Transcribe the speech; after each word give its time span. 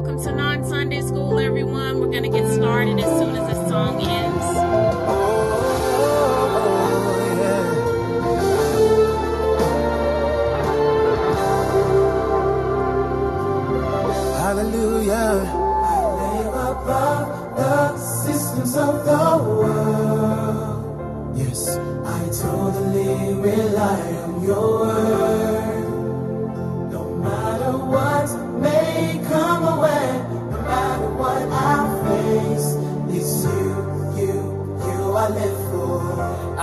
welcome 0.00 0.22
to 0.24 0.32
Non 0.32 0.64
Sunday 0.64 1.02
School, 1.02 1.38
everyone. 1.38 2.00
We're 2.00 2.10
going 2.10 2.22
to 2.22 2.30
get 2.30 2.50
started 2.50 2.98
as 2.98 3.18
soon 3.18 3.36
as 3.36 3.54
the 3.54 3.68
song 3.68 4.00
ends. 4.00 4.44
Hallelujah. 14.40 15.44
I 15.84 15.96
live 16.22 16.54
above 16.70 17.56
the 17.56 17.98
systems 17.98 18.76
of 18.76 19.04
the 19.04 19.44
world. 19.44 21.36
Yes. 21.36 21.76
I 21.76 22.24
totally 22.40 23.34
rely 23.34 24.00
on 24.22 24.42
your 24.42 24.80
word. 24.80 25.69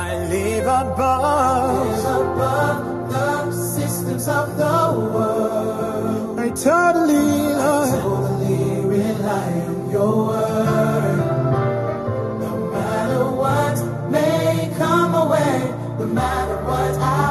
I 0.07 0.15
live 0.29 0.65
above. 0.65 1.87
Live 1.87 2.05
above 2.21 3.11
the 3.11 3.51
systems 3.51 4.25
of 4.29 4.55
the 4.55 4.77
world. 5.13 6.39
I 6.39 6.47
totally, 6.51 7.27
Lord. 7.61 7.89
Totally 8.01 8.85
rely 8.95 9.49
on 9.67 9.89
your 9.91 10.27
word. 10.27 11.17
No 12.39 12.51
matter 12.71 13.25
what 13.41 13.77
may 14.09 14.73
come 14.77 15.13
away, 15.13 15.55
no 15.99 16.05
matter 16.05 16.57
what 16.63 16.93
I 17.01 17.26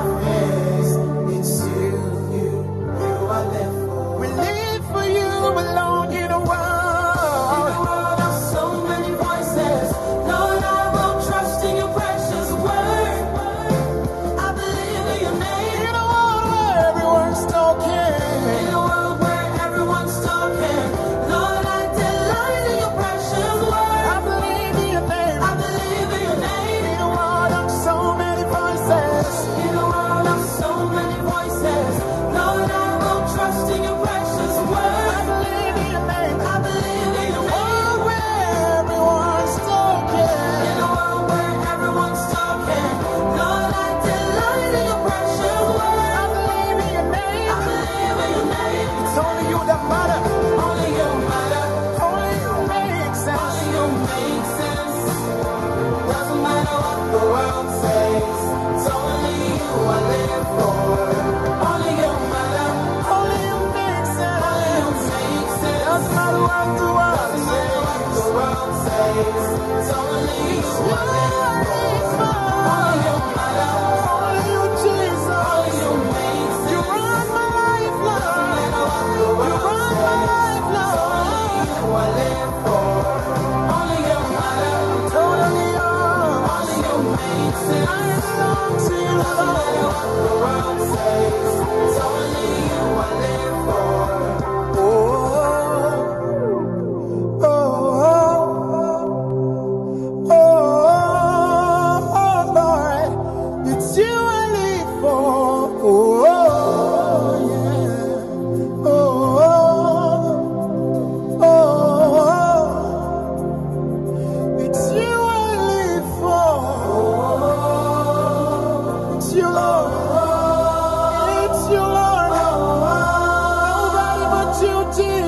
the 89.19 90.37
world 90.43 90.81
says 90.94 91.66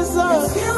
Jesus. 0.09 0.78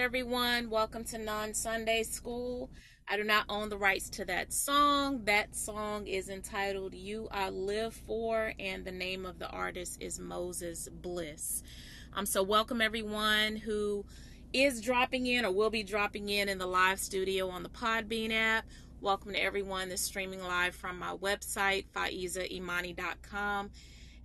Everyone. 0.00 0.70
Welcome 0.70 1.04
to 1.04 1.18
Non 1.18 1.52
Sunday 1.52 2.04
School. 2.04 2.70
I 3.06 3.18
do 3.18 3.22
not 3.22 3.44
own 3.50 3.68
the 3.68 3.76
rights 3.76 4.08
to 4.10 4.24
that 4.24 4.50
song. 4.50 5.24
That 5.24 5.54
song 5.54 6.06
is 6.06 6.30
entitled 6.30 6.94
You 6.94 7.28
I 7.30 7.50
Live 7.50 7.92
For, 7.92 8.54
and 8.58 8.82
the 8.82 8.92
name 8.92 9.26
of 9.26 9.38
the 9.38 9.50
artist 9.50 10.00
is 10.00 10.18
Moses 10.18 10.88
Bliss. 10.90 11.62
Um, 12.14 12.24
so, 12.24 12.42
welcome 12.42 12.80
everyone 12.80 13.56
who 13.56 14.06
is 14.54 14.80
dropping 14.80 15.26
in 15.26 15.44
or 15.44 15.52
will 15.52 15.68
be 15.68 15.82
dropping 15.82 16.30
in 16.30 16.48
in 16.48 16.56
the 16.56 16.66
live 16.66 16.98
studio 16.98 17.50
on 17.50 17.62
the 17.62 17.68
Podbean 17.68 18.32
app. 18.32 18.64
Welcome 19.02 19.34
to 19.34 19.42
everyone 19.42 19.90
that's 19.90 20.00
streaming 20.00 20.42
live 20.42 20.74
from 20.74 20.98
my 20.98 21.14
website, 21.14 21.84
faizaimani.com. 21.94 23.70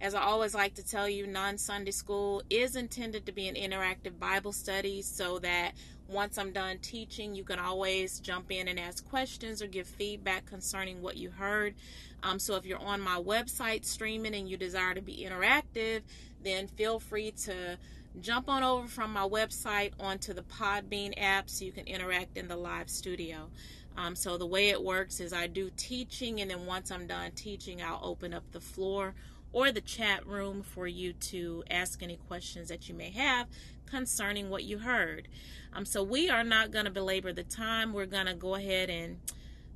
As 0.02 0.14
I 0.14 0.22
always 0.22 0.54
like 0.54 0.76
to 0.76 0.86
tell 0.86 1.08
you, 1.08 1.26
Non 1.26 1.58
Sunday 1.58 1.92
School 1.92 2.44
is 2.50 2.76
intended 2.76 3.26
to 3.26 3.32
be 3.32 3.48
an 3.48 3.56
interactive 3.56 4.20
Bible 4.20 4.52
study 4.52 5.02
so 5.02 5.40
that 5.40 5.72
once 6.08 6.38
I'm 6.38 6.52
done 6.52 6.80
teaching, 6.80 7.34
you 7.34 7.44
can 7.44 7.60
always 7.60 8.20
jump 8.20 8.52
in 8.52 8.68
and 8.68 8.78
ask 8.78 9.08
questions 9.08 9.62
or 9.62 9.68
give 9.68 9.88
feedback 9.88 10.46
concerning 10.46 11.02
what 11.02 11.16
you 11.18 11.32
heard. 11.32 11.76
Um, 12.24 12.40
so 12.40 12.56
if 12.56 12.66
you're 12.66 12.80
on 12.80 13.00
my 13.00 13.20
website 13.20 13.86
streaming 13.86 14.36
and 14.36 14.50
you 14.50 14.58
desire 14.58 14.94
to 14.94 15.02
be 15.02 15.26
interactive, 15.28 16.02
then 16.44 16.68
feel 16.68 17.00
free 17.00 17.32
to 17.32 17.78
jump 18.20 18.50
on 18.50 18.64
over 18.64 18.88
from 18.88 19.14
my 19.14 19.28
website 19.28 19.94
onto 20.00 20.34
the 20.34 20.44
Podbean 20.44 21.14
app 21.18 21.50
so 21.50 21.66
you 21.66 21.72
can 21.72 21.88
interact 21.88 22.38
in 22.38 22.48
the 22.48 22.58
live 22.58 22.90
studio. 22.90 23.50
Um, 23.98 24.16
so 24.16 24.38
the 24.38 24.46
way 24.46 24.70
it 24.70 24.84
works 24.84 25.22
is 25.22 25.32
I 25.32 25.48
do 25.48 25.72
teaching, 25.78 26.42
and 26.42 26.52
then 26.52 26.66
once 26.66 26.92
I'm 26.92 27.08
done 27.08 27.32
teaching, 27.32 27.82
I'll 27.82 28.02
open 28.04 28.34
up 28.34 28.44
the 28.52 28.60
floor 28.60 29.16
or 29.56 29.72
the 29.72 29.80
chat 29.80 30.28
room 30.28 30.62
for 30.62 30.86
you 30.86 31.14
to 31.14 31.64
ask 31.72 32.04
any 32.04 32.18
questions 32.18 32.68
that 32.68 32.90
you 32.90 32.94
may 32.94 33.10
have 33.10 33.48
concerning 33.90 34.50
what 34.50 34.66
you 34.66 34.78
heard. 34.78 35.30
Um, 35.72 35.86
so 35.86 36.04
we 36.04 36.30
are 36.30 36.44
not 36.44 36.72
going 36.72 36.84
to 36.84 36.92
belabor 36.92 37.32
the 37.32 37.46
time. 37.46 37.94
We're 37.94 38.06
going 38.06 38.26
to 38.26 38.34
go 38.34 38.56
ahead 38.56 38.90
and 38.90 39.18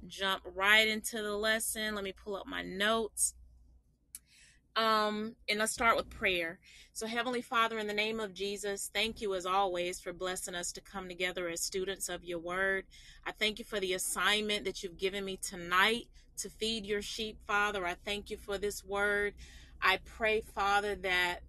jump 0.06 0.44
right 0.54 0.86
into 0.86 1.22
the 1.22 1.31
lesson. 1.31 1.96
Let 1.96 2.04
me 2.04 2.12
pull 2.12 2.36
up 2.36 2.46
my 2.46 2.62
notes. 2.62 3.36
Um, 4.76 5.38
and 5.48 5.60
let's 5.60 5.72
start 5.72 5.96
with 5.96 6.10
prayer. 6.10 6.60
So, 6.92 7.08
Heavenly 7.08 7.42
Father, 7.42 7.80
in 7.80 7.88
the 7.88 7.94
name 7.94 8.20
of 8.20 8.34
Jesus, 8.34 8.92
thank 8.94 9.22
you 9.22 9.34
as 9.34 9.46
always 9.46 10.02
for 10.02 10.12
blessing 10.12 10.56
us 10.56 10.74
to 10.74 10.81
come 10.81 11.08
together 11.08 11.48
as 11.48 11.62
students 11.62 12.10
of 12.10 12.26
your 12.26 12.40
word. 12.40 12.84
I 13.26 13.31
thank 13.31 13.60
you 13.60 13.66
for 13.66 13.80
the 13.80 13.94
assignment 13.94 14.66
that 14.66 14.84
you've 14.84 14.98
given 14.98 15.24
me 15.24 15.38
tonight 15.38 16.08
to 16.40 16.50
feed 16.50 16.86
your 16.86 17.02
sheep, 17.02 17.38
Father. 17.48 17.86
I 17.86 17.96
thank 18.06 18.30
you 18.30 18.36
for 18.36 18.58
this 18.58 18.84
word. 18.84 19.36
I 19.81 20.00
pray, 20.06 20.42
Father, 20.42 20.96
that 20.96 21.40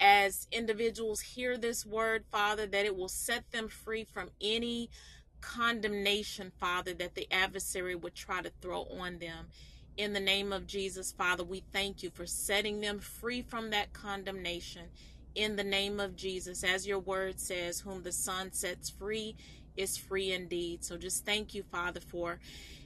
as 0.00 0.46
individuals 0.52 1.20
hear 1.20 1.56
this 1.56 1.84
word, 1.84 2.24
Father, 2.30 2.66
that 2.66 2.84
it 2.84 2.96
will 2.96 3.08
set 3.08 3.50
them 3.50 3.68
free 3.68 4.04
from 4.04 4.30
any 4.40 4.90
condemnation, 5.40 6.52
Father, 6.58 6.94
that 6.94 7.14
the 7.14 7.26
adversary 7.32 7.94
would 7.94 8.14
try 8.14 8.42
to 8.42 8.52
throw 8.60 8.82
on 8.84 9.18
them. 9.18 9.46
In 9.96 10.12
the 10.12 10.20
name 10.20 10.52
of 10.52 10.66
Jesus, 10.66 11.12
Father, 11.12 11.42
we 11.42 11.64
thank 11.72 12.02
you 12.02 12.10
for 12.10 12.26
setting 12.26 12.80
them 12.80 13.00
free 13.00 13.42
from 13.42 13.70
that 13.70 13.92
condemnation. 13.92 14.86
In 15.34 15.56
the 15.56 15.64
name 15.64 16.00
of 16.00 16.16
Jesus, 16.16 16.62
as 16.64 16.86
your 16.86 17.00
word 17.00 17.40
says, 17.40 17.80
whom 17.80 18.02
the 18.02 18.12
Son 18.12 18.52
sets 18.52 18.90
free 18.90 19.36
is 19.76 19.96
free 19.96 20.32
indeed. 20.32 20.84
So 20.84 20.96
just 20.96 21.24
thank 21.24 21.54
you, 21.54 21.62
Father, 21.62 22.00
for 22.00 22.38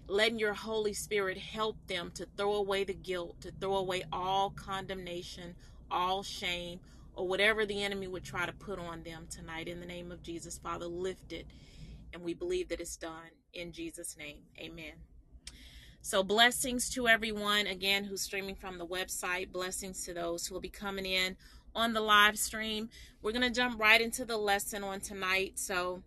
letting 0.09 0.39
your 0.39 0.55
Holy 0.55 0.93
Spirit 0.93 1.39
help 1.39 1.77
them 1.87 2.11
to 2.15 2.27
throw 2.37 2.55
away 2.55 2.85
the 2.85 2.95
guilt, 2.95 3.41
to 3.43 3.53
throw 3.53 3.77
away 3.77 4.05
all 4.13 4.51
condemnation, 4.51 5.55
all 5.91 6.23
shame, 6.23 6.81
or 7.15 7.29
whatever 7.29 7.67
the 7.67 7.83
enemy 7.83 8.09
would 8.09 8.25
try 8.25 8.47
to 8.47 8.53
put 8.53 8.79
on 8.79 9.03
them 9.03 9.27
tonight. 9.31 9.69
In 9.69 9.81
the 9.81 9.87
name 9.87 10.11
of 10.11 10.23
Jesus, 10.23 10.59
Father, 10.59 10.87
lift 10.87 11.33
it. 11.33 11.47
And 12.13 12.23
we 12.23 12.35
believe 12.35 12.69
that 12.69 12.81
it's 12.81 12.97
done. 12.97 13.31
In 13.55 13.73
Jesus' 13.73 14.17
name, 14.19 14.39
amen. 14.59 14.93
So, 16.05 16.23
blessings 16.23 16.91
to 16.91 17.07
everyone 17.07 17.67
again 17.67 18.05
who's 18.05 18.23
streaming 18.23 18.57
from 18.57 18.77
the 18.77 18.87
website. 18.87 19.53
Blessings 19.53 20.05
to 20.05 20.13
those 20.13 20.47
who 20.47 20.55
will 20.55 20.61
be 20.61 20.69
coming 20.69 21.07
in 21.07 21.37
on 21.75 21.93
the 21.93 22.01
live 22.01 22.39
stream. 22.39 22.91
We're 23.23 23.33
going 23.33 23.43
to 23.43 23.51
jump 23.51 23.81
right 23.81 24.01
into 24.01 24.25
the 24.25 24.37
lesson 24.37 24.83
on 24.83 25.01
tonight. 25.01 25.59
So, 25.59 26.03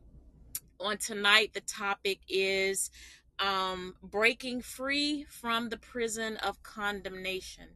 on 0.79 0.97
tonight, 0.97 1.53
the 1.53 1.61
topic 1.61 2.19
is 2.27 2.91
um, 3.39 3.95
breaking 4.01 4.61
free 4.61 5.25
from 5.29 5.69
the 5.69 5.77
prison 5.77 6.37
of 6.37 6.63
condemnation. 6.63 7.69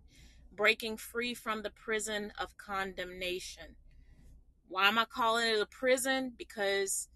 Breaking 0.56 0.98
free 0.98 1.34
from 1.34 1.64
the 1.64 1.70
prison 1.70 2.34
of 2.38 2.58
condemnation. 2.58 3.76
Why 4.68 4.88
am 4.88 4.98
I 5.00 5.06
calling 5.06 5.48
it 5.48 5.62
a 5.62 5.66
prison? 5.66 6.34
Because 6.38 7.08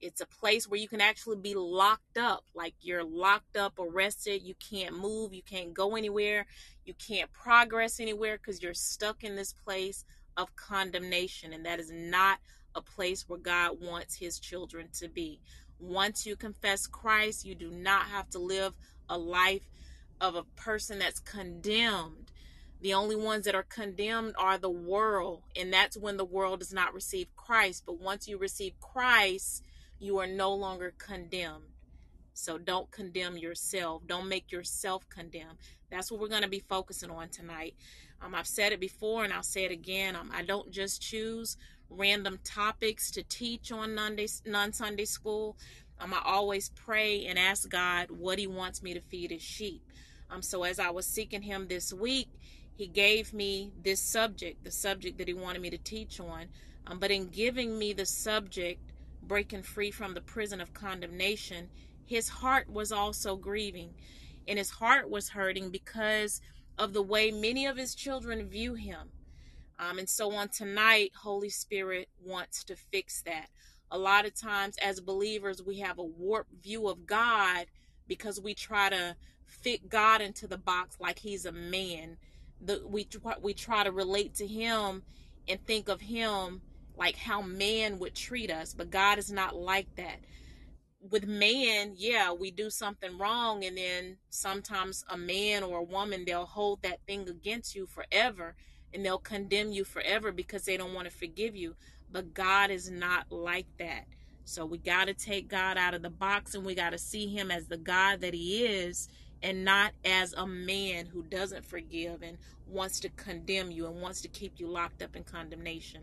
it's 0.00 0.20
a 0.20 0.26
place 0.26 0.66
where 0.66 0.80
you 0.80 0.88
can 0.88 1.00
actually 1.00 1.36
be 1.36 1.54
locked 1.54 2.18
up. 2.18 2.44
Like 2.54 2.74
you're 2.80 3.04
locked 3.04 3.56
up, 3.56 3.78
arrested. 3.78 4.42
You 4.42 4.54
can't 4.54 4.96
move. 4.96 5.34
You 5.34 5.42
can't 5.42 5.74
go 5.74 5.96
anywhere. 5.96 6.46
You 6.84 6.94
can't 6.94 7.32
progress 7.32 8.00
anywhere 8.00 8.38
because 8.38 8.62
you're 8.62 8.74
stuck 8.74 9.22
in 9.24 9.36
this 9.36 9.52
place 9.52 10.04
of 10.36 10.54
condemnation. 10.56 11.52
And 11.52 11.64
that 11.66 11.80
is 11.80 11.90
not 11.92 12.38
a 12.74 12.80
place 12.80 13.28
where 13.28 13.38
God 13.38 13.80
wants 13.80 14.16
his 14.16 14.38
children 14.38 14.88
to 14.94 15.08
be. 15.08 15.40
Once 15.80 16.26
you 16.26 16.36
confess 16.36 16.86
Christ, 16.86 17.44
you 17.44 17.54
do 17.54 17.70
not 17.70 18.06
have 18.06 18.28
to 18.30 18.38
live 18.38 18.74
a 19.08 19.16
life 19.16 19.62
of 20.20 20.34
a 20.34 20.44
person 20.56 20.98
that's 20.98 21.20
condemned. 21.20 22.30
The 22.82 22.94
only 22.94 23.16
ones 23.16 23.44
that 23.44 23.54
are 23.54 23.62
condemned 23.64 24.34
are 24.38 24.58
the 24.58 24.70
world, 24.70 25.42
and 25.56 25.72
that's 25.72 25.96
when 25.96 26.16
the 26.16 26.24
world 26.24 26.60
does 26.60 26.72
not 26.72 26.94
receive 26.94 27.34
Christ. 27.36 27.84
But 27.86 28.00
once 28.00 28.28
you 28.28 28.38
receive 28.38 28.80
Christ, 28.80 29.64
you 29.98 30.18
are 30.18 30.26
no 30.26 30.54
longer 30.54 30.94
condemned. 30.96 31.64
So 32.32 32.56
don't 32.56 32.90
condemn 32.90 33.36
yourself. 33.36 34.06
Don't 34.06 34.28
make 34.28 34.50
yourself 34.50 35.06
condemn. 35.10 35.58
That's 35.90 36.10
what 36.10 36.20
we're 36.20 36.28
going 36.28 36.42
to 36.42 36.48
be 36.48 36.64
focusing 36.68 37.10
on 37.10 37.28
tonight. 37.28 37.74
Um, 38.22 38.34
I've 38.34 38.46
said 38.46 38.72
it 38.72 38.80
before 38.80 39.24
and 39.24 39.32
I'll 39.32 39.42
say 39.42 39.64
it 39.64 39.72
again. 39.72 40.16
Um, 40.16 40.30
I 40.32 40.42
don't 40.42 40.70
just 40.70 41.02
choose 41.02 41.56
random 41.90 42.38
topics 42.44 43.10
to 43.10 43.22
teach 43.24 43.72
on 43.72 43.94
non 43.94 44.72
Sunday 44.72 45.04
school. 45.04 45.56
Um, 45.98 46.14
I 46.14 46.22
always 46.24 46.70
pray 46.70 47.26
and 47.26 47.38
ask 47.38 47.68
God 47.68 48.10
what 48.10 48.38
He 48.38 48.46
wants 48.46 48.82
me 48.82 48.94
to 48.94 49.00
feed 49.00 49.30
His 49.30 49.42
sheep. 49.42 49.82
Um, 50.30 50.40
so 50.40 50.62
as 50.62 50.78
I 50.78 50.90
was 50.90 51.06
seeking 51.06 51.42
Him 51.42 51.66
this 51.68 51.92
week, 51.92 52.28
He 52.74 52.86
gave 52.86 53.34
me 53.34 53.72
this 53.82 54.00
subject, 54.00 54.64
the 54.64 54.70
subject 54.70 55.18
that 55.18 55.28
He 55.28 55.34
wanted 55.34 55.60
me 55.60 55.70
to 55.70 55.78
teach 55.78 56.20
on. 56.20 56.46
Um, 56.86 56.98
but 56.98 57.10
in 57.10 57.28
giving 57.28 57.78
me 57.78 57.92
the 57.92 58.06
subject, 58.06 58.80
breaking 59.22 59.62
free 59.62 59.90
from 59.90 60.14
the 60.14 60.20
prison 60.22 60.60
of 60.60 60.72
condemnation, 60.72 61.68
His 62.06 62.28
heart 62.28 62.70
was 62.70 62.92
also 62.92 63.36
grieving, 63.36 63.90
and 64.48 64.58
His 64.58 64.70
heart 64.70 65.10
was 65.10 65.28
hurting 65.28 65.70
because 65.70 66.40
of 66.78 66.94
the 66.94 67.02
way 67.02 67.30
many 67.30 67.66
of 67.66 67.76
His 67.76 67.94
children 67.94 68.48
view 68.48 68.74
Him. 68.74 69.10
Um, 69.80 69.98
and 69.98 70.08
so 70.08 70.32
on 70.32 70.50
tonight, 70.50 71.12
Holy 71.16 71.48
Spirit 71.48 72.10
wants 72.22 72.64
to 72.64 72.76
fix 72.76 73.22
that. 73.22 73.46
A 73.90 73.96
lot 73.98 74.26
of 74.26 74.34
times, 74.34 74.76
as 74.82 75.00
believers, 75.00 75.62
we 75.62 75.78
have 75.78 75.98
a 75.98 76.04
warped 76.04 76.62
view 76.62 76.86
of 76.86 77.06
God 77.06 77.64
because 78.06 78.38
we 78.38 78.52
try 78.52 78.90
to 78.90 79.16
fit 79.46 79.88
God 79.88 80.20
into 80.20 80.46
the 80.46 80.58
box 80.58 80.98
like 81.00 81.18
He's 81.18 81.46
a 81.46 81.52
man. 81.52 82.18
The, 82.60 82.82
we 82.86 83.08
we 83.40 83.54
try 83.54 83.82
to 83.82 83.90
relate 83.90 84.34
to 84.34 84.46
Him 84.46 85.02
and 85.48 85.64
think 85.66 85.88
of 85.88 86.02
Him 86.02 86.60
like 86.94 87.16
how 87.16 87.40
man 87.40 87.98
would 88.00 88.14
treat 88.14 88.50
us, 88.50 88.74
but 88.74 88.90
God 88.90 89.18
is 89.18 89.32
not 89.32 89.56
like 89.56 89.94
that. 89.96 90.20
With 91.00 91.26
man, 91.26 91.94
yeah, 91.96 92.34
we 92.34 92.50
do 92.50 92.68
something 92.68 93.16
wrong, 93.16 93.64
and 93.64 93.78
then 93.78 94.18
sometimes 94.28 95.06
a 95.08 95.16
man 95.16 95.62
or 95.62 95.78
a 95.78 95.82
woman 95.82 96.26
they'll 96.26 96.44
hold 96.44 96.82
that 96.82 97.00
thing 97.06 97.26
against 97.30 97.74
you 97.74 97.86
forever 97.86 98.54
and 98.92 99.04
they'll 99.04 99.18
condemn 99.18 99.72
you 99.72 99.84
forever 99.84 100.32
because 100.32 100.64
they 100.64 100.76
don't 100.76 100.94
want 100.94 101.08
to 101.08 101.14
forgive 101.14 101.56
you. 101.56 101.76
But 102.12 102.34
God 102.34 102.70
is 102.70 102.90
not 102.90 103.30
like 103.30 103.66
that. 103.78 104.06
So 104.44 104.66
we 104.66 104.78
got 104.78 105.06
to 105.06 105.14
take 105.14 105.48
God 105.48 105.78
out 105.78 105.94
of 105.94 106.02
the 106.02 106.10
box 106.10 106.54
and 106.54 106.64
we 106.64 106.74
got 106.74 106.90
to 106.90 106.98
see 106.98 107.28
him 107.28 107.50
as 107.50 107.66
the 107.66 107.76
God 107.76 108.20
that 108.22 108.34
he 108.34 108.64
is 108.64 109.08
and 109.42 109.64
not 109.64 109.92
as 110.04 110.32
a 110.32 110.46
man 110.46 111.06
who 111.06 111.22
doesn't 111.22 111.64
forgive 111.64 112.22
and 112.22 112.36
wants 112.66 113.00
to 113.00 113.08
condemn 113.10 113.70
you 113.70 113.86
and 113.86 114.00
wants 114.00 114.20
to 114.22 114.28
keep 114.28 114.58
you 114.58 114.68
locked 114.68 115.02
up 115.02 115.16
in 115.16 115.24
condemnation. 115.24 116.02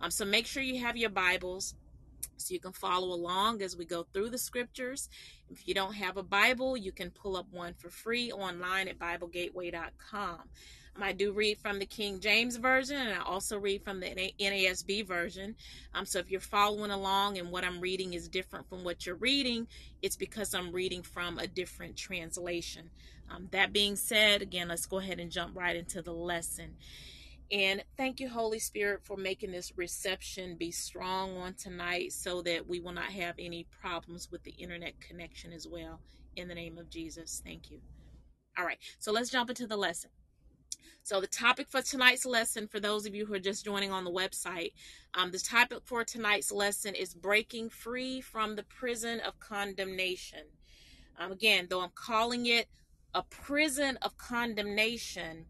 Um, 0.00 0.10
so 0.10 0.24
make 0.24 0.46
sure 0.46 0.62
you 0.62 0.80
have 0.80 0.96
your 0.96 1.10
Bibles 1.10 1.74
so 2.36 2.54
you 2.54 2.60
can 2.60 2.72
follow 2.72 3.08
along 3.08 3.62
as 3.62 3.76
we 3.76 3.84
go 3.84 4.06
through 4.12 4.30
the 4.30 4.38
scriptures. 4.38 5.08
If 5.48 5.66
you 5.68 5.74
don't 5.74 5.94
have 5.94 6.16
a 6.16 6.22
Bible, 6.22 6.76
you 6.76 6.92
can 6.92 7.10
pull 7.10 7.36
up 7.36 7.46
one 7.50 7.74
for 7.74 7.88
free 7.88 8.32
online 8.32 8.88
at 8.88 8.98
BibleGateway.com. 8.98 10.40
Um, 10.94 11.02
I 11.02 11.12
do 11.12 11.32
read 11.32 11.58
from 11.58 11.78
the 11.78 11.86
King 11.86 12.20
James 12.20 12.56
Version 12.56 12.96
and 12.96 13.14
I 13.14 13.22
also 13.22 13.58
read 13.58 13.82
from 13.82 14.00
the 14.00 14.32
NASB 14.38 15.06
version. 15.06 15.54
Um, 15.94 16.04
so 16.04 16.18
if 16.18 16.30
you're 16.30 16.40
following 16.40 16.90
along 16.90 17.38
and 17.38 17.50
what 17.50 17.64
I'm 17.64 17.80
reading 17.80 18.14
is 18.14 18.28
different 18.28 18.68
from 18.68 18.84
what 18.84 19.06
you're 19.06 19.14
reading, 19.16 19.66
it's 20.02 20.16
because 20.16 20.54
I'm 20.54 20.72
reading 20.72 21.02
from 21.02 21.38
a 21.38 21.46
different 21.46 21.96
translation. 21.96 22.90
Um, 23.30 23.48
that 23.52 23.72
being 23.72 23.96
said, 23.96 24.42
again, 24.42 24.68
let's 24.68 24.86
go 24.86 24.98
ahead 24.98 25.20
and 25.20 25.30
jump 25.30 25.56
right 25.56 25.76
into 25.76 26.02
the 26.02 26.12
lesson. 26.12 26.76
And 27.50 27.84
thank 27.96 28.20
you, 28.20 28.28
Holy 28.28 28.58
Spirit, 28.58 29.00
for 29.04 29.16
making 29.16 29.52
this 29.52 29.76
reception 29.76 30.56
be 30.56 30.70
strong 30.70 31.36
on 31.36 31.54
tonight 31.54 32.12
so 32.12 32.40
that 32.42 32.66
we 32.66 32.80
will 32.80 32.92
not 32.92 33.12
have 33.12 33.34
any 33.38 33.66
problems 33.80 34.30
with 34.30 34.42
the 34.42 34.52
internet 34.52 34.98
connection 35.00 35.52
as 35.52 35.66
well. 35.66 36.00
In 36.34 36.48
the 36.48 36.54
name 36.54 36.78
of 36.78 36.88
Jesus. 36.88 37.42
Thank 37.44 37.70
you. 37.70 37.80
All 38.58 38.64
right, 38.64 38.78
so 38.98 39.12
let's 39.12 39.30
jump 39.30 39.50
into 39.50 39.66
the 39.66 39.76
lesson. 39.76 40.10
So, 41.02 41.20
the 41.20 41.26
topic 41.26 41.68
for 41.70 41.82
tonight's 41.82 42.24
lesson, 42.24 42.68
for 42.68 42.80
those 42.80 43.06
of 43.06 43.14
you 43.14 43.26
who 43.26 43.34
are 43.34 43.40
just 43.40 43.64
joining 43.64 43.90
on 43.90 44.04
the 44.04 44.10
website, 44.10 44.72
um, 45.14 45.30
the 45.30 45.38
topic 45.38 45.78
for 45.84 46.04
tonight's 46.04 46.52
lesson 46.52 46.94
is 46.94 47.14
breaking 47.14 47.70
free 47.70 48.20
from 48.20 48.56
the 48.56 48.62
prison 48.62 49.20
of 49.20 49.38
condemnation. 49.40 50.44
Um, 51.18 51.32
again, 51.32 51.66
though 51.68 51.82
I'm 51.82 51.92
calling 51.94 52.46
it 52.46 52.68
a 53.14 53.22
prison 53.22 53.98
of 54.02 54.16
condemnation, 54.16 55.46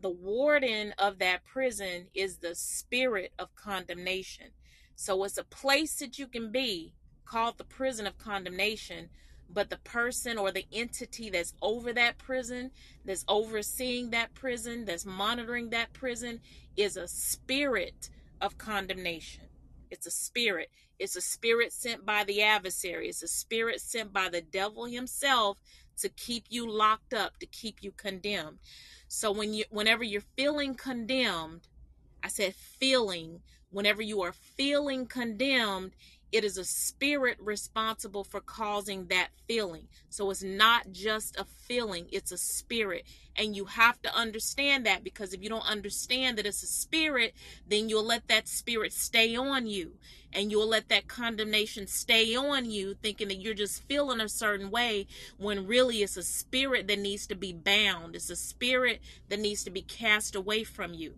the 0.00 0.10
warden 0.10 0.94
of 0.98 1.18
that 1.18 1.44
prison 1.44 2.08
is 2.14 2.38
the 2.38 2.54
spirit 2.54 3.32
of 3.38 3.54
condemnation. 3.54 4.48
So 4.96 5.24
it's 5.24 5.38
a 5.38 5.44
place 5.44 5.96
that 5.96 6.18
you 6.18 6.26
can 6.26 6.52
be 6.52 6.94
called 7.24 7.58
the 7.58 7.64
prison 7.64 8.06
of 8.06 8.18
condemnation, 8.18 9.08
but 9.54 9.70
the 9.70 9.78
person 9.78 10.36
or 10.36 10.50
the 10.50 10.66
entity 10.72 11.30
that's 11.30 11.54
over 11.62 11.92
that 11.92 12.18
prison, 12.18 12.72
that's 13.04 13.24
overseeing 13.28 14.10
that 14.10 14.34
prison, 14.34 14.84
that's 14.84 15.06
monitoring 15.06 15.70
that 15.70 15.92
prison, 15.92 16.40
is 16.76 16.96
a 16.96 17.06
spirit 17.06 18.10
of 18.40 18.58
condemnation. 18.58 19.44
It's 19.90 20.06
a 20.06 20.10
spirit. 20.10 20.70
It's 20.98 21.16
a 21.16 21.20
spirit 21.20 21.72
sent 21.72 22.04
by 22.04 22.24
the 22.24 22.42
adversary. 22.42 23.08
It's 23.08 23.22
a 23.22 23.28
spirit 23.28 23.80
sent 23.80 24.12
by 24.12 24.28
the 24.28 24.40
devil 24.42 24.86
himself 24.86 25.58
to 25.98 26.08
keep 26.08 26.46
you 26.48 26.68
locked 26.70 27.14
up, 27.14 27.38
to 27.38 27.46
keep 27.46 27.82
you 27.82 27.92
condemned. 27.92 28.58
So 29.06 29.30
when 29.30 29.54
you 29.54 29.64
whenever 29.70 30.02
you're 30.02 30.22
feeling 30.36 30.74
condemned, 30.74 31.68
I 32.22 32.28
said 32.28 32.54
feeling, 32.54 33.40
whenever 33.70 34.02
you 34.02 34.22
are 34.22 34.32
feeling 34.32 35.06
condemned, 35.06 35.92
it 36.34 36.42
is 36.42 36.58
a 36.58 36.64
spirit 36.64 37.36
responsible 37.38 38.24
for 38.24 38.40
causing 38.40 39.06
that 39.06 39.28
feeling. 39.46 39.86
So 40.10 40.30
it's 40.30 40.42
not 40.42 40.90
just 40.90 41.36
a 41.36 41.44
feeling, 41.44 42.08
it's 42.10 42.32
a 42.32 42.36
spirit. 42.36 43.06
And 43.36 43.54
you 43.54 43.66
have 43.66 44.02
to 44.02 44.12
understand 44.12 44.84
that 44.84 45.04
because 45.04 45.32
if 45.32 45.44
you 45.44 45.48
don't 45.48 45.70
understand 45.70 46.36
that 46.36 46.46
it's 46.46 46.64
a 46.64 46.66
spirit, 46.66 47.34
then 47.68 47.88
you'll 47.88 48.04
let 48.04 48.26
that 48.26 48.48
spirit 48.48 48.92
stay 48.92 49.36
on 49.36 49.68
you. 49.68 49.92
And 50.32 50.50
you'll 50.50 50.66
let 50.68 50.88
that 50.88 51.06
condemnation 51.06 51.86
stay 51.86 52.34
on 52.34 52.68
you, 52.68 52.94
thinking 53.00 53.28
that 53.28 53.40
you're 53.40 53.54
just 53.54 53.84
feeling 53.84 54.20
a 54.20 54.28
certain 54.28 54.72
way 54.72 55.06
when 55.38 55.68
really 55.68 56.02
it's 56.02 56.16
a 56.16 56.24
spirit 56.24 56.88
that 56.88 56.98
needs 56.98 57.28
to 57.28 57.36
be 57.36 57.52
bound. 57.52 58.16
It's 58.16 58.28
a 58.28 58.34
spirit 58.34 59.00
that 59.28 59.38
needs 59.38 59.62
to 59.62 59.70
be 59.70 59.82
cast 59.82 60.34
away 60.34 60.64
from 60.64 60.94
you. 60.94 61.14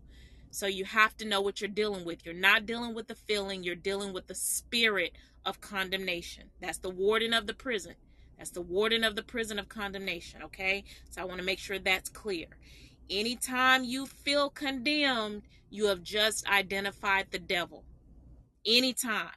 So 0.51 0.67
you 0.67 0.85
have 0.85 1.17
to 1.19 1.27
know 1.27 1.41
what 1.41 1.61
you're 1.61 1.69
dealing 1.69 2.05
with. 2.05 2.25
You're 2.25 2.35
not 2.35 2.67
dealing 2.67 2.95
with 2.95 3.09
the 3.09 3.15
feeling, 3.15 3.63
you're 3.63 3.75
dealing 3.75 4.13
with 4.13 4.27
the 4.27 4.35
spirit 4.35 5.13
of 5.45 5.61
condemnation. 5.61 6.45
That's 6.61 6.79
the 6.79 6.91
warden 6.91 7.33
of 7.35 7.47
the 7.47 7.55
prison. 7.55 7.95
That's 8.39 8.51
the 8.51 8.63
warden 8.63 9.05
of 9.05 9.17
the 9.17 9.23
prison 9.23 9.59
of 9.59 9.69
condemnation, 9.69 10.43
okay? 10.43 10.85
So 11.11 11.23
I 11.23 11.25
want 11.25 11.39
to 11.39 11.47
make 11.47 11.59
sure 11.59 11.79
that's 11.79 12.09
clear. 12.09 12.47
Anytime 13.09 13.85
you 13.85 14.07
feel 14.07 14.51
condemned, 14.51 15.43
you 15.71 15.87
have 15.87 16.03
just 16.03 16.47
identified 16.49 17.29
the 17.31 17.39
devil. 17.39 17.85
Anytime. 18.67 19.31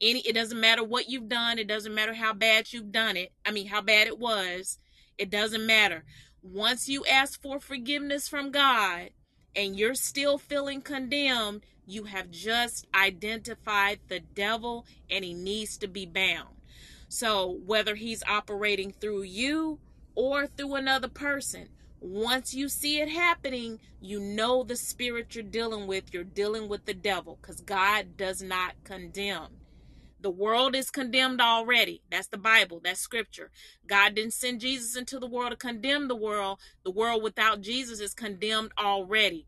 Any 0.00 0.20
it 0.20 0.34
doesn't 0.34 0.58
matter 0.58 0.82
what 0.82 1.08
you've 1.08 1.28
done, 1.28 1.58
it 1.58 1.68
doesn't 1.68 1.94
matter 1.94 2.14
how 2.14 2.32
bad 2.32 2.72
you've 2.72 2.90
done 2.90 3.16
it. 3.16 3.32
I 3.44 3.52
mean, 3.52 3.68
how 3.68 3.82
bad 3.82 4.08
it 4.08 4.18
was. 4.18 4.78
It 5.16 5.30
doesn't 5.30 5.64
matter. 5.64 6.04
Once 6.42 6.88
you 6.88 7.04
ask 7.04 7.40
for 7.40 7.60
forgiveness 7.60 8.26
from 8.26 8.50
God, 8.50 9.10
and 9.54 9.76
you're 9.78 9.94
still 9.94 10.38
feeling 10.38 10.80
condemned, 10.80 11.64
you 11.86 12.04
have 12.04 12.30
just 12.30 12.86
identified 12.94 14.00
the 14.08 14.20
devil 14.20 14.86
and 15.10 15.24
he 15.24 15.34
needs 15.34 15.76
to 15.78 15.88
be 15.88 16.06
bound. 16.06 16.56
So, 17.08 17.60
whether 17.66 17.94
he's 17.94 18.22
operating 18.26 18.92
through 18.92 19.22
you 19.22 19.78
or 20.14 20.46
through 20.46 20.76
another 20.76 21.08
person, 21.08 21.68
once 22.00 22.54
you 22.54 22.68
see 22.68 23.00
it 23.00 23.08
happening, 23.08 23.78
you 24.00 24.18
know 24.18 24.64
the 24.64 24.76
spirit 24.76 25.34
you're 25.34 25.44
dealing 25.44 25.86
with. 25.86 26.12
You're 26.12 26.24
dealing 26.24 26.68
with 26.68 26.84
the 26.84 26.94
devil 26.94 27.38
because 27.40 27.60
God 27.60 28.16
does 28.16 28.42
not 28.42 28.74
condemn. 28.84 29.48
The 30.22 30.30
world 30.30 30.76
is 30.76 30.90
condemned 30.90 31.40
already. 31.40 32.00
That's 32.08 32.28
the 32.28 32.38
Bible. 32.38 32.80
That's 32.82 33.00
scripture. 33.00 33.50
God 33.86 34.14
didn't 34.14 34.34
send 34.34 34.60
Jesus 34.60 34.96
into 34.96 35.18
the 35.18 35.26
world 35.26 35.50
to 35.50 35.56
condemn 35.56 36.06
the 36.06 36.14
world. 36.14 36.60
The 36.84 36.92
world 36.92 37.24
without 37.24 37.60
Jesus 37.60 37.98
is 37.98 38.14
condemned 38.14 38.70
already. 38.78 39.46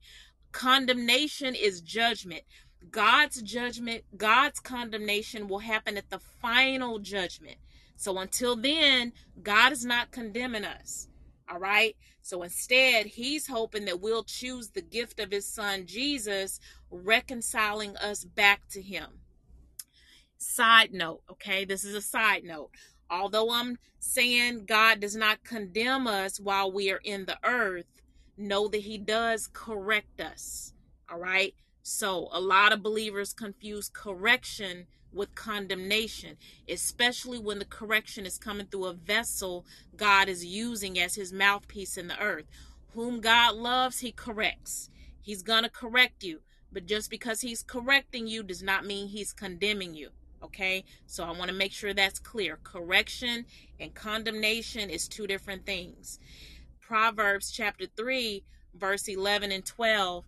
Condemnation 0.50 1.54
is 1.54 1.81
judgment. 1.81 2.43
God's 2.90 3.40
judgment, 3.40 4.02
God's 4.16 4.59
condemnation 4.59 5.47
will 5.47 5.61
happen 5.61 5.97
at 5.97 6.11
the 6.11 6.19
final 6.19 6.99
judgment. 6.99 7.57
So 7.97 8.19
until 8.19 8.57
then, 8.57 9.12
God 9.40 9.73
is 9.73 9.85
not 9.85 10.11
condemning 10.11 10.64
us. 10.64 11.07
All 11.49 11.59
right. 11.59 11.97
So 12.21 12.43
instead, 12.43 13.07
he's 13.07 13.47
hoping 13.47 13.85
that 13.85 14.00
we'll 14.00 14.25
choose 14.25 14.71
the 14.71 14.83
gift 14.83 15.21
of 15.21 15.31
his 15.31 15.47
son 15.47 15.87
Jesus, 15.87 16.59
reconciling 16.90 17.97
us 17.97 18.25
back 18.25 18.62
to 18.71 18.83
him. 18.83 19.21
Side 20.46 20.92
note, 20.92 21.22
okay? 21.30 21.64
This 21.64 21.84
is 21.84 21.94
a 21.94 22.02
side 22.02 22.44
note. 22.44 22.70
Although 23.10 23.50
I'm 23.50 23.78
saying 23.98 24.66
God 24.66 25.00
does 25.00 25.16
not 25.16 25.42
condemn 25.42 26.06
us 26.06 26.38
while 26.38 26.70
we 26.70 26.92
are 26.92 27.00
in 27.02 27.24
the 27.24 27.38
earth, 27.42 27.86
know 28.36 28.68
that 28.68 28.82
He 28.82 28.98
does 28.98 29.48
correct 29.52 30.20
us. 30.20 30.74
All 31.10 31.18
right? 31.18 31.54
So, 31.82 32.28
a 32.30 32.40
lot 32.40 32.72
of 32.72 32.82
believers 32.82 33.32
confuse 33.32 33.88
correction 33.88 34.86
with 35.12 35.34
condemnation, 35.34 36.36
especially 36.68 37.38
when 37.38 37.58
the 37.58 37.64
correction 37.64 38.26
is 38.26 38.38
coming 38.38 38.66
through 38.66 38.86
a 38.86 38.92
vessel 38.92 39.64
God 39.96 40.28
is 40.28 40.44
using 40.44 40.98
as 40.98 41.14
His 41.14 41.32
mouthpiece 41.32 41.96
in 41.96 42.06
the 42.06 42.20
earth. 42.20 42.46
Whom 42.92 43.20
God 43.20 43.56
loves, 43.56 44.00
He 44.00 44.12
corrects. 44.12 44.90
He's 45.20 45.42
going 45.42 45.64
to 45.64 45.70
correct 45.70 46.22
you. 46.22 46.40
But 46.70 46.86
just 46.86 47.10
because 47.10 47.40
He's 47.40 47.62
correcting 47.62 48.26
you 48.26 48.42
does 48.42 48.62
not 48.62 48.86
mean 48.86 49.08
He's 49.08 49.32
condemning 49.32 49.94
you. 49.94 50.10
Okay, 50.44 50.84
so 51.06 51.24
I 51.24 51.30
want 51.30 51.48
to 51.48 51.56
make 51.56 51.72
sure 51.72 51.94
that's 51.94 52.18
clear. 52.18 52.58
Correction 52.62 53.46
and 53.80 53.94
condemnation 53.94 54.90
is 54.90 55.08
two 55.08 55.26
different 55.26 55.64
things. 55.64 56.18
Proverbs 56.82 57.50
chapter 57.50 57.86
3, 57.86 58.44
verse 58.74 59.08
11 59.08 59.52
and 59.52 59.64
12, 59.64 60.26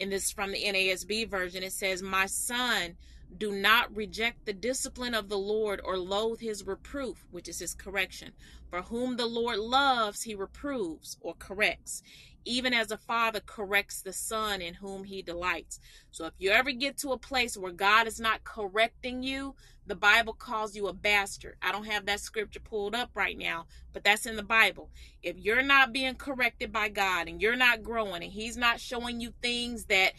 and 0.00 0.12
this 0.12 0.30
from 0.30 0.52
the 0.52 0.62
NASB 0.62 1.30
version, 1.30 1.62
it 1.62 1.72
says, 1.72 2.02
My 2.02 2.26
son, 2.26 2.96
do 3.38 3.52
not 3.52 3.96
reject 3.96 4.44
the 4.44 4.52
discipline 4.52 5.14
of 5.14 5.30
the 5.30 5.38
Lord 5.38 5.80
or 5.82 5.96
loathe 5.96 6.40
his 6.40 6.66
reproof, 6.66 7.24
which 7.30 7.48
is 7.48 7.58
his 7.58 7.74
correction. 7.74 8.32
For 8.68 8.82
whom 8.82 9.16
the 9.16 9.26
Lord 9.26 9.58
loves, 9.58 10.22
he 10.22 10.34
reproves 10.34 11.16
or 11.22 11.34
corrects 11.38 12.02
even 12.44 12.74
as 12.74 12.90
a 12.90 12.96
father 12.96 13.40
corrects 13.44 14.02
the 14.02 14.12
son 14.12 14.60
in 14.60 14.74
whom 14.74 15.04
he 15.04 15.22
delights. 15.22 15.80
So 16.10 16.26
if 16.26 16.34
you 16.38 16.50
ever 16.50 16.72
get 16.72 16.98
to 16.98 17.12
a 17.12 17.18
place 17.18 17.56
where 17.56 17.72
God 17.72 18.06
is 18.06 18.20
not 18.20 18.44
correcting 18.44 19.22
you, 19.22 19.54
the 19.86 19.94
Bible 19.94 20.32
calls 20.32 20.74
you 20.74 20.86
a 20.86 20.92
bastard. 20.92 21.56
I 21.60 21.72
don't 21.72 21.86
have 21.86 22.06
that 22.06 22.20
scripture 22.20 22.60
pulled 22.60 22.94
up 22.94 23.10
right 23.14 23.36
now, 23.36 23.66
but 23.92 24.04
that's 24.04 24.26
in 24.26 24.36
the 24.36 24.42
Bible. 24.42 24.90
If 25.22 25.36
you're 25.38 25.62
not 25.62 25.92
being 25.92 26.14
corrected 26.14 26.72
by 26.72 26.88
God 26.88 27.28
and 27.28 27.40
you're 27.40 27.56
not 27.56 27.82
growing 27.82 28.22
and 28.22 28.32
he's 28.32 28.56
not 28.56 28.80
showing 28.80 29.20
you 29.20 29.32
things 29.42 29.84
that 29.86 30.12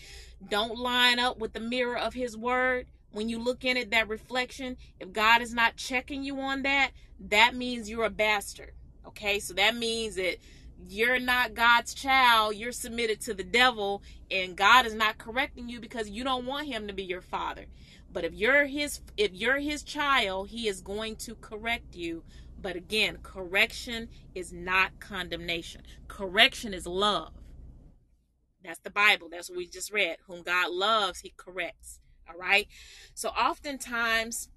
don't 0.48 0.78
line 0.78 1.20
up 1.20 1.40
with 1.40 1.54
the 1.54 1.60
mirror 1.60 1.98
of 1.98 2.14
his 2.14 2.38
word, 2.38 2.86
when 3.12 3.30
you 3.30 3.40
look 3.40 3.64
in 3.64 3.78
at 3.78 3.92
that 3.92 4.10
reflection, 4.10 4.78
if 5.00 5.12
God 5.14 5.42
is 5.42 5.54
not 5.54 5.78
checking 5.78 6.24
you 6.24 6.40
on 6.40 6.64
that, 6.64 6.92
that 7.30 7.56
means 7.56 7.90
you're 7.90 8.06
a 8.06 8.10
bastard. 8.10 8.74
Okay? 9.08 9.40
So 9.40 9.54
that 9.54 9.76
means 9.76 10.16
that 10.16 10.38
you're 10.88 11.20
not 11.20 11.54
God's 11.54 11.94
child, 11.94 12.56
you're 12.56 12.72
submitted 12.72 13.22
to 13.22 13.34
the 13.34 13.44
devil, 13.44 14.04
and 14.30 14.56
God 14.56 14.86
is 14.86 14.94
not 14.94 15.18
correcting 15.18 15.70
you 15.70 15.80
because 15.80 16.10
you 16.10 16.24
don't 16.24 16.46
want 16.46 16.68
him 16.68 16.88
to 16.88 16.94
be 16.94 17.04
your 17.04 17.22
father. 17.22 17.66
But 18.12 18.24
if 18.24 18.34
you're 18.34 18.66
his 18.66 19.02
if 19.18 19.34
you're 19.34 19.60
his 19.60 19.84
child, 19.84 20.50
he 20.50 20.68
is 20.68 20.82
going 20.82 21.18
to 21.18 21.36
correct 21.36 21.96
you. 21.96 22.24
But 22.62 22.76
again, 22.76 23.20
correction 23.22 24.10
is 24.34 24.54
not 24.54 25.00
condemnation. 25.00 25.82
Correction 26.08 26.74
is 26.74 26.88
love. 26.88 27.34
That's 28.64 28.80
the 28.80 28.90
Bible. 28.90 29.28
That's 29.30 29.50
what 29.50 29.58
we 29.58 29.68
just 29.68 29.92
read. 29.92 30.18
Whom 30.28 30.42
God 30.42 30.72
loves, 30.72 31.20
he 31.20 31.34
corrects. 31.38 32.00
All 32.28 32.40
right. 32.40 32.68
So 33.14 33.30
oftentimes 33.30 34.50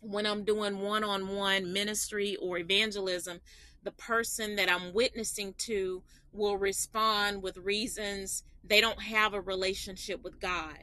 when 0.00 0.26
I'm 0.26 0.44
doing 0.44 0.78
one-on-one 0.78 1.72
ministry 1.72 2.36
or 2.36 2.58
evangelism, 2.58 3.40
the 3.88 3.92
person 3.92 4.56
that 4.56 4.70
I'm 4.70 4.92
witnessing 4.92 5.54
to 5.60 6.02
will 6.34 6.58
respond 6.58 7.42
with 7.42 7.56
reasons 7.56 8.44
they 8.62 8.82
don't 8.82 9.00
have 9.00 9.32
a 9.32 9.40
relationship 9.40 10.22
with 10.22 10.38
God. 10.38 10.76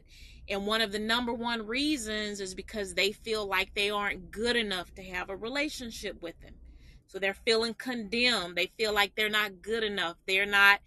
And 0.49 0.65
one 0.65 0.81
of 0.81 0.91
the 0.91 0.97
number 0.97 1.31
one 1.31 1.67
reasons 1.67 2.39
is 2.39 2.55
because 2.55 2.95
they 2.95 3.11
feel 3.11 3.45
like 3.45 3.75
they 3.75 3.91
aren't 3.91 4.31
good 4.31 4.55
enough 4.55 4.91
to 4.95 5.03
have 5.03 5.29
a 5.29 5.35
relationship 5.35 6.19
with 6.23 6.33
Him. 6.41 6.55
So 7.05 7.19
they're 7.19 7.35
feeling 7.35 7.75
condemned. 7.75 8.55
They 8.55 8.71
feel 8.75 8.91
like 8.91 9.13
they're 9.13 9.29
not 9.29 9.61
good 9.61 9.83
enough. 9.83 10.15
They're 10.25 10.47
not, 10.47 10.79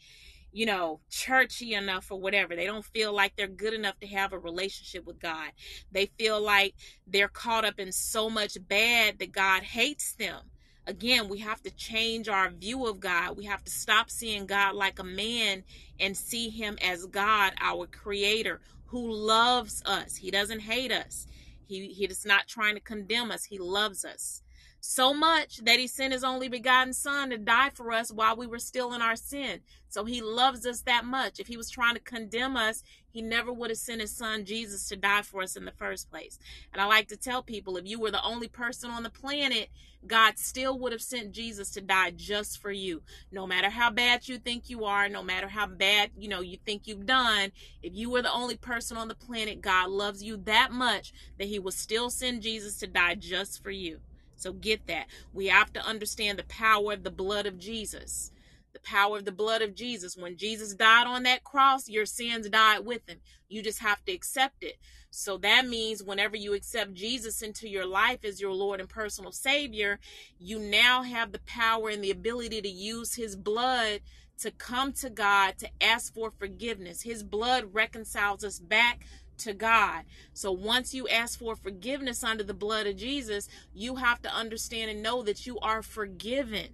you 0.50 0.66
know, 0.66 0.98
churchy 1.10 1.74
enough 1.74 2.10
or 2.10 2.18
whatever. 2.18 2.56
They 2.56 2.66
don't 2.66 2.84
feel 2.84 3.12
like 3.12 3.36
they're 3.36 3.46
good 3.46 3.74
enough 3.74 4.00
to 4.00 4.08
have 4.08 4.32
a 4.32 4.38
relationship 4.40 5.06
with 5.06 5.20
God. 5.20 5.52
They 5.92 6.06
feel 6.18 6.40
like 6.40 6.74
they're 7.06 7.28
caught 7.28 7.64
up 7.64 7.78
in 7.78 7.92
so 7.92 8.28
much 8.28 8.58
bad 8.66 9.20
that 9.20 9.30
God 9.30 9.62
hates 9.62 10.14
them. 10.14 10.40
Again, 10.88 11.28
we 11.28 11.40
have 11.40 11.62
to 11.64 11.70
change 11.70 12.30
our 12.30 12.48
view 12.48 12.86
of 12.86 12.98
God. 12.98 13.36
We 13.36 13.44
have 13.44 13.62
to 13.62 13.70
stop 13.70 14.08
seeing 14.08 14.46
God 14.46 14.74
like 14.74 14.98
a 14.98 15.04
man 15.04 15.62
and 16.00 16.16
see 16.16 16.48
him 16.48 16.78
as 16.82 17.04
God, 17.04 17.52
our 17.60 17.86
creator, 17.86 18.62
who 18.86 19.12
loves 19.12 19.82
us. 19.84 20.16
He 20.16 20.30
doesn't 20.30 20.60
hate 20.60 20.90
us. 20.90 21.26
He, 21.66 21.88
he 21.88 22.06
is 22.06 22.24
not 22.24 22.48
trying 22.48 22.74
to 22.74 22.80
condemn 22.80 23.30
us. 23.30 23.44
He 23.44 23.58
loves 23.58 24.06
us 24.06 24.42
so 24.80 25.12
much 25.12 25.58
that 25.58 25.78
he 25.78 25.86
sent 25.86 26.12
his 26.12 26.24
only 26.24 26.48
begotten 26.48 26.92
son 26.92 27.30
to 27.30 27.38
die 27.38 27.70
for 27.74 27.92
us 27.92 28.12
while 28.12 28.36
we 28.36 28.46
were 28.46 28.58
still 28.58 28.92
in 28.94 29.02
our 29.02 29.16
sin. 29.16 29.60
So 29.88 30.04
he 30.04 30.20
loves 30.20 30.66
us 30.66 30.82
that 30.82 31.04
much. 31.04 31.40
If 31.40 31.46
he 31.46 31.56
was 31.56 31.70
trying 31.70 31.94
to 31.94 32.00
condemn 32.00 32.56
us, 32.56 32.82
he 33.10 33.22
never 33.22 33.52
would 33.52 33.70
have 33.70 33.78
sent 33.78 34.00
his 34.00 34.14
son 34.14 34.44
Jesus 34.44 34.88
to 34.88 34.96
die 34.96 35.22
for 35.22 35.42
us 35.42 35.56
in 35.56 35.64
the 35.64 35.72
first 35.72 36.10
place. 36.10 36.38
And 36.72 36.80
I 36.80 36.84
like 36.84 37.08
to 37.08 37.16
tell 37.16 37.42
people 37.42 37.76
if 37.76 37.86
you 37.86 37.98
were 37.98 38.10
the 38.10 38.22
only 38.22 38.48
person 38.48 38.90
on 38.90 39.02
the 39.02 39.10
planet, 39.10 39.68
God 40.06 40.38
still 40.38 40.78
would 40.78 40.92
have 40.92 41.02
sent 41.02 41.32
Jesus 41.32 41.70
to 41.72 41.80
die 41.80 42.12
just 42.12 42.60
for 42.60 42.70
you. 42.70 43.02
No 43.32 43.46
matter 43.46 43.70
how 43.70 43.90
bad 43.90 44.28
you 44.28 44.38
think 44.38 44.70
you 44.70 44.84
are, 44.84 45.08
no 45.08 45.22
matter 45.22 45.48
how 45.48 45.66
bad, 45.66 46.10
you 46.16 46.28
know, 46.28 46.40
you 46.40 46.58
think 46.64 46.86
you've 46.86 47.06
done, 47.06 47.50
if 47.82 47.94
you 47.94 48.10
were 48.10 48.22
the 48.22 48.32
only 48.32 48.56
person 48.56 48.96
on 48.96 49.08
the 49.08 49.14
planet, 49.14 49.60
God 49.60 49.90
loves 49.90 50.22
you 50.22 50.36
that 50.44 50.70
much 50.70 51.12
that 51.38 51.48
he 51.48 51.58
will 51.58 51.72
still 51.72 52.10
send 52.10 52.42
Jesus 52.42 52.78
to 52.78 52.86
die 52.86 53.16
just 53.16 53.62
for 53.62 53.70
you. 53.70 54.00
So 54.38 54.52
get 54.52 54.86
that. 54.86 55.06
We 55.32 55.48
have 55.48 55.72
to 55.74 55.84
understand 55.84 56.38
the 56.38 56.44
power 56.44 56.92
of 56.92 57.04
the 57.04 57.10
blood 57.10 57.46
of 57.46 57.58
Jesus. 57.58 58.32
The 58.72 58.80
power 58.80 59.18
of 59.18 59.24
the 59.24 59.32
blood 59.32 59.62
of 59.62 59.74
Jesus. 59.74 60.16
When 60.16 60.36
Jesus 60.36 60.74
died 60.74 61.06
on 61.06 61.24
that 61.24 61.44
cross, 61.44 61.88
your 61.88 62.06
sins 62.06 62.48
died 62.48 62.86
with 62.86 63.08
him. 63.08 63.18
You 63.48 63.62
just 63.62 63.80
have 63.80 64.04
to 64.04 64.12
accept 64.12 64.62
it. 64.62 64.76
So 65.10 65.38
that 65.38 65.66
means 65.66 66.02
whenever 66.02 66.36
you 66.36 66.54
accept 66.54 66.94
Jesus 66.94 67.42
into 67.42 67.68
your 67.68 67.86
life 67.86 68.24
as 68.24 68.40
your 68.40 68.52
Lord 68.52 68.78
and 68.80 68.88
personal 68.88 69.32
Savior, 69.32 69.98
you 70.38 70.58
now 70.58 71.02
have 71.02 71.32
the 71.32 71.40
power 71.40 71.88
and 71.88 72.04
the 72.04 72.10
ability 72.10 72.60
to 72.60 72.68
use 72.68 73.14
his 73.14 73.34
blood 73.34 74.00
to 74.38 74.50
come 74.50 74.92
to 74.92 75.10
God 75.10 75.58
to 75.58 75.68
ask 75.80 76.14
for 76.14 76.30
forgiveness. 76.30 77.02
His 77.02 77.22
blood 77.22 77.74
reconciles 77.74 78.44
us 78.44 78.58
back 78.58 79.04
to 79.38 79.54
God. 79.54 80.04
So 80.32 80.52
once 80.52 80.94
you 80.94 81.08
ask 81.08 81.38
for 81.38 81.56
forgiveness 81.56 82.22
under 82.22 82.44
the 82.44 82.54
blood 82.54 82.86
of 82.86 82.96
Jesus, 82.96 83.48
you 83.74 83.96
have 83.96 84.22
to 84.22 84.34
understand 84.34 84.90
and 84.90 85.02
know 85.02 85.22
that 85.22 85.46
you 85.46 85.58
are 85.60 85.82
forgiven. 85.82 86.68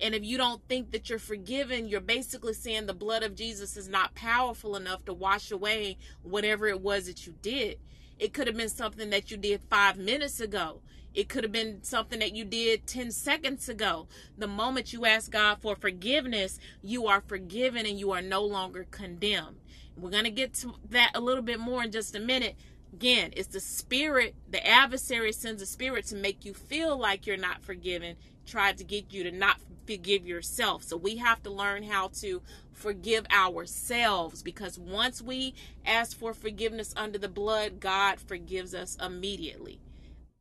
And 0.00 0.14
if 0.14 0.24
you 0.24 0.36
don't 0.36 0.62
think 0.68 0.92
that 0.92 1.08
you're 1.08 1.18
forgiven, 1.18 1.88
you're 1.88 2.00
basically 2.00 2.52
saying 2.52 2.86
the 2.86 2.94
blood 2.94 3.22
of 3.22 3.34
Jesus 3.34 3.76
is 3.76 3.88
not 3.88 4.14
powerful 4.14 4.76
enough 4.76 5.04
to 5.06 5.14
wash 5.14 5.50
away 5.50 5.96
whatever 6.22 6.66
it 6.66 6.80
was 6.80 7.06
that 7.06 7.26
you 7.26 7.34
did. 7.40 7.78
It 8.18 8.32
could 8.32 8.46
have 8.46 8.56
been 8.56 8.68
something 8.68 9.10
that 9.10 9.30
you 9.30 9.36
did 9.36 9.62
five 9.70 9.96
minutes 9.96 10.40
ago. 10.40 10.80
It 11.14 11.30
could 11.30 11.44
have 11.44 11.52
been 11.52 11.82
something 11.82 12.18
that 12.18 12.34
you 12.34 12.44
did 12.44 12.86
10 12.86 13.10
seconds 13.10 13.70
ago. 13.70 14.06
The 14.36 14.46
moment 14.46 14.92
you 14.92 15.06
ask 15.06 15.30
God 15.30 15.62
for 15.62 15.74
forgiveness, 15.74 16.58
you 16.82 17.06
are 17.06 17.22
forgiven 17.22 17.86
and 17.86 17.98
you 17.98 18.12
are 18.12 18.20
no 18.20 18.42
longer 18.42 18.86
condemned. 18.90 19.56
We're 19.96 20.10
going 20.10 20.24
to 20.24 20.30
get 20.30 20.54
to 20.54 20.74
that 20.90 21.12
a 21.14 21.20
little 21.20 21.42
bit 21.42 21.58
more 21.58 21.82
in 21.82 21.90
just 21.90 22.14
a 22.14 22.20
minute. 22.20 22.56
Again, 22.92 23.32
it's 23.36 23.48
the 23.48 23.60
spirit, 23.60 24.34
the 24.48 24.66
adversary 24.66 25.32
sends 25.32 25.60
a 25.60 25.66
spirit 25.66 26.06
to 26.06 26.16
make 26.16 26.44
you 26.44 26.54
feel 26.54 26.96
like 26.96 27.26
you're 27.26 27.36
not 27.36 27.62
forgiven, 27.62 28.16
tried 28.46 28.78
to 28.78 28.84
get 28.84 29.12
you 29.12 29.24
to 29.24 29.30
not 29.30 29.58
forgive 29.86 30.26
yourself. 30.26 30.82
So 30.82 30.96
we 30.96 31.16
have 31.16 31.42
to 31.42 31.50
learn 31.50 31.82
how 31.82 32.08
to 32.20 32.42
forgive 32.72 33.26
ourselves 33.30 34.42
because 34.42 34.78
once 34.78 35.22
we 35.22 35.54
ask 35.84 36.16
for 36.16 36.34
forgiveness 36.34 36.94
under 36.96 37.18
the 37.18 37.28
blood, 37.28 37.80
God 37.80 38.20
forgives 38.20 38.74
us 38.74 38.96
immediately. 39.04 39.80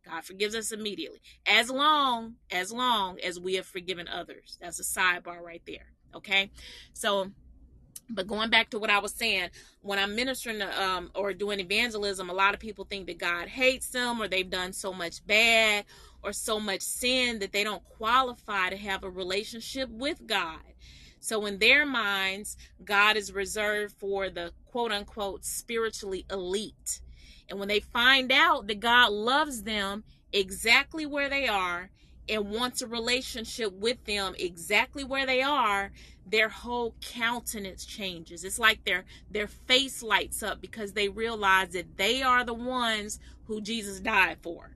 God 0.06 0.24
forgives 0.24 0.56
us 0.56 0.72
immediately. 0.72 1.20
As 1.48 1.70
long, 1.70 2.36
as 2.52 2.72
long 2.72 3.20
as 3.20 3.40
we 3.40 3.56
have 3.56 3.66
forgiven 3.66 4.08
others. 4.08 4.58
That's 4.62 4.80
a 4.80 4.84
sidebar 4.84 5.42
right 5.42 5.64
there. 5.66 5.88
Okay. 6.14 6.52
So 6.94 7.32
but 8.10 8.28
going 8.28 8.50
back 8.50 8.70
to 8.70 8.80
what 8.80 8.90
I 8.90 9.00
was 9.00 9.14
saying, 9.14 9.50
when 9.82 10.00
I'm 10.00 10.16
ministering 10.16 10.62
um, 10.62 11.12
or 11.16 11.34
doing 11.34 11.60
evangelism, 11.60 12.30
a 12.30 12.34
lot 12.34 12.54
of 12.54 12.60
people 12.60 12.86
think 12.86 13.08
that 13.08 13.18
God 13.18 13.48
hates 13.48 13.90
them 13.90 14.22
or 14.22 14.28
they've 14.28 14.50
done 14.50 14.74
so 14.74 14.94
much 14.94 15.26
bad 15.26 15.86
or 16.24 16.34
so 16.34 16.60
much 16.60 16.82
sin 16.82 17.40
that 17.40 17.52
they 17.52 17.64
don't 17.64 17.84
qualify 17.90 18.70
to 18.70 18.78
have 18.78 19.04
a 19.04 19.10
relationship 19.10 19.90
with 19.90 20.26
God. 20.26 20.60
So, 21.20 21.46
in 21.48 21.58
their 21.58 21.86
minds, 21.86 22.56
God 22.84 23.18
is 23.18 23.34
reserved 23.34 23.96
for 23.98 24.30
the 24.30 24.52
quote 24.66 24.92
unquote 24.92 25.44
spiritually 25.44 26.26
elite. 26.30 27.02
And 27.50 27.60
when 27.60 27.68
they 27.68 27.80
find 27.80 28.32
out 28.32 28.68
that 28.68 28.80
God 28.80 29.12
loves 29.12 29.64
them 29.64 30.04
exactly 30.32 31.06
where 31.06 31.30
they 31.30 31.48
are 31.48 31.90
and 32.28 32.52
wants 32.52 32.82
a 32.82 32.88
relationship 32.88 33.72
with 33.74 34.04
them 34.06 34.36
exactly 34.38 35.04
where 35.04 35.26
they 35.26 35.42
are, 35.42 35.92
their 36.26 36.50
whole 36.50 36.96
countenance 37.02 37.86
changes. 37.86 38.44
It's 38.44 38.60
like 38.60 38.84
their 38.86 39.06
their 39.30 39.48
face 39.48 40.02
lights 40.02 40.44
up 40.44 40.62
because 40.62 40.94
they 40.94 41.10
realize 41.10 41.70
that 41.70 41.98
they 41.98 42.22
are 42.24 42.44
the 42.44 42.54
ones 42.54 43.20
who 43.48 43.62
Jesus 43.62 44.00
died 44.00 44.38
for. 44.42 44.75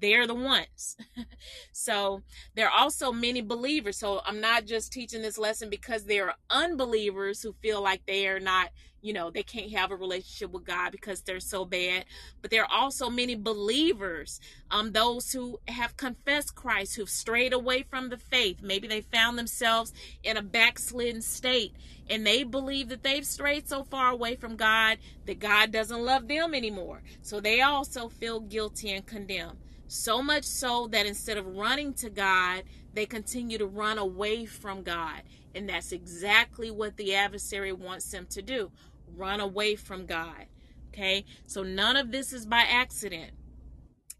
They're 0.00 0.26
the 0.26 0.34
ones. 0.34 0.96
so 1.72 2.22
there 2.54 2.66
are 2.66 2.80
also 2.80 3.12
many 3.12 3.40
believers. 3.40 3.96
So 3.96 4.20
I'm 4.24 4.40
not 4.40 4.64
just 4.64 4.92
teaching 4.92 5.22
this 5.22 5.38
lesson 5.38 5.70
because 5.70 6.04
there 6.04 6.26
are 6.26 6.36
unbelievers 6.50 7.42
who 7.42 7.52
feel 7.60 7.82
like 7.82 8.06
they 8.06 8.28
are 8.28 8.40
not 8.40 8.70
you 9.00 9.12
know 9.12 9.30
they 9.30 9.42
can't 9.42 9.70
have 9.70 9.90
a 9.90 9.96
relationship 9.96 10.50
with 10.50 10.64
god 10.64 10.90
because 10.90 11.20
they're 11.22 11.40
so 11.40 11.64
bad 11.64 12.04
but 12.42 12.50
there 12.50 12.64
are 12.64 12.72
also 12.72 13.08
many 13.08 13.34
believers 13.34 14.40
um 14.70 14.92
those 14.92 15.32
who 15.32 15.58
have 15.68 15.96
confessed 15.96 16.54
christ 16.54 16.96
who've 16.96 17.08
strayed 17.08 17.52
away 17.52 17.82
from 17.82 18.08
the 18.08 18.16
faith 18.16 18.58
maybe 18.60 18.88
they 18.88 19.00
found 19.00 19.38
themselves 19.38 19.92
in 20.24 20.36
a 20.36 20.42
backslidden 20.42 21.22
state 21.22 21.74
and 22.10 22.26
they 22.26 22.42
believe 22.42 22.88
that 22.88 23.02
they've 23.02 23.26
strayed 23.26 23.68
so 23.68 23.84
far 23.84 24.10
away 24.10 24.34
from 24.34 24.56
god 24.56 24.98
that 25.26 25.38
god 25.38 25.70
doesn't 25.70 26.04
love 26.04 26.26
them 26.26 26.54
anymore 26.54 27.00
so 27.22 27.40
they 27.40 27.60
also 27.60 28.08
feel 28.08 28.40
guilty 28.40 28.90
and 28.90 29.06
condemned 29.06 29.56
so 29.88 30.22
much 30.22 30.44
so 30.44 30.86
that 30.86 31.06
instead 31.06 31.36
of 31.36 31.46
running 31.46 31.92
to 31.92 32.08
god 32.08 32.62
they 32.94 33.06
continue 33.06 33.58
to 33.58 33.66
run 33.66 33.98
away 33.98 34.44
from 34.46 34.82
god 34.82 35.22
and 35.54 35.68
that's 35.68 35.92
exactly 35.92 36.70
what 36.70 36.96
the 36.96 37.14
adversary 37.14 37.72
wants 37.72 38.10
them 38.10 38.26
to 38.26 38.40
do 38.40 38.70
run 39.16 39.40
away 39.40 39.76
from 39.76 40.06
God. 40.06 40.46
Okay, 40.88 41.24
so 41.46 41.62
none 41.62 41.96
of 41.96 42.10
this 42.10 42.32
is 42.32 42.46
by 42.46 42.64
accident. 42.68 43.32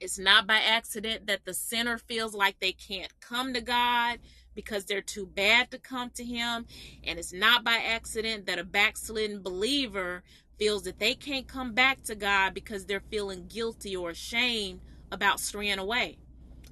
It's 0.00 0.18
not 0.18 0.46
by 0.46 0.58
accident 0.58 1.26
that 1.26 1.44
the 1.44 1.54
sinner 1.54 1.98
feels 1.98 2.34
like 2.34 2.60
they 2.60 2.72
can't 2.72 3.12
come 3.20 3.52
to 3.54 3.60
God 3.60 4.18
because 4.54 4.84
they're 4.84 5.00
too 5.00 5.26
bad 5.26 5.70
to 5.72 5.78
come 5.78 6.10
to 6.10 6.24
Him. 6.24 6.66
And 7.04 7.18
it's 7.18 7.32
not 7.32 7.64
by 7.64 7.78
accident 7.84 8.46
that 8.46 8.60
a 8.60 8.64
backslidden 8.64 9.42
believer 9.42 10.22
feels 10.56 10.84
that 10.84 11.00
they 11.00 11.14
can't 11.14 11.48
come 11.48 11.72
back 11.72 12.02
to 12.04 12.14
God 12.14 12.54
because 12.54 12.84
they're 12.84 13.02
feeling 13.10 13.46
guilty 13.48 13.96
or 13.96 14.10
ashamed 14.10 14.80
about 15.10 15.40
straying 15.40 15.78
away. 15.78 16.18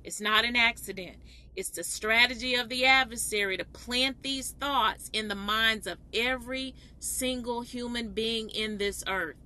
It's 0.04 0.20
not 0.20 0.44
an 0.44 0.56
accident. 0.56 1.16
It's 1.56 1.70
the 1.70 1.82
strategy 1.82 2.54
of 2.54 2.68
the 2.68 2.84
adversary 2.84 3.56
to 3.56 3.64
plant 3.64 4.22
these 4.22 4.52
thoughts 4.52 5.10
in 5.12 5.28
the 5.28 5.34
minds 5.34 5.86
of 5.86 5.98
every 6.12 6.74
single 7.00 7.62
human 7.62 8.10
being 8.10 8.50
in 8.50 8.78
this 8.78 9.02
earth. 9.08 9.36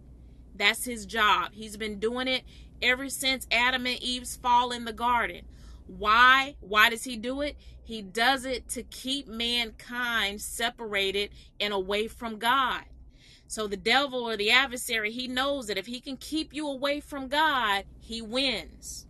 That's 0.54 0.84
his 0.84 1.06
job. 1.06 1.52
He's 1.52 1.76
been 1.76 1.98
doing 1.98 2.28
it 2.28 2.42
ever 2.82 3.08
since 3.08 3.46
Adam 3.50 3.86
and 3.86 4.02
Eve's 4.02 4.36
fall 4.36 4.72
in 4.72 4.84
the 4.84 4.92
garden. 4.92 5.42
Why? 5.86 6.56
Why 6.60 6.90
does 6.90 7.04
he 7.04 7.16
do 7.16 7.40
it? 7.40 7.56
He 7.82 8.02
does 8.02 8.44
it 8.44 8.68
to 8.70 8.82
keep 8.82 9.26
mankind 9.26 10.40
separated 10.40 11.30
and 11.58 11.72
away 11.72 12.08
from 12.08 12.38
God. 12.38 12.84
So 13.50 13.66
the 13.66 13.76
devil 13.76 14.30
or 14.30 14.36
the 14.36 14.52
adversary, 14.52 15.10
he 15.10 15.26
knows 15.26 15.66
that 15.66 15.76
if 15.76 15.86
he 15.86 15.98
can 15.98 16.16
keep 16.16 16.54
you 16.54 16.68
away 16.68 17.00
from 17.00 17.26
God, 17.26 17.82
he 17.98 18.22
wins. 18.22 19.08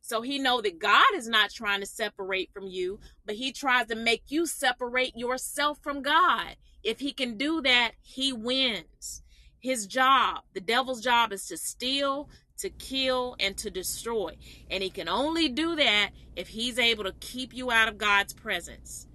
So 0.00 0.22
he 0.22 0.38
know 0.38 0.62
that 0.62 0.78
God 0.78 1.04
is 1.14 1.28
not 1.28 1.50
trying 1.50 1.80
to 1.80 1.86
separate 1.86 2.50
from 2.50 2.66
you, 2.66 2.98
but 3.26 3.34
he 3.34 3.52
tries 3.52 3.88
to 3.88 3.94
make 3.94 4.22
you 4.28 4.46
separate 4.46 5.18
yourself 5.18 5.80
from 5.82 6.00
God. 6.00 6.56
If 6.82 7.00
he 7.00 7.12
can 7.12 7.36
do 7.36 7.60
that, 7.60 7.92
he 8.00 8.32
wins. 8.32 9.22
His 9.60 9.86
job, 9.86 10.44
the 10.54 10.62
devil's 10.62 11.02
job 11.02 11.30
is 11.30 11.46
to 11.48 11.58
steal, 11.58 12.30
to 12.60 12.70
kill, 12.70 13.36
and 13.38 13.54
to 13.58 13.70
destroy. 13.70 14.38
And 14.70 14.82
he 14.82 14.88
can 14.88 15.10
only 15.10 15.46
do 15.50 15.76
that 15.76 16.12
if 16.36 16.48
he's 16.48 16.78
able 16.78 17.04
to 17.04 17.12
keep 17.20 17.52
you 17.52 17.70
out 17.70 17.88
of 17.88 17.98
God's 17.98 18.32
presence. 18.32 19.07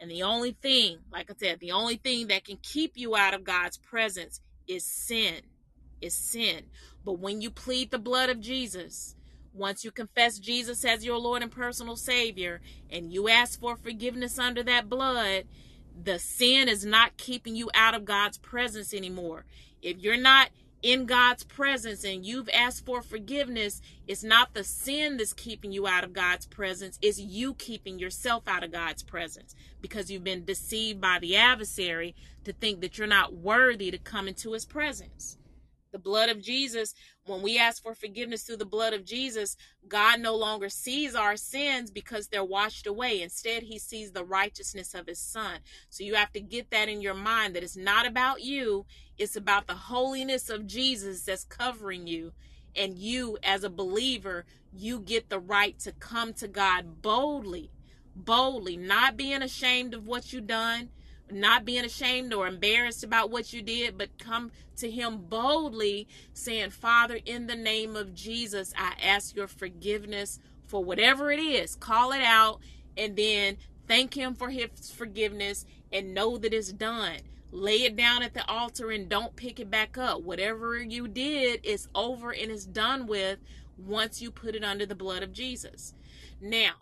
And 0.00 0.10
the 0.10 0.22
only 0.22 0.52
thing, 0.52 0.98
like 1.12 1.30
I 1.30 1.34
said, 1.38 1.60
the 1.60 1.72
only 1.72 1.96
thing 1.96 2.28
that 2.28 2.44
can 2.44 2.58
keep 2.62 2.96
you 2.96 3.16
out 3.16 3.34
of 3.34 3.44
God's 3.44 3.78
presence 3.78 4.40
is 4.68 4.84
sin. 4.84 5.42
Is 6.00 6.14
sin. 6.14 6.64
But 7.04 7.18
when 7.18 7.40
you 7.40 7.50
plead 7.50 7.90
the 7.90 7.98
blood 7.98 8.28
of 8.30 8.40
Jesus, 8.40 9.14
once 9.54 9.84
you 9.84 9.90
confess 9.90 10.38
Jesus 10.38 10.84
as 10.84 11.04
your 11.04 11.18
Lord 11.18 11.42
and 11.42 11.50
personal 11.50 11.96
Savior 11.96 12.60
and 12.90 13.12
you 13.12 13.28
ask 13.28 13.58
for 13.58 13.76
forgiveness 13.76 14.38
under 14.38 14.62
that 14.64 14.88
blood, 14.88 15.44
The 16.02 16.18
sin 16.18 16.68
is 16.68 16.84
not 16.84 17.16
keeping 17.16 17.56
you 17.56 17.70
out 17.74 17.94
of 17.94 18.04
God's 18.04 18.36
presence 18.38 18.92
anymore. 18.92 19.46
If 19.80 19.98
you're 19.98 20.18
not 20.18 20.50
in 20.82 21.06
God's 21.06 21.44
presence 21.44 22.04
and 22.04 22.24
you've 22.24 22.48
asked 22.50 22.84
for 22.84 23.02
forgiveness, 23.02 23.80
it's 24.06 24.22
not 24.22 24.54
the 24.54 24.64
sin 24.64 25.16
that's 25.16 25.32
keeping 25.32 25.72
you 25.72 25.86
out 25.86 26.04
of 26.04 26.12
God's 26.12 26.46
presence, 26.46 26.98
it's 27.02 27.18
you 27.18 27.54
keeping 27.54 27.98
yourself 27.98 28.46
out 28.46 28.62
of 28.62 28.72
God's 28.72 29.02
presence 29.02 29.54
because 29.80 30.10
you've 30.10 30.24
been 30.24 30.44
deceived 30.44 31.00
by 31.00 31.18
the 31.18 31.36
adversary 31.36 32.14
to 32.44 32.52
think 32.52 32.80
that 32.80 32.98
you're 32.98 33.06
not 33.06 33.34
worthy 33.34 33.90
to 33.90 33.98
come 33.98 34.28
into 34.28 34.52
his 34.52 34.64
presence. 34.64 35.38
The 35.96 36.02
blood 36.02 36.28
of 36.28 36.42
Jesus, 36.42 36.92
when 37.24 37.40
we 37.40 37.58
ask 37.58 37.82
for 37.82 37.94
forgiveness 37.94 38.42
through 38.42 38.58
the 38.58 38.66
blood 38.66 38.92
of 38.92 39.02
Jesus, 39.02 39.56
God 39.88 40.20
no 40.20 40.36
longer 40.36 40.68
sees 40.68 41.14
our 41.14 41.38
sins 41.38 41.90
because 41.90 42.28
they're 42.28 42.44
washed 42.44 42.86
away. 42.86 43.22
Instead, 43.22 43.62
he 43.62 43.78
sees 43.78 44.12
the 44.12 44.22
righteousness 44.22 44.92
of 44.92 45.06
his 45.06 45.18
son. 45.18 45.60
So 45.88 46.04
you 46.04 46.14
have 46.14 46.32
to 46.32 46.40
get 46.42 46.70
that 46.70 46.90
in 46.90 47.00
your 47.00 47.14
mind 47.14 47.56
that 47.56 47.62
it's 47.62 47.78
not 47.78 48.06
about 48.06 48.42
you, 48.42 48.84
it's 49.16 49.36
about 49.36 49.68
the 49.68 49.74
holiness 49.74 50.50
of 50.50 50.66
Jesus 50.66 51.22
that's 51.22 51.44
covering 51.44 52.06
you. 52.06 52.32
And 52.76 52.98
you, 52.98 53.38
as 53.42 53.64
a 53.64 53.70
believer, 53.70 54.44
you 54.74 55.00
get 55.00 55.30
the 55.30 55.40
right 55.40 55.78
to 55.78 55.92
come 55.92 56.34
to 56.34 56.46
God 56.46 57.00
boldly, 57.00 57.70
boldly, 58.14 58.76
not 58.76 59.16
being 59.16 59.40
ashamed 59.40 59.94
of 59.94 60.06
what 60.06 60.30
you've 60.30 60.46
done, 60.46 60.90
not 61.30 61.64
being 61.64 61.84
ashamed 61.84 62.32
or 62.32 62.46
embarrassed 62.46 63.02
about 63.02 63.30
what 63.30 63.52
you 63.52 63.62
did, 63.62 63.98
but 63.98 64.18
come 64.18 64.52
to 64.76 64.90
Him 64.90 65.18
boldly, 65.28 66.06
saying, 66.32 66.70
Father, 66.70 67.18
in 67.24 67.46
the 67.46 67.56
name 67.56 67.96
of 67.96 68.14
Jesus, 68.14 68.72
I 68.76 68.94
ask 69.02 69.34
your 69.34 69.48
forgiveness 69.48 70.38
for 70.66 70.84
whatever 70.84 71.30
it 71.30 71.40
is. 71.40 71.76
Call 71.76 72.12
it 72.12 72.22
out 72.22 72.60
and 72.96 73.16
then 73.16 73.56
thank 73.86 74.14
Him 74.14 74.34
for 74.34 74.50
His 74.50 74.90
forgiveness 74.90 75.64
and 75.92 76.14
know 76.14 76.36
that 76.38 76.54
it's 76.54 76.72
done. 76.72 77.18
Lay 77.52 77.84
it 77.84 77.96
down 77.96 78.22
at 78.22 78.34
the 78.34 78.48
altar 78.48 78.90
and 78.90 79.08
don't 79.08 79.36
pick 79.36 79.60
it 79.60 79.70
back 79.70 79.96
up. 79.96 80.22
Whatever 80.22 80.78
you 80.78 81.08
did 81.08 81.64
is 81.64 81.88
over 81.94 82.32
and 82.32 82.50
is 82.50 82.66
done 82.66 83.06
with 83.06 83.38
once 83.78 84.20
you 84.20 84.30
put 84.30 84.54
it 84.54 84.64
under 84.64 84.86
the 84.86 84.94
blood 84.94 85.22
of 85.22 85.32
Jesus. 85.32 85.94
Now, 86.40 86.72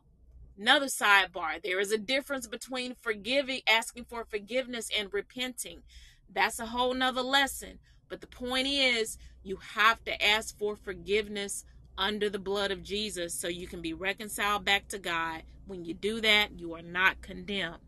Another 0.58 0.86
sidebar 0.86 1.60
there 1.62 1.80
is 1.80 1.90
a 1.90 1.98
difference 1.98 2.46
between 2.46 2.94
forgiving, 3.00 3.60
asking 3.68 4.04
for 4.04 4.24
forgiveness, 4.24 4.88
and 4.96 5.12
repenting. 5.12 5.82
That's 6.32 6.60
a 6.60 6.66
whole 6.66 6.94
nother 6.94 7.22
lesson. 7.22 7.78
But 8.08 8.20
the 8.20 8.26
point 8.28 8.68
is, 8.68 9.18
you 9.42 9.58
have 9.74 10.04
to 10.04 10.24
ask 10.24 10.56
for 10.56 10.76
forgiveness 10.76 11.64
under 11.98 12.30
the 12.30 12.38
blood 12.38 12.70
of 12.70 12.82
Jesus 12.82 13.34
so 13.34 13.48
you 13.48 13.66
can 13.66 13.82
be 13.82 13.92
reconciled 13.92 14.64
back 14.64 14.88
to 14.88 14.98
God. 14.98 15.42
When 15.66 15.84
you 15.84 15.94
do 15.94 16.20
that, 16.20 16.58
you 16.58 16.74
are 16.74 16.82
not 16.82 17.22
condemned. 17.22 17.78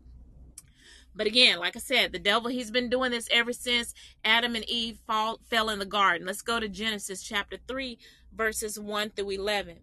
But 1.15 1.27
again, 1.27 1.59
like 1.59 1.75
I 1.75 1.79
said, 1.79 2.11
the 2.11 2.19
devil, 2.19 2.51
he's 2.51 2.69
been 2.69 2.89
doing 2.89 3.11
this 3.11 3.27
ever 3.31 3.53
since 3.53 3.93
Adam 4.23 4.55
and 4.55 4.69
Eve 4.69 4.99
fall, 5.07 5.39
fell 5.49 5.69
in 5.69 5.79
the 5.79 5.85
garden. 5.85 6.27
Let's 6.27 6.41
go 6.41 6.59
to 6.59 6.67
Genesis 6.67 7.23
chapter 7.23 7.57
3, 7.67 7.97
verses 8.35 8.79
1 8.79 9.11
through 9.11 9.31
11 9.31 9.77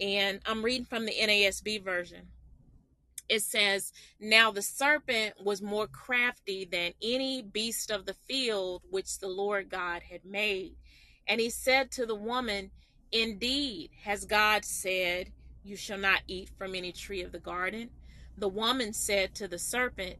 and 0.00 0.40
I'm 0.46 0.64
reading 0.64 0.86
from 0.86 1.06
the 1.06 1.14
NASB 1.14 1.84
version. 1.84 2.28
It 3.28 3.42
says, 3.42 3.92
Now 4.18 4.50
the 4.50 4.62
serpent 4.62 5.34
was 5.42 5.62
more 5.62 5.86
crafty 5.86 6.64
than 6.64 6.92
any 7.02 7.42
beast 7.42 7.90
of 7.90 8.06
the 8.06 8.16
field 8.28 8.82
which 8.90 9.18
the 9.18 9.28
Lord 9.28 9.68
God 9.68 10.02
had 10.10 10.24
made. 10.24 10.74
And 11.28 11.40
he 11.40 11.50
said 11.50 11.90
to 11.92 12.06
the 12.06 12.14
woman, 12.14 12.70
Indeed, 13.12 13.90
has 14.04 14.24
God 14.24 14.64
said, 14.64 15.32
You 15.62 15.76
shall 15.76 15.98
not 15.98 16.22
eat 16.26 16.50
from 16.58 16.74
any 16.74 16.92
tree 16.92 17.22
of 17.22 17.30
the 17.32 17.38
garden? 17.38 17.90
The 18.36 18.48
woman 18.48 18.92
said 18.92 19.34
to 19.36 19.46
the 19.46 19.58
serpent, 19.58 20.16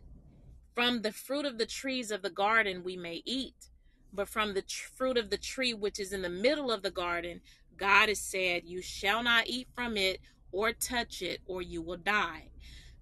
From 0.75 1.03
the 1.03 1.13
fruit 1.13 1.47
of 1.47 1.59
the 1.59 1.67
trees 1.67 2.11
of 2.11 2.23
the 2.23 2.31
garden 2.31 2.85
we 2.85 2.97
may 2.97 3.23
eat, 3.25 3.71
but 4.13 4.29
from 4.29 4.55
the 4.55 4.63
tr- 4.63 4.89
fruit 4.95 5.17
of 5.17 5.31
the 5.31 5.39
tree 5.39 5.75
which 5.75 5.99
is 5.99 6.13
in 6.13 6.23
the 6.23 6.29
middle 6.29 6.71
of 6.71 6.83
the 6.83 6.91
garden, 6.91 7.41
God 7.81 8.11
has 8.11 8.21
said, 8.21 8.65
You 8.67 8.83
shall 8.83 9.23
not 9.23 9.47
eat 9.47 9.67
from 9.75 9.97
it 9.97 10.21
or 10.53 10.73
touch 10.73 11.23
it, 11.23 11.41
or 11.47 11.63
you 11.63 11.81
will 11.81 11.97
die. 11.97 12.51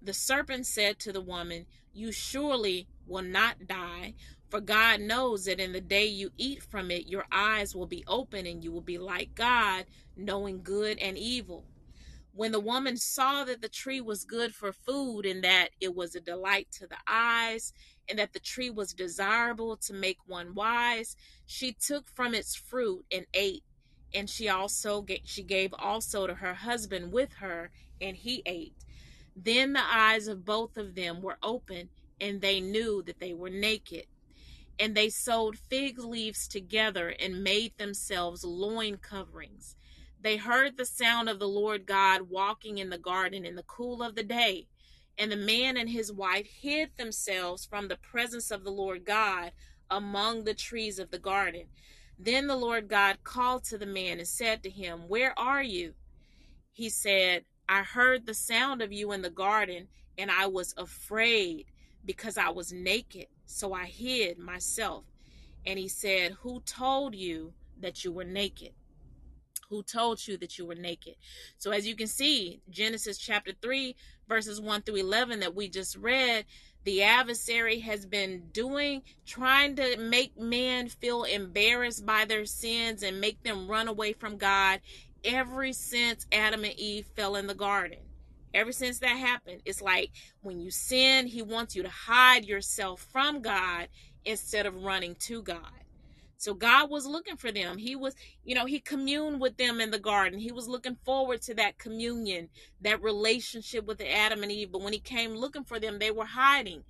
The 0.01 0.13
serpent 0.13 0.65
said 0.65 0.99
to 0.99 1.11
the 1.11 1.19
woman, 1.19 1.65
You 1.93 2.13
surely 2.13 2.87
will 3.05 3.23
not 3.23 3.67
die, 3.67 4.13
for 4.47 4.61
God 4.61 5.01
knows 5.01 5.45
that 5.45 5.59
in 5.59 5.73
the 5.73 5.81
day 5.81 6.05
you 6.05 6.31
eat 6.37 6.63
from 6.63 6.91
it, 6.91 7.07
your 7.07 7.25
eyes 7.29 7.75
will 7.75 7.87
be 7.87 8.05
open 8.07 8.47
and 8.47 8.63
you 8.63 8.71
will 8.71 8.79
be 8.79 8.97
like 8.97 9.35
God, 9.35 9.85
knowing 10.15 10.63
good 10.63 10.97
and 10.99 11.17
evil. 11.17 11.65
When 12.31 12.53
the 12.53 12.61
woman 12.61 12.95
saw 12.95 13.43
that 13.43 13.61
the 13.61 13.67
tree 13.67 13.99
was 13.99 14.23
good 14.23 14.55
for 14.55 14.71
food 14.71 15.25
and 15.25 15.43
that 15.43 15.71
it 15.81 15.93
was 15.93 16.15
a 16.15 16.21
delight 16.21 16.69
to 16.73 16.87
the 16.87 16.95
eyes 17.05 17.73
and 18.07 18.17
that 18.17 18.31
the 18.31 18.39
tree 18.39 18.69
was 18.69 18.93
desirable 18.93 19.75
to 19.75 19.93
make 19.93 20.19
one 20.25 20.55
wise, 20.55 21.17
she 21.45 21.73
took 21.73 22.07
from 22.15 22.33
its 22.33 22.55
fruit 22.55 23.03
and 23.11 23.25
ate 23.33 23.63
and 24.13 24.29
she 24.29 24.49
also 24.49 25.01
gave, 25.01 25.21
she 25.23 25.43
gave 25.43 25.73
also 25.77 26.27
to 26.27 26.35
her 26.35 26.53
husband 26.53 27.11
with 27.11 27.33
her 27.33 27.71
and 28.01 28.17
he 28.17 28.41
ate. 28.45 28.75
Then 29.35 29.73
the 29.73 29.83
eyes 29.83 30.27
of 30.27 30.45
both 30.45 30.77
of 30.77 30.95
them 30.95 31.21
were 31.21 31.37
open 31.43 31.89
and 32.19 32.41
they 32.41 32.59
knew 32.59 33.01
that 33.03 33.19
they 33.19 33.33
were 33.33 33.49
naked. 33.49 34.05
And 34.79 34.95
they 34.95 35.09
sewed 35.09 35.59
fig 35.59 35.99
leaves 35.99 36.47
together 36.47 37.13
and 37.19 37.43
made 37.43 37.77
themselves 37.77 38.43
loin 38.43 38.97
coverings. 38.97 39.75
They 40.21 40.37
heard 40.37 40.77
the 40.77 40.85
sound 40.85 41.29
of 41.29 41.39
the 41.39 41.47
lord 41.47 41.85
god 41.85 42.23
walking 42.29 42.77
in 42.77 42.89
the 42.89 42.97
garden 42.97 43.45
in 43.45 43.55
the 43.55 43.63
cool 43.63 44.01
of 44.01 44.15
the 44.15 44.23
day. 44.23 44.67
And 45.17 45.31
the 45.31 45.37
man 45.37 45.77
and 45.77 45.89
his 45.89 46.11
wife 46.11 46.47
hid 46.47 46.91
themselves 46.97 47.65
from 47.65 47.87
the 47.87 47.97
presence 47.97 48.51
of 48.51 48.63
the 48.63 48.71
lord 48.71 49.05
god 49.05 49.51
among 49.89 50.43
the 50.43 50.53
trees 50.53 50.99
of 50.99 51.11
the 51.11 51.19
garden 51.19 51.67
then 52.19 52.47
the 52.47 52.55
Lord 52.55 52.89
God 52.89 53.23
called 53.23 53.63
to 53.65 53.77
the 53.77 53.85
man 53.85 54.19
and 54.19 54.27
said 54.27 54.61
to 54.63 54.69
him, 54.69 55.07
Where 55.07 55.37
are 55.39 55.63
you? 55.63 55.93
He 56.73 56.89
said, 56.89 57.45
I 57.67 57.83
heard 57.83 58.25
the 58.25 58.33
sound 58.33 58.81
of 58.81 58.91
you 58.91 59.13
in 59.13 59.21
the 59.21 59.29
garden, 59.29 59.87
and 60.17 60.29
I 60.29 60.47
was 60.47 60.73
afraid 60.77 61.65
because 62.03 62.37
I 62.37 62.49
was 62.49 62.73
naked, 62.73 63.27
so 63.45 63.73
I 63.73 63.85
hid 63.85 64.37
myself. 64.37 65.05
And 65.65 65.79
he 65.79 65.87
said, 65.87 66.33
Who 66.41 66.59
told 66.61 67.15
you 67.15 67.53
that 67.79 68.03
you 68.03 68.11
were 68.11 68.25
naked? 68.25 68.73
Who 69.69 69.83
told 69.83 70.27
you 70.27 70.35
that 70.37 70.57
you 70.57 70.65
were 70.65 70.75
naked? 70.75 71.15
So, 71.57 71.71
as 71.71 71.87
you 71.87 71.95
can 71.95 72.07
see, 72.07 72.59
Genesis 72.69 73.17
chapter 73.17 73.51
3, 73.61 73.95
verses 74.27 74.59
1 74.59 74.81
through 74.81 74.95
11 74.95 75.41
that 75.41 75.55
we 75.55 75.69
just 75.69 75.95
read, 75.95 76.45
the 76.85 77.03
adversary 77.03 77.79
has 77.79 78.05
been 78.05 78.43
doing, 78.51 79.01
trying 79.25 79.75
to 79.75 79.97
make 79.97 80.37
men 80.39 80.89
feel 80.89 81.23
embarrassed 81.23 82.05
by 82.05 82.25
their 82.25 82.45
sins 82.45 83.03
and 83.03 83.21
make 83.21 83.43
them 83.43 83.67
run 83.67 83.87
away 83.87 84.13
from 84.13 84.37
God 84.37 84.79
ever 85.23 85.71
since 85.73 86.25
Adam 86.31 86.63
and 86.63 86.73
Eve 86.79 87.05
fell 87.15 87.35
in 87.35 87.47
the 87.47 87.55
garden. 87.55 87.99
Ever 88.53 88.71
since 88.71 88.99
that 88.99 89.17
happened, 89.17 89.61
it's 89.65 89.81
like 89.81 90.11
when 90.41 90.59
you 90.59 90.71
sin, 90.71 91.27
he 91.27 91.41
wants 91.41 91.75
you 91.75 91.83
to 91.83 91.89
hide 91.89 92.45
yourself 92.45 93.07
from 93.11 93.41
God 93.41 93.89
instead 94.25 94.65
of 94.65 94.83
running 94.83 95.15
to 95.15 95.43
God. 95.43 95.71
So 96.39 96.53
God 96.53 96.89
was 96.89 97.05
looking 97.05 97.35
for 97.35 97.51
them. 97.51 97.77
He 97.77 97.97
was, 97.97 98.15
you 98.45 98.55
know, 98.55 98.65
he 98.65 98.79
communed 98.79 99.41
with 99.41 99.57
them 99.57 99.81
in 99.81 99.91
the 99.91 99.99
garden. 99.99 100.39
He 100.39 100.53
was 100.53 100.69
looking 100.69 100.95
forward 101.03 101.41
to 101.43 101.53
that 101.55 101.77
communion, 101.77 102.47
that 102.79 103.03
relationship 103.03 103.85
with 103.85 103.99
Adam 103.99 104.41
and 104.41 104.49
Eve. 104.49 104.71
But 104.71 104.81
when 104.81 104.93
he 104.93 104.99
came 104.99 105.35
looking 105.35 105.65
for 105.65 105.81
them, 105.81 105.99
they 105.99 106.11
were 106.11 106.23
hiding. 106.23 106.85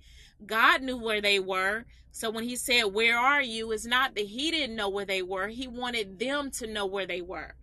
God 0.46 0.82
knew 0.82 0.96
where 0.96 1.20
they 1.20 1.40
were. 1.40 1.84
So 2.12 2.30
when 2.30 2.44
he 2.44 2.54
said, 2.54 2.84
Where 2.84 3.18
are 3.18 3.42
you? 3.42 3.72
it's 3.72 3.84
not 3.84 4.14
that 4.14 4.26
he 4.26 4.52
didn't 4.52 4.76
know 4.76 4.88
where 4.88 5.04
they 5.04 5.20
were. 5.20 5.48
He 5.48 5.66
wanted 5.66 6.20
them 6.20 6.52
to 6.52 6.68
know 6.68 6.86
where 6.86 7.06
they 7.06 7.20
were. 7.20 7.56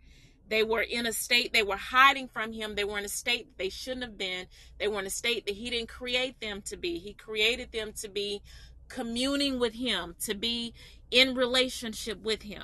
They 0.50 0.63
were 0.63 0.82
in 0.82 1.06
a 1.06 1.13
state, 1.13 1.54
they 1.54 1.63
were 1.63 1.78
hiding 1.78 2.28
from 2.28 2.52
him. 2.52 2.76
They 2.76 2.84
were 2.84 3.00
in 3.00 3.06
a 3.06 3.10
state 3.10 3.47
that 3.47 3.58
they 3.58 3.69
shouldn't 3.69 4.04
have 4.04 4.17
been. 4.17 4.47
They 4.78 4.89
were 4.89 5.00
in 5.00 5.06
a 5.06 5.10
state 5.10 5.45
that 5.45 5.56
he 5.56 5.69
didn't 5.69 5.89
create 5.89 6.41
them 6.41 6.62
to 6.63 6.76
be. 6.76 7.00
He 7.00 7.13
created 7.13 7.71
them 7.71 7.93
to 8.02 8.10
be 8.10 8.41
communing 8.88 9.60
with 9.60 9.73
him, 9.73 10.15
to 10.21 10.34
be 10.34 10.73
in 11.11 11.35
relationship 11.35 12.21
with 12.21 12.43
him. 12.43 12.63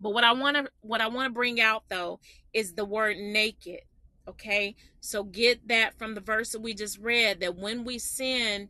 But 0.00 0.10
what 0.10 0.24
I 0.24 0.32
want 0.32 0.56
to 0.56 0.70
what 0.82 1.00
I 1.00 1.08
want 1.08 1.30
to 1.30 1.34
bring 1.34 1.60
out 1.60 1.84
though 1.88 2.20
is 2.52 2.74
the 2.74 2.84
word 2.84 3.16
naked. 3.16 3.80
Okay? 4.28 4.74
So 5.00 5.22
get 5.22 5.68
that 5.68 5.98
from 5.98 6.14
the 6.14 6.20
verse 6.20 6.50
that 6.50 6.60
we 6.60 6.74
just 6.74 6.98
read 6.98 7.40
that 7.40 7.56
when 7.56 7.84
we 7.84 7.98
sin, 7.98 8.68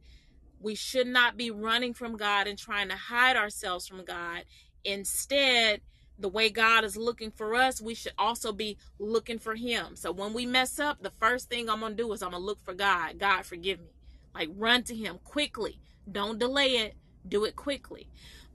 we 0.60 0.74
should 0.74 1.06
not 1.06 1.36
be 1.36 1.50
running 1.50 1.94
from 1.94 2.16
God 2.16 2.46
and 2.46 2.58
trying 2.58 2.88
to 2.88 2.96
hide 2.96 3.36
ourselves 3.36 3.86
from 3.86 4.04
God. 4.04 4.44
Instead, 4.84 5.80
the 6.18 6.28
way 6.28 6.48
God 6.48 6.84
is 6.84 6.96
looking 6.96 7.30
for 7.30 7.54
us, 7.54 7.80
we 7.80 7.94
should 7.94 8.12
also 8.18 8.52
be 8.52 8.78
looking 8.98 9.38
for 9.38 9.54
Him. 9.54 9.96
So 9.96 10.12
when 10.12 10.32
we 10.32 10.46
mess 10.46 10.78
up, 10.78 11.02
the 11.02 11.10
first 11.10 11.48
thing 11.48 11.68
I'm 11.68 11.80
going 11.80 11.96
to 11.96 12.02
do 12.02 12.12
is 12.12 12.22
I'm 12.22 12.30
going 12.30 12.42
to 12.42 12.46
look 12.46 12.62
for 12.64 12.74
God. 12.74 13.18
God, 13.18 13.44
forgive 13.44 13.80
me. 13.80 13.92
Like 14.34 14.48
run 14.56 14.82
to 14.84 14.94
Him 14.94 15.18
quickly. 15.24 15.78
Don't 16.10 16.38
delay 16.38 16.76
it. 16.76 16.96
Do 17.28 17.44
it 17.44 17.56
quickly. 17.56 18.08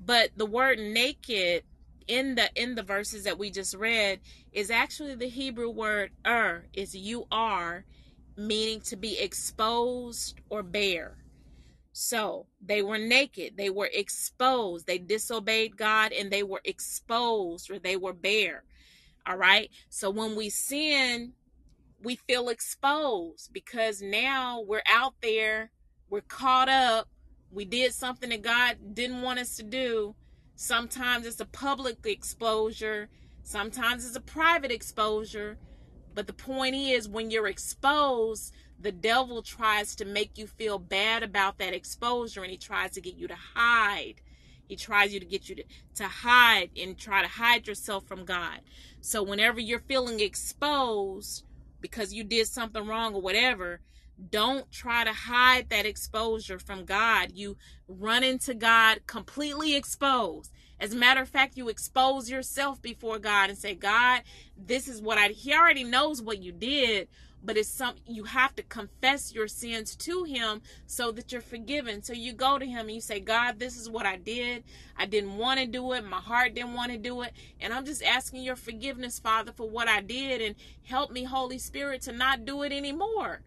But 0.03 0.31
the 0.35 0.45
word 0.45 0.79
naked 0.79 1.63
in 2.07 2.35
the 2.35 2.49
in 2.55 2.75
the 2.75 2.83
verses 2.83 3.23
that 3.23 3.37
we 3.37 3.51
just 3.51 3.75
read 3.75 4.19
is 4.51 4.71
actually 4.71 5.15
the 5.15 5.29
Hebrew 5.29 5.69
word 5.69 6.11
er 6.25 6.65
is 6.73 6.95
you 6.95 7.25
are 7.31 7.85
meaning 8.35 8.81
to 8.81 8.95
be 8.95 9.19
exposed 9.19 10.39
or 10.49 10.63
bare. 10.63 11.17
So 11.93 12.47
they 12.65 12.81
were 12.81 12.97
naked, 12.97 13.57
they 13.57 13.69
were 13.69 13.89
exposed, 13.93 14.87
they 14.87 14.97
disobeyed 14.97 15.77
God 15.77 16.13
and 16.13 16.31
they 16.31 16.43
were 16.43 16.61
exposed 16.63 17.69
or 17.69 17.79
they 17.79 17.97
were 17.97 18.13
bare. 18.13 18.63
All 19.27 19.37
right. 19.37 19.69
So 19.89 20.09
when 20.09 20.35
we 20.35 20.49
sin, 20.49 21.33
we 22.01 22.15
feel 22.15 22.49
exposed 22.49 23.53
because 23.53 24.01
now 24.01 24.61
we're 24.61 24.83
out 24.87 25.13
there, 25.21 25.71
we're 26.09 26.21
caught 26.21 26.69
up, 26.69 27.07
we 27.51 27.65
did 27.65 27.93
something 27.93 28.29
that 28.29 28.41
God 28.41 28.77
didn't 28.93 29.21
want 29.21 29.39
us 29.39 29.55
to 29.57 29.63
do. 29.63 30.15
Sometimes 30.55 31.25
it's 31.25 31.39
a 31.39 31.45
public 31.45 31.97
exposure, 32.05 33.09
sometimes 33.43 34.05
it's 34.05 34.15
a 34.15 34.21
private 34.21 34.71
exposure. 34.71 35.57
But 36.13 36.27
the 36.27 36.33
point 36.33 36.75
is, 36.75 37.07
when 37.07 37.31
you're 37.31 37.47
exposed, 37.47 38.53
the 38.79 38.91
devil 38.91 39.41
tries 39.41 39.95
to 39.95 40.05
make 40.05 40.37
you 40.37 40.47
feel 40.47 40.77
bad 40.77 41.23
about 41.23 41.57
that 41.59 41.73
exposure 41.73 42.41
and 42.41 42.51
he 42.51 42.57
tries 42.57 42.91
to 42.91 43.01
get 43.01 43.15
you 43.15 43.27
to 43.27 43.35
hide. 43.35 44.15
He 44.67 44.75
tries 44.75 45.13
you 45.13 45.19
to 45.19 45.25
get 45.25 45.49
you 45.49 45.55
to, 45.55 45.63
to 45.95 46.05
hide 46.05 46.71
and 46.77 46.97
try 46.97 47.21
to 47.21 47.27
hide 47.27 47.67
yourself 47.67 48.07
from 48.07 48.25
God. 48.25 48.59
So 48.99 49.23
whenever 49.23 49.59
you're 49.59 49.79
feeling 49.79 50.19
exposed 50.19 51.43
because 51.79 52.13
you 52.13 52.23
did 52.23 52.47
something 52.47 52.85
wrong 52.85 53.13
or 53.13 53.21
whatever, 53.21 53.81
don't 54.29 54.71
try 54.71 55.03
to 55.03 55.13
hide 55.13 55.69
that 55.69 55.85
exposure 55.85 56.59
from 56.59 56.85
God. 56.85 57.31
You 57.33 57.57
run 57.87 58.23
into 58.23 58.53
God 58.53 59.01
completely 59.07 59.75
exposed. 59.75 60.51
As 60.79 60.93
a 60.93 60.97
matter 60.97 61.21
of 61.21 61.29
fact, 61.29 61.57
you 61.57 61.69
expose 61.69 62.29
yourself 62.29 62.81
before 62.81 63.19
God 63.19 63.49
and 63.49 63.57
say, 63.57 63.75
God, 63.75 64.21
this 64.57 64.87
is 64.87 65.01
what 65.01 65.17
I, 65.17 65.27
He 65.27 65.53
already 65.53 65.83
knows 65.83 66.21
what 66.21 66.41
you 66.41 66.51
did, 66.51 67.07
but 67.43 67.57
it's 67.57 67.69
some 67.69 67.95
you 68.07 68.23
have 68.25 68.55
to 68.55 68.63
confess 68.63 69.33
your 69.33 69.47
sins 69.47 69.95
to 69.95 70.23
him 70.23 70.61
so 70.85 71.11
that 71.11 71.31
you're 71.31 71.41
forgiven. 71.41 72.03
So 72.03 72.13
you 72.13 72.33
go 72.33 72.59
to 72.59 72.65
him 72.65 72.81
and 72.81 72.91
you 72.91 73.01
say 73.01 73.19
god 73.19 73.57
this 73.59 73.77
is 73.77 73.89
what 73.89 74.05
i 74.05 74.17
did. 74.17 74.63
I 74.97 75.05
didn't 75.05 75.37
want 75.37 75.59
to 75.59 75.65
do 75.65 75.93
it. 75.93 76.05
My 76.05 76.19
heart 76.19 76.53
didn't 76.53 76.73
want 76.73 76.91
to 76.91 76.97
do 76.97 77.21
it. 77.23 77.33
And 77.59 77.73
i'm 77.73 77.85
just 77.85 78.03
asking 78.03 78.43
your 78.43 78.55
forgiveness 78.55 79.19
father 79.19 79.51
for 79.51 79.67
what 79.67 79.87
i 79.87 80.01
did. 80.01 80.41
And 80.41 80.55
help 80.83 81.11
me 81.11 81.23
holy 81.23 81.57
spirit 81.57 82.01
to 82.03 82.11
not 82.11 82.45
do 82.45 82.61
it 82.63 82.71
anymore 82.71 83.41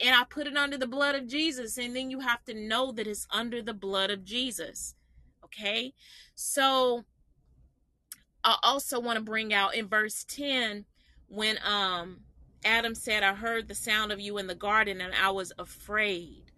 and 0.00 0.14
i 0.14 0.24
put 0.24 0.46
it 0.46 0.56
under 0.56 0.78
the 0.78 0.86
blood 0.86 1.14
of 1.14 1.26
jesus 1.26 1.76
and 1.78 1.94
then 1.94 2.10
you 2.10 2.20
have 2.20 2.44
to 2.44 2.54
know 2.54 2.92
that 2.92 3.06
it's 3.06 3.26
under 3.30 3.62
the 3.62 3.74
blood 3.74 4.10
of 4.10 4.24
jesus 4.24 4.94
okay 5.44 5.92
so 6.34 7.04
i 8.44 8.56
also 8.62 9.00
want 9.00 9.16
to 9.16 9.24
bring 9.24 9.52
out 9.52 9.74
in 9.74 9.86
verse 9.86 10.24
10 10.24 10.84
when 11.28 11.58
um 11.64 12.20
Adam 12.64 12.94
said, 12.94 13.22
I 13.22 13.34
heard 13.34 13.68
the 13.68 13.74
sound 13.74 14.12
of 14.12 14.20
you 14.20 14.38
in 14.38 14.46
the 14.46 14.54
garden 14.54 15.00
and 15.00 15.14
I 15.14 15.30
was 15.30 15.52
afraid. 15.58 16.52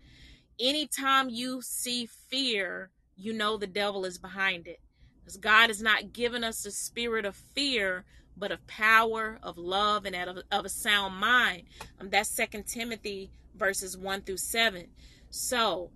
Anytime 0.61 1.31
you 1.31 1.63
see 1.63 2.07
fear, 2.07 2.91
you 3.17 3.33
know 3.33 3.57
the 3.57 3.67
devil 3.67 4.05
is 4.05 4.19
behind 4.19 4.67
it. 4.67 4.81
Because 5.21 5.37
God 5.39 5.69
has 5.69 5.81
not 5.81 6.13
given 6.13 6.45
us 6.45 6.67
a 6.67 6.71
spirit 6.71 7.25
of 7.25 7.35
fear, 7.37 8.05
but 8.37 8.53
of 8.53 8.67
power, 8.67 9.39
of 9.43 9.57
love, 9.59 10.07
and 10.07 10.15
of, 10.17 10.39
of 10.51 10.65
a 10.65 10.69
sound 10.69 11.17
mind. 11.17 11.65
Um, 12.01 12.11
that's 12.11 12.29
Second 12.29 12.67
Timothy 12.67 13.31
verses 13.57 13.97
1 13.97 14.23
through 14.23 14.39
7. 14.39 14.89
So, 15.31 15.91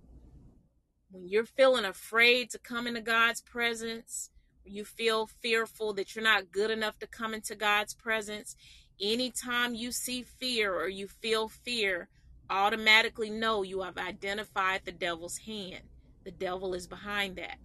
when 1.11 1.27
you're 1.27 1.45
feeling 1.45 1.85
afraid 1.85 2.49
to 2.51 2.59
come 2.59 2.87
into 2.87 3.01
God's 3.01 3.41
presence, 3.41 4.29
you 4.63 4.85
feel 4.85 5.27
fearful 5.27 5.93
that 5.93 6.15
you're 6.15 6.23
not 6.23 6.51
good 6.51 6.69
enough 6.69 6.99
to 6.99 7.07
come 7.07 7.33
into 7.33 7.55
God's 7.55 7.93
presence, 7.93 8.55
Anytime 9.01 9.75
you 9.75 9.91
see 9.93 10.23
fear 10.23 10.75
or 10.75 10.89
you 10.89 11.07
feel 11.07 11.47
fear, 11.47 12.09
automatically 12.49 13.29
know 13.29 13.63
you 13.63 13.81
have 13.81 13.97
identified 13.97 14.81
the 14.83 14.91
devil's 14.91 15.37
hand. 15.37 15.83
The 16.25 16.31
devil 16.31 16.73
is 16.73 16.85
behind 16.85 17.37
that. 17.37 17.57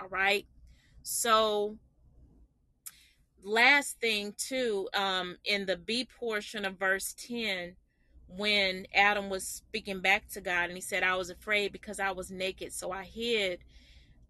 All 0.00 0.08
right. 0.08 0.46
So, 1.02 1.78
last 3.46 4.00
thing, 4.00 4.34
too, 4.36 4.88
um, 4.94 5.36
in 5.44 5.66
the 5.66 5.76
B 5.76 6.06
portion 6.18 6.64
of 6.64 6.78
verse 6.78 7.14
10, 7.26 7.76
when 8.28 8.86
Adam 8.92 9.30
was 9.30 9.46
speaking 9.46 10.00
back 10.00 10.28
to 10.28 10.40
God 10.40 10.64
and 10.64 10.74
he 10.74 10.80
said, 10.80 11.02
I 11.02 11.16
was 11.16 11.30
afraid 11.30 11.72
because 11.72 12.00
I 12.00 12.10
was 12.10 12.30
naked, 12.30 12.72
so 12.72 12.90
I 12.90 13.04
hid. 13.04 13.60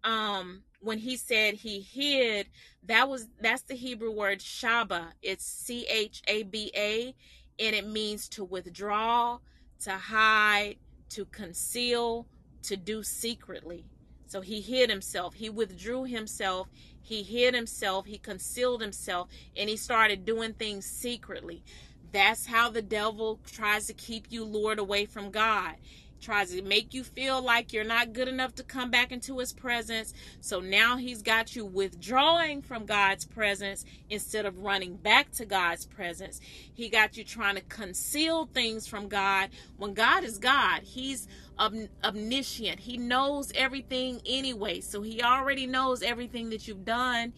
Um, 0.03 0.63
when 0.79 0.99
he 0.99 1.17
said 1.17 1.55
he 1.55 1.81
hid, 1.81 2.47
that 2.83 3.09
was 3.09 3.27
that's 3.41 3.63
the 3.63 3.73
Hebrew 3.75 4.11
word 4.11 4.39
chaba. 4.39 5.07
It's 5.23 5.43
C 5.43 5.87
H 5.89 6.21
A 6.27 6.43
B 6.43 6.71
A 6.75 7.15
and 7.59 7.75
it 7.75 7.87
means 7.87 8.29
to 8.29 8.43
withdraw, 8.43 9.39
to 9.81 9.91
hide, 9.91 10.77
to 11.09 11.25
conceal, 11.25 12.27
to 12.63 12.77
do 12.77 13.03
secretly. 13.03 13.85
So 14.27 14.41
he 14.41 14.61
hid 14.61 14.89
himself. 14.89 15.33
He 15.33 15.49
withdrew 15.49 16.03
himself. 16.03 16.67
He 17.01 17.23
hid 17.23 17.53
himself. 17.53 18.05
He 18.05 18.17
concealed 18.17 18.81
himself 18.81 19.29
and 19.55 19.69
he 19.69 19.77
started 19.77 20.25
doing 20.25 20.53
things 20.53 20.85
secretly. 20.85 21.63
That's 22.11 22.45
how 22.45 22.69
the 22.69 22.81
devil 22.81 23.39
tries 23.45 23.87
to 23.87 23.93
keep 23.93 24.27
you 24.29 24.43
lured 24.43 24.79
away 24.79 25.05
from 25.05 25.31
God 25.31 25.75
tries 26.19 26.51
to 26.51 26.61
make 26.61 26.93
you 26.93 27.03
feel 27.03 27.41
like 27.41 27.73
you're 27.73 27.83
not 27.83 28.13
good 28.13 28.27
enough 28.27 28.55
to 28.55 28.63
come 28.63 28.89
back 28.89 29.11
into 29.11 29.37
his 29.39 29.53
presence. 29.53 30.13
So 30.41 30.59
now 30.59 30.97
he's 30.97 31.21
got 31.21 31.55
you 31.55 31.65
withdrawing 31.65 32.61
from 32.61 32.85
God's 32.85 33.25
presence 33.25 33.85
instead 34.09 34.45
of 34.45 34.59
running 34.59 34.95
back 34.95 35.31
to 35.33 35.45
God's 35.45 35.85
presence. 35.85 36.39
He 36.73 36.89
got 36.89 37.17
you 37.17 37.23
trying 37.23 37.55
to 37.55 37.61
conceal 37.61 38.45
things 38.45 38.87
from 38.87 39.07
God 39.07 39.49
when 39.77 39.93
God 39.93 40.23
is 40.23 40.37
God. 40.37 40.81
He's 40.83 41.27
omniscient. 41.59 42.79
He 42.81 42.97
knows 42.97 43.51
everything 43.55 44.21
anyway. 44.25 44.81
So 44.81 45.01
he 45.01 45.21
already 45.21 45.67
knows 45.67 46.01
everything 46.01 46.49
that 46.51 46.67
you've 46.67 46.85
done 46.85 47.33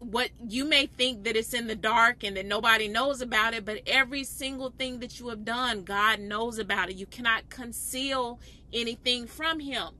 what 0.00 0.30
you 0.48 0.64
may 0.64 0.86
think 0.86 1.24
that 1.24 1.36
it's 1.36 1.52
in 1.52 1.66
the 1.66 1.76
dark 1.76 2.24
and 2.24 2.36
that 2.36 2.46
nobody 2.46 2.88
knows 2.88 3.20
about 3.20 3.52
it, 3.52 3.66
but 3.66 3.82
every 3.86 4.24
single 4.24 4.70
thing 4.70 4.98
that 5.00 5.20
you 5.20 5.28
have 5.28 5.44
done, 5.44 5.84
God 5.84 6.20
knows 6.20 6.58
about 6.58 6.88
it. 6.88 6.96
You 6.96 7.06
cannot 7.06 7.50
conceal 7.50 8.40
anything 8.72 9.26
from 9.26 9.60
Him. 9.60 9.90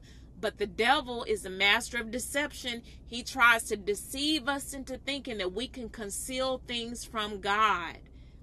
But 0.40 0.56
the 0.56 0.66
devil 0.66 1.24
is 1.24 1.44
a 1.44 1.50
master 1.50 1.98
of 1.98 2.10
deception. 2.10 2.82
He 3.06 3.22
tries 3.22 3.64
to 3.64 3.76
deceive 3.76 4.48
us 4.48 4.72
into 4.72 4.96
thinking 4.96 5.36
that 5.36 5.52
we 5.52 5.68
can 5.68 5.90
conceal 5.90 6.62
things 6.66 7.04
from 7.04 7.40
God. 7.40 7.98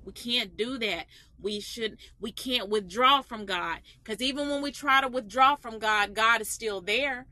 We 0.08 0.14
can't 0.14 0.56
do 0.56 0.78
that. 0.80 1.06
We 1.40 1.60
should 1.60 1.98
we 2.22 2.32
can't 2.32 2.70
withdraw 2.70 3.22
from 3.22 3.46
God. 3.46 3.82
Cuz 4.06 4.22
even 4.22 4.48
when 4.48 4.62
we 4.62 4.72
try 4.72 5.02
to 5.02 5.10
withdraw 5.10 5.56
from 5.58 5.80
God, 5.80 6.16
God 6.16 6.40
is 6.40 6.50
still 6.50 6.80
there. 6.80 7.28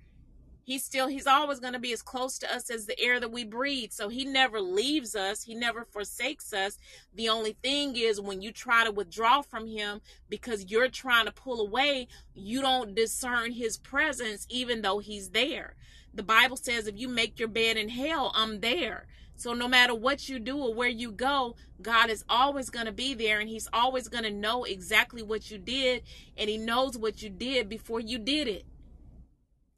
He's 0.65 0.83
still 0.83 1.07
he's 1.07 1.25
always 1.25 1.61
going 1.61 1.71
to 1.71 1.79
be 1.79 1.93
as 1.93 2.01
close 2.01 2.37
to 2.39 2.53
us 2.53 2.69
as 2.69 2.85
the 2.85 2.99
air 2.99 3.21
that 3.21 3.31
we 3.31 3.45
breathe. 3.45 3.91
So 3.93 4.09
he 4.09 4.25
never 4.25 4.59
leaves 4.59 5.15
us. 5.15 5.43
He 5.43 5.55
never 5.55 5.85
forsakes 5.85 6.51
us. 6.51 6.77
The 7.13 7.29
only 7.29 7.53
thing 7.63 7.95
is 7.95 8.19
when 8.19 8.41
you 8.41 8.51
try 8.51 8.83
to 8.83 8.91
withdraw 8.91 9.41
from 9.41 9.67
him 9.67 10.01
because 10.27 10.65
you're 10.69 10.89
trying 10.89 11.27
to 11.27 11.31
pull 11.31 11.61
away 11.65 12.09
you 12.33 12.61
don't 12.61 12.93
discern 12.93 13.53
his 13.53 13.77
presence 13.77 14.45
even 14.49 14.81
though 14.81 14.99
he's 14.99 15.29
there. 15.29 15.75
The 16.13 16.23
bible 16.23 16.57
says 16.57 16.87
if 16.87 16.97
you 16.97 17.07
make 17.07 17.39
your 17.39 17.47
bed 17.47 17.77
in 17.77 17.89
hell 17.89 18.31
i'm 18.35 18.59
there 18.59 19.05
so 19.35 19.53
no 19.53 19.67
matter 19.67 19.93
what 19.93 20.29
you 20.29 20.39
do 20.39 20.57
or 20.57 20.73
where 20.73 20.89
you 20.89 21.11
go, 21.11 21.55
God 21.81 22.09
is 22.09 22.23
always 22.29 22.69
going 22.69 22.85
to 22.85 22.91
be 22.91 23.13
there 23.13 23.39
and 23.39 23.49
he's 23.49 23.67
always 23.73 24.07
going 24.07 24.23
to 24.23 24.31
know 24.31 24.63
exactly 24.63 25.21
what 25.21 25.51
you 25.51 25.57
did 25.57 26.03
and 26.37 26.49
he 26.49 26.57
knows 26.57 26.97
what 26.97 27.21
you 27.21 27.29
did 27.29 27.67
before 27.69 27.99
you 27.99 28.17
did 28.17 28.47
it 28.47 28.65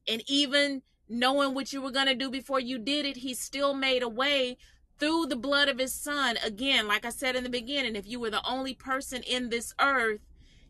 and 0.08 0.24
even 0.28 0.82
knowing 1.10 1.54
what 1.54 1.74
you 1.74 1.82
were 1.82 1.92
going 1.92 2.08
to 2.08 2.16
do 2.16 2.30
before 2.30 2.60
you 2.60 2.78
did 2.78 3.06
it, 3.06 3.18
he 3.18 3.34
still 3.34 3.74
made 3.74 4.04
a 4.04 4.10
way 4.10 4.58
through 5.00 5.26
the 5.28 5.36
blood 5.36 5.70
of 5.70 5.80
his 5.80 5.94
son. 5.94 6.38
Again, 6.44 6.88
like 6.88 7.06
I 7.06 7.10
said 7.10 7.36
in 7.36 7.44
the 7.44 7.50
beginning, 7.50 7.96
if 7.96 8.08
you 8.08 8.20
were 8.20 8.30
the 8.30 8.46
only 8.48 8.74
person 8.74 9.22
in 9.24 9.50
this 9.50 9.74
earth, 9.80 10.22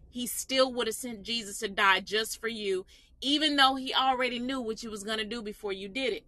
he 0.10 0.26
still 0.26 0.73
would 0.73 0.88
have 0.88 0.95
sent 0.95 1.23
Jesus 1.23 1.60
to 1.60 1.67
die 1.67 2.00
just 2.00 2.41
for 2.41 2.47
you, 2.47 2.86
even 3.21 3.56
though 3.56 3.76
he 3.76 3.93
already 3.93 4.39
knew 4.39 4.60
what 4.60 4.84
you 4.84 4.89
was 4.89 5.04
going 5.04 5.19
to 5.19 5.26
do 5.26 5.41
before 5.41 5.73
you 5.73 5.88
did 5.88 6.13
it. 6.13 6.26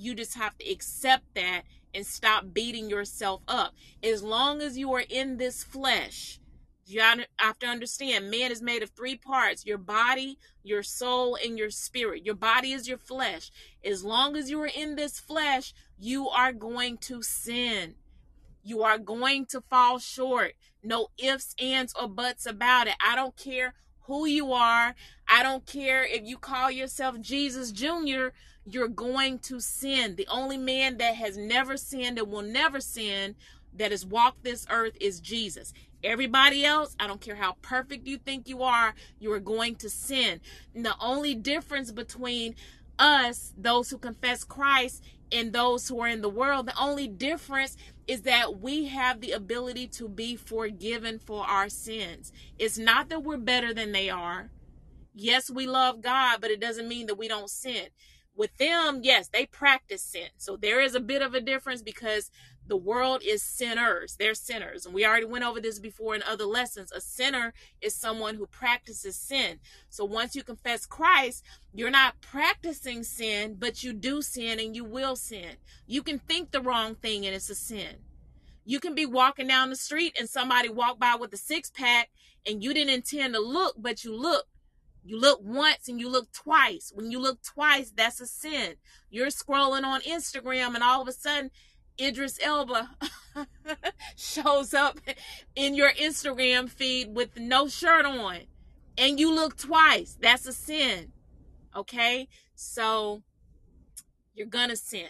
You 0.00 0.14
just 0.14 0.34
have 0.34 0.56
to 0.56 0.70
accept 0.70 1.34
that 1.34 1.64
and 1.94 2.06
stop 2.06 2.54
beating 2.54 2.88
yourself 2.88 3.42
up. 3.46 3.74
As 4.02 4.22
long 4.22 4.62
as 4.62 4.78
you 4.78 4.92
are 4.94 5.04
in 5.06 5.36
this 5.36 5.62
flesh, 5.62 6.40
you 6.86 7.00
have 7.00 7.58
to 7.58 7.66
understand 7.66 8.30
man 8.30 8.50
is 8.50 8.62
made 8.62 8.82
of 8.82 8.90
three 8.90 9.16
parts 9.16 9.66
your 9.66 9.76
body, 9.76 10.38
your 10.62 10.82
soul, 10.82 11.36
and 11.44 11.58
your 11.58 11.68
spirit. 11.68 12.24
Your 12.24 12.34
body 12.34 12.72
is 12.72 12.88
your 12.88 12.96
flesh. 12.96 13.50
As 13.84 14.02
long 14.02 14.36
as 14.36 14.48
you 14.48 14.60
are 14.62 14.70
in 14.74 14.96
this 14.96 15.20
flesh, 15.20 15.74
you 15.98 16.28
are 16.28 16.54
going 16.54 16.96
to 16.98 17.22
sin. 17.22 17.94
You 18.62 18.82
are 18.82 18.98
going 18.98 19.44
to 19.46 19.60
fall 19.60 19.98
short. 19.98 20.54
No 20.82 21.08
ifs, 21.18 21.54
ands, 21.60 21.94
or 22.00 22.08
buts 22.08 22.46
about 22.46 22.86
it. 22.86 22.94
I 23.06 23.16
don't 23.16 23.36
care 23.36 23.74
who 24.04 24.26
you 24.26 24.52
are. 24.52 24.94
I 25.28 25.42
don't 25.42 25.66
care 25.66 26.04
if 26.04 26.24
you 26.24 26.38
call 26.38 26.70
yourself 26.70 27.20
Jesus 27.20 27.70
Jr., 27.70 28.28
you're 28.74 28.88
going 28.88 29.38
to 29.40 29.60
sin. 29.60 30.16
The 30.16 30.26
only 30.28 30.58
man 30.58 30.98
that 30.98 31.14
has 31.16 31.36
never 31.36 31.76
sinned 31.76 32.18
and 32.18 32.30
will 32.30 32.42
never 32.42 32.80
sin 32.80 33.36
that 33.76 33.90
has 33.90 34.04
walked 34.04 34.44
this 34.44 34.66
earth 34.70 34.96
is 35.00 35.20
Jesus. 35.20 35.72
Everybody 36.02 36.64
else, 36.64 36.96
I 36.98 37.06
don't 37.06 37.20
care 37.20 37.36
how 37.36 37.56
perfect 37.62 38.06
you 38.06 38.18
think 38.18 38.48
you 38.48 38.62
are, 38.62 38.94
you 39.18 39.32
are 39.32 39.40
going 39.40 39.76
to 39.76 39.90
sin. 39.90 40.40
And 40.74 40.84
the 40.84 40.94
only 41.00 41.34
difference 41.34 41.92
between 41.92 42.54
us, 42.98 43.52
those 43.56 43.90
who 43.90 43.98
confess 43.98 44.44
Christ, 44.44 45.02
and 45.32 45.52
those 45.52 45.88
who 45.88 46.00
are 46.00 46.08
in 46.08 46.22
the 46.22 46.28
world, 46.28 46.66
the 46.66 46.78
only 46.78 47.06
difference 47.06 47.76
is 48.08 48.22
that 48.22 48.60
we 48.60 48.86
have 48.86 49.20
the 49.20 49.32
ability 49.32 49.86
to 49.86 50.08
be 50.08 50.34
forgiven 50.36 51.18
for 51.18 51.44
our 51.46 51.68
sins. 51.68 52.32
It's 52.58 52.78
not 52.78 53.08
that 53.10 53.22
we're 53.22 53.36
better 53.36 53.72
than 53.72 53.92
they 53.92 54.10
are. 54.10 54.50
Yes, 55.14 55.50
we 55.50 55.66
love 55.66 56.02
God, 56.02 56.40
but 56.40 56.50
it 56.50 56.60
doesn't 56.60 56.88
mean 56.88 57.06
that 57.06 57.16
we 57.16 57.28
don't 57.28 57.50
sin. 57.50 57.86
With 58.36 58.56
them, 58.58 59.00
yes, 59.02 59.28
they 59.28 59.46
practice 59.46 60.02
sin. 60.02 60.28
So 60.36 60.56
there 60.56 60.80
is 60.80 60.94
a 60.94 61.00
bit 61.00 61.20
of 61.20 61.34
a 61.34 61.40
difference 61.40 61.82
because 61.82 62.30
the 62.66 62.76
world 62.76 63.22
is 63.24 63.42
sinners. 63.42 64.16
They're 64.16 64.34
sinners. 64.34 64.86
And 64.86 64.94
we 64.94 65.04
already 65.04 65.26
went 65.26 65.44
over 65.44 65.60
this 65.60 65.80
before 65.80 66.14
in 66.14 66.22
other 66.22 66.44
lessons. 66.44 66.92
A 66.92 67.00
sinner 67.00 67.52
is 67.80 67.94
someone 67.94 68.36
who 68.36 68.46
practices 68.46 69.16
sin. 69.16 69.58
So 69.88 70.04
once 70.04 70.36
you 70.36 70.44
confess 70.44 70.86
Christ, 70.86 71.44
you're 71.74 71.90
not 71.90 72.20
practicing 72.20 73.02
sin, 73.02 73.56
but 73.58 73.82
you 73.82 73.92
do 73.92 74.22
sin 74.22 74.60
and 74.60 74.76
you 74.76 74.84
will 74.84 75.16
sin. 75.16 75.56
You 75.86 76.02
can 76.02 76.20
think 76.20 76.52
the 76.52 76.62
wrong 76.62 76.94
thing 76.94 77.26
and 77.26 77.34
it's 77.34 77.50
a 77.50 77.56
sin. 77.56 77.96
You 78.64 78.78
can 78.78 78.94
be 78.94 79.06
walking 79.06 79.48
down 79.48 79.70
the 79.70 79.76
street 79.76 80.16
and 80.18 80.28
somebody 80.28 80.68
walk 80.68 81.00
by 81.00 81.16
with 81.18 81.32
a 81.34 81.36
six 81.36 81.70
pack 81.70 82.10
and 82.46 82.62
you 82.62 82.72
didn't 82.72 82.94
intend 82.94 83.34
to 83.34 83.40
look, 83.40 83.74
but 83.76 84.04
you 84.04 84.14
look. 84.14 84.46
You 85.02 85.18
look 85.18 85.40
once 85.42 85.88
and 85.88 85.98
you 85.98 86.08
look 86.08 86.32
twice. 86.32 86.92
When 86.94 87.10
you 87.10 87.18
look 87.18 87.42
twice, 87.42 87.92
that's 87.94 88.20
a 88.20 88.26
sin. 88.26 88.74
You're 89.08 89.28
scrolling 89.28 89.84
on 89.84 90.02
Instagram 90.02 90.74
and 90.74 90.84
all 90.84 91.02
of 91.02 91.08
a 91.08 91.12
sudden 91.12 91.50
Idris 92.00 92.38
Elba 92.42 92.90
shows 94.16 94.74
up 94.74 95.00
in 95.54 95.74
your 95.74 95.92
Instagram 95.92 96.68
feed 96.68 97.14
with 97.14 97.38
no 97.38 97.68
shirt 97.68 98.04
on 98.04 98.40
and 99.00 99.18
you 99.18 99.34
look 99.34 99.56
twice, 99.56 100.18
that's 100.20 100.46
a 100.46 100.52
sin. 100.52 101.12
Okay? 101.74 102.28
So 102.54 103.22
you're 104.34 104.46
going 104.46 104.68
to 104.68 104.76
sin. 104.76 105.08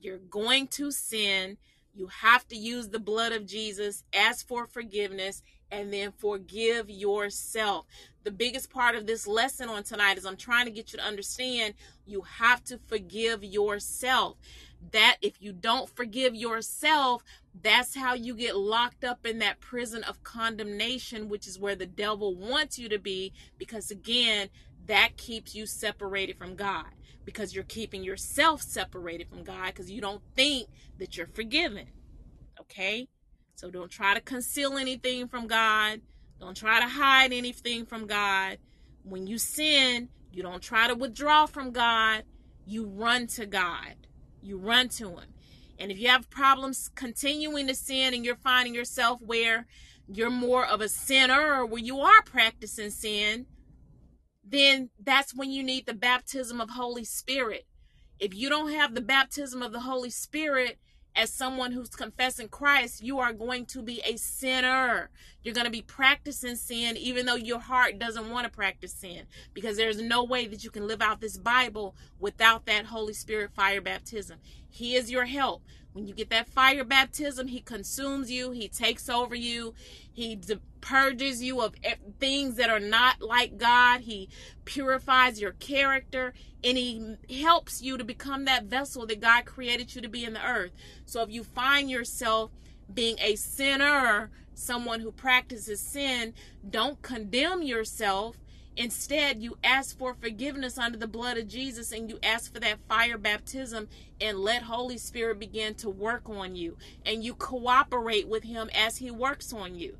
You're 0.00 0.18
going 0.18 0.68
to 0.68 0.90
sin. 0.90 1.58
You 1.94 2.06
have 2.06 2.46
to 2.48 2.56
use 2.56 2.88
the 2.88 3.00
blood 3.00 3.32
of 3.32 3.44
Jesus, 3.44 4.04
ask 4.14 4.46
for 4.46 4.66
forgiveness, 4.66 5.42
and 5.70 5.92
then 5.92 6.12
forgive 6.12 6.90
yourself. 6.90 7.86
The 8.24 8.30
biggest 8.30 8.70
part 8.70 8.94
of 8.94 9.06
this 9.06 9.26
lesson 9.26 9.68
on 9.68 9.82
tonight 9.84 10.18
is 10.18 10.26
I'm 10.26 10.36
trying 10.36 10.66
to 10.66 10.70
get 10.70 10.92
you 10.92 10.98
to 10.98 11.04
understand 11.04 11.74
you 12.06 12.22
have 12.22 12.64
to 12.64 12.78
forgive 12.86 13.44
yourself 13.44 14.36
that 14.92 15.16
if 15.20 15.40
you 15.40 15.52
don't 15.52 15.88
forgive 15.94 16.34
yourself, 16.34 17.22
that's 17.60 17.96
how 17.96 18.14
you 18.14 18.34
get 18.34 18.56
locked 18.56 19.04
up 19.04 19.26
in 19.26 19.38
that 19.40 19.60
prison 19.60 20.04
of 20.04 20.22
condemnation, 20.22 21.28
which 21.28 21.46
is 21.46 21.58
where 21.58 21.74
the 21.74 21.86
devil 21.86 22.34
wants 22.34 22.78
you 22.78 22.88
to 22.88 22.98
be, 22.98 23.32
because 23.58 23.90
again, 23.90 24.48
that 24.86 25.16
keeps 25.16 25.54
you 25.54 25.66
separated 25.66 26.38
from 26.38 26.54
God 26.54 26.86
because 27.24 27.54
you're 27.54 27.64
keeping 27.64 28.02
yourself 28.02 28.62
separated 28.62 29.28
from 29.28 29.42
God 29.42 29.66
because 29.66 29.90
you 29.90 30.00
don't 30.00 30.22
think 30.34 30.68
that 30.98 31.16
you're 31.16 31.26
forgiven. 31.26 31.88
Okay? 32.60 33.08
So 33.58 33.70
don't 33.70 33.90
try 33.90 34.14
to 34.14 34.20
conceal 34.20 34.76
anything 34.76 35.28
from 35.28 35.46
God. 35.46 36.00
Don't 36.38 36.56
try 36.56 36.80
to 36.80 36.86
hide 36.86 37.32
anything 37.32 37.86
from 37.86 38.06
God. 38.06 38.58
When 39.02 39.26
you 39.26 39.38
sin, 39.38 40.08
you 40.32 40.42
don't 40.42 40.62
try 40.62 40.86
to 40.86 40.94
withdraw 40.94 41.46
from 41.46 41.72
God. 41.72 42.22
You 42.64 42.86
run 42.86 43.26
to 43.28 43.46
God 43.46 43.94
you 44.42 44.58
run 44.58 44.88
to 44.88 45.10
him. 45.10 45.34
And 45.78 45.92
if 45.92 45.98
you 45.98 46.08
have 46.08 46.30
problems 46.30 46.90
continuing 46.94 47.66
to 47.68 47.74
sin 47.74 48.14
and 48.14 48.24
you're 48.24 48.36
finding 48.36 48.74
yourself 48.74 49.20
where 49.20 49.66
you're 50.08 50.30
more 50.30 50.66
of 50.66 50.80
a 50.80 50.88
sinner 50.88 51.54
or 51.54 51.66
where 51.66 51.82
you 51.82 52.00
are 52.00 52.22
practicing 52.22 52.90
sin, 52.90 53.46
then 54.44 54.90
that's 54.98 55.34
when 55.34 55.50
you 55.50 55.62
need 55.62 55.86
the 55.86 55.94
baptism 55.94 56.60
of 56.60 56.70
Holy 56.70 57.04
Spirit. 57.04 57.66
If 58.18 58.34
you 58.34 58.48
don't 58.48 58.72
have 58.72 58.94
the 58.94 59.00
baptism 59.00 59.62
of 59.62 59.72
the 59.72 59.80
Holy 59.80 60.10
Spirit, 60.10 60.78
as 61.18 61.32
someone 61.32 61.72
who's 61.72 61.88
confessing 61.88 62.48
Christ, 62.48 63.02
you 63.02 63.18
are 63.18 63.32
going 63.32 63.66
to 63.66 63.82
be 63.82 64.00
a 64.06 64.16
sinner. 64.16 65.10
You're 65.42 65.54
going 65.54 65.64
to 65.64 65.70
be 65.70 65.82
practicing 65.82 66.54
sin, 66.54 66.96
even 66.96 67.26
though 67.26 67.34
your 67.34 67.58
heart 67.58 67.98
doesn't 67.98 68.30
want 68.30 68.44
to 68.44 68.56
practice 68.56 68.92
sin, 68.92 69.24
because 69.52 69.76
there's 69.76 70.00
no 70.00 70.22
way 70.22 70.46
that 70.46 70.62
you 70.62 70.70
can 70.70 70.86
live 70.86 71.02
out 71.02 71.20
this 71.20 71.36
Bible 71.36 71.96
without 72.20 72.66
that 72.66 72.86
Holy 72.86 73.14
Spirit 73.14 73.50
fire 73.52 73.80
baptism. 73.80 74.38
He 74.70 74.94
is 74.94 75.10
your 75.10 75.24
help. 75.24 75.62
When 75.92 76.06
you 76.06 76.14
get 76.14 76.30
that 76.30 76.48
fire 76.48 76.84
baptism, 76.84 77.48
He 77.48 77.60
consumes 77.60 78.30
you, 78.30 78.50
He 78.52 78.68
takes 78.68 79.08
over 79.08 79.34
you, 79.34 79.74
He 80.12 80.38
purges 80.80 81.42
you 81.42 81.60
of 81.60 81.74
things 82.20 82.54
that 82.56 82.70
are 82.70 82.80
not 82.80 83.20
like 83.20 83.58
God, 83.58 84.02
He 84.02 84.28
purifies 84.64 85.40
your 85.40 85.52
character, 85.52 86.34
and 86.62 86.78
He 86.78 87.16
helps 87.42 87.82
you 87.82 87.96
to 87.98 88.04
become 88.04 88.44
that 88.44 88.64
vessel 88.64 89.06
that 89.06 89.20
God 89.20 89.44
created 89.44 89.94
you 89.94 90.02
to 90.02 90.08
be 90.08 90.24
in 90.24 90.34
the 90.34 90.46
earth. 90.46 90.72
So 91.04 91.22
if 91.22 91.30
you 91.30 91.42
find 91.42 91.90
yourself 91.90 92.50
being 92.92 93.16
a 93.20 93.34
sinner, 93.36 94.30
someone 94.54 95.00
who 95.00 95.12
practices 95.12 95.80
sin, 95.80 96.34
don't 96.68 97.00
condemn 97.02 97.62
yourself 97.62 98.36
Instead, 98.78 99.42
you 99.42 99.58
ask 99.64 99.98
for 99.98 100.14
forgiveness 100.14 100.78
under 100.78 100.96
the 100.96 101.08
blood 101.08 101.36
of 101.36 101.48
Jesus 101.48 101.90
and 101.90 102.08
you 102.08 102.16
ask 102.22 102.54
for 102.54 102.60
that 102.60 102.78
fire 102.88 103.18
baptism 103.18 103.88
and 104.20 104.38
let 104.38 104.62
Holy 104.62 104.96
Spirit 104.96 105.40
begin 105.40 105.74
to 105.74 105.90
work 105.90 106.28
on 106.28 106.54
you. 106.54 106.76
And 107.04 107.24
you 107.24 107.34
cooperate 107.34 108.28
with 108.28 108.44
Him 108.44 108.70
as 108.72 108.98
He 108.98 109.10
works 109.10 109.52
on 109.52 109.74
you. 109.74 109.96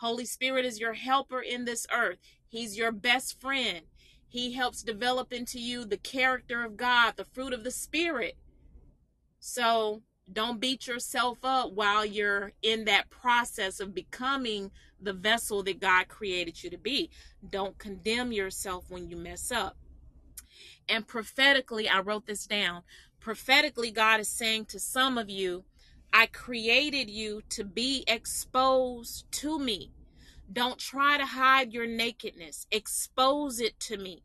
Holy 0.00 0.24
Spirit 0.24 0.64
is 0.64 0.80
your 0.80 0.94
helper 0.94 1.40
in 1.40 1.64
this 1.64 1.86
earth, 1.94 2.18
He's 2.48 2.76
your 2.76 2.90
best 2.90 3.40
friend. 3.40 3.82
He 4.26 4.54
helps 4.54 4.82
develop 4.82 5.32
into 5.32 5.60
you 5.60 5.84
the 5.84 5.96
character 5.96 6.64
of 6.64 6.76
God, 6.76 7.14
the 7.16 7.26
fruit 7.26 7.52
of 7.52 7.62
the 7.62 7.70
Spirit. 7.70 8.36
So 9.38 10.02
don't 10.30 10.60
beat 10.60 10.86
yourself 10.86 11.38
up 11.42 11.72
while 11.72 12.04
you're 12.04 12.52
in 12.62 12.84
that 12.84 13.10
process 13.10 13.80
of 13.80 13.94
becoming 13.94 14.70
the 15.00 15.12
vessel 15.12 15.62
that 15.64 15.80
God 15.80 16.08
created 16.08 16.62
you 16.62 16.70
to 16.70 16.78
be. 16.78 17.10
Don't 17.48 17.76
condemn 17.78 18.32
yourself 18.32 18.84
when 18.88 19.08
you 19.08 19.16
mess 19.16 19.50
up. 19.50 19.76
And 20.88 21.06
prophetically, 21.06 21.88
I 21.88 22.00
wrote 22.00 22.26
this 22.26 22.46
down. 22.46 22.82
Prophetically, 23.20 23.90
God 23.90 24.20
is 24.20 24.28
saying 24.28 24.66
to 24.66 24.78
some 24.78 25.18
of 25.18 25.28
you, 25.28 25.64
I 26.12 26.26
created 26.26 27.08
you 27.10 27.42
to 27.50 27.64
be 27.64 28.04
exposed 28.06 29.30
to 29.32 29.58
me. 29.58 29.90
Don't 30.52 30.78
try 30.78 31.16
to 31.16 31.24
hide 31.24 31.72
your 31.72 31.86
nakedness, 31.86 32.66
expose 32.70 33.60
it 33.60 33.78
to 33.80 33.96
me. 33.96 34.22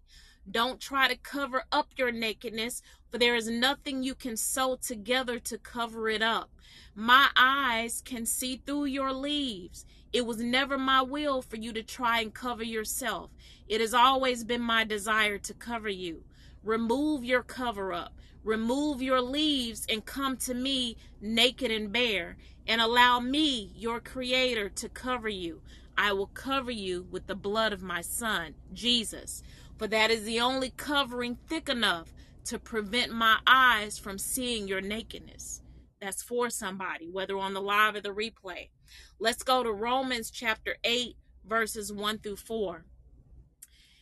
Don't 0.49 0.79
try 0.79 1.07
to 1.07 1.15
cover 1.15 1.63
up 1.71 1.89
your 1.97 2.11
nakedness, 2.11 2.81
for 3.09 3.17
there 3.17 3.35
is 3.35 3.47
nothing 3.49 4.03
you 4.03 4.15
can 4.15 4.37
sew 4.37 4.77
together 4.81 5.39
to 5.39 5.57
cover 5.57 6.09
it 6.09 6.21
up. 6.21 6.49
My 6.95 7.29
eyes 7.35 8.01
can 8.03 8.25
see 8.25 8.61
through 8.65 8.85
your 8.85 9.13
leaves. 9.13 9.85
It 10.11 10.25
was 10.25 10.37
never 10.37 10.77
my 10.77 11.01
will 11.01 11.41
for 11.41 11.57
you 11.57 11.71
to 11.73 11.83
try 11.83 12.21
and 12.21 12.33
cover 12.33 12.63
yourself. 12.63 13.31
It 13.67 13.81
has 13.81 13.93
always 13.93 14.43
been 14.43 14.61
my 14.61 14.83
desire 14.83 15.37
to 15.39 15.53
cover 15.53 15.89
you. 15.89 16.23
Remove 16.63 17.23
your 17.23 17.43
cover 17.43 17.93
up. 17.93 18.13
Remove 18.43 19.01
your 19.01 19.21
leaves 19.21 19.85
and 19.89 20.05
come 20.05 20.37
to 20.37 20.53
me 20.53 20.97
naked 21.21 21.69
and 21.71 21.91
bare, 21.91 22.37
and 22.65 22.79
allow 22.79 23.19
me, 23.19 23.71
your 23.75 23.99
creator, 23.99 24.69
to 24.69 24.89
cover 24.89 25.29
you. 25.29 25.61
I 25.97 26.13
will 26.13 26.27
cover 26.27 26.71
you 26.71 27.07
with 27.11 27.27
the 27.27 27.35
blood 27.35 27.73
of 27.73 27.81
my 27.81 28.01
son, 28.01 28.53
Jesus 28.73 29.43
for 29.77 29.87
that 29.87 30.11
is 30.11 30.23
the 30.23 30.39
only 30.39 30.71
covering 30.71 31.37
thick 31.47 31.69
enough 31.69 32.13
to 32.47 32.59
prevent 32.59 33.11
my 33.11 33.37
eyes 33.45 33.97
from 33.97 34.17
seeing 34.17 34.67
your 34.67 34.81
nakedness. 34.81 35.61
That's 36.01 36.21
for 36.21 36.49
somebody, 36.49 37.09
whether 37.09 37.37
on 37.37 37.53
the 37.53 37.61
live 37.61 37.95
or 37.95 38.01
the 38.01 38.09
replay. 38.09 38.69
Let's 39.19 39.43
go 39.43 39.63
to 39.63 39.71
Romans 39.71 40.29
chapter 40.31 40.75
8, 40.83 41.15
verses 41.45 41.91
1 41.91 42.19
through 42.19 42.37
4. 42.37 42.85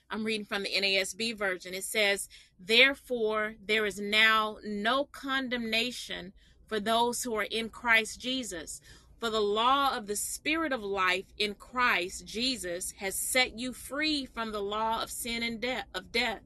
I'm 0.10 0.24
reading 0.24 0.46
from 0.46 0.64
the 0.64 0.70
NASB 0.70 1.38
version. 1.38 1.74
It 1.74 1.84
says, 1.84 2.30
Therefore, 2.60 3.56
there 3.64 3.86
is 3.86 4.00
now 4.00 4.58
no 4.64 5.06
condemnation 5.06 6.34
for 6.68 6.80
those 6.80 7.24
who 7.24 7.36
are 7.36 7.44
in 7.44 7.70
Christ 7.70 8.20
Jesus 8.20 8.82
for 9.20 9.30
the 9.30 9.42
law 9.42 9.96
of 9.96 10.08
the 10.08 10.16
Spirit 10.16 10.72
of 10.72 10.84
life 10.84 11.26
in 11.38 11.56
Christ 11.56 12.26
Jesus 12.26 12.94
has 13.00 13.16
set 13.16 13.58
you 13.58 13.74
free 13.74 14.26
from 14.26 14.52
the 14.52 14.62
law 14.62 15.02
of 15.02 15.10
sin 15.10 15.42
and 15.42 15.60
death 15.60 15.86
of 15.94 16.12
death. 16.12 16.42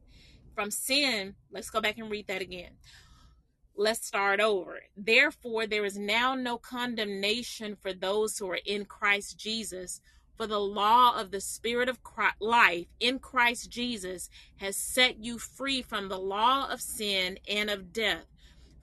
From 0.60 0.72
sin, 0.72 1.36
let's 1.54 1.70
go 1.70 1.80
back 1.80 1.98
and 2.00 2.12
read 2.12 2.28
that 2.28 2.42
again. 2.42 2.72
Let's 3.78 4.06
start 4.06 4.42
over. 4.42 4.82
Therefore, 4.98 5.66
there 5.66 5.86
is 5.86 5.98
now 5.98 6.36
no 6.36 6.58
condemnation 6.58 7.78
for 7.80 7.94
those 7.94 8.38
who 8.38 8.50
are 8.50 8.60
in 8.66 8.84
Christ 8.84 9.40
Jesus. 9.40 10.02
For 10.36 10.48
the 10.48 10.60
law 10.60 11.18
of 11.18 11.32
the 11.32 11.40
Spirit 11.40 11.88
of 11.88 12.04
Christ, 12.04 12.42
life 12.42 12.88
in 13.00 13.20
Christ 13.20 13.70
Jesus 13.70 14.30
has 14.58 14.76
set 14.76 15.24
you 15.24 15.38
free 15.38 15.82
from 15.82 16.10
the 16.10 16.20
law 16.20 16.70
of 16.70 16.82
sin 16.82 17.40
and 17.48 17.70
of 17.70 17.94
death. 17.94 18.26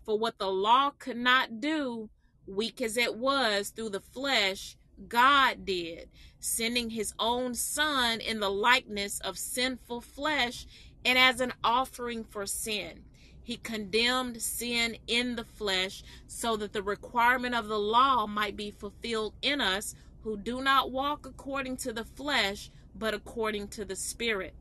For 0.02 0.18
what 0.18 0.38
the 0.38 0.50
law 0.50 0.92
could 0.98 1.18
not 1.18 1.60
do, 1.60 2.08
weak 2.46 2.80
as 2.80 2.96
it 2.96 3.18
was 3.18 3.68
through 3.68 3.90
the 3.90 4.00
flesh, 4.00 4.78
God 5.08 5.66
did, 5.66 6.08
sending 6.40 6.88
his 6.88 7.12
own 7.18 7.54
son 7.54 8.20
in 8.20 8.40
the 8.40 8.48
likeness 8.48 9.20
of 9.20 9.36
sinful 9.36 10.00
flesh 10.00 10.66
and 11.06 11.16
as 11.16 11.40
an 11.40 11.52
offering 11.62 12.24
for 12.24 12.44
sin. 12.44 13.04
He 13.42 13.58
condemned 13.58 14.42
sin 14.42 14.96
in 15.06 15.36
the 15.36 15.44
flesh 15.44 16.02
so 16.26 16.56
that 16.56 16.72
the 16.72 16.82
requirement 16.82 17.54
of 17.54 17.68
the 17.68 17.78
law 17.78 18.26
might 18.26 18.56
be 18.56 18.72
fulfilled 18.72 19.34
in 19.40 19.60
us 19.60 19.94
who 20.22 20.36
do 20.36 20.60
not 20.60 20.90
walk 20.90 21.24
according 21.24 21.76
to 21.76 21.92
the 21.92 22.04
flesh, 22.04 22.72
but 22.92 23.14
according 23.14 23.68
to 23.68 23.84
the 23.84 23.94
Spirit. 23.94 24.52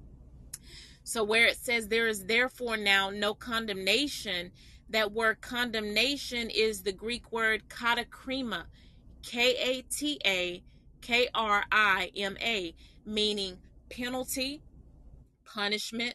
So, 1.03 1.23
where 1.23 1.47
it 1.47 1.57
says 1.57 1.87
there 1.87 2.07
is 2.07 2.25
therefore 2.25 2.77
now 2.77 3.09
no 3.09 3.33
condemnation, 3.33 4.51
that 4.89 5.11
word 5.11 5.41
condemnation 5.41 6.51
is 6.51 6.83
the 6.83 6.91
Greek 6.91 7.31
word 7.31 7.63
katakrima, 7.67 8.65
K 9.23 9.55
A 9.55 9.81
T 9.81 10.19
A 10.23 10.63
K 11.01 11.27
R 11.33 11.65
I 11.71 12.11
M 12.15 12.37
A, 12.39 12.75
meaning 13.03 13.57
penalty, 13.89 14.61
punishment, 15.43 16.13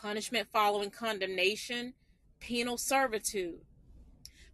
punishment 0.00 0.48
following 0.52 0.90
condemnation, 0.90 1.94
penal 2.38 2.78
servitude. 2.78 3.60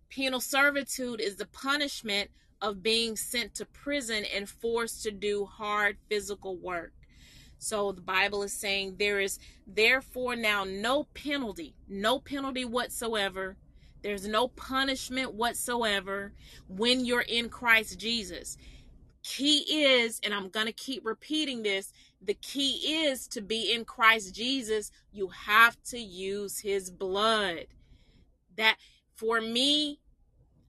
Penal 0.08 0.40
servitude 0.40 1.20
is 1.20 1.36
the 1.36 1.46
punishment 1.46 2.30
of 2.62 2.82
being 2.82 3.16
sent 3.16 3.54
to 3.54 3.66
prison 3.66 4.24
and 4.34 4.48
forced 4.48 5.02
to 5.02 5.10
do 5.10 5.44
hard 5.44 5.98
physical 6.08 6.56
work. 6.56 6.92
So 7.58 7.92
the 7.92 8.00
Bible 8.00 8.42
is 8.42 8.52
saying 8.52 8.96
there 8.98 9.20
is 9.20 9.38
therefore 9.66 10.36
now 10.36 10.64
no 10.64 11.04
penalty, 11.14 11.74
no 11.88 12.18
penalty 12.18 12.64
whatsoever. 12.64 13.56
There's 14.02 14.26
no 14.26 14.48
punishment 14.48 15.34
whatsoever 15.34 16.32
when 16.68 17.04
you're 17.04 17.22
in 17.22 17.48
Christ 17.48 17.98
Jesus. 17.98 18.56
Key 19.22 19.84
is, 19.84 20.20
and 20.22 20.34
I'm 20.34 20.50
going 20.50 20.66
to 20.66 20.72
keep 20.72 21.06
repeating 21.06 21.62
this 21.62 21.92
the 22.26 22.34
key 22.34 23.04
is 23.06 23.26
to 23.28 23.40
be 23.40 23.72
in 23.72 23.84
Christ 23.84 24.34
Jesus, 24.34 24.90
you 25.12 25.28
have 25.28 25.76
to 25.84 25.98
use 25.98 26.60
his 26.60 26.90
blood. 26.90 27.66
That 28.56 28.76
for 29.14 29.40
me, 29.40 30.00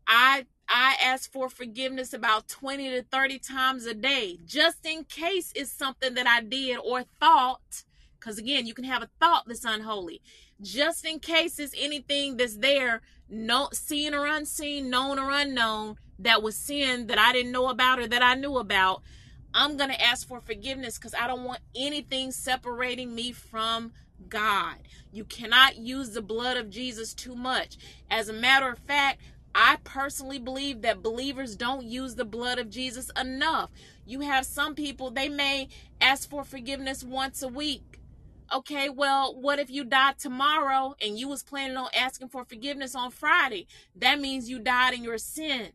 I 0.08 0.46
I 0.68 0.96
ask 1.04 1.32
for 1.32 1.48
forgiveness 1.50 2.14
about 2.14 2.48
20 2.48 2.90
to 2.90 3.04
30 3.04 3.40
times 3.40 3.86
a 3.86 3.94
day, 3.94 4.40
just 4.46 4.86
in 4.86 5.04
case 5.04 5.52
it's 5.56 5.72
something 5.72 6.16
that 6.16 6.28
I 6.28 6.42
did 6.42 6.78
or 6.78 7.04
thought. 7.20 7.84
Because 8.20 8.40
again, 8.40 8.66
you 8.66 8.74
can 8.74 8.86
have 8.86 9.04
a 9.04 9.10
thought 9.20 9.44
that's 9.48 9.64
unholy. 9.64 10.22
Just 10.60 11.06
in 11.06 11.20
case 11.20 11.60
it's 11.60 11.76
anything 11.78 12.38
that's 12.38 12.58
there, 12.58 13.02
no 13.30 13.70
seen 13.74 14.16
or 14.16 14.26
unseen, 14.26 14.90
known 14.90 15.20
or 15.20 15.30
unknown, 15.30 15.98
that 16.18 16.42
was 16.42 16.56
sin 16.56 17.08
that 17.08 17.20
I 17.20 17.34
didn't 17.34 17.52
know 17.52 17.68
about 17.68 18.00
or 18.00 18.08
that 18.08 18.24
I 18.24 18.34
knew 18.36 18.58
about. 18.58 19.04
I'm 19.56 19.78
going 19.78 19.90
to 19.90 20.04
ask 20.04 20.28
for 20.28 20.42
forgiveness 20.42 20.98
because 20.98 21.14
I 21.14 21.28
don't 21.28 21.46
want 21.46 21.62
anything 21.74 22.34
separating 22.34 23.16
me 23.16 23.32
from 23.32 23.94
God. 24.28 24.76
You 25.14 25.24
cannot 25.24 25.78
use 25.78 26.10
the 26.10 26.22
blood 26.22 26.58
of 26.58 26.70
Jesus 26.70 27.14
too 27.14 27.36
much. 27.36 27.78
As 28.12 28.28
a 28.28 28.34
matter 28.34 28.70
of 28.70 28.80
fact, 28.80 29.22
I 29.56 29.78
personally 29.86 30.40
believe 30.40 30.82
that 30.82 31.02
believers 31.02 31.56
don't 31.56 31.86
use 31.86 32.16
the 32.16 32.26
blood 32.26 32.60
of 32.60 32.70
Jesus 32.70 33.10
enough. 33.18 33.70
You 34.06 34.20
have 34.20 34.46
some 34.46 34.76
people, 34.76 35.10
they 35.10 35.30
may 35.30 35.70
ask 36.02 36.30
for 36.30 36.44
forgiveness 36.44 37.02
once 37.02 37.42
a 37.42 37.48
week. 37.48 38.02
Okay, 38.54 38.90
well, 38.90 39.34
what 39.34 39.58
if 39.58 39.72
you 39.72 39.86
died 39.86 40.20
tomorrow 40.20 40.96
and 41.02 41.18
you 41.18 41.30
was 41.30 41.44
planning 41.44 41.78
on 41.78 41.88
asking 41.98 42.28
for 42.28 42.44
forgiveness 42.44 42.94
on 42.94 43.10
Friday? 43.10 43.68
That 43.96 44.20
means 44.20 44.50
you 44.50 44.60
died 44.60 44.94
in 44.94 45.04
your 45.04 45.18
sin 45.18 45.72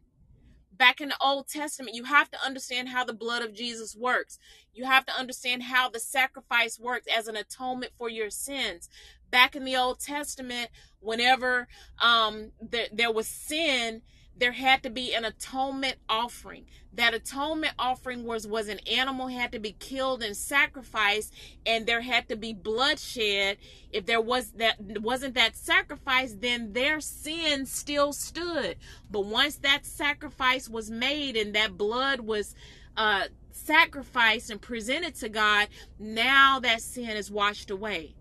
back 0.81 1.03
in 1.03 1.11
the 1.11 1.17
Old 1.21 1.47
Testament, 1.47 1.95
you 1.95 2.05
have 2.05 2.31
to 2.31 2.39
understand 2.45 2.89
how 2.89 3.05
the 3.05 3.13
blood 3.13 3.43
of 3.43 3.53
Jesus 3.53 3.95
works. 3.95 4.39
You 4.73 4.87
have 4.87 5.05
to 5.07 5.13
understand 5.13 5.63
how 5.65 5.91
the 5.91 6.01
sacrifice 6.01 6.81
works 6.81 7.07
as 7.15 7.29
an 7.29 7.37
atonement 7.37 7.93
for 7.99 8.09
your 8.09 8.31
sins. 8.31 8.89
Back 9.31 9.55
in 9.55 9.67
the 9.67 9.77
Old 9.77 10.01
Testament, 10.01 10.71
whenever 11.01 11.69
um, 12.01 12.53
there, 12.63 12.87
there 12.91 13.13
was 13.13 13.29
sin, 13.29 14.01
there 14.37 14.53
had 14.53 14.83
to 14.83 14.91
be 14.91 15.15
an 15.15 15.25
atonement 15.25 15.97
offering. 16.09 16.65
That 16.93 17.15
atonement 17.15 17.75
offering 17.79 18.25
was 18.25 18.47
was 18.47 18.69
an 18.69 18.81
animal 18.91 19.29
had 19.29 19.53
to 19.53 19.59
be 19.59 19.73
killed 19.73 20.23
and 20.23 20.37
sacrificed, 20.37 21.33
and 21.67 21.87
there 21.87 22.01
had 22.01 22.29
to 22.29 22.37
be 22.37 22.53
bloodshed. 22.53 23.59
If 23.93 24.07
there 24.07 24.21
was 24.21 24.53
that 24.53 24.77
wasn't 24.81 25.35
that 25.35 25.57
sacrifice, 25.57 26.35
then 26.39 26.73
their 26.73 27.01
sin 27.01 27.67
still 27.67 28.13
stood. 28.13 28.77
But 29.11 29.27
once 29.27 29.57
that 29.57 29.85
sacrifice 29.85 30.69
was 30.69 30.91
made 30.91 31.37
and 31.37 31.55
that 31.55 31.77
blood 31.77 32.21
was 32.21 32.55
uh, 32.97 33.25
sacrificed 33.51 34.51
and 34.51 34.61
presented 34.61 35.15
to 35.17 35.29
God, 35.29 35.69
now 35.99 36.61
that 36.61 36.81
sin 36.81 37.11
is 37.11 37.31
washed 37.31 37.71
away. 37.71 38.15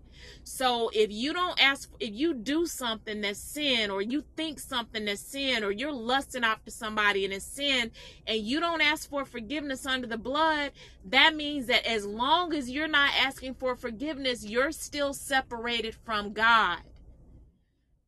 So 0.44 0.90
if 0.92 1.10
you 1.10 1.32
don't 1.32 1.62
ask, 1.62 1.90
if 2.00 2.14
you 2.14 2.34
do 2.34 2.66
something 2.66 3.20
that's 3.20 3.38
sin, 3.38 3.90
or 3.90 4.02
you 4.02 4.24
think 4.36 4.58
something 4.58 5.04
that's 5.04 5.20
sin, 5.20 5.64
or 5.64 5.70
you're 5.70 5.92
lusting 5.92 6.44
after 6.44 6.70
somebody 6.70 7.24
and 7.24 7.34
it's 7.34 7.44
sin, 7.44 7.90
and 8.26 8.40
you 8.40 8.60
don't 8.60 8.80
ask 8.80 9.08
for 9.08 9.24
forgiveness 9.24 9.86
under 9.86 10.06
the 10.06 10.18
blood, 10.18 10.72
that 11.04 11.34
means 11.34 11.66
that 11.66 11.86
as 11.86 12.04
long 12.04 12.54
as 12.54 12.70
you're 12.70 12.88
not 12.88 13.10
asking 13.20 13.54
for 13.54 13.76
forgiveness, 13.76 14.44
you're 14.44 14.72
still 14.72 15.12
separated 15.12 15.94
from 15.94 16.32
God. 16.32 16.80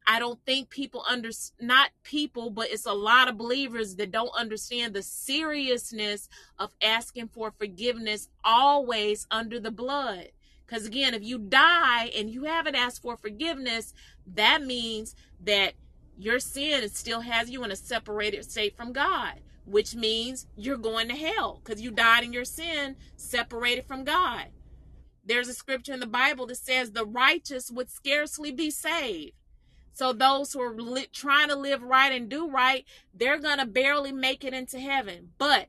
I 0.07 0.19
don't 0.19 0.45
think 0.45 0.69
people 0.69 1.05
under 1.09 1.31
not 1.61 1.91
people, 2.03 2.51
but 2.51 2.71
it's 2.71 2.87
a 2.87 2.93
lot 2.93 3.29
of 3.29 3.39
believers 3.39 3.97
that 3.97 4.11
don't 4.11 4.35
understand 4.37 4.95
the 4.95 5.03
seriousness 5.03 6.29
of 6.59 6.75
asking 6.83 7.29
for 7.29 7.53
forgiveness 7.53 8.29
always 8.43 9.27
under 9.31 9.61
the 9.61 9.71
blood. 9.71 10.29
Because 10.73 10.87
again, 10.87 11.13
if 11.13 11.23
you 11.23 11.37
die 11.37 12.07
and 12.17 12.31
you 12.31 12.45
haven't 12.45 12.77
asked 12.77 13.03
for 13.03 13.19
forgiveness, 13.19 13.93
that 14.27 14.65
means 14.65 15.15
that 15.45 15.75
your 16.17 16.39
sin 16.39 16.89
still 16.89 17.21
has 17.21 17.51
you 17.51 17.63
in 17.63 17.71
a 17.71 17.77
separated 17.77 18.51
state 18.51 18.75
from 18.75 18.95
God, 18.95 19.35
which 19.67 19.95
means 19.95 20.47
you're 20.57 20.79
going 20.79 21.09
to 21.09 21.15
hell 21.15 21.61
because 21.63 21.83
you 21.83 21.91
died 21.91 22.25
in 22.25 22.33
your 22.33 22.47
sin, 22.47 22.97
separated 23.17 23.85
from 23.85 24.03
God. 24.05 24.47
There's 25.23 25.49
a 25.49 25.53
scripture 25.53 25.93
in 25.93 26.01
the 26.01 26.07
Bible 26.07 26.47
that 26.47 26.57
says 26.57 26.93
the 26.93 27.05
righteous 27.05 27.71
would 27.71 27.91
scarcely 27.91 28.51
be 28.51 28.71
saved. 28.71 29.33
So 29.93 30.15
those 30.15 30.55
who 30.55 30.63
are 30.63 30.75
li- 30.75 31.07
trying 31.13 31.49
to 31.49 31.55
live 31.55 31.83
right 31.83 32.13
and 32.13 32.31
do 32.31 32.49
right, 32.49 32.87
they're 33.13 33.39
going 33.39 33.59
to 33.59 33.67
barely 33.67 34.11
make 34.11 34.43
it 34.43 34.55
into 34.55 34.81
heaven. 34.81 35.33
But 35.37 35.69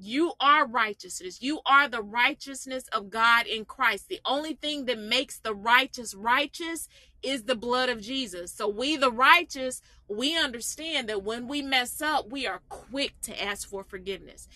you 0.00 0.32
are 0.40 0.66
righteousness. 0.66 1.42
You 1.42 1.60
are 1.66 1.88
the 1.88 2.02
righteousness 2.02 2.84
of 2.92 3.10
God 3.10 3.46
in 3.46 3.64
Christ. 3.66 4.08
The 4.08 4.20
only 4.24 4.54
thing 4.54 4.86
that 4.86 4.98
makes 4.98 5.38
the 5.38 5.54
righteous 5.54 6.14
righteous 6.14 6.88
is 7.22 7.44
the 7.44 7.54
blood 7.54 7.90
of 7.90 8.00
Jesus. 8.00 8.50
So 8.52 8.66
we 8.66 8.96
the 8.96 9.12
righteous, 9.12 9.82
we 10.08 10.38
understand 10.38 11.08
that 11.08 11.22
when 11.22 11.48
we 11.48 11.60
mess 11.60 12.00
up, 12.00 12.30
we 12.30 12.46
are 12.46 12.62
quick 12.70 13.12
to 13.22 13.42
ask 13.42 13.68
for 13.68 13.84
forgiveness. 13.84 14.48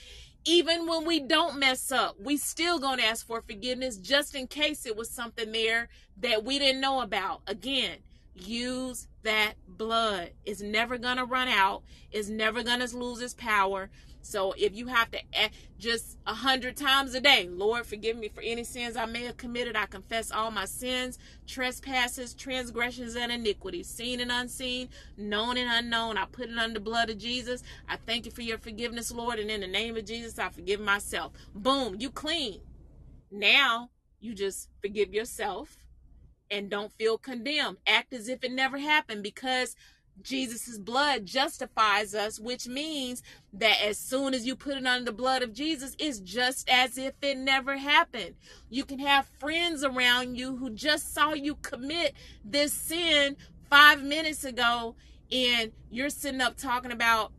Even 0.47 0.86
when 0.86 1.07
we 1.07 1.20
don't 1.20 1.59
mess 1.59 1.92
up, 1.92 2.16
we 2.20 2.36
still 2.36 2.78
going 2.78 2.99
to 2.99 3.05
ask 3.05 3.26
for 3.26 3.42
forgiveness 3.42 3.97
just 3.99 4.34
in 4.34 4.47
case 4.47 4.86
it 4.86 4.97
was 4.97 5.11
something 5.11 5.53
there 5.53 5.88
that 6.20 6.45
we 6.45 6.59
didn't 6.59 6.80
know 6.80 7.01
about. 7.01 7.42
Again, 7.47 7.99
use 8.34 9.09
that 9.22 9.55
blood. 9.68 10.30
It's 10.45 10.61
never 10.61 10.99
going 10.99 11.16
to 11.16 11.24
run 11.24 11.49
out. 11.49 11.82
It's 12.12 12.28
never 12.28 12.62
going 12.62 12.80
to 12.80 12.97
lose 12.97 13.20
its 13.20 13.34
power. 13.34 13.90
So 14.25 14.55
if 14.57 14.75
you 14.75 14.87
have 14.87 15.11
to 15.12 15.18
just 15.79 16.16
a 16.27 16.35
hundred 16.35 16.77
times 16.77 17.14
a 17.14 17.20
day, 17.20 17.47
Lord, 17.51 17.87
forgive 17.87 18.16
me 18.16 18.29
for 18.29 18.41
any 18.41 18.64
sins 18.64 18.97
I 18.97 19.05
may 19.05 19.25
have 19.25 19.37
committed. 19.37 19.77
I 19.77 19.85
confess 19.85 20.33
all 20.33 20.51
my 20.51 20.64
sins, 20.64 21.18
trespasses, 21.47 22.35
transgressions, 22.35 23.16
and 23.16 23.31
iniquities, 23.31 23.87
seen 23.87 24.20
and 24.20 24.33
unseen, 24.33 24.89
known 25.18 25.59
and 25.59 25.70
unknown. 25.70 26.16
I 26.16 26.25
put 26.25 26.49
it 26.49 26.57
under 26.59 26.75
the 26.75 26.81
blood 26.81 27.11
of 27.11 27.18
Jesus. 27.18 27.62
I 27.87 27.97
thank 27.97 28.25
you 28.25 28.33
for 28.33 28.43
your 28.43 28.59
forgiveness, 28.59 29.12
Lord. 29.12 29.39
And 29.39 29.51
in 29.51 29.61
the 29.61 29.66
name 29.66 29.97
of 29.97 30.07
Jesus, 30.07 30.39
I 30.39 30.49
forgive 30.49 30.81
myself. 30.81 31.33
Boom, 31.55 31.97
you 31.99 32.11
clean. 32.11 32.62
Now 33.31 33.91
you 34.20 34.35
just 34.35 34.70
forgive 34.81 35.12
yourself 35.12 35.77
and 36.51 36.70
don't 36.70 36.93
feel 36.93 37.18
condemned. 37.18 37.79
Act 37.87 38.14
as 38.14 38.29
if 38.29 38.43
it 38.43 38.53
never 38.53 38.79
happened 38.79 39.22
because 39.22 39.77
Jesus' 40.23 40.79
blood 40.79 41.27
justifies 41.27 42.15
us, 42.15 42.39
which 42.41 42.67
means 42.67 43.23
that 43.53 43.83
as 43.83 43.99
soon 43.99 44.33
as 44.33 44.47
you 44.47 44.57
put 44.57 44.77
it 44.77 44.87
under 44.87 45.05
the 45.05 45.17
blood 45.17 45.43
of 45.43 45.53
Jesus, 45.53 45.97
it's 45.99 46.21
just 46.21 46.69
as 46.69 46.97
if 46.97 47.15
it 47.21 47.37
never 47.37 47.77
happened. 47.77 48.35
You 48.71 48.85
can 48.85 48.99
have 49.01 49.29
friends 49.39 49.85
around 49.85 50.37
you 50.37 50.57
who 50.57 50.71
just 50.71 51.12
saw 51.12 51.35
you 51.35 51.57
commit 51.57 52.15
this 52.45 52.73
sin 52.73 53.37
five 53.69 54.03
minutes 54.03 54.45
ago, 54.45 54.95
and 55.31 55.73
you're 55.91 56.11
sitting 56.11 56.41
up 56.41 56.57
talking 56.57 56.93
about 56.93 57.33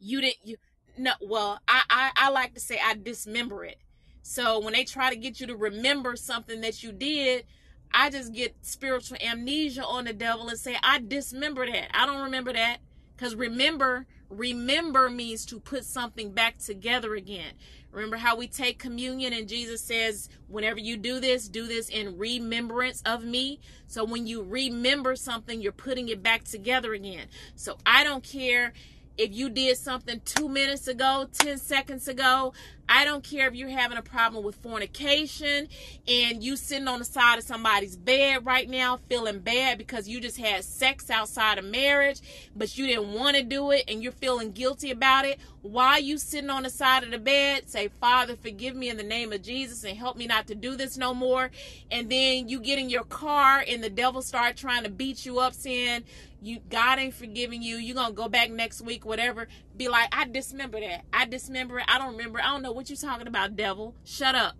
you 0.00 0.20
didn't 0.20 0.38
you 0.42 0.56
no 0.96 1.12
well 1.20 1.60
I, 1.68 1.82
I 1.90 2.10
i 2.16 2.30
like 2.30 2.54
to 2.54 2.60
say 2.60 2.80
i 2.82 2.94
dismember 2.94 3.64
it 3.64 3.78
so 4.22 4.58
when 4.60 4.72
they 4.72 4.84
try 4.84 5.10
to 5.10 5.16
get 5.16 5.40
you 5.40 5.46
to 5.48 5.56
remember 5.56 6.16
something 6.16 6.60
that 6.62 6.82
you 6.82 6.92
did 6.92 7.44
I 7.92 8.10
just 8.10 8.32
get 8.32 8.54
spiritual 8.62 9.18
amnesia 9.20 9.84
on 9.84 10.04
the 10.04 10.12
devil 10.12 10.48
and 10.48 10.58
say, 10.58 10.76
I 10.82 11.00
dismember 11.00 11.66
that. 11.66 11.90
I 11.92 12.06
don't 12.06 12.22
remember 12.22 12.52
that. 12.52 12.78
Because 13.16 13.34
remember, 13.34 14.06
Remember 14.30 15.10
means 15.10 15.44
to 15.46 15.58
put 15.58 15.84
something 15.84 16.30
back 16.30 16.58
together 16.58 17.16
again. 17.16 17.54
Remember 17.90 18.16
how 18.16 18.36
we 18.36 18.46
take 18.46 18.78
communion 18.78 19.32
and 19.32 19.48
Jesus 19.48 19.80
says, 19.80 20.28
whenever 20.46 20.78
you 20.78 20.96
do 20.96 21.18
this, 21.18 21.48
do 21.48 21.66
this 21.66 21.88
in 21.88 22.16
remembrance 22.16 23.02
of 23.04 23.24
me. 23.24 23.58
So 23.88 24.04
when 24.04 24.28
you 24.28 24.44
remember 24.44 25.16
something, 25.16 25.60
you're 25.60 25.72
putting 25.72 26.08
it 26.08 26.22
back 26.22 26.44
together 26.44 26.94
again. 26.94 27.26
So 27.56 27.76
I 27.84 28.04
don't 28.04 28.22
care 28.22 28.72
if 29.18 29.34
you 29.34 29.50
did 29.50 29.76
something 29.76 30.20
two 30.24 30.48
minutes 30.48 30.88
ago, 30.88 31.28
10 31.32 31.58
seconds 31.58 32.08
ago, 32.08 32.52
I 32.92 33.04
don't 33.04 33.22
care 33.22 33.46
if 33.46 33.54
you're 33.54 33.68
having 33.68 33.98
a 33.98 34.02
problem 34.02 34.42
with 34.42 34.56
fornication 34.56 35.68
and 36.08 36.42
you 36.42 36.56
sitting 36.56 36.88
on 36.88 36.98
the 36.98 37.04
side 37.04 37.38
of 37.38 37.44
somebody's 37.44 37.96
bed 37.96 38.44
right 38.44 38.68
now 38.68 38.98
feeling 39.08 39.38
bad 39.38 39.78
because 39.78 40.08
you 40.08 40.20
just 40.20 40.38
had 40.38 40.64
sex 40.64 41.08
outside 41.08 41.58
of 41.58 41.64
marriage, 41.64 42.20
but 42.56 42.76
you 42.76 42.88
didn't 42.88 43.12
want 43.12 43.36
to 43.36 43.44
do 43.44 43.70
it 43.70 43.84
and 43.86 44.02
you're 44.02 44.10
feeling 44.10 44.50
guilty 44.50 44.90
about 44.90 45.24
it. 45.24 45.38
While 45.62 46.00
you 46.00 46.18
sitting 46.18 46.50
on 46.50 46.64
the 46.64 46.70
side 46.70 47.04
of 47.04 47.12
the 47.12 47.18
bed, 47.18 47.68
say, 47.70 47.88
Father, 48.00 48.34
forgive 48.34 48.74
me 48.74 48.88
in 48.88 48.96
the 48.96 49.04
name 49.04 49.32
of 49.32 49.42
Jesus 49.42 49.84
and 49.84 49.96
help 49.96 50.16
me 50.16 50.26
not 50.26 50.48
to 50.48 50.56
do 50.56 50.74
this 50.74 50.96
no 50.96 51.14
more. 51.14 51.50
And 51.92 52.10
then 52.10 52.48
you 52.48 52.58
get 52.58 52.80
in 52.80 52.90
your 52.90 53.04
car 53.04 53.62
and 53.68 53.84
the 53.84 53.90
devil 53.90 54.20
start 54.20 54.56
trying 54.56 54.82
to 54.82 54.90
beat 54.90 55.24
you 55.24 55.38
up 55.38 55.54
saying, 55.54 56.02
you 56.42 56.60
God 56.68 56.98
ain't 56.98 57.14
forgiving 57.14 57.62
you. 57.62 57.76
You're 57.76 57.94
gonna 57.94 58.14
go 58.14 58.28
back 58.28 58.50
next 58.50 58.82
week, 58.82 59.04
whatever. 59.04 59.48
Be 59.76 59.88
like, 59.88 60.08
I 60.12 60.24
dismember 60.26 60.80
that. 60.80 61.04
I 61.12 61.26
dismember 61.26 61.78
it. 61.78 61.84
I 61.88 61.98
don't 61.98 62.16
remember. 62.16 62.40
I 62.40 62.50
don't 62.50 62.62
know 62.62 62.72
what 62.72 62.88
you're 62.88 62.96
talking 62.96 63.26
about, 63.26 63.56
devil. 63.56 63.94
Shut 64.04 64.34
up. 64.34 64.54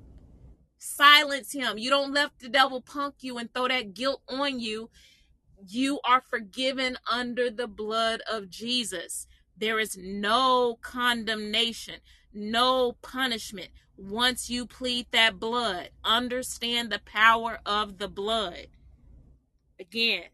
Silence 0.79 1.53
him. 1.53 1.79
You 1.79 1.91
don't 1.91 2.13
let 2.13 2.31
the 2.39 2.49
devil 2.49 2.81
punk 2.81 3.17
you 3.21 3.39
and 3.39 3.53
throw 3.53 3.69
that 3.69 3.95
guilt 3.95 4.23
on 4.29 4.61
you. 4.61 4.91
You 5.67 6.01
are 6.05 6.23
forgiven 6.23 6.97
under 7.11 7.51
the 7.51 7.67
blood 7.67 8.23
of 8.31 8.49
Jesus. 8.49 9.27
There 9.57 9.79
is 9.79 9.97
no 9.97 10.79
condemnation, 10.81 11.97
no 12.33 12.93
punishment 13.03 13.69
once 13.97 14.49
you 14.49 14.67
plead 14.67 15.07
that 15.13 15.39
blood. 15.39 15.91
Understand 16.03 16.91
the 16.91 17.01
power 17.05 17.61
of 17.67 17.99
the 17.99 18.09
blood. 18.09 18.69
Again, 19.79 20.25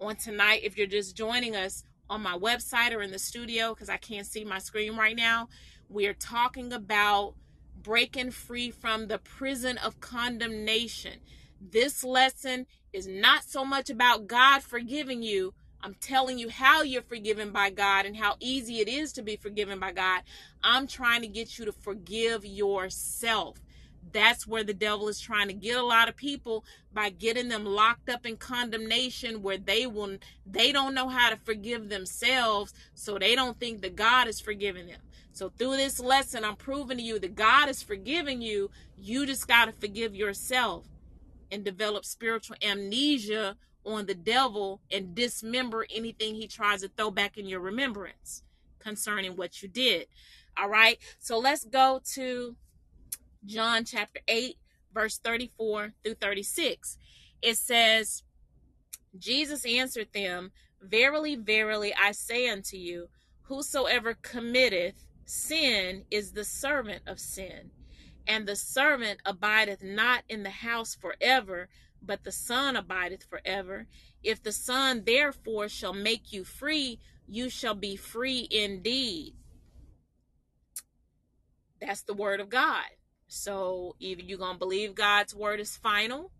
on 0.00 0.16
tonight. 0.16 0.60
If 0.62 0.76
you're 0.76 0.86
just 0.86 1.16
joining 1.16 1.56
us 1.56 1.82
on 2.08 2.22
my 2.22 2.36
website 2.36 2.94
or 2.94 3.02
in 3.02 3.10
the 3.10 3.18
studio, 3.18 3.74
because 3.74 3.88
I 3.88 3.96
can't 3.96 4.26
see 4.26 4.44
my 4.44 4.58
screen 4.58 4.96
right 4.96 5.16
now, 5.16 5.48
we 5.88 6.06
are 6.06 6.14
talking 6.14 6.72
about 6.72 7.34
breaking 7.82 8.30
free 8.32 8.70
from 8.70 9.08
the 9.08 9.18
prison 9.18 9.78
of 9.78 10.00
condemnation. 10.00 11.20
This 11.60 12.04
lesson 12.04 12.66
is 12.92 13.06
not 13.06 13.44
so 13.44 13.64
much 13.64 13.90
about 13.90 14.26
God 14.26 14.62
forgiving 14.62 15.22
you. 15.22 15.54
I'm 15.82 15.94
telling 15.94 16.38
you 16.38 16.48
how 16.48 16.82
you're 16.82 17.02
forgiven 17.02 17.50
by 17.50 17.70
God 17.70 18.06
and 18.06 18.16
how 18.16 18.36
easy 18.40 18.80
it 18.80 18.88
is 18.88 19.12
to 19.14 19.22
be 19.22 19.36
forgiven 19.36 19.78
by 19.78 19.92
God. 19.92 20.22
I'm 20.62 20.86
trying 20.86 21.22
to 21.22 21.28
get 21.28 21.58
you 21.58 21.64
to 21.64 21.72
forgive 21.72 22.44
yourself 22.44 23.60
that's 24.12 24.46
where 24.46 24.64
the 24.64 24.74
devil 24.74 25.08
is 25.08 25.20
trying 25.20 25.48
to 25.48 25.54
get 25.54 25.76
a 25.76 25.82
lot 25.82 26.08
of 26.08 26.16
people 26.16 26.64
by 26.92 27.10
getting 27.10 27.48
them 27.48 27.64
locked 27.64 28.08
up 28.08 28.26
in 28.26 28.36
condemnation 28.36 29.42
where 29.42 29.58
they 29.58 29.86
will 29.86 30.16
they 30.44 30.72
don't 30.72 30.94
know 30.94 31.08
how 31.08 31.30
to 31.30 31.36
forgive 31.36 31.88
themselves 31.88 32.72
so 32.94 33.18
they 33.18 33.34
don't 33.34 33.58
think 33.58 33.82
that 33.82 33.96
god 33.96 34.28
is 34.28 34.40
forgiving 34.40 34.86
them. 34.86 35.00
So 35.32 35.50
through 35.50 35.76
this 35.76 36.00
lesson 36.00 36.44
i'm 36.44 36.56
proving 36.56 36.98
to 36.98 37.02
you 37.02 37.18
that 37.18 37.34
god 37.34 37.68
is 37.68 37.82
forgiving 37.82 38.40
you. 38.42 38.70
You 38.98 39.26
just 39.26 39.48
got 39.48 39.66
to 39.66 39.72
forgive 39.72 40.14
yourself 40.14 40.86
and 41.50 41.64
develop 41.64 42.04
spiritual 42.04 42.56
amnesia 42.62 43.56
on 43.84 44.06
the 44.06 44.14
devil 44.14 44.80
and 44.90 45.14
dismember 45.14 45.86
anything 45.94 46.34
he 46.34 46.48
tries 46.48 46.82
to 46.82 46.88
throw 46.88 47.10
back 47.10 47.38
in 47.38 47.46
your 47.46 47.60
remembrance 47.60 48.42
concerning 48.80 49.36
what 49.36 49.62
you 49.62 49.68
did. 49.68 50.06
All 50.56 50.68
right 50.68 50.98
so 51.18 51.38
let's 51.38 51.64
go 51.64 52.00
to 52.14 52.56
John 53.44 53.84
chapter 53.84 54.20
8, 54.26 54.56
verse 54.92 55.18
34 55.18 55.92
through 56.02 56.14
36. 56.14 56.98
It 57.42 57.56
says, 57.56 58.22
Jesus 59.18 59.64
answered 59.64 60.08
them, 60.12 60.52
Verily, 60.80 61.36
verily, 61.36 61.94
I 61.94 62.12
say 62.12 62.48
unto 62.48 62.76
you, 62.76 63.08
whosoever 63.42 64.14
committeth 64.14 65.04
sin 65.24 66.04
is 66.10 66.32
the 66.32 66.44
servant 66.44 67.02
of 67.06 67.18
sin. 67.18 67.70
And 68.26 68.46
the 68.46 68.56
servant 68.56 69.20
abideth 69.24 69.82
not 69.82 70.24
in 70.28 70.42
the 70.42 70.50
house 70.50 70.94
forever, 70.94 71.68
but 72.02 72.24
the 72.24 72.32
Son 72.32 72.76
abideth 72.76 73.24
forever. 73.24 73.86
If 74.22 74.42
the 74.42 74.52
Son 74.52 75.02
therefore 75.04 75.68
shall 75.68 75.92
make 75.92 76.32
you 76.32 76.44
free, 76.44 76.98
you 77.26 77.48
shall 77.48 77.74
be 77.74 77.96
free 77.96 78.46
indeed. 78.50 79.34
That's 81.80 82.02
the 82.02 82.14
word 82.14 82.40
of 82.40 82.48
God. 82.48 82.84
So 83.28 83.96
either 83.98 84.22
you're 84.22 84.38
going 84.38 84.54
to 84.54 84.58
believe 84.58 84.94
God's 84.94 85.34
word 85.34 85.60
is 85.60 85.76
final 85.76 86.30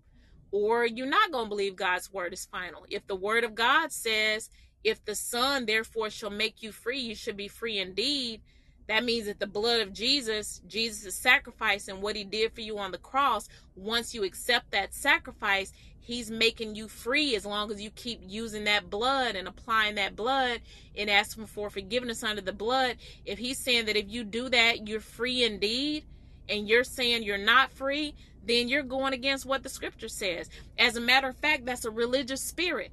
or 0.51 0.87
you're 0.87 1.07
not 1.07 1.33
going 1.33 1.47
to 1.47 1.51
believe 1.51 1.77
God's 1.77 2.13
word 2.13 2.33
is 2.33 2.47
final. 2.47 2.87
If 2.89 3.07
the 3.07 3.17
word 3.17 3.45
of 3.45 3.55
God 3.55 3.93
says, 3.93 4.51
if 4.85 5.05
the 5.05 5.15
Son 5.15 5.67
therefore 5.67 6.11
shall 6.11 6.31
make 6.31 6.63
you 6.63 6.71
free, 6.71 7.01
you 7.01 7.15
should 7.15 7.37
be 7.37 7.49
free 7.49 7.79
indeed. 7.79 8.41
That 8.87 9.05
means 9.05 9.27
that 9.27 9.41
the 9.41 9.49
blood 9.49 9.81
of 9.81 9.93
Jesus, 9.93 10.61
Jesus' 10.69 11.17
sacrifice 11.17 11.89
and 11.89 12.01
what 12.01 12.15
he 12.15 12.23
did 12.23 12.53
for 12.53 12.61
you 12.61 12.79
on 12.79 12.93
the 12.93 12.99
cross, 12.99 13.49
once 13.75 14.15
you 14.15 14.23
accept 14.23 14.71
that 14.71 14.95
sacrifice, 14.95 15.73
he's 15.99 16.31
making 16.31 16.77
you 16.77 16.87
free 16.87 17.35
as 17.35 17.45
long 17.45 17.73
as 17.73 17.83
you 17.83 17.91
keep 17.91 18.21
using 18.25 18.63
that 18.65 18.89
blood 18.89 19.35
and 19.35 19.49
applying 19.49 19.97
that 19.97 20.15
blood 20.15 20.61
and 20.97 21.11
asking 21.11 21.47
for 21.47 21.69
forgiveness 21.69 22.23
under 22.23 22.41
the 22.41 22.53
blood. 22.53 22.97
If 23.25 23.41
he's 23.41 23.59
saying 23.59 23.87
that 23.87 23.97
if 23.97 24.09
you 24.09 24.23
do 24.23 24.49
that, 24.51 24.87
you're 24.87 25.01
free 25.01 25.43
indeed, 25.43 26.05
and 26.49 26.69
you're 26.69 26.85
saying 26.85 27.23
you're 27.23 27.39
not 27.39 27.73
free, 27.73 28.15
then 28.45 28.69
you're 28.69 28.83
going 28.83 29.13
against 29.13 29.47
what 29.47 29.63
the 29.63 29.69
scripture 29.69 30.09
says. 30.09 30.49
As 30.79 30.97
a 30.97 31.01
matter 31.01 31.29
of 31.29 31.37
fact, 31.37 31.67
that's 31.67 31.85
a 31.85 31.91
religious 31.91 32.43
spirit. 32.43 32.93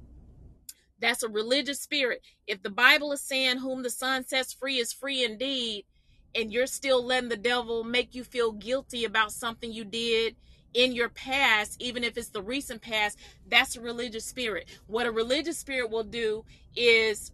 That's 1.00 1.22
a 1.22 1.28
religious 1.28 1.80
spirit. 1.80 2.22
If 2.46 2.62
the 2.62 2.70
Bible 2.70 3.12
is 3.12 3.20
saying, 3.20 3.58
Whom 3.58 3.82
the 3.82 3.90
Son 3.90 4.24
sets 4.24 4.52
free 4.52 4.78
is 4.78 4.92
free 4.92 5.24
indeed, 5.24 5.84
and 6.34 6.52
you're 6.52 6.66
still 6.66 7.04
letting 7.04 7.28
the 7.28 7.36
devil 7.36 7.84
make 7.84 8.14
you 8.14 8.24
feel 8.24 8.52
guilty 8.52 9.04
about 9.04 9.32
something 9.32 9.72
you 9.72 9.84
did 9.84 10.36
in 10.72 10.92
your 10.92 11.08
past, 11.08 11.80
even 11.80 12.02
if 12.02 12.18
it's 12.18 12.30
the 12.30 12.42
recent 12.42 12.82
past, 12.82 13.18
that's 13.48 13.76
a 13.76 13.80
religious 13.80 14.24
spirit. 14.24 14.68
What 14.86 15.06
a 15.06 15.12
religious 15.12 15.58
spirit 15.58 15.90
will 15.90 16.04
do 16.04 16.44
is 16.74 17.30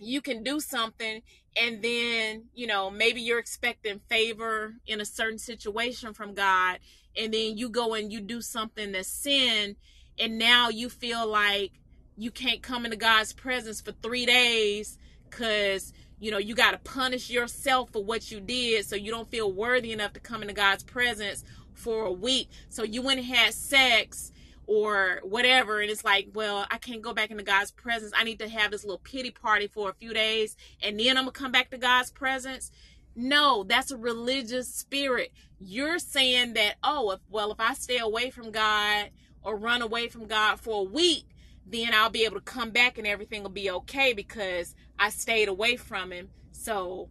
you 0.00 0.20
can 0.20 0.42
do 0.42 0.60
something 0.60 1.22
and 1.56 1.82
then 1.82 2.44
you 2.54 2.66
know 2.66 2.90
maybe 2.90 3.20
you're 3.20 3.38
expecting 3.38 4.00
favor 4.08 4.74
in 4.86 5.00
a 5.00 5.04
certain 5.04 5.38
situation 5.38 6.14
from 6.14 6.34
god 6.34 6.78
and 7.16 7.34
then 7.34 7.56
you 7.56 7.68
go 7.68 7.94
and 7.94 8.12
you 8.12 8.20
do 8.20 8.40
something 8.40 8.92
that's 8.92 9.08
sin 9.08 9.76
and 10.18 10.38
now 10.38 10.68
you 10.68 10.88
feel 10.88 11.26
like 11.26 11.72
you 12.16 12.30
can't 12.30 12.62
come 12.62 12.84
into 12.84 12.96
god's 12.96 13.32
presence 13.32 13.80
for 13.80 13.92
three 13.92 14.26
days 14.26 14.98
because 15.28 15.92
you 16.18 16.30
know 16.30 16.38
you 16.38 16.54
got 16.54 16.72
to 16.72 16.78
punish 16.78 17.30
yourself 17.30 17.90
for 17.90 18.04
what 18.04 18.30
you 18.30 18.40
did 18.40 18.84
so 18.84 18.94
you 18.96 19.10
don't 19.10 19.30
feel 19.30 19.50
worthy 19.50 19.92
enough 19.92 20.12
to 20.12 20.20
come 20.20 20.42
into 20.42 20.54
god's 20.54 20.84
presence 20.84 21.44
for 21.80 22.04
a 22.04 22.12
week. 22.12 22.48
So 22.68 22.82
you 22.82 23.02
went 23.02 23.20
and 23.20 23.28
had 23.28 23.54
sex 23.54 24.32
or 24.70 25.18
whatever. 25.24 25.80
And 25.80 25.90
it's 25.90 26.04
like, 26.04 26.28
well, 26.32 26.64
I 26.70 26.78
can't 26.78 27.02
go 27.02 27.12
back 27.12 27.32
into 27.32 27.42
God's 27.42 27.72
presence. 27.72 28.12
I 28.16 28.22
need 28.22 28.38
to 28.38 28.48
have 28.48 28.70
this 28.70 28.84
little 28.84 29.00
pity 29.00 29.32
party 29.32 29.66
for 29.66 29.90
a 29.90 29.94
few 29.94 30.14
days 30.14 30.56
and 30.80 30.98
then 30.98 31.18
I'm 31.18 31.24
to 31.24 31.32
come 31.32 31.50
back 31.50 31.70
to 31.70 31.78
God's 31.78 32.12
presence. 32.12 32.70
No, 33.16 33.64
that's 33.64 33.90
a 33.90 33.96
religious 33.96 34.72
spirit. 34.72 35.32
You're 35.58 35.98
saying 35.98 36.52
that, 36.52 36.76
oh, 36.84 37.10
if, 37.10 37.20
well, 37.28 37.50
if 37.50 37.58
I 37.58 37.74
stay 37.74 37.98
away 37.98 38.30
from 38.30 38.52
God 38.52 39.10
or 39.42 39.56
run 39.56 39.82
away 39.82 40.06
from 40.06 40.28
God 40.28 40.60
for 40.60 40.82
a 40.82 40.88
week, 40.88 41.24
then 41.66 41.92
I'll 41.92 42.08
be 42.08 42.24
able 42.24 42.36
to 42.36 42.40
come 42.40 42.70
back 42.70 42.96
and 42.96 43.08
everything 43.08 43.42
will 43.42 43.50
be 43.50 43.72
okay 43.72 44.12
because 44.12 44.76
I 45.00 45.10
stayed 45.10 45.48
away 45.48 45.76
from 45.78 46.12
him. 46.12 46.28
So 46.52 47.08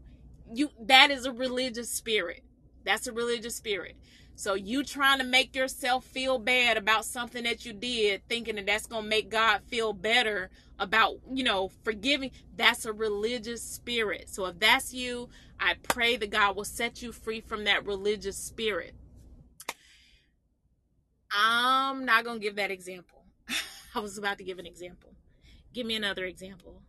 you 0.53 0.69
that 0.79 1.11
is 1.11 1.25
a 1.25 1.33
religious 1.33 1.91
spirit. 1.91 2.43
That's 2.85 3.05
a 3.05 3.11
religious 3.11 3.57
spirit. 3.57 3.97
So 4.39 4.53
you 4.53 4.85
trying 4.85 5.17
to 5.17 5.25
make 5.25 5.53
yourself 5.53 6.05
feel 6.05 6.39
bad 6.39 6.77
about 6.77 7.03
something 7.03 7.43
that 7.43 7.65
you 7.65 7.73
did, 7.73 8.25
thinking 8.29 8.55
that 8.55 8.67
that's 8.67 8.87
going 8.87 9.03
to 9.03 9.09
make 9.09 9.29
God 9.29 9.59
feel 9.67 9.91
better 9.91 10.49
about, 10.79 11.17
you 11.29 11.43
know, 11.43 11.67
forgiving, 11.83 12.31
that's 12.55 12.85
a 12.85 12.93
religious 12.93 13.61
spirit. 13.61 14.29
So 14.29 14.45
if 14.45 14.57
that's 14.57 14.93
you, 14.93 15.27
I 15.59 15.73
pray 15.83 16.15
that 16.15 16.29
God 16.29 16.55
will 16.55 16.63
set 16.63 17.01
you 17.01 17.11
free 17.11 17.41
from 17.41 17.65
that 17.65 17.85
religious 17.85 18.37
spirit. 18.37 18.95
I'm 21.33 22.05
not 22.05 22.23
going 22.23 22.39
to 22.39 22.43
give 22.43 22.55
that 22.55 22.71
example. 22.71 23.25
I 23.93 23.99
was 23.99 24.17
about 24.17 24.37
to 24.37 24.45
give 24.45 24.57
an 24.57 24.65
example. 24.65 25.15
Give 25.73 25.85
me 25.85 25.97
another 25.97 26.23
example. 26.23 26.81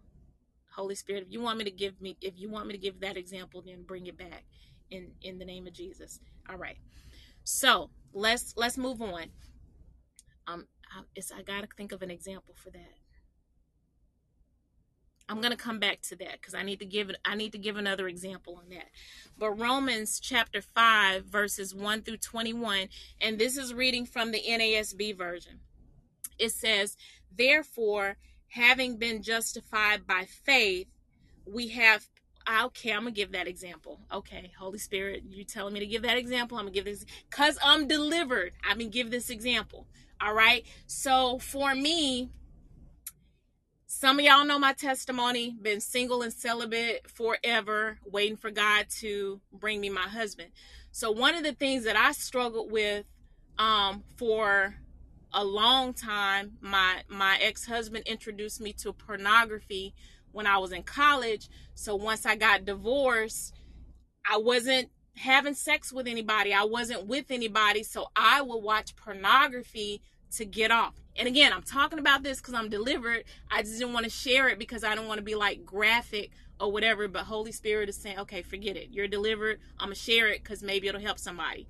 Holy 0.76 0.94
Spirit, 0.94 1.24
if 1.26 1.32
you 1.32 1.40
want 1.40 1.58
me 1.58 1.64
to 1.64 1.72
give 1.72 2.00
me 2.00 2.16
if 2.20 2.38
you 2.38 2.48
want 2.48 2.68
me 2.68 2.74
to 2.74 2.78
give 2.78 3.00
that 3.00 3.16
example, 3.16 3.60
then 3.60 3.82
bring 3.82 4.06
it 4.06 4.16
back 4.16 4.44
in 4.88 5.10
in 5.20 5.40
the 5.40 5.44
name 5.44 5.66
of 5.66 5.72
Jesus. 5.72 6.20
All 6.48 6.56
right. 6.56 6.78
So 7.52 7.90
let's 8.12 8.54
let's 8.56 8.78
move 8.78 9.02
on. 9.02 9.24
Um, 10.46 10.66
I, 10.96 11.02
I 11.36 11.42
gotta 11.42 11.66
think 11.76 11.90
of 11.90 12.00
an 12.00 12.10
example 12.10 12.54
for 12.56 12.70
that. 12.70 12.94
I'm 15.28 15.40
to 15.42 15.56
come 15.56 15.78
back 15.80 16.00
to 16.02 16.16
that 16.16 16.40
cuz 16.42 16.54
I 16.54 16.62
need 16.62 16.78
to 16.78 16.86
give 16.86 17.10
I 17.24 17.34
need 17.34 17.50
to 17.52 17.58
give 17.58 17.76
another 17.76 18.06
example 18.06 18.56
on 18.56 18.68
that. 18.70 18.88
But 19.36 19.50
Romans 19.50 20.20
chapter 20.20 20.62
5 20.62 21.24
verses 21.24 21.74
1 21.74 22.02
through 22.02 22.18
21 22.18 22.88
and 23.20 23.38
this 23.38 23.56
is 23.56 23.74
reading 23.74 24.06
from 24.06 24.30
the 24.30 24.42
NASB 24.42 25.16
version. 25.16 25.60
It 26.38 26.52
says, 26.52 26.96
"Therefore, 27.32 28.16
having 28.50 28.96
been 28.96 29.22
justified 29.22 30.06
by 30.06 30.24
faith, 30.24 30.86
we 31.44 31.68
have 31.70 32.08
okay, 32.48 32.92
I'm 32.92 33.00
gonna 33.00 33.10
give 33.12 33.32
that 33.32 33.46
example. 33.46 34.00
Okay, 34.12 34.52
Holy 34.58 34.78
Spirit, 34.78 35.24
you 35.28 35.44
telling 35.44 35.74
me 35.74 35.80
to 35.80 35.86
give 35.86 36.02
that 36.02 36.18
example? 36.18 36.58
I'm 36.58 36.64
gonna 36.64 36.74
give 36.74 36.84
this 36.84 37.04
because 37.28 37.58
I'm 37.62 37.86
delivered. 37.86 38.52
I'm 38.64 38.78
gonna 38.78 38.90
give 38.90 39.10
this 39.10 39.30
example. 39.30 39.86
All 40.20 40.34
right. 40.34 40.64
So 40.86 41.38
for 41.38 41.74
me, 41.74 42.30
some 43.86 44.18
of 44.18 44.24
y'all 44.24 44.44
know 44.44 44.58
my 44.58 44.72
testimony. 44.72 45.56
Been 45.60 45.80
single 45.80 46.22
and 46.22 46.32
celibate 46.32 47.10
forever, 47.10 47.98
waiting 48.04 48.36
for 48.36 48.50
God 48.50 48.86
to 49.00 49.40
bring 49.52 49.80
me 49.80 49.90
my 49.90 50.02
husband. 50.08 50.50
So 50.92 51.10
one 51.10 51.34
of 51.34 51.42
the 51.42 51.52
things 51.52 51.84
that 51.84 51.96
I 51.96 52.12
struggled 52.12 52.70
with 52.70 53.04
um, 53.58 54.04
for 54.16 54.74
a 55.32 55.44
long 55.44 55.94
time, 55.94 56.58
my 56.60 57.02
my 57.08 57.38
ex 57.40 57.66
husband 57.66 58.04
introduced 58.06 58.60
me 58.60 58.72
to 58.74 58.92
pornography 58.92 59.94
when 60.32 60.46
I 60.46 60.58
was 60.58 60.72
in 60.72 60.82
college. 60.82 61.48
So 61.74 61.96
once 61.96 62.26
I 62.26 62.36
got 62.36 62.64
divorced, 62.64 63.54
I 64.28 64.36
wasn't 64.38 64.90
having 65.16 65.54
sex 65.54 65.92
with 65.92 66.06
anybody. 66.06 66.52
I 66.52 66.64
wasn't 66.64 67.06
with 67.06 67.30
anybody. 67.30 67.82
So 67.82 68.06
I 68.16 68.42
would 68.42 68.62
watch 68.62 68.96
pornography 68.96 70.00
to 70.32 70.44
get 70.44 70.70
off. 70.70 70.94
And 71.16 71.26
again, 71.26 71.52
I'm 71.52 71.62
talking 71.62 71.98
about 71.98 72.22
this 72.22 72.38
because 72.38 72.54
I'm 72.54 72.68
delivered. 72.68 73.24
I 73.50 73.62
just 73.62 73.78
didn't 73.78 73.92
want 73.92 74.04
to 74.04 74.10
share 74.10 74.48
it 74.48 74.58
because 74.58 74.84
I 74.84 74.94
don't 74.94 75.08
want 75.08 75.18
to 75.18 75.24
be 75.24 75.34
like 75.34 75.64
graphic 75.64 76.30
or 76.60 76.70
whatever. 76.70 77.08
But 77.08 77.24
Holy 77.24 77.52
Spirit 77.52 77.88
is 77.88 77.96
saying, 77.96 78.18
okay, 78.20 78.42
forget 78.42 78.76
it. 78.76 78.88
You're 78.90 79.08
delivered. 79.08 79.58
I'm 79.78 79.88
going 79.88 79.96
to 79.96 80.00
share 80.00 80.28
it 80.28 80.42
because 80.42 80.62
maybe 80.62 80.88
it'll 80.88 81.00
help 81.00 81.18
somebody. 81.18 81.66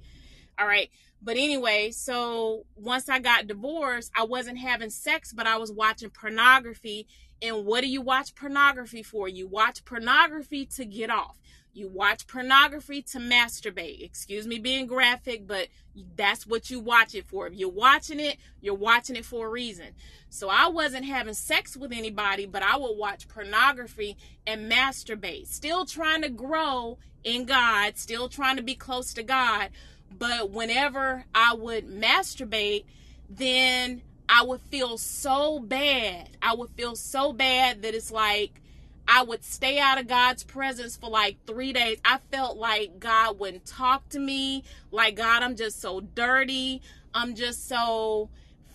All 0.59 0.67
right. 0.67 0.91
But 1.23 1.37
anyway, 1.37 1.91
so 1.91 2.65
once 2.77 3.09
I 3.09 3.19
got 3.19 3.47
divorced, 3.47 4.11
I 4.17 4.25
wasn't 4.25 4.59
having 4.59 4.91
sex, 4.91 5.33
but 5.33 5.47
I 5.47 5.59
was 5.59 5.73
watching 5.73 6.11
pornography 6.11 7.07
and 7.43 7.64
what 7.64 7.80
do 7.82 7.88
you 7.88 8.01
watch 8.01 8.34
pornography 8.34 9.03
for? 9.03 9.28
You 9.28 9.47
watch 9.47 9.84
pornography 9.84 10.66
to 10.66 10.84
get 10.84 11.11
off. 11.11 11.38
You 11.72 11.88
watch 11.88 12.26
pornography 12.26 13.01
to 13.03 13.18
masturbate. 13.18 14.03
Excuse 14.03 14.47
me 14.47 14.59
being 14.59 14.86
graphic, 14.86 15.47
but 15.47 15.68
that's 16.16 16.47
what 16.47 16.68
you 16.68 16.80
watch 16.80 17.14
it 17.14 17.28
for. 17.28 17.47
If 17.47 17.55
you're 17.55 17.70
watching 17.70 18.18
it, 18.18 18.38
you're 18.61 18.74
watching 18.74 19.14
it 19.14 19.24
for 19.24 19.47
a 19.47 19.51
reason. 19.51 19.86
So 20.28 20.49
I 20.49 20.68
wasn't 20.68 21.05
having 21.05 21.34
sex 21.34 21.76
with 21.76 21.93
anybody, 21.93 22.45
but 22.45 22.62
I 22.62 22.76
would 22.76 22.97
watch 22.97 23.28
pornography 23.28 24.16
and 24.47 24.70
masturbate. 24.70 25.47
Still 25.47 25.86
trying 25.86 26.22
to 26.22 26.28
grow 26.28 26.99
in 27.22 27.45
God, 27.45 27.97
still 27.97 28.28
trying 28.28 28.57
to 28.57 28.62
be 28.62 28.74
close 28.74 29.14
to 29.14 29.22
God. 29.22 29.70
But 30.11 30.51
whenever 30.51 31.24
I 31.34 31.55
would 31.55 31.86
masturbate, 31.86 32.84
then 33.28 34.03
I 34.33 34.45
would 34.45 34.61
feel 34.70 34.97
so 34.97 35.59
bad. 35.59 36.31
I 36.41 36.55
would 36.55 36.70
feel 36.70 36.95
so 36.95 37.33
bad 37.33 37.83
that 37.83 37.97
it's 37.97 38.12
like 38.12 38.61
I 39.09 39.24
would 39.24 39.43
stay 39.43 39.81
out 39.81 39.99
of 39.99 40.07
God's 40.07 40.45
presence 40.45 40.97
for 40.97 41.11
like 41.11 41.37
three 41.49 41.72
days. 41.72 41.99
I 42.05 42.18
felt 42.31 42.57
like 42.57 43.01
God 43.01 43.41
wouldn't 43.41 43.66
talk 43.66 44.09
to 44.11 44.20
me. 44.20 44.62
Like, 44.93 45.16
God, 45.16 45.43
I'm 45.43 45.57
just 45.57 45.81
so 45.81 46.01
dirty. 46.01 46.81
I'm 47.12 47.35
just 47.35 47.66
so 47.68 48.31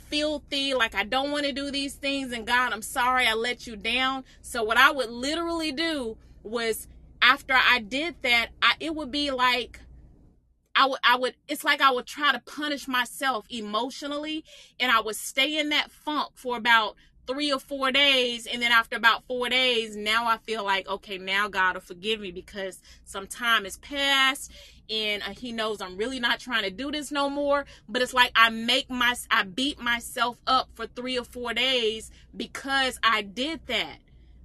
filthy. 0.09 0.73
Like, 0.73 0.93
I 0.93 1.05
don't 1.05 1.31
want 1.31 1.45
to 1.45 1.53
do 1.53 1.71
these 1.71 1.93
things. 1.93 2.33
And 2.33 2.45
God, 2.45 2.73
I'm 2.73 2.81
sorry 2.81 3.25
I 3.25 3.33
let 3.33 3.65
you 3.65 3.77
down. 3.77 4.25
So, 4.41 4.61
what 4.61 4.75
I 4.75 4.91
would 4.91 5.09
literally 5.09 5.71
do 5.71 6.17
was 6.43 6.89
after 7.21 7.53
I 7.53 7.79
did 7.79 8.15
that, 8.23 8.49
I, 8.61 8.73
it 8.81 8.93
would 8.93 9.09
be 9.09 9.31
like 9.31 9.79
I 10.75 10.87
would 10.87 10.99
I 11.03 11.17
would 11.17 11.35
it's 11.47 11.63
like 11.63 11.81
I 11.81 11.91
would 11.91 12.05
try 12.05 12.31
to 12.31 12.39
punish 12.39 12.87
myself 12.87 13.45
emotionally 13.49 14.43
and 14.79 14.91
I 14.91 15.01
would 15.01 15.15
stay 15.15 15.57
in 15.57 15.69
that 15.69 15.91
funk 15.91 16.31
for 16.35 16.57
about 16.57 16.95
three 17.27 17.51
or 17.51 17.59
four 17.59 17.91
days 17.91 18.45
and 18.45 18.61
then 18.61 18.71
after 18.71 18.95
about 18.95 19.23
four 19.27 19.49
days 19.49 19.95
now 19.95 20.27
i 20.27 20.37
feel 20.37 20.63
like 20.63 20.87
okay 20.87 21.17
now 21.17 21.47
god 21.47 21.73
will 21.73 21.81
forgive 21.81 22.19
me 22.19 22.31
because 22.31 22.83
some 23.03 23.25
time 23.25 23.63
has 23.63 23.77
passed 23.77 24.51
and 24.89 25.23
uh, 25.23 25.31
he 25.31 25.51
knows 25.51 25.81
i'm 25.81 25.97
really 25.97 26.19
not 26.19 26.39
trying 26.39 26.63
to 26.63 26.69
do 26.69 26.91
this 26.91 27.11
no 27.11 27.29
more. 27.29 27.65
But 27.89 28.01
it's 28.01 28.13
like 28.13 28.31
i 28.35 28.49
make 28.49 28.89
my 28.89 29.15
i 29.31 29.43
beat 29.43 29.79
myself 29.79 30.37
up 30.45 30.69
for 30.73 30.87
three 30.87 31.17
or 31.17 31.25
four 31.25 31.53
days 31.53 32.11
because 32.35 32.99
i 33.03 33.21
did 33.21 33.65
that 33.67 33.97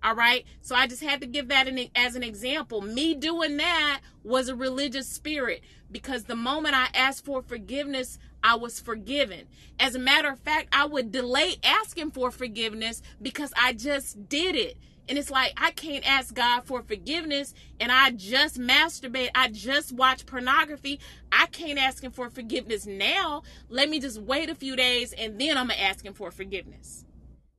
all 0.03 0.15
right. 0.15 0.45
So 0.63 0.75
I 0.75 0.87
just 0.87 1.03
had 1.03 1.21
to 1.21 1.27
give 1.27 1.49
that 1.49 1.69
as 1.95 2.15
an 2.15 2.23
example. 2.23 2.81
Me 2.81 3.15
doing 3.15 3.57
that 3.59 4.01
was 4.25 4.49
a 4.49 4.55
religious 4.55 5.07
spirit 5.07 5.63
because 5.91 6.25
the 6.25 6.37
moment 6.37 6.75
I 6.75 6.89
asked 6.95 7.25
for 7.25 7.43
forgiveness, 7.43 8.19
I 8.43 8.57
was 8.57 8.81
forgiven. 8.81 9.47
As 9.79 9.95
a 9.95 9.99
matter 9.99 10.31
of 10.31 10.39
fact, 10.41 10.69
I 10.73 10.87
would 10.87 11.13
delay 11.13 11.57
asking 11.63 12.13
for 12.13 12.31
forgiveness 12.31 13.03
because 13.21 13.53
I 13.61 13.75
just 13.75 14.29
did 14.29 14.57
it. 14.57 14.79
And 15.09 15.19
it's 15.19 15.31
like, 15.31 15.53
I 15.57 15.73
can't 15.73 16.09
ask 16.09 16.33
God 16.33 16.65
for 16.65 16.83
forgiveness 16.83 17.53
and 17.81 17.91
I 17.91 18.13
just 18.13 18.59
masturbate. 18.59 19.31
I 19.35 19.49
just 19.49 19.93
watch 19.93 20.25
pornography. 20.25 21.01
I 21.33 21.47
can't 21.47 21.81
ask 21.81 22.03
Him 22.03 22.13
for 22.13 22.31
forgiveness 22.31 22.87
now. 22.87 23.43
Let 23.69 23.91
me 23.91 23.99
just 23.99 24.23
wait 24.23 24.49
a 24.49 24.55
few 24.55 24.77
days 24.77 25.13
and 25.13 25.39
then 25.39 25.59
I'm 25.59 25.67
going 25.67 25.79
to 25.79 25.85
ask 25.85 26.05
Him 26.05 26.15
for 26.15 26.31
forgiveness. 26.31 27.05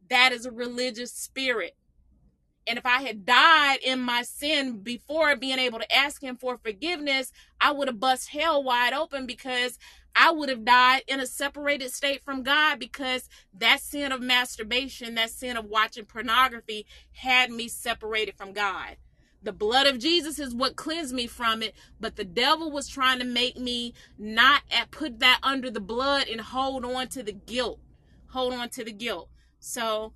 That 0.09 0.31
is 0.31 0.45
a 0.45 0.51
religious 0.51 1.11
spirit. 1.11 1.75
And 2.67 2.77
if 2.77 2.85
I 2.85 3.01
had 3.01 3.25
died 3.25 3.79
in 3.83 3.99
my 3.99 4.21
sin 4.21 4.79
before 4.79 5.35
being 5.35 5.59
able 5.59 5.79
to 5.79 5.95
ask 5.95 6.21
him 6.21 6.37
for 6.37 6.57
forgiveness, 6.57 7.31
I 7.59 7.71
would 7.71 7.87
have 7.87 7.99
bust 7.99 8.29
hell 8.29 8.63
wide 8.63 8.93
open 8.93 9.25
because 9.25 9.79
I 10.15 10.31
would 10.31 10.49
have 10.49 10.65
died 10.65 11.03
in 11.07 11.19
a 11.19 11.25
separated 11.25 11.91
state 11.91 12.23
from 12.23 12.43
God 12.43 12.79
because 12.79 13.29
that 13.57 13.79
sin 13.79 14.11
of 14.11 14.21
masturbation, 14.21 15.15
that 15.15 15.29
sin 15.29 15.57
of 15.57 15.65
watching 15.65 16.05
pornography 16.05 16.85
had 17.13 17.49
me 17.49 17.67
separated 17.67 18.35
from 18.35 18.53
God. 18.53 18.97
The 19.43 19.53
blood 19.53 19.87
of 19.87 19.97
Jesus 19.97 20.37
is 20.37 20.53
what 20.53 20.75
cleansed 20.75 21.15
me 21.15 21.25
from 21.25 21.63
it, 21.63 21.73
but 21.99 22.15
the 22.15 22.23
devil 22.23 22.71
was 22.71 22.87
trying 22.87 23.17
to 23.19 23.25
make 23.25 23.57
me 23.57 23.93
not 24.17 24.61
put 24.91 25.19
that 25.19 25.39
under 25.41 25.71
the 25.71 25.79
blood 25.79 26.27
and 26.27 26.41
hold 26.41 26.85
on 26.85 27.07
to 27.09 27.23
the 27.23 27.31
guilt. 27.31 27.79
Hold 28.29 28.53
on 28.53 28.69
to 28.69 28.83
the 28.83 28.91
guilt. 28.91 29.29
So, 29.59 30.13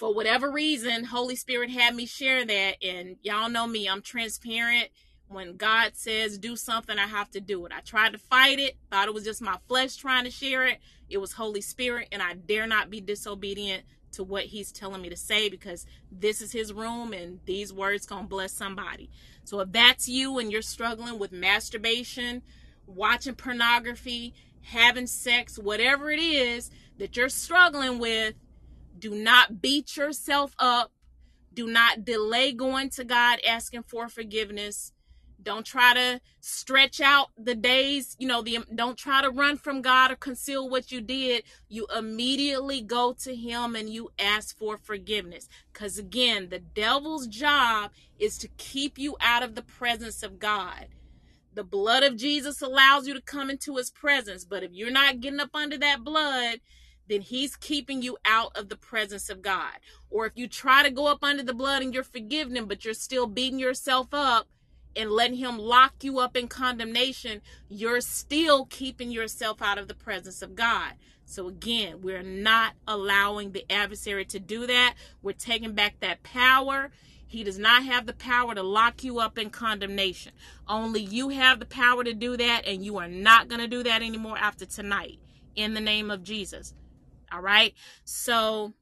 for 0.00 0.14
whatever 0.14 0.50
reason, 0.50 1.04
Holy 1.04 1.36
Spirit 1.36 1.68
had 1.68 1.94
me 1.94 2.06
share 2.06 2.42
that. 2.46 2.82
And 2.82 3.16
y'all 3.20 3.50
know 3.50 3.66
me, 3.66 3.86
I'm 3.86 4.00
transparent. 4.00 4.88
When 5.28 5.58
God 5.58 5.90
says 5.94 6.38
do 6.38 6.56
something, 6.56 6.98
I 6.98 7.06
have 7.06 7.30
to 7.32 7.40
do 7.40 7.66
it. 7.66 7.72
I 7.76 7.80
tried 7.80 8.14
to 8.14 8.18
fight 8.18 8.58
it, 8.58 8.78
thought 8.90 9.08
it 9.08 9.14
was 9.14 9.24
just 9.24 9.42
my 9.42 9.58
flesh 9.68 9.96
trying 9.96 10.24
to 10.24 10.30
share 10.30 10.66
it. 10.66 10.78
It 11.10 11.18
was 11.18 11.34
Holy 11.34 11.60
Spirit, 11.60 12.08
and 12.12 12.22
I 12.22 12.32
dare 12.32 12.66
not 12.66 12.88
be 12.88 13.02
disobedient 13.02 13.82
to 14.12 14.24
what 14.24 14.44
He's 14.44 14.72
telling 14.72 15.02
me 15.02 15.10
to 15.10 15.18
say 15.18 15.50
because 15.50 15.84
this 16.10 16.40
is 16.40 16.50
His 16.50 16.72
room 16.72 17.12
and 17.12 17.38
these 17.44 17.70
words 17.70 18.06
gonna 18.06 18.26
bless 18.26 18.54
somebody. 18.54 19.10
So 19.44 19.60
if 19.60 19.70
that's 19.70 20.08
you 20.08 20.38
and 20.38 20.50
you're 20.50 20.62
struggling 20.62 21.18
with 21.18 21.30
masturbation, 21.30 22.40
watching 22.86 23.34
pornography, 23.34 24.32
having 24.62 25.06
sex, 25.06 25.58
whatever 25.58 26.10
it 26.10 26.20
is 26.20 26.70
that 26.96 27.18
you're 27.18 27.28
struggling 27.28 27.98
with, 27.98 28.34
do 29.00 29.14
not 29.14 29.60
beat 29.60 29.96
yourself 29.96 30.54
up. 30.58 30.92
Do 31.52 31.66
not 31.66 32.04
delay 32.04 32.52
going 32.52 32.90
to 32.90 33.04
God 33.04 33.40
asking 33.46 33.84
for 33.84 34.08
forgiveness. 34.08 34.92
Don't 35.42 35.64
try 35.64 35.94
to 35.94 36.20
stretch 36.40 37.00
out 37.00 37.28
the 37.36 37.54
days, 37.54 38.14
you 38.18 38.28
know, 38.28 38.42
the 38.42 38.58
don't 38.74 38.98
try 38.98 39.22
to 39.22 39.30
run 39.30 39.56
from 39.56 39.80
God 39.80 40.10
or 40.10 40.16
conceal 40.16 40.68
what 40.68 40.92
you 40.92 41.00
did. 41.00 41.44
You 41.68 41.86
immediately 41.96 42.82
go 42.82 43.14
to 43.20 43.34
him 43.34 43.74
and 43.74 43.88
you 43.88 44.10
ask 44.18 44.56
for 44.56 44.76
forgiveness. 44.76 45.48
Cuz 45.72 45.98
again, 45.98 46.50
the 46.50 46.58
devil's 46.58 47.26
job 47.26 47.90
is 48.18 48.36
to 48.38 48.48
keep 48.58 48.98
you 48.98 49.16
out 49.20 49.42
of 49.42 49.54
the 49.54 49.62
presence 49.62 50.22
of 50.22 50.38
God. 50.38 50.88
The 51.54 51.64
blood 51.64 52.02
of 52.02 52.16
Jesus 52.16 52.60
allows 52.60 53.08
you 53.08 53.14
to 53.14 53.22
come 53.22 53.50
into 53.50 53.76
his 53.76 53.90
presence, 53.90 54.44
but 54.44 54.62
if 54.62 54.72
you're 54.72 54.90
not 54.90 55.20
getting 55.20 55.40
up 55.40 55.54
under 55.54 55.78
that 55.78 56.04
blood, 56.04 56.60
then 57.10 57.22
he's 57.22 57.56
keeping 57.56 58.02
you 58.02 58.16
out 58.24 58.56
of 58.56 58.68
the 58.68 58.76
presence 58.76 59.28
of 59.28 59.42
God. 59.42 59.72
Or 60.10 60.26
if 60.26 60.32
you 60.36 60.46
try 60.46 60.84
to 60.84 60.92
go 60.92 61.08
up 61.08 61.24
under 61.24 61.42
the 61.42 61.52
blood 61.52 61.82
and 61.82 61.92
you're 61.92 62.04
forgiven, 62.04 62.56
him, 62.56 62.66
but 62.66 62.84
you're 62.84 62.94
still 62.94 63.26
beating 63.26 63.58
yourself 63.58 64.14
up 64.14 64.46
and 64.94 65.10
letting 65.10 65.38
him 65.38 65.58
lock 65.58 66.04
you 66.04 66.20
up 66.20 66.36
in 66.36 66.46
condemnation, 66.46 67.42
you're 67.68 68.00
still 68.00 68.64
keeping 68.66 69.10
yourself 69.10 69.60
out 69.60 69.76
of 69.76 69.88
the 69.88 69.94
presence 69.94 70.40
of 70.40 70.54
God. 70.54 70.92
So 71.24 71.48
again, 71.48 72.00
we're 72.00 72.22
not 72.22 72.74
allowing 72.86 73.50
the 73.50 73.64
adversary 73.68 74.24
to 74.26 74.38
do 74.38 74.68
that. 74.68 74.94
We're 75.20 75.32
taking 75.32 75.72
back 75.72 75.98
that 75.98 76.22
power. 76.22 76.92
He 77.26 77.42
does 77.42 77.58
not 77.58 77.84
have 77.84 78.06
the 78.06 78.12
power 78.12 78.54
to 78.54 78.62
lock 78.62 79.02
you 79.02 79.18
up 79.18 79.36
in 79.36 79.50
condemnation. 79.50 80.30
Only 80.68 81.00
you 81.00 81.30
have 81.30 81.58
the 81.58 81.66
power 81.66 82.04
to 82.04 82.14
do 82.14 82.36
that, 82.36 82.66
and 82.66 82.84
you 82.84 82.98
are 82.98 83.08
not 83.08 83.48
going 83.48 83.60
to 83.60 83.68
do 83.68 83.82
that 83.82 84.00
anymore 84.00 84.38
after 84.38 84.64
tonight. 84.64 85.18
In 85.56 85.74
the 85.74 85.80
name 85.80 86.12
of 86.12 86.22
Jesus. 86.22 86.74
All 87.32 87.42
right. 87.42 87.74
So 88.04 88.72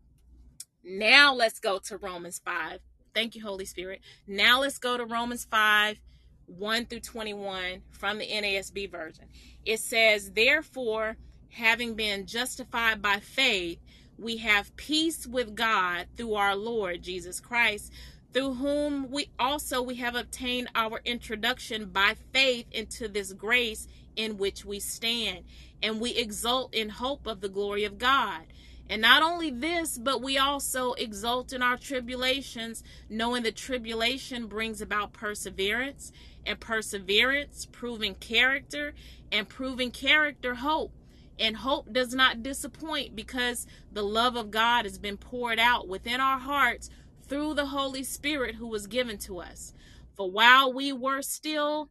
Now 0.85 1.35
let's 1.35 1.61
go 1.61 1.79
to 1.81 1.99
Romans 1.99 2.41
5. 2.45 2.81
Thank 3.15 3.37
you, 3.37 3.43
Holy 3.43 3.67
Spirit. 3.67 4.01
Now 4.27 4.61
let's 4.63 4.79
go 4.79 4.97
to 4.97 5.05
Romans 5.07 5.47
5 5.47 6.01
1 6.47 6.87
through 6.87 7.01
21 7.01 7.83
from 7.93 8.19
the 8.19 8.27
NASB 8.29 8.91
version. 8.91 9.27
It 9.65 9.81
says, 9.81 10.33
Therefore, 10.33 11.17
having 11.51 11.95
been 11.95 12.27
justified 12.27 13.03
by 13.03 13.21
faith, 13.21 13.79
we 14.19 14.39
have 14.39 14.77
peace 14.77 15.27
with 15.27 15.55
God 15.55 16.07
through 16.17 16.35
our 16.35 16.57
Lord 16.57 17.03
Jesus 17.03 17.41
Christ, 17.41 17.93
through 18.35 18.55
whom 18.55 19.11
we 19.11 19.31
also 19.39 19.83
we 19.83 19.97
have 19.97 20.17
obtained 20.17 20.71
our 20.75 21.01
introduction 21.05 21.87
by 21.91 22.17
faith 22.33 22.67
into 22.73 23.09
this 23.09 23.33
grace 23.33 23.89
in 24.17 24.39
which 24.39 24.65
we 24.65 24.81
stand, 24.81 25.45
and 25.83 26.01
we 26.01 26.11
exult 26.15 26.75
in 26.75 26.89
hope 26.89 27.27
of 27.27 27.41
the 27.41 27.49
glory 27.49 27.85
of 27.85 27.99
God. 27.99 28.43
And 28.91 29.03
not 29.03 29.23
only 29.23 29.51
this, 29.51 29.99
but 29.99 30.23
we 30.23 30.39
also 30.39 30.95
exult 30.95 31.53
in 31.53 31.63
our 31.63 31.77
tribulations, 31.77 32.83
knowing 33.11 33.43
that 33.43 33.57
tribulation 33.57 34.47
brings 34.47 34.81
about 34.81 35.13
perseverance, 35.13 36.11
and 36.47 36.59
perseverance, 36.59 37.67
proving 37.71 38.15
character, 38.15 38.95
and 39.31 39.49
proving 39.49 39.91
character, 39.91 40.55
hope. 40.55 40.93
And 41.39 41.59
hope 41.59 41.93
does 41.93 42.15
not 42.15 42.43
disappoint 42.43 43.15
because 43.15 43.67
the 43.93 44.03
love 44.03 44.35
of 44.35 44.51
God 44.51 44.87
has 44.87 44.99
been 44.99 45.19
poured 45.19 45.59
out 45.59 45.87
within 45.87 46.21
our 46.21 46.39
hearts 46.39 46.91
through 47.29 47.55
the 47.55 47.67
Holy 47.67 48.03
Spirit 48.03 48.55
who 48.55 48.67
was 48.67 48.87
given 48.87 49.19
to 49.19 49.39
us. 49.39 49.75
For 50.17 50.31
while 50.31 50.73
we 50.73 50.93
were 50.93 51.23
still 51.23 51.91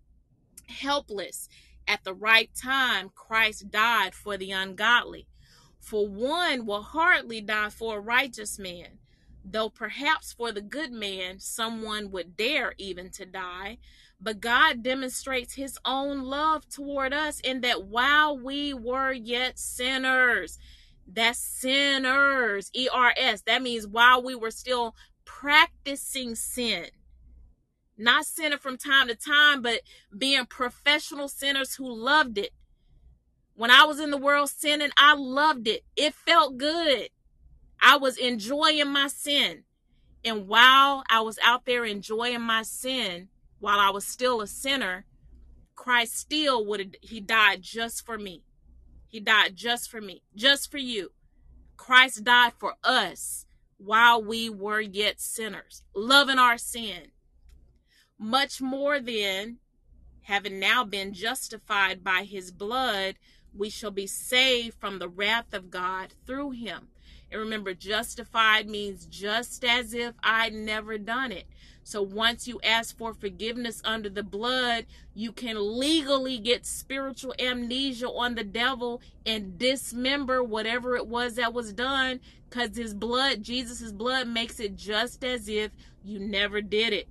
helpless, 0.67 1.47
at 1.88 2.03
the 2.03 2.13
right 2.13 2.49
time, 2.53 3.09
Christ 3.15 3.71
died 3.71 4.13
for 4.13 4.38
the 4.38 4.51
ungodly. 4.51 5.27
For 5.79 6.07
one 6.07 6.65
will 6.65 6.81
hardly 6.81 7.39
die 7.41 7.69
for 7.69 7.97
a 7.97 8.01
righteous 8.01 8.59
man, 8.59 8.99
though 9.45 9.69
perhaps 9.69 10.33
for 10.33 10.51
the 10.51 10.61
good 10.61 10.91
man 10.91 11.39
someone 11.39 12.11
would 12.11 12.35
dare 12.35 12.73
even 12.77 13.09
to 13.11 13.25
die. 13.25 13.77
But 14.19 14.41
God 14.41 14.83
demonstrates 14.83 15.53
his 15.53 15.77
own 15.85 16.23
love 16.23 16.67
toward 16.67 17.13
us 17.13 17.39
in 17.39 17.61
that 17.61 17.85
while 17.85 18.38
we 18.38 18.73
were 18.73 19.13
yet 19.13 19.59
sinners, 19.59 20.57
that's 21.07 21.39
sinners, 21.39 22.69
E 22.73 22.89
R 22.91 23.13
S, 23.15 23.43
that 23.43 23.61
means 23.61 23.88
while 23.88 24.21
we 24.21 24.35
were 24.35 24.51
still 24.51 24.95
practicing 25.23 26.35
sin, 26.35 26.88
not 27.97 28.25
sinning 28.25 28.59
from 28.59 28.77
time 28.77 29.07
to 29.07 29.15
time, 29.15 29.61
but 29.61 29.81
being 30.15 30.45
professional 30.45 31.27
sinners 31.27 31.75
who 31.75 31.91
loved 31.91 32.37
it. 32.37 32.51
When 33.55 33.71
I 33.71 33.85
was 33.85 33.99
in 33.99 34.11
the 34.11 34.17
world 34.17 34.49
sinning, 34.49 34.91
I 34.97 35.15
loved 35.15 35.67
it. 35.67 35.83
It 35.95 36.13
felt 36.13 36.57
good. 36.57 37.09
I 37.81 37.97
was 37.97 38.17
enjoying 38.17 38.89
my 38.89 39.07
sin. 39.07 39.63
And 40.23 40.47
while 40.47 41.03
I 41.09 41.21
was 41.21 41.39
out 41.43 41.65
there 41.65 41.85
enjoying 41.85 42.41
my 42.41 42.63
sin, 42.63 43.29
while 43.59 43.79
I 43.79 43.89
was 43.89 44.05
still 44.05 44.41
a 44.41 44.47
sinner, 44.47 45.05
Christ 45.75 46.15
still 46.17 46.65
would 46.65 46.97
he 47.01 47.19
died 47.19 47.61
just 47.61 48.05
for 48.05 48.17
me. 48.17 48.43
He 49.07 49.19
died 49.19 49.55
just 49.55 49.89
for 49.89 50.01
me, 50.01 50.21
just 50.35 50.69
for 50.69 50.77
you. 50.77 51.11
Christ 51.77 52.23
died 52.23 52.53
for 52.59 52.75
us 52.83 53.45
while 53.77 54.21
we 54.21 54.49
were 54.49 54.81
yet 54.81 55.21
sinners, 55.21 55.83
loving 55.95 56.39
our 56.39 56.57
sin. 56.57 57.11
Much 58.20 58.61
more 58.61 58.99
than 58.99 59.57
having 60.24 60.59
now 60.59 60.84
been 60.84 61.13
justified 61.13 62.03
by 62.03 62.24
his 62.24 62.51
blood, 62.51 63.15
we 63.53 63.70
shall 63.70 63.91
be 63.91 64.07
saved 64.07 64.76
from 64.80 64.97
the 64.97 65.07
wrath 65.07 65.53
of 65.53 65.70
God 65.70 66.13
through 66.26 66.51
him. 66.51 66.88
And 67.32 67.39
remember, 67.39 67.74
justified 67.74 68.68
means 68.68 69.05
just 69.05 69.63
as 69.63 69.93
if 69.93 70.13
I'd 70.24 70.53
never 70.53 70.97
done 70.97 71.32
it. 71.32 71.45
So 71.84 72.01
once 72.01 72.47
you 72.47 72.59
ask 72.63 72.97
for 72.97 73.13
forgiveness 73.13 73.82
under 73.86 74.09
the 74.09 74.24
blood, 74.24 74.88
you 75.13 75.32
can 75.32 75.80
legally 75.80 76.38
get 76.38 76.65
spiritual 76.65 77.36
amnesia 77.39 78.09
on 78.09 78.36
the 78.36 78.43
devil 78.43 79.01
and 79.26 79.57
dismember 79.57 80.43
whatever 80.43 80.95
it 80.95 81.07
was 81.07 81.36
that 81.36 81.53
was 81.53 81.72
done 81.72 82.20
because 82.49 82.76
his 82.76 82.93
blood, 82.93 83.43
Jesus' 83.43 83.91
blood, 83.91 84.28
makes 84.28 84.59
it 84.59 84.76
just 84.76 85.24
as 85.24 85.47
if 85.47 85.72
you 86.03 86.20
never 86.20 86.61
did 86.61 86.93
it. 86.93 87.07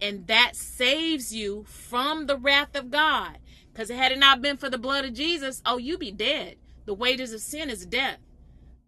And 0.00 0.26
that 0.28 0.54
saves 0.54 1.34
you 1.34 1.64
from 1.66 2.26
the 2.26 2.36
wrath 2.36 2.76
of 2.76 2.90
God. 2.90 3.38
Because 3.72 3.90
had 3.90 4.12
it 4.12 4.18
not 4.18 4.42
been 4.42 4.56
for 4.56 4.70
the 4.70 4.78
blood 4.78 5.04
of 5.04 5.14
Jesus, 5.14 5.62
oh, 5.64 5.78
you'd 5.78 6.00
be 6.00 6.12
dead. 6.12 6.56
The 6.84 6.94
wages 6.94 7.32
of 7.32 7.40
sin 7.40 7.70
is 7.70 7.86
death. 7.86 8.18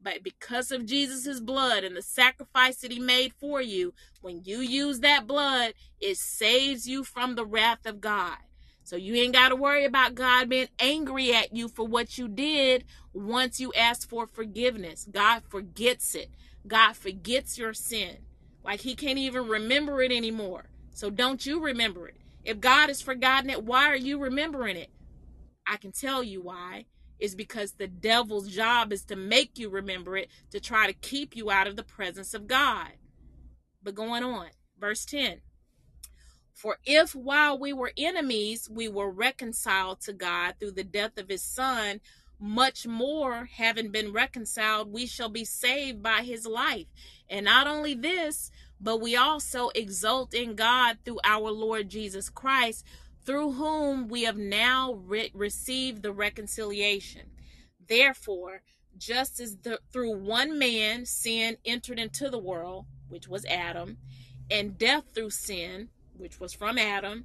But 0.02 0.22
because 0.22 0.72
of 0.72 0.86
Jesus' 0.86 1.40
blood 1.40 1.84
and 1.84 1.96
the 1.96 2.02
sacrifice 2.02 2.76
that 2.78 2.90
he 2.92 3.00
made 3.00 3.34
for 3.34 3.60
you, 3.60 3.92
when 4.22 4.42
you 4.44 4.60
use 4.60 5.00
that 5.00 5.26
blood, 5.26 5.74
it 6.00 6.16
saves 6.16 6.88
you 6.88 7.04
from 7.04 7.34
the 7.34 7.44
wrath 7.44 7.84
of 7.84 8.00
God. 8.00 8.38
So 8.82 8.96
you 8.96 9.14
ain't 9.14 9.34
got 9.34 9.50
to 9.50 9.56
worry 9.56 9.84
about 9.84 10.14
God 10.14 10.48
being 10.48 10.68
angry 10.80 11.34
at 11.34 11.54
you 11.54 11.68
for 11.68 11.86
what 11.86 12.18
you 12.18 12.28
did 12.28 12.84
once 13.12 13.60
you 13.60 13.72
ask 13.74 14.08
for 14.08 14.26
forgiveness. 14.26 15.06
God 15.10 15.42
forgets 15.48 16.14
it. 16.14 16.30
God 16.66 16.96
forgets 16.96 17.58
your 17.58 17.74
sin. 17.74 18.18
Like 18.64 18.80
he 18.80 18.94
can't 18.94 19.18
even 19.18 19.46
remember 19.46 20.02
it 20.02 20.12
anymore. 20.12 20.69
So 20.92 21.10
don't 21.10 21.44
you 21.44 21.60
remember 21.60 22.08
it. 22.08 22.16
If 22.44 22.60
God 22.60 22.88
has 22.88 23.02
forgotten 23.02 23.50
it, 23.50 23.64
why 23.64 23.86
are 23.86 23.96
you 23.96 24.18
remembering 24.18 24.76
it? 24.76 24.90
I 25.66 25.76
can 25.76 25.92
tell 25.92 26.22
you 26.22 26.42
why. 26.42 26.86
Is 27.18 27.34
because 27.34 27.72
the 27.72 27.86
devil's 27.86 28.48
job 28.48 28.94
is 28.94 29.04
to 29.04 29.16
make 29.16 29.58
you 29.58 29.68
remember 29.68 30.16
it 30.16 30.30
to 30.52 30.58
try 30.58 30.86
to 30.86 30.94
keep 30.94 31.36
you 31.36 31.50
out 31.50 31.66
of 31.66 31.76
the 31.76 31.82
presence 31.82 32.32
of 32.32 32.46
God. 32.46 32.92
But 33.82 33.94
going 33.94 34.24
on, 34.24 34.48
verse 34.78 35.04
10 35.04 35.42
For 36.54 36.78
if 36.86 37.14
while 37.14 37.58
we 37.58 37.74
were 37.74 37.92
enemies, 37.98 38.70
we 38.70 38.88
were 38.88 39.10
reconciled 39.10 40.00
to 40.02 40.14
God 40.14 40.54
through 40.58 40.72
the 40.72 40.84
death 40.84 41.18
of 41.18 41.28
his 41.28 41.42
son, 41.42 42.00
much 42.38 42.86
more, 42.86 43.50
having 43.54 43.90
been 43.90 44.12
reconciled, 44.12 44.90
we 44.90 45.04
shall 45.06 45.28
be 45.28 45.44
saved 45.44 46.02
by 46.02 46.22
his 46.22 46.46
life. 46.46 46.86
And 47.28 47.44
not 47.44 47.66
only 47.66 47.94
this, 47.94 48.50
but 48.80 49.00
we 49.00 49.14
also 49.16 49.70
exult 49.74 50.34
in 50.34 50.54
God 50.54 50.98
through 51.04 51.20
our 51.24 51.50
Lord 51.50 51.88
Jesus 51.88 52.28
Christ, 52.28 52.84
through 53.24 53.52
whom 53.52 54.08
we 54.08 54.22
have 54.22 54.38
now 54.38 54.94
re- 54.94 55.30
received 55.34 56.02
the 56.02 56.12
reconciliation. 56.12 57.30
Therefore, 57.86 58.62
just 58.96 59.40
as 59.40 59.58
the, 59.58 59.80
through 59.92 60.16
one 60.16 60.58
man 60.58 61.04
sin 61.04 61.56
entered 61.64 61.98
into 61.98 62.30
the 62.30 62.38
world, 62.38 62.86
which 63.08 63.28
was 63.28 63.44
Adam, 63.46 63.98
and 64.50 64.78
death 64.78 65.04
through 65.14 65.30
sin, 65.30 65.88
which 66.16 66.40
was 66.40 66.52
from 66.52 66.78
Adam, 66.78 67.24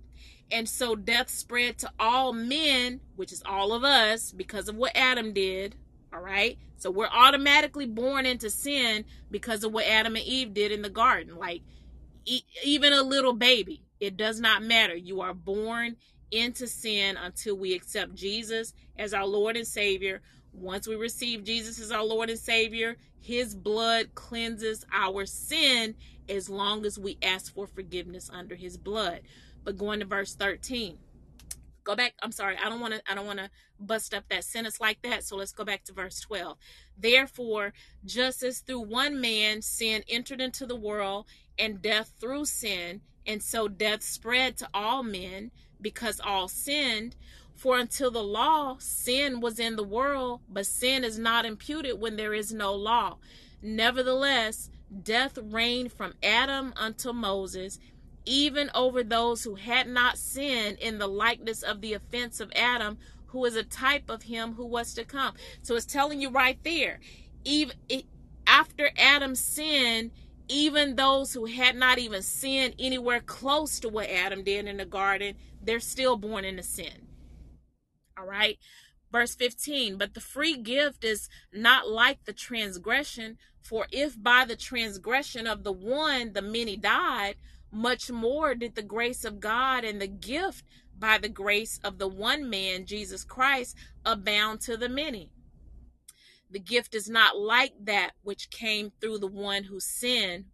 and 0.51 0.69
so 0.69 0.95
death 0.95 1.29
spread 1.29 1.77
to 1.79 1.91
all 1.99 2.33
men, 2.33 3.01
which 3.15 3.31
is 3.31 3.41
all 3.45 3.73
of 3.73 3.83
us, 3.83 4.31
because 4.31 4.69
of 4.69 4.75
what 4.75 4.95
Adam 4.95 5.33
did. 5.33 5.75
All 6.15 6.21
right. 6.21 6.57
So 6.77 6.91
we're 6.91 7.07
automatically 7.07 7.85
born 7.85 8.25
into 8.25 8.49
sin 8.49 9.03
because 9.29 9.65
of 9.65 9.73
what 9.73 9.85
Adam 9.85 10.15
and 10.15 10.23
Eve 10.23 10.53
did 10.53 10.71
in 10.71 10.81
the 10.81 10.89
garden. 10.89 11.35
Like 11.35 11.61
e- 12.23 12.45
even 12.63 12.93
a 12.93 13.03
little 13.03 13.33
baby, 13.33 13.81
it 13.99 14.15
does 14.15 14.39
not 14.39 14.63
matter. 14.63 14.95
You 14.95 15.19
are 15.21 15.33
born 15.33 15.97
into 16.31 16.67
sin 16.67 17.17
until 17.17 17.57
we 17.57 17.73
accept 17.73 18.15
Jesus 18.15 18.73
as 18.97 19.13
our 19.13 19.25
Lord 19.25 19.57
and 19.57 19.67
Savior. 19.67 20.21
Once 20.53 20.87
we 20.87 20.95
receive 20.95 21.43
Jesus 21.43 21.81
as 21.81 21.91
our 21.91 22.03
Lord 22.03 22.29
and 22.29 22.39
Savior, 22.39 22.95
His 23.19 23.53
blood 23.53 24.15
cleanses 24.15 24.85
our 24.93 25.25
sin 25.25 25.95
as 26.29 26.49
long 26.49 26.85
as 26.85 26.97
we 26.97 27.17
ask 27.21 27.53
for 27.53 27.67
forgiveness 27.67 28.29
under 28.31 28.55
His 28.55 28.77
blood. 28.77 29.19
But 29.65 29.77
going 29.77 29.99
to 29.99 30.05
verse 30.05 30.33
13. 30.33 30.97
Go 31.85 31.95
back. 31.95 32.15
I'm 32.21 32.31
sorry. 32.31 32.57
I 32.57 32.67
don't 32.67 32.81
want 32.81 32.95
to 32.95 33.01
I 33.09 33.13
don't 33.13 33.27
want 33.27 33.39
to 33.39 33.49
bust 33.79 34.13
up 34.13 34.25
that 34.29 34.43
sentence 34.43 34.81
like 34.81 35.01
that. 35.03 35.23
So 35.23 35.37
let's 35.37 35.53
go 35.53 35.63
back 35.63 35.83
to 35.85 35.93
verse 35.93 36.19
12. 36.19 36.57
Therefore, 36.97 37.73
just 38.03 38.43
as 38.43 38.59
through 38.59 38.81
one 38.81 39.21
man 39.21 39.61
sin 39.61 40.03
entered 40.09 40.41
into 40.41 40.65
the 40.65 40.75
world 40.75 41.27
and 41.57 41.81
death 41.81 42.11
through 42.19 42.45
sin, 42.45 43.01
and 43.25 43.41
so 43.41 43.67
death 43.67 44.01
spread 44.01 44.57
to 44.57 44.69
all 44.73 45.03
men 45.03 45.51
because 45.79 46.19
all 46.19 46.47
sinned. 46.47 47.15
For 47.53 47.77
until 47.77 48.11
the 48.11 48.23
law, 48.23 48.77
sin 48.79 49.39
was 49.39 49.59
in 49.59 49.77
the 49.77 49.83
world, 49.83 50.41
but 50.49 50.65
sin 50.65 51.05
is 51.05 51.17
not 51.17 51.45
imputed 51.45 52.01
when 52.01 52.17
there 52.17 52.33
is 52.33 52.51
no 52.51 52.73
law. 52.73 53.17
Nevertheless, 53.61 54.69
death 55.03 55.37
reigned 55.41 55.93
from 55.93 56.15
Adam 56.21 56.73
unto 56.75 57.13
Moses, 57.13 57.79
even 58.25 58.71
over 58.73 59.03
those 59.03 59.43
who 59.43 59.55
had 59.55 59.87
not 59.87 60.17
sinned 60.17 60.79
in 60.79 60.97
the 60.97 61.07
likeness 61.07 61.63
of 61.63 61.81
the 61.81 61.93
offense 61.93 62.39
of 62.39 62.51
Adam, 62.55 62.97
who 63.27 63.45
is 63.45 63.55
a 63.55 63.63
type 63.63 64.09
of 64.09 64.23
him 64.23 64.53
who 64.53 64.65
was 64.65 64.93
to 64.93 65.03
come. 65.03 65.35
So 65.61 65.75
it's 65.75 65.85
telling 65.85 66.21
you 66.21 66.29
right 66.29 66.57
there, 66.63 66.99
even 67.43 67.75
after 68.47 68.91
Adam's 68.97 69.39
sin, 69.39 70.11
even 70.47 70.95
those 70.95 71.33
who 71.33 71.45
had 71.45 71.75
not 71.75 71.97
even 71.97 72.21
sinned 72.21 72.75
anywhere 72.79 73.19
close 73.19 73.79
to 73.79 73.89
what 73.89 74.09
Adam 74.09 74.43
did 74.43 74.67
in 74.67 74.77
the 74.77 74.85
garden, 74.85 75.35
they're 75.61 75.79
still 75.79 76.17
born 76.17 76.45
into 76.45 76.63
sin. 76.63 77.07
All 78.17 78.25
right. 78.25 78.57
Verse 79.11 79.35
15, 79.35 79.97
but 79.97 80.13
the 80.13 80.19
free 80.19 80.57
gift 80.57 81.03
is 81.03 81.29
not 81.53 81.87
like 81.87 82.25
the 82.25 82.33
transgression, 82.33 83.37
for 83.61 83.87
if 83.91 84.21
by 84.21 84.45
the 84.45 84.55
transgression 84.55 85.47
of 85.47 85.63
the 85.63 85.71
one 85.71 86.33
the 86.33 86.41
many 86.41 86.75
died, 86.75 87.35
much 87.75 88.09
more 88.09 88.55
did 88.55 88.75
the 88.75 88.81
grace 88.81 89.25
of 89.25 89.39
God 89.39 89.83
and 89.83 90.01
the 90.01 90.07
gift 90.07 90.63
by 90.97 91.17
the 91.17 91.29
grace 91.29 91.79
of 91.83 91.97
the 91.97 92.07
one 92.07 92.49
man, 92.49 92.85
Jesus 92.85 93.23
Christ, 93.23 93.75
abound 94.05 94.61
to 94.61 94.77
the 94.77 94.89
many. 94.89 95.29
The 96.49 96.59
gift 96.59 96.95
is 96.95 97.09
not 97.09 97.37
like 97.37 97.73
that 97.83 98.11
which 98.23 98.49
came 98.49 98.91
through 99.01 99.19
the 99.19 99.27
one 99.27 99.65
who 99.65 99.79
sinned. 99.79 100.45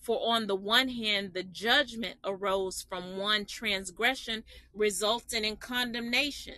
For 0.00 0.20
on 0.34 0.46
the 0.46 0.56
one 0.56 0.88
hand, 0.88 1.32
the 1.34 1.44
judgment 1.44 2.16
arose 2.24 2.82
from 2.82 3.18
one 3.18 3.44
transgression, 3.44 4.42
resulting 4.74 5.44
in 5.44 5.56
condemnation. 5.56 6.54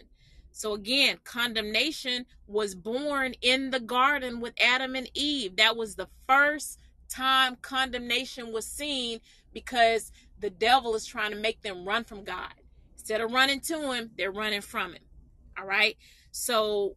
So 0.53 0.73
again, 0.73 1.19
condemnation 1.25 2.27
was 2.47 2.75
born 2.75 3.35
in 3.43 3.71
the 3.71 3.81
garden 3.81 4.41
with 4.41 4.55
Adam 4.61 4.95
and 4.95 5.11
Eve. 5.15 5.57
That 5.57 5.77
was 5.77 5.97
the 5.97 6.09
first 6.27 6.79
time 7.09 7.57
condemnation 7.61 8.53
was 8.53 8.67
seen 8.67 9.21
because 9.53 10.13
the 10.39 10.51
devil 10.51 10.95
is 10.95 11.07
trying 11.07 11.31
to 11.31 11.37
make 11.37 11.63
them 11.63 11.85
run 11.85 12.05
from 12.05 12.25
God. 12.25 12.55
Instead 12.95 13.21
of 13.21 13.33
running 13.33 13.61
to 13.61 13.93
him, 13.93 14.11
they're 14.17 14.31
running 14.31 14.61
from 14.61 14.93
him. 14.93 15.03
All 15.59 15.67
right. 15.67 15.97
So 16.31 16.97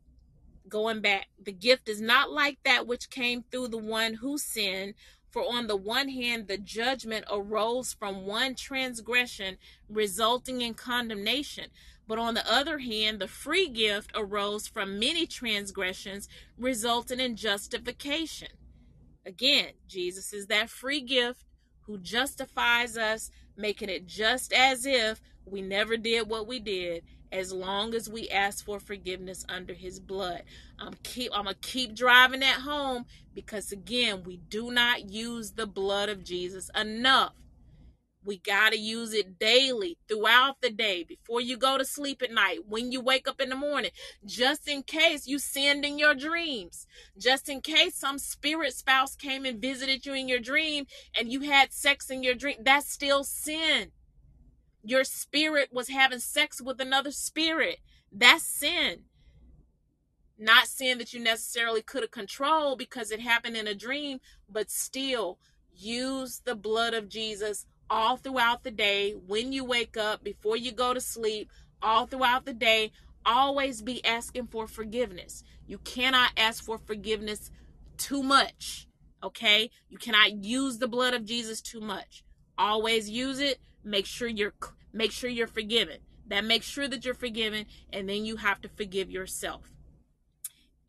going 0.70 1.01
back, 1.01 1.28
the 1.43 1.51
gift 1.51 1.89
is 1.89 2.01
not 2.01 2.32
like 2.32 2.58
that 2.64 2.88
which 2.88 3.10
came 3.10 3.43
through 3.43 3.70
the 3.70 3.78
one 3.78 4.16
who 4.16 4.38
sinned. 4.38 4.93
For 5.32 5.41
on 5.41 5.68
the 5.68 5.76
one 5.76 6.10
hand, 6.10 6.47
the 6.47 6.58
judgment 6.58 7.26
arose 7.32 7.93
from 7.93 8.26
one 8.26 8.54
transgression, 8.54 9.58
resulting 9.89 10.62
in 10.62 10.76
condemnation. 10.76 11.66
But 12.08 12.20
on 12.20 12.34
the 12.34 12.51
other 12.51 12.80
hand, 12.80 13.20
the 13.20 13.28
free 13.28 13.68
gift 13.70 14.12
arose 14.14 14.68
from 14.68 14.99
many 14.99 15.26
transgressions, 15.26 16.28
resulting 16.58 17.20
in 17.20 17.36
justification. 17.36 18.49
Again, 19.26 19.72
Jesus 19.88 20.34
is 20.34 20.47
that 20.47 20.70
free 20.70 21.01
gift 21.01 21.45
who 21.86 21.98
justifies 21.98 22.98
us, 22.98 23.30
making 23.58 23.90
it 23.90 24.08
just 24.08 24.54
as 24.54 24.86
if 24.86 25.22
we 25.46 25.62
never 25.62 25.98
did 25.98 26.30
what 26.30 26.48
we 26.48 26.60
did, 26.60 27.04
as 27.32 27.52
long 27.52 27.94
as 27.94 28.10
we 28.10 28.30
ask 28.30 28.64
for 28.64 28.80
forgiveness 28.80 29.46
under 29.50 29.74
his 29.74 30.00
blood. 30.00 30.44
I'm 30.80 30.94
keep 31.04 31.32
I'm 31.34 31.46
gonna 31.46 31.56
keep 31.62 31.96
driving 31.96 32.42
that 32.42 32.62
home 32.62 33.06
because 33.34 33.72
again, 33.72 34.24
we 34.24 34.38
do 34.38 34.72
not 34.72 35.10
use 35.10 35.52
the 35.52 35.68
blood 35.68 36.10
of 36.10 36.24
Jesus 36.24 36.70
enough. 36.80 37.34
We 38.26 38.38
got 38.38 38.72
to 38.72 38.78
use 38.78 39.14
it 39.14 39.38
daily 39.38 39.98
throughout 40.08 40.62
the 40.62 40.70
day 40.70 41.04
before 41.04 41.42
you 41.42 41.58
go 41.58 41.78
to 41.78 41.86
sleep 41.86 42.22
at 42.22 42.32
night, 42.32 42.60
when 42.68 42.92
you 42.92 43.02
wake 43.02 43.28
up 43.28 43.42
in 43.42 43.50
the 43.50 43.56
morning, 43.56 43.92
just 44.26 44.68
in 44.68 44.84
case 44.84 45.28
you 45.28 45.40
sinned 45.40 45.84
in 45.84 46.00
your 46.00 46.16
dreams, 46.16 46.88
just 47.18 47.50
in 47.50 47.62
case 47.62 47.96
some 47.96 48.18
spirit 48.18 48.74
spouse 48.74 49.16
came 49.16 49.46
and 49.46 49.62
visited 49.62 50.06
you 50.06 50.14
in 50.14 50.30
your 50.30 50.40
dream 50.40 50.86
and 51.18 51.32
you 51.32 51.42
had 51.42 51.74
sex 51.74 52.10
in 52.10 52.24
your 52.24 52.36
dream. 52.36 52.58
That's 52.62 52.90
still 52.90 53.24
sin. 53.24 53.92
Your 54.84 55.04
spirit 55.04 55.70
was 55.72 55.90
having 55.90 56.20
sex 56.20 56.62
with 56.62 56.80
another 56.80 57.12
spirit. 57.12 57.80
That's 58.12 58.44
sin. 58.44 59.04
Not 60.38 60.68
sin 60.68 60.98
that 60.98 61.14
you 61.14 61.20
necessarily 61.20 61.82
could 61.82 62.04
have 62.04 62.12
controlled 62.12 62.78
because 62.78 63.12
it 63.12 63.20
happened 63.20 63.56
in 63.56 63.68
a 63.68 63.76
dream, 63.76 64.20
but 64.50 64.70
still 64.70 65.40
use 65.72 66.42
the 66.44 66.56
blood 66.56 66.94
of 66.94 67.10
Jesus 67.10 67.66
all 67.94 68.18
throughout 68.18 68.64
the 68.64 68.72
day, 68.72 69.12
when 69.12 69.54
you 69.54 69.64
wake 69.64 69.98
up, 69.98 70.24
before 70.24 70.58
you 70.58 70.72
go 70.72 70.96
to 70.96 71.00
sleep, 71.00 71.52
all 71.80 72.08
throughout 72.08 72.44
the 72.44 72.54
day. 72.54 72.91
Always 73.24 73.84
be 73.84 74.04
asking 74.04 74.48
for 74.48 74.66
forgiveness. 74.66 75.44
You 75.68 75.78
cannot 75.78 76.32
ask 76.36 76.64
for 76.66 76.80
forgiveness 76.80 77.52
too 77.98 78.24
much. 78.24 78.88
Okay? 79.24 79.70
You 79.89 80.00
cannot 80.00 80.44
use 80.44 80.80
the 80.80 80.88
blood 80.88 81.14
of 81.14 81.24
Jesus 81.24 81.62
too 81.62 81.82
much. 81.82 82.24
Always 82.58 83.12
use 83.12 83.39
it. 83.39 83.60
Make 83.84 84.08
sure 84.08 84.28
you're 84.28 84.56
make 84.91 85.12
sure 85.12 85.30
you're 85.30 85.46
forgiven. 85.46 86.00
That 86.28 86.46
makes 86.46 86.66
sure 86.66 86.88
that 86.88 87.06
you're 87.06 87.14
forgiven 87.14 87.68
and 87.91 88.10
then 88.10 88.26
you 88.26 88.38
have 88.38 88.60
to 88.62 88.70
forgive 88.70 89.12
yourself. 89.12 89.72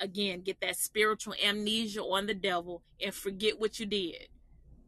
Again, 0.01 0.41
get 0.41 0.61
that 0.63 0.77
spiritual 0.77 1.35
amnesia 1.45 2.03
on 2.03 2.27
the 2.27 2.35
devil 2.35 2.83
and 2.99 3.15
forget 3.15 3.61
what 3.61 3.79
you 3.79 3.85
did 3.85 4.29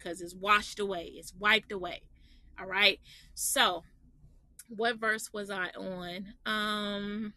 because 0.07 0.21
it's 0.21 0.35
washed 0.35 0.79
away, 0.79 1.13
it's 1.17 1.35
wiped 1.35 1.73
away. 1.73 2.03
All 2.59 2.67
right. 2.67 3.01
So, 3.35 3.83
what 4.69 4.99
verse 4.99 5.33
was 5.33 5.51
I 5.51 5.71
on? 5.77 6.35
Um, 6.45 7.35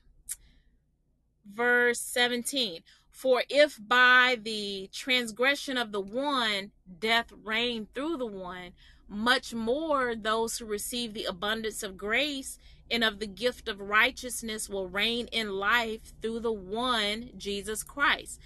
verse 1.52 2.00
17. 2.00 2.82
For 3.10 3.44
if 3.50 3.80
by 3.86 4.38
the 4.42 4.90
transgression 4.94 5.78
of 5.78 5.92
the 5.92 6.00
one 6.00 6.72
death 7.00 7.34
reigned 7.44 7.94
through 7.94 8.18
the 8.18 8.28
one, 8.28 8.74
much 9.08 9.54
more 9.54 10.16
those 10.16 10.58
who 10.60 10.66
receive 10.66 11.14
the 11.14 11.26
abundance 11.26 11.82
of 11.82 11.98
grace 11.98 12.60
and 12.92 13.04
of 13.04 13.20
the 13.20 13.28
gift 13.28 13.68
of 13.68 13.82
righteousness 13.82 14.70
will 14.70 14.88
reign 14.88 15.28
in 15.32 15.54
life 15.54 16.14
through 16.22 16.40
the 16.40 16.52
one, 16.52 17.32
Jesus 17.36 17.82
Christ. 17.84 18.40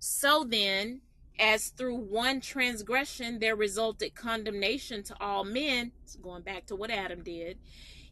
So 0.00 0.44
then, 0.44 1.00
as 1.38 1.68
through 1.68 1.96
one 1.96 2.40
transgression 2.40 3.38
there 3.38 3.56
resulted 3.56 4.14
condemnation 4.14 5.02
to 5.04 5.16
all 5.20 5.44
men, 5.44 5.92
going 6.22 6.42
back 6.42 6.66
to 6.66 6.76
what 6.76 6.90
Adam 6.90 7.22
did, 7.22 7.58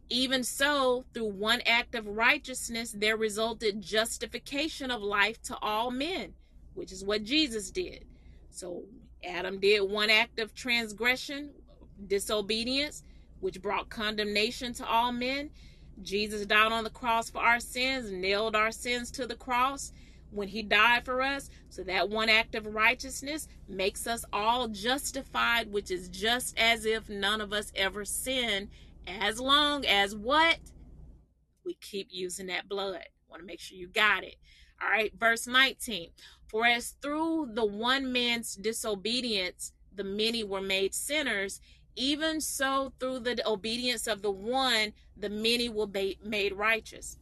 even 0.08 0.44
so, 0.44 1.04
through 1.12 1.32
one 1.32 1.60
act 1.66 1.94
of 1.96 2.06
righteousness 2.06 2.94
there 2.96 3.16
resulted 3.16 3.82
justification 3.82 4.90
of 4.90 5.02
life 5.02 5.42
to 5.42 5.56
all 5.60 5.90
men, 5.90 6.34
which 6.74 6.92
is 6.92 7.04
what 7.04 7.24
Jesus 7.24 7.70
did. 7.70 8.04
So 8.50 8.84
Adam 9.24 9.58
did 9.58 9.80
one 9.80 10.10
act 10.10 10.38
of 10.38 10.54
transgression, 10.54 11.50
disobedience, 12.06 13.02
which 13.40 13.60
brought 13.60 13.88
condemnation 13.88 14.72
to 14.74 14.86
all 14.86 15.10
men. 15.10 15.50
Jesus 16.02 16.46
died 16.46 16.70
on 16.72 16.84
the 16.84 16.90
cross 16.90 17.28
for 17.28 17.38
our 17.38 17.58
sins, 17.58 18.10
nailed 18.12 18.54
our 18.54 18.70
sins 18.70 19.10
to 19.12 19.26
the 19.26 19.34
cross 19.34 19.92
when 20.36 20.48
he 20.48 20.62
died 20.62 21.04
for 21.04 21.22
us. 21.22 21.50
So 21.70 21.82
that 21.84 22.08
one 22.08 22.28
act 22.28 22.54
of 22.54 22.66
righteousness 22.66 23.48
makes 23.68 24.06
us 24.06 24.24
all 24.32 24.68
justified, 24.68 25.72
which 25.72 25.90
is 25.90 26.08
just 26.08 26.56
as 26.58 26.84
if 26.84 27.08
none 27.08 27.40
of 27.40 27.52
us 27.52 27.72
ever 27.74 28.04
sinned, 28.04 28.68
as 29.06 29.40
long 29.40 29.84
as 29.86 30.14
what? 30.14 30.58
We 31.64 31.74
keep 31.74 32.08
using 32.10 32.46
that 32.46 32.68
blood. 32.68 33.02
Want 33.28 33.42
to 33.42 33.46
make 33.46 33.60
sure 33.60 33.76
you 33.76 33.88
got 33.88 34.22
it. 34.22 34.36
All 34.80 34.88
right, 34.88 35.12
verse 35.18 35.46
19. 35.46 36.10
For 36.48 36.66
as 36.66 36.94
through 37.02 37.50
the 37.54 37.64
one 37.64 38.12
man's 38.12 38.54
disobedience 38.54 39.72
the 39.92 40.04
many 40.04 40.44
were 40.44 40.60
made 40.60 40.94
sinners, 40.94 41.60
even 41.96 42.40
so 42.40 42.92
through 43.00 43.20
the 43.20 43.40
obedience 43.48 44.06
of 44.06 44.22
the 44.22 44.30
one 44.30 44.92
the 45.16 45.30
many 45.30 45.68
will 45.68 45.86
be 45.86 46.18
made 46.22 46.52
righteous 46.52 47.16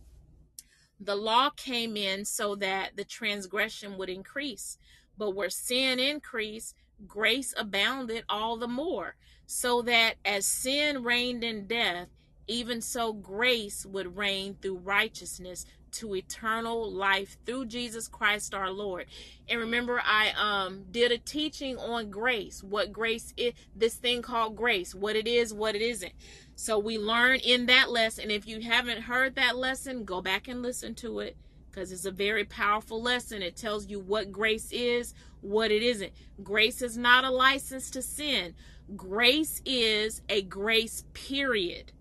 the 1.05 1.17
law 1.17 1.51
came 1.51 1.97
in 1.97 2.25
so 2.25 2.55
that 2.57 2.97
the 2.97 3.05
transgression 3.05 3.97
would 3.99 4.09
increase. 4.09 4.79
But 5.17 5.35
where 5.35 5.51
sin 5.51 6.01
increased, 6.01 6.75
grace 7.07 7.55
abounded 7.57 8.25
all 8.29 8.57
the 8.57 8.69
more, 8.69 9.17
so 9.47 9.83
that 9.83 10.15
as 10.25 10.47
sin 10.47 11.03
reigned 11.03 11.45
in 11.45 11.67
death, 11.67 12.09
even 12.47 12.81
so 12.81 13.13
grace 13.13 13.87
would 13.87 14.17
reign 14.17 14.57
through 14.61 14.79
righteousness 14.79 15.67
to 15.93 16.17
eternal 16.17 16.91
life 16.91 17.37
through 17.47 17.67
Jesus 17.67 18.09
Christ 18.09 18.53
our 18.53 18.71
Lord. 18.71 19.07
And 19.49 19.61
remember 19.61 20.03
I 20.05 20.33
um 20.33 20.87
did 20.91 21.13
a 21.13 21.19
teaching 21.19 21.79
on 21.79 22.11
grace, 22.11 22.63
what 22.63 22.93
grace 22.93 23.33
is 23.37 23.53
this 23.77 23.95
thing 23.95 24.21
called 24.21 24.57
grace, 24.57 24.95
what 24.95 25.15
it 25.15 25.29
is, 25.29 25.55
what 25.55 25.77
it 25.77 25.83
isn't. 25.83 26.13
So 26.57 26.79
we 26.79 26.99
learn 26.99 27.41
in 27.41 27.67
that 27.67 27.91
lesson. 27.91 28.31
If 28.31 28.47
you 28.47 28.61
haven't 28.61 29.03
heard 29.03 29.35
that 29.35 29.57
lesson, 29.57 30.05
go 30.05 30.21
back 30.21 30.49
and 30.49 30.63
listen 30.63 30.95
to 30.97 31.21
it 31.21 31.37
because 31.71 31.91
it's 31.91 32.05
a 32.05 32.13
very 32.13 32.45
powerful 32.45 33.03
lesson. 33.03 33.43
It 33.43 33.57
tells 33.57 33.89
you 33.89 33.99
what 33.99 34.31
grace 34.31 34.71
is, 34.71 35.15
what 35.41 35.73
it 35.73 35.83
isn't. 35.83 36.13
Grace 36.43 36.81
is 36.81 36.97
not 36.97 37.25
a 37.25 37.31
license 37.31 37.91
to 37.91 38.03
sin. 38.03 38.55
Grace 38.97 39.61
is 39.65 40.23
a 40.29 40.43
grace 40.43 41.05
period, 41.13 41.93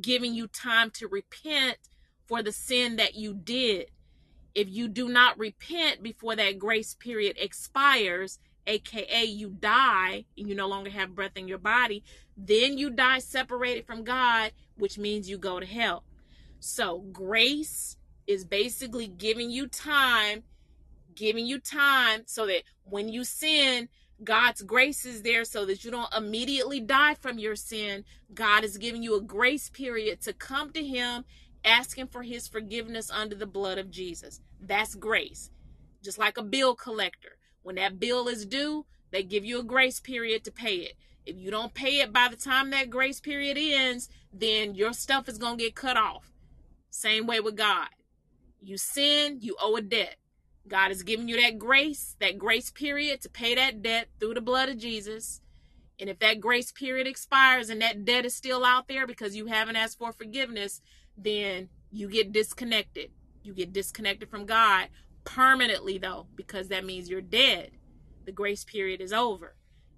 giving 0.00 0.34
you 0.34 0.48
time 0.48 0.90
to 0.90 1.06
repent 1.06 1.76
for 2.26 2.42
the 2.42 2.52
sin 2.52 2.96
that 2.96 3.14
you 3.14 3.34
did. 3.34 3.90
If 4.54 4.68
you 4.68 4.88
do 4.88 5.08
not 5.08 5.38
repent 5.38 6.02
before 6.02 6.34
that 6.34 6.58
grace 6.58 6.94
period 6.94 7.36
expires, 7.38 8.40
aka 8.66 9.24
you 9.24 9.50
die 9.50 10.24
and 10.36 10.48
you 10.48 10.54
no 10.54 10.66
longer 10.66 10.90
have 10.90 11.14
breath 11.14 11.36
in 11.36 11.46
your 11.46 11.58
body, 11.58 12.02
then 12.36 12.78
you 12.78 12.90
die 12.90 13.18
separated 13.18 13.86
from 13.86 14.04
God, 14.04 14.52
which 14.76 14.98
means 14.98 15.28
you 15.28 15.38
go 15.38 15.60
to 15.60 15.66
hell. 15.66 16.04
So, 16.60 17.00
grace 17.12 17.96
is 18.26 18.44
basically 18.44 19.06
giving 19.06 19.50
you 19.50 19.68
time, 19.68 20.42
giving 21.14 21.46
you 21.46 21.58
time 21.58 22.22
so 22.26 22.46
that 22.46 22.62
when 22.84 23.08
you 23.08 23.24
sin, 23.24 23.88
God's 24.24 24.62
grace 24.62 25.04
is 25.04 25.22
there 25.22 25.44
so 25.44 25.64
that 25.66 25.84
you 25.84 25.90
don't 25.90 26.12
immediately 26.14 26.80
die 26.80 27.14
from 27.14 27.38
your 27.38 27.54
sin. 27.54 28.04
God 28.34 28.64
is 28.64 28.78
giving 28.78 29.02
you 29.02 29.14
a 29.16 29.20
grace 29.20 29.68
period 29.68 30.20
to 30.22 30.32
come 30.32 30.72
to 30.72 30.82
Him 30.82 31.24
asking 31.66 32.06
for 32.06 32.22
his 32.22 32.46
forgiveness 32.46 33.10
under 33.10 33.34
the 33.34 33.46
blood 33.46 33.76
of 33.76 33.90
Jesus. 33.90 34.40
That's 34.60 34.94
grace. 34.94 35.50
Just 36.02 36.16
like 36.16 36.38
a 36.38 36.42
bill 36.42 36.74
collector. 36.76 37.36
When 37.62 37.74
that 37.74 37.98
bill 37.98 38.28
is 38.28 38.46
due, 38.46 38.86
they 39.10 39.24
give 39.24 39.44
you 39.44 39.58
a 39.58 39.64
grace 39.64 39.98
period 40.00 40.44
to 40.44 40.52
pay 40.52 40.76
it. 40.76 40.94
If 41.26 41.36
you 41.36 41.50
don't 41.50 41.74
pay 41.74 42.00
it 42.00 42.12
by 42.12 42.28
the 42.30 42.36
time 42.36 42.70
that 42.70 42.88
grace 42.88 43.20
period 43.20 43.58
ends, 43.60 44.08
then 44.32 44.74
your 44.74 44.92
stuff 44.92 45.28
is 45.28 45.38
going 45.38 45.58
to 45.58 45.64
get 45.64 45.74
cut 45.74 45.96
off. 45.96 46.32
Same 46.88 47.26
way 47.26 47.40
with 47.40 47.56
God. 47.56 47.88
You 48.62 48.78
sin, 48.78 49.38
you 49.40 49.56
owe 49.60 49.76
a 49.76 49.82
debt. 49.82 50.16
God 50.68 50.88
has 50.88 51.02
given 51.02 51.28
you 51.28 51.40
that 51.40 51.58
grace, 51.58 52.16
that 52.20 52.38
grace 52.38 52.70
period 52.70 53.20
to 53.22 53.28
pay 53.28 53.54
that 53.54 53.82
debt 53.82 54.08
through 54.18 54.34
the 54.34 54.40
blood 54.40 54.68
of 54.68 54.78
Jesus. 54.78 55.40
And 55.98 56.08
if 56.08 56.18
that 56.20 56.40
grace 56.40 56.72
period 56.72 57.06
expires 57.06 57.70
and 57.70 57.80
that 57.82 58.04
debt 58.04 58.24
is 58.24 58.34
still 58.34 58.64
out 58.64 58.88
there 58.88 59.06
because 59.06 59.36
you 59.36 59.46
haven't 59.46 59.76
asked 59.76 59.98
for 59.98 60.12
forgiveness, 60.12 60.80
then 61.16 61.68
you 61.90 62.08
get 62.08 62.32
disconnected. 62.32 63.10
You 63.42 63.54
get 63.54 63.72
disconnected 63.72 64.28
from 64.28 64.46
God 64.46 64.88
permanently, 65.24 65.98
though, 65.98 66.26
because 66.36 66.68
that 66.68 66.84
means 66.84 67.08
you're 67.08 67.20
dead. 67.20 67.72
The 68.24 68.32
grace 68.32 68.64
period 68.64 69.00
is 69.00 69.12
over. 69.12 69.54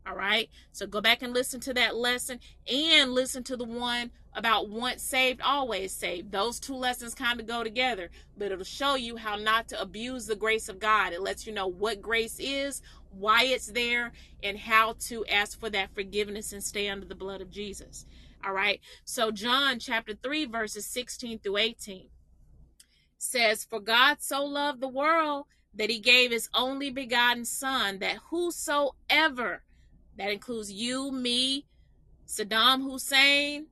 All 0.09 0.17
right. 0.17 0.49
So 0.73 0.87
go 0.87 1.01
back 1.01 1.23
and 1.23 1.35
listen 1.35 1.61
to 1.61 1.75
that 1.75 1.95
lesson 1.95 2.41
and 2.67 3.13
listen 3.13 3.43
to 3.45 3.57
the 3.57 3.65
one 3.65 4.11
about 4.33 4.71
once 4.71 5.03
saved, 5.03 5.41
always 5.43 5.93
saved. 5.93 6.33
Those 6.33 6.59
two 6.59 6.77
lessons 6.77 7.15
kind 7.15 7.41
of 7.41 7.47
go 7.47 7.63
together, 7.63 8.11
but 8.37 8.51
it'll 8.51 8.65
show 8.65 8.95
you 8.95 9.17
how 9.17 9.37
not 9.37 9.69
to 9.69 9.81
abuse 9.81 10.27
the 10.27 10.37
grace 10.37 10.69
of 10.69 10.79
God. 10.79 11.13
It 11.13 11.21
lets 11.21 11.47
you 11.47 11.53
know 11.53 11.67
what 11.67 12.01
grace 12.01 12.39
is, 12.39 12.81
why 13.11 13.45
it's 13.45 13.67
there, 13.67 14.13
and 14.43 14.57
how 14.57 14.95
to 15.09 15.27
ask 15.27 15.61
for 15.61 15.69
that 15.71 15.95
forgiveness 15.95 16.53
and 16.53 16.63
stay 16.63 16.89
under 16.89 17.07
the 17.07 17.15
blood 17.15 17.43
of 17.43 17.51
Jesus. 17.51 18.07
All 18.45 18.53
right. 18.53 18.81
So, 19.05 19.31
John 19.31 19.79
chapter 19.79 20.15
3, 20.15 20.47
verses 20.47 20.87
16 20.87 21.41
through 21.41 21.59
18 21.59 22.09
says, 23.19 23.65
For 23.65 23.81
God 23.81 24.19
so 24.21 24.45
loved 24.45 24.81
the 24.81 24.89
world 24.89 25.47
that 25.75 25.91
he 25.91 25.99
gave 25.99 26.31
his 26.31 26.49
only 26.55 26.91
begotten 26.91 27.45
Son, 27.45 27.99
that 27.99 28.19
whosoever, 28.31 29.63
that 30.19 30.31
includes 30.31 30.71
you, 30.71 31.11
me, 31.11 31.65
Saddam 32.27 32.83
Hussein, 32.83 33.67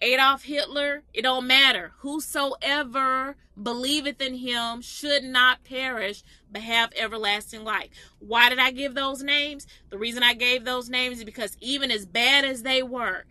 Adolf 0.00 0.44
Hitler, 0.44 1.02
it 1.12 1.22
don't 1.22 1.46
matter. 1.46 1.92
Whosoever 1.98 3.36
believeth 3.62 4.20
in 4.22 4.36
him 4.36 4.80
should 4.80 5.22
not 5.22 5.62
perish, 5.64 6.22
but 6.50 6.62
have 6.62 6.90
everlasting 6.96 7.64
life. 7.64 7.90
Why 8.18 8.48
did 8.48 8.58
I 8.58 8.70
give 8.70 8.94
those 8.94 9.22
names? 9.22 9.66
The 9.90 9.98
reason 9.98 10.22
I 10.22 10.32
gave 10.32 10.64
those 10.64 10.88
names 10.88 11.18
is 11.18 11.24
because 11.24 11.56
even 11.60 11.90
as 11.90 12.06
bad 12.06 12.46
as 12.46 12.62
they 12.62 12.82
were, 12.82 13.24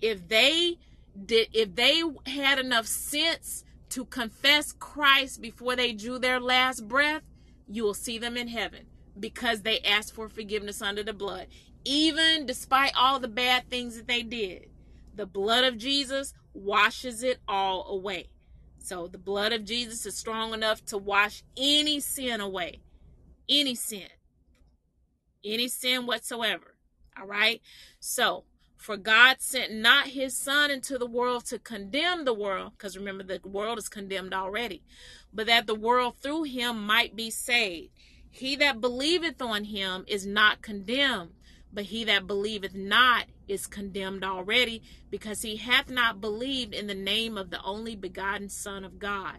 if 0.00 0.26
they 0.28 0.78
did 1.26 1.48
if 1.52 1.74
they 1.74 2.02
had 2.26 2.58
enough 2.58 2.86
sense 2.86 3.64
to 3.90 4.04
confess 4.06 4.72
Christ 4.72 5.40
before 5.40 5.76
they 5.76 5.92
drew 5.92 6.18
their 6.18 6.40
last 6.40 6.88
breath, 6.88 7.22
you 7.68 7.84
will 7.84 7.94
see 7.94 8.18
them 8.18 8.36
in 8.36 8.48
heaven 8.48 8.86
because 9.18 9.62
they 9.62 9.80
asked 9.80 10.14
for 10.14 10.28
forgiveness 10.28 10.82
under 10.82 11.02
the 11.02 11.12
blood. 11.12 11.46
Even 11.84 12.46
despite 12.46 12.92
all 12.96 13.18
the 13.18 13.28
bad 13.28 13.68
things 13.68 13.96
that 13.96 14.06
they 14.06 14.22
did, 14.22 14.68
the 15.14 15.26
blood 15.26 15.64
of 15.64 15.78
Jesus 15.78 16.34
washes 16.52 17.22
it 17.22 17.40
all 17.46 17.86
away. 17.88 18.28
So 18.78 19.06
the 19.06 19.18
blood 19.18 19.52
of 19.52 19.64
Jesus 19.64 20.04
is 20.06 20.16
strong 20.16 20.54
enough 20.54 20.84
to 20.86 20.98
wash 20.98 21.42
any 21.56 22.00
sin 22.00 22.40
away. 22.40 22.80
Any 23.48 23.74
sin. 23.74 24.08
Any 25.44 25.68
sin 25.68 26.06
whatsoever. 26.06 26.74
All 27.18 27.26
right? 27.26 27.60
So, 28.00 28.44
for 28.76 28.96
God 28.98 29.36
sent 29.40 29.72
not 29.72 30.08
his 30.08 30.36
Son 30.36 30.70
into 30.70 30.98
the 30.98 31.06
world 31.06 31.46
to 31.46 31.58
condemn 31.58 32.24
the 32.24 32.34
world, 32.34 32.72
because 32.76 32.98
remember, 32.98 33.24
the 33.24 33.40
world 33.48 33.78
is 33.78 33.88
condemned 33.88 34.34
already, 34.34 34.82
but 35.32 35.46
that 35.46 35.66
the 35.66 35.74
world 35.74 36.16
through 36.18 36.42
him 36.42 36.84
might 36.84 37.16
be 37.16 37.30
saved. 37.30 37.90
He 38.30 38.56
that 38.56 38.82
believeth 38.82 39.40
on 39.40 39.64
him 39.64 40.04
is 40.06 40.26
not 40.26 40.60
condemned, 40.60 41.30
but 41.74 41.84
he 41.84 42.04
that 42.04 42.26
believeth 42.26 42.74
not 42.74 43.24
is 43.48 43.66
condemned 43.66 44.24
already, 44.24 44.80
because 45.10 45.42
he 45.42 45.56
hath 45.56 45.90
not 45.90 46.20
believed 46.20 46.72
in 46.72 46.86
the 46.86 46.94
name 46.94 47.36
of 47.36 47.50
the 47.50 47.60
only 47.62 47.96
begotten 47.96 48.48
Son 48.48 48.84
of 48.84 48.98
God. 48.98 49.38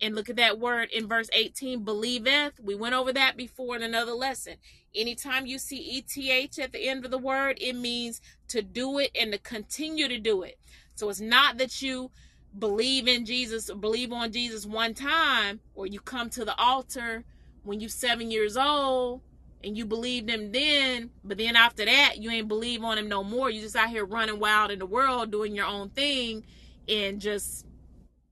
And 0.00 0.14
look 0.14 0.28
at 0.28 0.36
that 0.36 0.58
word 0.58 0.90
in 0.92 1.08
verse 1.08 1.30
18, 1.32 1.84
believeth. 1.84 2.60
We 2.60 2.74
went 2.74 2.94
over 2.94 3.12
that 3.12 3.36
before 3.36 3.76
in 3.76 3.82
another 3.82 4.12
lesson. 4.12 4.56
Anytime 4.94 5.46
you 5.46 5.58
see 5.58 6.04
ETH 6.06 6.58
at 6.58 6.72
the 6.72 6.88
end 6.88 7.04
of 7.04 7.10
the 7.10 7.18
word, 7.18 7.56
it 7.60 7.74
means 7.74 8.20
to 8.48 8.62
do 8.62 8.98
it 8.98 9.10
and 9.18 9.32
to 9.32 9.38
continue 9.38 10.08
to 10.08 10.18
do 10.18 10.42
it. 10.42 10.58
So 10.96 11.08
it's 11.08 11.20
not 11.20 11.56
that 11.58 11.80
you 11.80 12.10
believe 12.58 13.08
in 13.08 13.24
Jesus 13.24 13.70
or 13.70 13.76
believe 13.76 14.12
on 14.12 14.32
Jesus 14.32 14.66
one 14.66 14.92
time, 14.92 15.60
or 15.74 15.86
you 15.86 16.00
come 16.00 16.28
to 16.30 16.44
the 16.44 16.58
altar 16.60 17.24
when 17.62 17.80
you're 17.80 17.88
seven 17.88 18.30
years 18.30 18.56
old 18.56 19.22
and 19.64 19.76
you 19.76 19.84
believed 19.86 20.28
him 20.28 20.52
then, 20.52 21.10
but 21.24 21.38
then 21.38 21.56
after 21.56 21.84
that, 21.84 22.18
you 22.18 22.30
ain't 22.30 22.48
believe 22.48 22.82
on 22.82 22.98
him 22.98 23.08
no 23.08 23.22
more. 23.22 23.50
You 23.50 23.60
just 23.60 23.76
out 23.76 23.90
here 23.90 24.04
running 24.04 24.40
wild 24.40 24.70
in 24.70 24.78
the 24.78 24.86
world, 24.86 25.30
doing 25.30 25.54
your 25.54 25.66
own 25.66 25.90
thing 25.90 26.44
and 26.88 27.20
just 27.20 27.66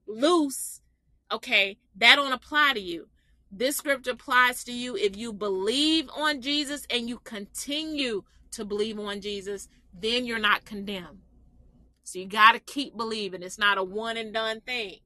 loose. 0.07 0.81
Okay, 1.33 1.79
that 1.97 2.17
don't 2.17 2.33
apply 2.33 2.73
to 2.75 2.81
you. 2.81 3.09
This 3.53 3.77
scripture 3.77 4.13
applies 4.13 4.65
to 4.65 4.73
you 4.73 4.97
if 4.97 5.17
you 5.17 5.33
believe 5.33 6.09
on 6.17 6.41
Jesus 6.41 6.87
and 6.91 7.09
you 7.09 7.19
continue 7.19 8.23
to 8.53 8.65
believe 8.65 8.99
on 8.99 9.21
Jesus, 9.21 9.69
then 9.93 10.25
you're 10.25 10.39
not 10.39 10.65
condemned. 10.65 11.21
So 12.03 12.19
you 12.19 12.27
got 12.27 12.53
to 12.53 12.61
keep 12.61 12.97
believing. 12.97 13.43
It's 13.43 13.59
not 13.59 13.79
a 13.79 13.85
one 13.85 14.17
and 14.17 14.33
done 14.33 14.61
thing. 14.61 14.97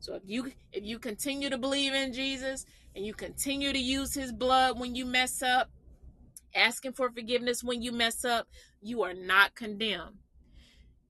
So 0.00 0.14
if 0.14 0.22
you 0.26 0.52
if 0.72 0.84
you 0.84 0.98
continue 0.98 1.50
to 1.50 1.58
believe 1.58 1.92
in 1.92 2.12
Jesus 2.12 2.64
and 2.98 3.06
you 3.06 3.14
continue 3.14 3.72
to 3.72 3.78
use 3.78 4.12
his 4.12 4.32
blood 4.32 4.76
when 4.80 4.96
you 4.96 5.06
mess 5.06 5.40
up, 5.40 5.70
asking 6.52 6.90
for 6.90 7.08
forgiveness 7.12 7.62
when 7.62 7.80
you 7.80 7.92
mess 7.92 8.24
up, 8.24 8.48
you 8.82 9.04
are 9.04 9.14
not 9.14 9.54
condemned. 9.54 10.16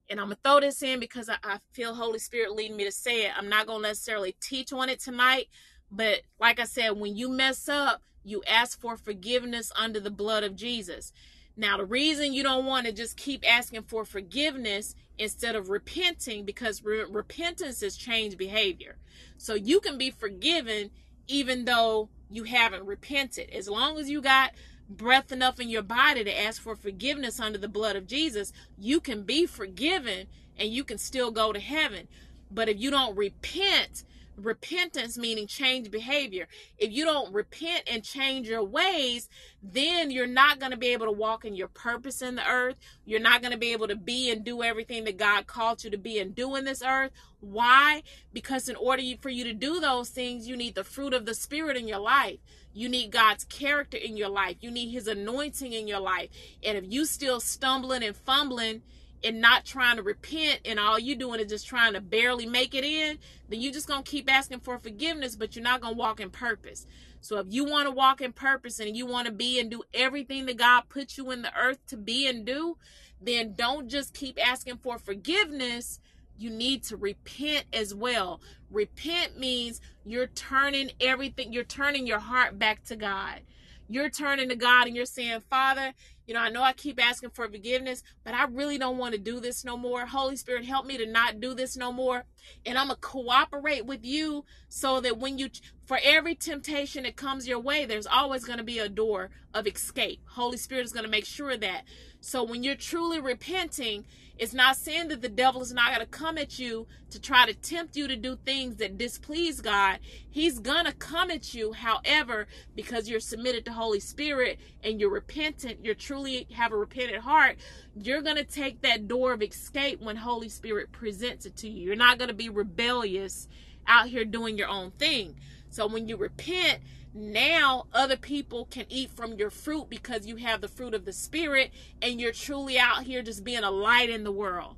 And 0.07 0.19
I'm 0.19 0.27
going 0.27 0.35
to 0.35 0.41
throw 0.43 0.59
this 0.59 0.83
in 0.83 0.99
because 0.99 1.29
I, 1.29 1.37
I 1.43 1.57
feel 1.73 1.95
Holy 1.95 2.19
Spirit 2.19 2.51
leading 2.51 2.77
me 2.77 2.85
to 2.85 2.91
say 2.91 3.25
it. 3.25 3.31
I'm 3.35 3.49
not 3.49 3.65
going 3.65 3.81
to 3.81 3.87
necessarily 3.87 4.35
teach 4.39 4.71
on 4.71 4.87
it 4.87 4.99
tonight, 4.99 5.47
but 5.89 6.21
like 6.39 6.59
I 6.59 6.65
said, 6.65 6.91
when 6.91 7.15
you 7.15 7.27
mess 7.27 7.67
up, 7.67 8.03
you 8.23 8.43
ask 8.47 8.79
for 8.79 8.95
forgiveness 8.95 9.71
under 9.75 9.99
the 9.99 10.11
blood 10.11 10.43
of 10.43 10.55
Jesus. 10.55 11.11
Now, 11.57 11.77
the 11.77 11.85
reason 11.85 12.33
you 12.33 12.43
don't 12.43 12.67
want 12.67 12.85
to 12.85 12.91
just 12.91 13.17
keep 13.17 13.43
asking 13.51 13.81
for 13.83 14.05
forgiveness 14.05 14.93
instead 15.17 15.55
of 15.55 15.69
repenting, 15.69 16.45
because 16.45 16.83
re- 16.83 17.05
repentance 17.09 17.81
is 17.81 17.97
change 17.97 18.37
behavior. 18.37 18.99
So 19.37 19.55
you 19.55 19.79
can 19.79 19.97
be 19.97 20.11
forgiven 20.11 20.91
even 21.29 21.65
though 21.65 22.09
you 22.29 22.43
haven't 22.43 22.85
repented. 22.85 23.49
As 23.51 23.69
long 23.69 23.97
as 23.97 24.09
you 24.09 24.21
got 24.21 24.51
breath 24.89 25.31
enough 25.31 25.59
in 25.59 25.69
your 25.69 25.83
body 25.83 26.23
to 26.23 26.41
ask 26.41 26.61
for 26.61 26.75
forgiveness 26.75 27.39
under 27.39 27.59
the 27.59 27.67
blood 27.69 27.95
of 27.95 28.07
Jesus, 28.07 28.51
you 28.77 28.99
can 28.99 29.23
be 29.23 29.45
forgiven 29.45 30.27
and 30.57 30.69
you 30.69 30.83
can 30.83 30.97
still 30.97 31.31
go 31.31 31.53
to 31.53 31.59
heaven. 31.59 32.07
But 32.51 32.67
if 32.67 32.79
you 32.79 32.89
don't 32.89 33.15
repent, 33.15 34.03
repentance 34.45 35.17
meaning 35.17 35.47
change 35.47 35.91
behavior. 35.91 36.47
If 36.77 36.91
you 36.91 37.05
don't 37.05 37.33
repent 37.33 37.83
and 37.91 38.03
change 38.03 38.47
your 38.47 38.63
ways, 38.63 39.29
then 39.61 40.11
you're 40.11 40.27
not 40.27 40.59
going 40.59 40.71
to 40.71 40.77
be 40.77 40.87
able 40.87 41.05
to 41.05 41.11
walk 41.11 41.45
in 41.45 41.55
your 41.55 41.67
purpose 41.67 42.21
in 42.21 42.35
the 42.35 42.47
earth. 42.47 42.75
You're 43.05 43.19
not 43.19 43.41
going 43.41 43.51
to 43.51 43.57
be 43.57 43.71
able 43.71 43.87
to 43.87 43.95
be 43.95 44.31
and 44.31 44.43
do 44.43 44.63
everything 44.63 45.03
that 45.05 45.17
God 45.17 45.47
called 45.47 45.83
you 45.83 45.89
to 45.89 45.97
be 45.97 46.19
and 46.19 46.35
do 46.35 46.55
in 46.55 46.65
this 46.65 46.83
earth. 46.85 47.11
Why? 47.41 48.03
Because 48.33 48.67
in 48.69 48.75
order 48.75 49.03
for 49.21 49.29
you 49.29 49.43
to 49.45 49.53
do 49.53 49.79
those 49.79 50.09
things, 50.09 50.47
you 50.47 50.57
need 50.57 50.75
the 50.75 50.83
fruit 50.83 51.13
of 51.13 51.25
the 51.25 51.33
Spirit 51.33 51.77
in 51.77 51.87
your 51.87 51.99
life. 51.99 52.39
You 52.73 52.89
need 52.89 53.11
God's 53.11 53.45
character 53.45 53.97
in 53.97 54.17
your 54.17 54.29
life. 54.29 54.57
You 54.61 54.71
need 54.71 54.91
His 54.91 55.07
anointing 55.07 55.73
in 55.73 55.87
your 55.87 55.99
life. 55.99 56.29
And 56.63 56.77
if 56.77 56.85
you 56.87 57.05
still 57.05 57.39
stumbling 57.39 58.03
and 58.03 58.15
fumbling, 58.15 58.83
and 59.23 59.41
not 59.41 59.65
trying 59.65 59.97
to 59.97 60.03
repent 60.03 60.61
and 60.65 60.79
all 60.79 60.97
you 60.97 61.15
doing 61.15 61.39
is 61.39 61.47
just 61.47 61.67
trying 61.67 61.93
to 61.93 62.01
barely 62.01 62.45
make 62.45 62.73
it 62.73 62.83
in, 62.83 63.17
then 63.49 63.61
you're 63.61 63.73
just 63.73 63.87
going 63.87 64.03
to 64.03 64.09
keep 64.09 64.31
asking 64.31 64.59
for 64.59 64.77
forgiveness, 64.77 65.35
but 65.35 65.55
you're 65.55 65.63
not 65.63 65.81
going 65.81 65.93
to 65.93 65.99
walk 65.99 66.19
in 66.19 66.29
purpose. 66.29 66.87
So 67.21 67.37
if 67.39 67.47
you 67.49 67.65
want 67.65 67.87
to 67.87 67.91
walk 67.91 68.21
in 68.21 68.31
purpose 68.31 68.79
and 68.79 68.95
you 68.95 69.05
want 69.05 69.27
to 69.27 69.33
be 69.33 69.59
and 69.59 69.69
do 69.69 69.83
everything 69.93 70.45
that 70.45 70.57
God 70.57 70.83
put 70.89 71.17
you 71.17 71.31
in 71.31 71.41
the 71.41 71.55
earth 71.57 71.85
to 71.87 71.97
be 71.97 72.27
and 72.27 72.45
do, 72.45 72.77
then 73.21 73.55
don't 73.55 73.89
just 73.89 74.13
keep 74.13 74.39
asking 74.43 74.77
for 74.77 74.97
forgiveness. 74.97 75.99
You 76.37 76.49
need 76.49 76.83
to 76.85 76.95
repent 76.95 77.65
as 77.73 77.93
well. 77.93 78.39
Repent 78.71 79.37
means 79.37 79.81
you're 80.05 80.27
turning 80.27 80.91
everything, 81.01 81.51
you're 81.51 81.65
turning 81.65 82.07
your 82.07 82.19
heart 82.19 82.57
back 82.57 82.83
to 82.85 82.95
God. 82.95 83.41
You're 83.89 84.09
turning 84.09 84.49
to 84.49 84.55
God 84.55 84.87
and 84.87 84.95
you're 84.95 85.05
saying, 85.05 85.41
Father, 85.49 85.93
you 86.29 86.35
know, 86.35 86.41
I 86.41 86.49
know 86.49 86.61
I 86.61 86.73
keep 86.73 87.03
asking 87.03 87.31
for 87.31 87.49
forgiveness, 87.49 88.03
but 88.23 88.35
I 88.35 88.43
really 88.43 88.77
don't 88.77 88.99
want 88.99 89.15
to 89.15 89.19
do 89.19 89.39
this 89.39 89.65
no 89.65 89.75
more. 89.75 90.05
Holy 90.05 90.35
Spirit, 90.35 90.63
help 90.63 90.85
me 90.85 90.95
to 90.99 91.07
not 91.07 91.39
do 91.39 91.55
this 91.55 91.75
no 91.75 91.91
more. 91.91 92.23
And 92.67 92.77
I'm 92.77 92.89
going 92.89 92.97
to 92.97 93.01
cooperate 93.01 93.87
with 93.87 94.05
you 94.05 94.45
so 94.67 95.01
that 95.01 95.17
when 95.17 95.39
you, 95.39 95.49
for 95.87 95.97
every 96.03 96.35
temptation 96.35 97.01
that 97.01 97.15
comes 97.15 97.47
your 97.47 97.57
way, 97.57 97.85
there's 97.85 98.05
always 98.05 98.45
going 98.45 98.59
to 98.59 98.63
be 98.63 98.77
a 98.77 98.87
door 98.87 99.31
of 99.55 99.65
escape. 99.65 100.21
Holy 100.27 100.57
Spirit 100.57 100.85
is 100.85 100.93
going 100.93 101.03
to 101.03 101.09
make 101.09 101.25
sure 101.25 101.57
that. 101.57 101.85
So 102.21 102.43
when 102.43 102.61
you're 102.61 102.75
truly 102.75 103.19
repenting 103.19 104.05
It's 104.39 104.53
not 104.53 104.77
saying 104.77 105.09
that 105.09 105.21
the 105.21 105.27
devil 105.27 105.61
is 105.61 105.73
not 105.73 105.93
going 105.93 105.99
to 105.99 106.05
come 106.05 106.37
at 106.37 106.57
you 106.57 106.87
to 107.09 107.19
try 107.19 107.45
to 107.45 107.53
tempt 107.53 107.97
you 107.97 108.07
to 108.07 108.15
do 108.15 108.37
things 108.37 108.77
that 108.77 108.97
displease 108.97 109.59
God. 109.59 109.99
He's 110.29 110.59
going 110.59 110.85
to 110.85 110.93
come 110.93 111.29
at 111.29 111.53
you, 111.53 111.73
however, 111.73 112.47
because 112.73 113.09
you're 113.09 113.19
submitted 113.19 113.65
to 113.65 113.73
Holy 113.73 113.99
Spirit 113.99 114.57
and 114.81 114.97
you're 114.97 115.11
repentant, 115.11 115.83
you 115.83 115.93
truly 115.93 116.47
have 116.53 116.71
a 116.71 116.77
repentant 116.77 117.21
heart, 117.21 117.57
you're 117.95 118.21
going 118.21 118.37
to 118.37 118.45
take 118.45 118.81
that 118.81 119.09
door 119.09 119.33
of 119.33 119.43
escape 119.43 119.99
when 119.99 120.15
Holy 120.15 120.47
Spirit 120.47 120.93
presents 120.93 121.45
it 121.45 121.57
to 121.57 121.69
you. 121.69 121.87
You're 121.87 121.97
not 121.97 122.17
going 122.17 122.29
to 122.29 122.33
be 122.33 122.47
rebellious 122.47 123.49
out 123.87 124.07
here 124.07 124.23
doing 124.23 124.57
your 124.57 124.69
own 124.69 124.91
thing. 124.91 125.35
So 125.69 125.85
when 125.85 126.07
you 126.07 126.15
repent, 126.15 126.79
now 127.13 127.87
other 127.93 128.17
people 128.17 128.65
can 128.65 128.85
eat 128.89 129.11
from 129.11 129.33
your 129.33 129.49
fruit 129.49 129.89
because 129.89 130.27
you 130.27 130.35
have 130.37 130.61
the 130.61 130.67
fruit 130.67 130.93
of 130.93 131.05
the 131.05 131.13
spirit 131.13 131.71
and 132.01 132.19
you're 132.19 132.31
truly 132.31 132.77
out 132.77 133.03
here 133.03 133.21
just 133.21 133.43
being 133.43 133.63
a 133.63 133.71
light 133.71 134.09
in 134.09 134.23
the 134.23 134.31
world. 134.31 134.75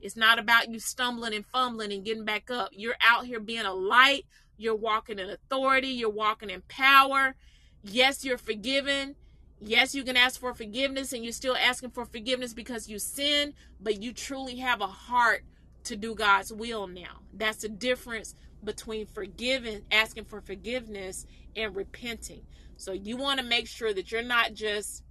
It's 0.00 0.16
not 0.16 0.38
about 0.38 0.70
you 0.70 0.78
stumbling 0.78 1.34
and 1.34 1.46
fumbling 1.46 1.92
and 1.92 2.04
getting 2.04 2.24
back 2.24 2.50
up. 2.50 2.70
You're 2.72 2.96
out 3.00 3.26
here 3.26 3.40
being 3.40 3.66
a 3.66 3.74
light. 3.74 4.24
You're 4.56 4.76
walking 4.76 5.18
in 5.18 5.30
authority. 5.30 5.88
You're 5.88 6.10
walking 6.10 6.50
in 6.50 6.62
power. 6.68 7.34
Yes, 7.82 8.24
you're 8.24 8.38
forgiven. 8.38 9.16
Yes, 9.58 9.94
you 9.94 10.04
can 10.04 10.16
ask 10.16 10.40
for 10.40 10.54
forgiveness 10.54 11.12
and 11.12 11.22
you're 11.22 11.32
still 11.32 11.56
asking 11.56 11.90
for 11.90 12.06
forgiveness 12.06 12.54
because 12.54 12.88
you 12.88 12.98
sin, 12.98 13.52
but 13.78 14.02
you 14.02 14.12
truly 14.12 14.56
have 14.56 14.80
a 14.80 14.86
heart 14.86 15.44
to 15.84 15.96
do 15.96 16.14
God's 16.14 16.52
will 16.52 16.86
now. 16.86 17.20
That's 17.32 17.58
the 17.58 17.68
difference 17.68 18.34
between 18.64 19.06
forgiving, 19.06 19.82
asking 19.90 20.24
for 20.24 20.40
forgiveness, 20.40 21.26
and 21.56 21.74
repenting. 21.74 22.42
So 22.76 22.92
you 22.92 23.16
want 23.16 23.40
to 23.40 23.46
make 23.46 23.66
sure 23.66 23.92
that 23.92 24.10
you're 24.10 24.22
not 24.22 24.54
just 24.54 25.02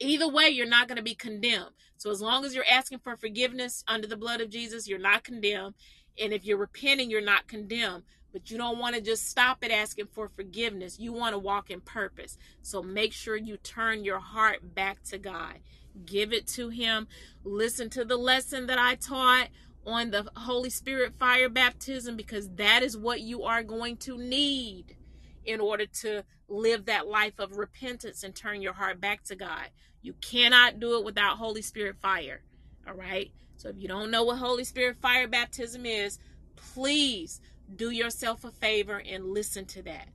either 0.00 0.28
way 0.28 0.48
you're 0.48 0.66
not 0.66 0.88
going 0.88 0.96
to 0.96 1.02
be 1.02 1.14
condemned. 1.14 1.70
So 1.96 2.10
as 2.10 2.20
long 2.20 2.44
as 2.44 2.54
you're 2.54 2.64
asking 2.68 2.98
for 2.98 3.16
forgiveness 3.16 3.84
under 3.86 4.06
the 4.06 4.16
blood 4.16 4.40
of 4.40 4.50
Jesus, 4.50 4.88
you're 4.88 4.98
not 4.98 5.24
condemned. 5.24 5.74
And 6.20 6.32
if 6.32 6.44
you're 6.44 6.58
repenting, 6.58 7.10
you're 7.10 7.20
not 7.20 7.46
condemned. 7.46 8.02
But 8.32 8.50
you 8.50 8.56
don't 8.56 8.78
want 8.78 8.96
to 8.96 9.00
just 9.00 9.28
stop 9.28 9.58
at 9.62 9.70
asking 9.70 10.06
for 10.12 10.28
forgiveness. 10.28 10.98
You 10.98 11.12
want 11.12 11.34
to 11.34 11.38
walk 11.38 11.70
in 11.70 11.80
purpose. 11.80 12.38
So 12.62 12.82
make 12.82 13.12
sure 13.12 13.36
you 13.36 13.58
turn 13.58 14.04
your 14.04 14.20
heart 14.20 14.74
back 14.74 15.02
to 15.04 15.18
God. 15.18 15.58
Give 16.04 16.32
it 16.32 16.46
to 16.48 16.70
Him. 16.70 17.06
Listen 17.44 17.90
to 17.90 18.04
the 18.04 18.16
lesson 18.16 18.66
that 18.66 18.78
I 18.78 18.94
taught 18.94 19.48
on 19.86 20.10
the 20.10 20.26
Holy 20.34 20.70
Spirit 20.70 21.12
fire 21.18 21.48
baptism 21.48 22.16
because 22.16 22.48
that 22.54 22.82
is 22.82 22.96
what 22.96 23.20
you 23.20 23.42
are 23.42 23.62
going 23.62 23.96
to 23.98 24.16
need 24.16 24.96
in 25.44 25.60
order 25.60 25.86
to 25.86 26.24
live 26.48 26.86
that 26.86 27.06
life 27.06 27.38
of 27.38 27.56
repentance 27.56 28.22
and 28.22 28.34
turn 28.34 28.62
your 28.62 28.72
heart 28.72 29.00
back 29.00 29.24
to 29.24 29.36
God. 29.36 29.68
You 30.02 30.14
cannot 30.20 30.80
do 30.80 30.98
it 30.98 31.04
without 31.04 31.38
Holy 31.38 31.62
Spirit 31.62 31.96
fire. 32.00 32.42
All 32.86 32.94
right? 32.94 33.30
So 33.56 33.68
if 33.68 33.76
you 33.78 33.88
don't 33.88 34.10
know 34.10 34.24
what 34.24 34.38
Holy 34.38 34.64
Spirit 34.64 34.96
fire 35.00 35.28
baptism 35.28 35.86
is, 35.86 36.18
please 36.56 37.40
do 37.76 37.90
yourself 37.90 38.44
a 38.44 38.50
favor 38.50 39.00
and 39.04 39.32
listen 39.32 39.64
to 39.66 39.82
that. 39.82 40.08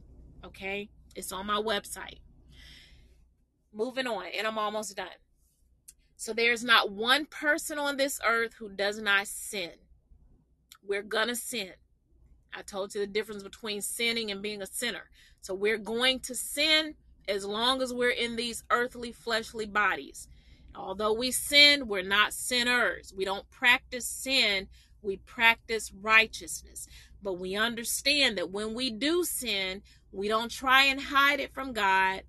Okay? 0.46 0.90
It's 1.16 1.32
on 1.32 1.48
my 1.48 1.62
website. 1.62 2.20
Moving 3.74 4.08
on, 4.08 4.26
and 4.38 4.46
I'm 4.46 4.58
almost 4.58 4.96
done. 4.96 5.08
So 6.16 6.34
there's 6.34 6.64
not 6.64 6.92
one 6.92 7.26
person 7.26 7.78
on 7.78 7.98
this 7.98 8.20
earth 8.26 8.56
who 8.58 8.70
does 8.70 9.00
not 9.00 9.28
sin. 9.28 9.72
We're 10.86 11.04
going 11.04 11.28
to 11.28 11.36
sin. 11.36 11.74
I 12.54 12.62
told 12.62 12.93
you 12.93 13.02
the 13.02 13.08
difference 13.08 13.43
between 13.43 13.82
sinning 13.82 14.32
and 14.32 14.41
being 14.41 14.62
a 14.62 14.68
sinner. 14.68 15.10
So 15.41 15.54
we're 15.54 15.78
going 15.78 16.20
to 16.22 16.36
sin 16.36 16.95
as 17.28 17.45
long 17.45 17.82
as 17.82 17.93
we're 17.93 18.10
in 18.10 18.36
these 18.36 18.64
earthly, 18.72 19.12
fleshly 19.12 19.66
bodies. 19.66 20.28
Although 20.76 21.14
we 21.14 21.32
sin, 21.32 21.88
we're 21.88 22.04
not 22.04 22.34
sinners. 22.34 23.14
We 23.16 23.26
don't 23.26 23.50
practice 23.50 24.06
sin, 24.06 24.68
we 25.02 25.18
practice 25.18 25.91
righteousness. 26.02 26.88
But 27.22 27.34
we 27.34 27.56
understand 27.56 28.38
that 28.38 28.52
when 28.52 28.74
we 28.74 28.91
do 28.91 29.24
sin, 29.24 29.82
we 30.12 30.28
don't 30.28 30.52
try 30.52 30.84
and 30.84 31.02
hide 31.02 31.39
it 31.39 31.54
from 31.54 31.74
God. 31.74 32.24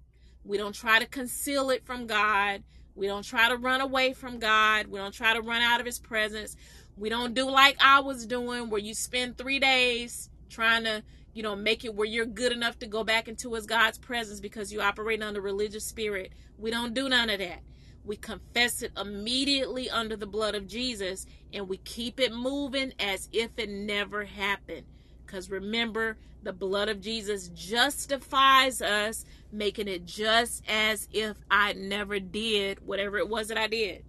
We 0.44 0.56
don't 0.56 0.74
try 0.74 0.98
to 0.98 1.06
conceal 1.06 1.70
it 1.70 1.84
from 1.84 2.06
God. 2.06 2.62
We 2.94 3.06
don't 3.06 3.24
try 3.24 3.48
to 3.48 3.56
run 3.56 3.80
away 3.80 4.12
from 4.12 4.38
God. 4.38 4.88
We 4.88 4.98
don't 4.98 5.14
try 5.14 5.34
to 5.34 5.42
run 5.42 5.62
out 5.62 5.80
of 5.80 5.86
His 5.86 5.98
presence. 5.98 6.56
We 6.98 7.10
don't 7.10 7.34
do 7.34 7.50
like 7.50 7.76
I 7.80 8.00
was 8.00 8.26
doing, 8.26 8.70
where 8.70 8.80
you 8.80 8.94
spend 8.94 9.38
three 9.38 9.60
days 9.60 10.30
trying 10.50 10.84
to, 10.84 11.04
you 11.34 11.42
know, 11.42 11.56
make 11.56 11.84
it 11.84 11.94
where 11.94 12.06
you're 12.08 12.26
good 12.26 12.52
enough 12.52 12.78
to 12.80 12.86
go 12.86 13.04
back 13.04 13.28
into 13.28 13.54
His 13.54 13.66
God's 13.66 13.98
presence 13.98 14.40
because 14.40 14.72
you 14.72 14.82
operate 14.82 15.22
under 15.22 15.40
religious 15.40 15.86
spirit. 15.86 16.32
We 16.58 16.70
don't 16.70 16.94
do 16.94 17.08
none 17.08 17.30
of 17.30 17.40
that. 17.40 17.60
We 18.04 18.16
confess 18.16 18.82
it 18.82 18.92
immediately 18.98 19.90
under 19.90 20.16
the 20.16 20.26
blood 20.26 20.54
of 20.56 20.66
Jesus 20.66 21.26
and 21.52 21.68
we 21.68 21.78
keep 21.78 22.20
it 22.20 22.32
moving 22.34 22.94
as 23.00 23.28
if 23.32 23.50
it 23.58 23.70
never 23.70 24.24
happened. 24.24 24.86
Because 25.26 25.50
remember, 25.50 26.18
the 26.42 26.52
blood 26.54 26.88
of 26.88 27.00
Jesus 27.00 27.48
justifies 27.50 28.82
us, 28.82 29.24
making 29.52 29.88
it 29.88 30.06
just 30.06 30.64
as 30.68 31.08
if 31.12 31.36
I 31.50 31.74
never 31.74 32.20
did 32.20 32.86
whatever 32.86 33.18
it 33.18 33.28
was 33.28 33.48
that 33.48 33.58
I 33.58 33.68
did. 33.68 34.04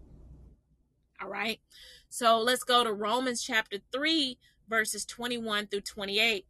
All 1.21 1.29
right. 1.29 1.59
So 2.09 2.39
let's 2.39 2.63
go 2.63 2.83
to 2.83 2.91
Romans 2.91 3.43
chapter 3.43 3.77
3, 3.91 4.39
verses 4.67 5.05
21 5.05 5.67
through 5.67 5.81
28. 5.81 6.45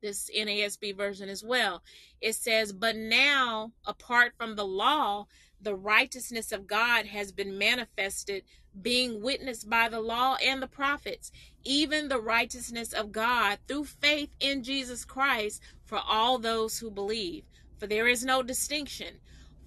This 0.00 0.30
NASB 0.34 0.96
version 0.96 1.28
as 1.28 1.42
well. 1.42 1.82
It 2.20 2.36
says, 2.36 2.72
But 2.72 2.96
now, 2.96 3.72
apart 3.84 4.32
from 4.38 4.54
the 4.54 4.64
law, 4.64 5.26
the 5.60 5.74
righteousness 5.74 6.52
of 6.52 6.68
God 6.68 7.06
has 7.06 7.32
been 7.32 7.58
manifested, 7.58 8.44
being 8.80 9.20
witnessed 9.20 9.68
by 9.68 9.88
the 9.88 10.00
law 10.00 10.36
and 10.36 10.62
the 10.62 10.68
prophets, 10.68 11.32
even 11.64 12.08
the 12.08 12.20
righteousness 12.20 12.92
of 12.92 13.10
God 13.10 13.58
through 13.66 13.84
faith 13.84 14.30
in 14.38 14.62
Jesus 14.62 15.04
Christ 15.04 15.60
for 15.84 15.98
all 15.98 16.38
those 16.38 16.78
who 16.78 16.90
believe. 16.92 17.42
For 17.78 17.88
there 17.88 18.06
is 18.06 18.24
no 18.24 18.42
distinction. 18.42 19.16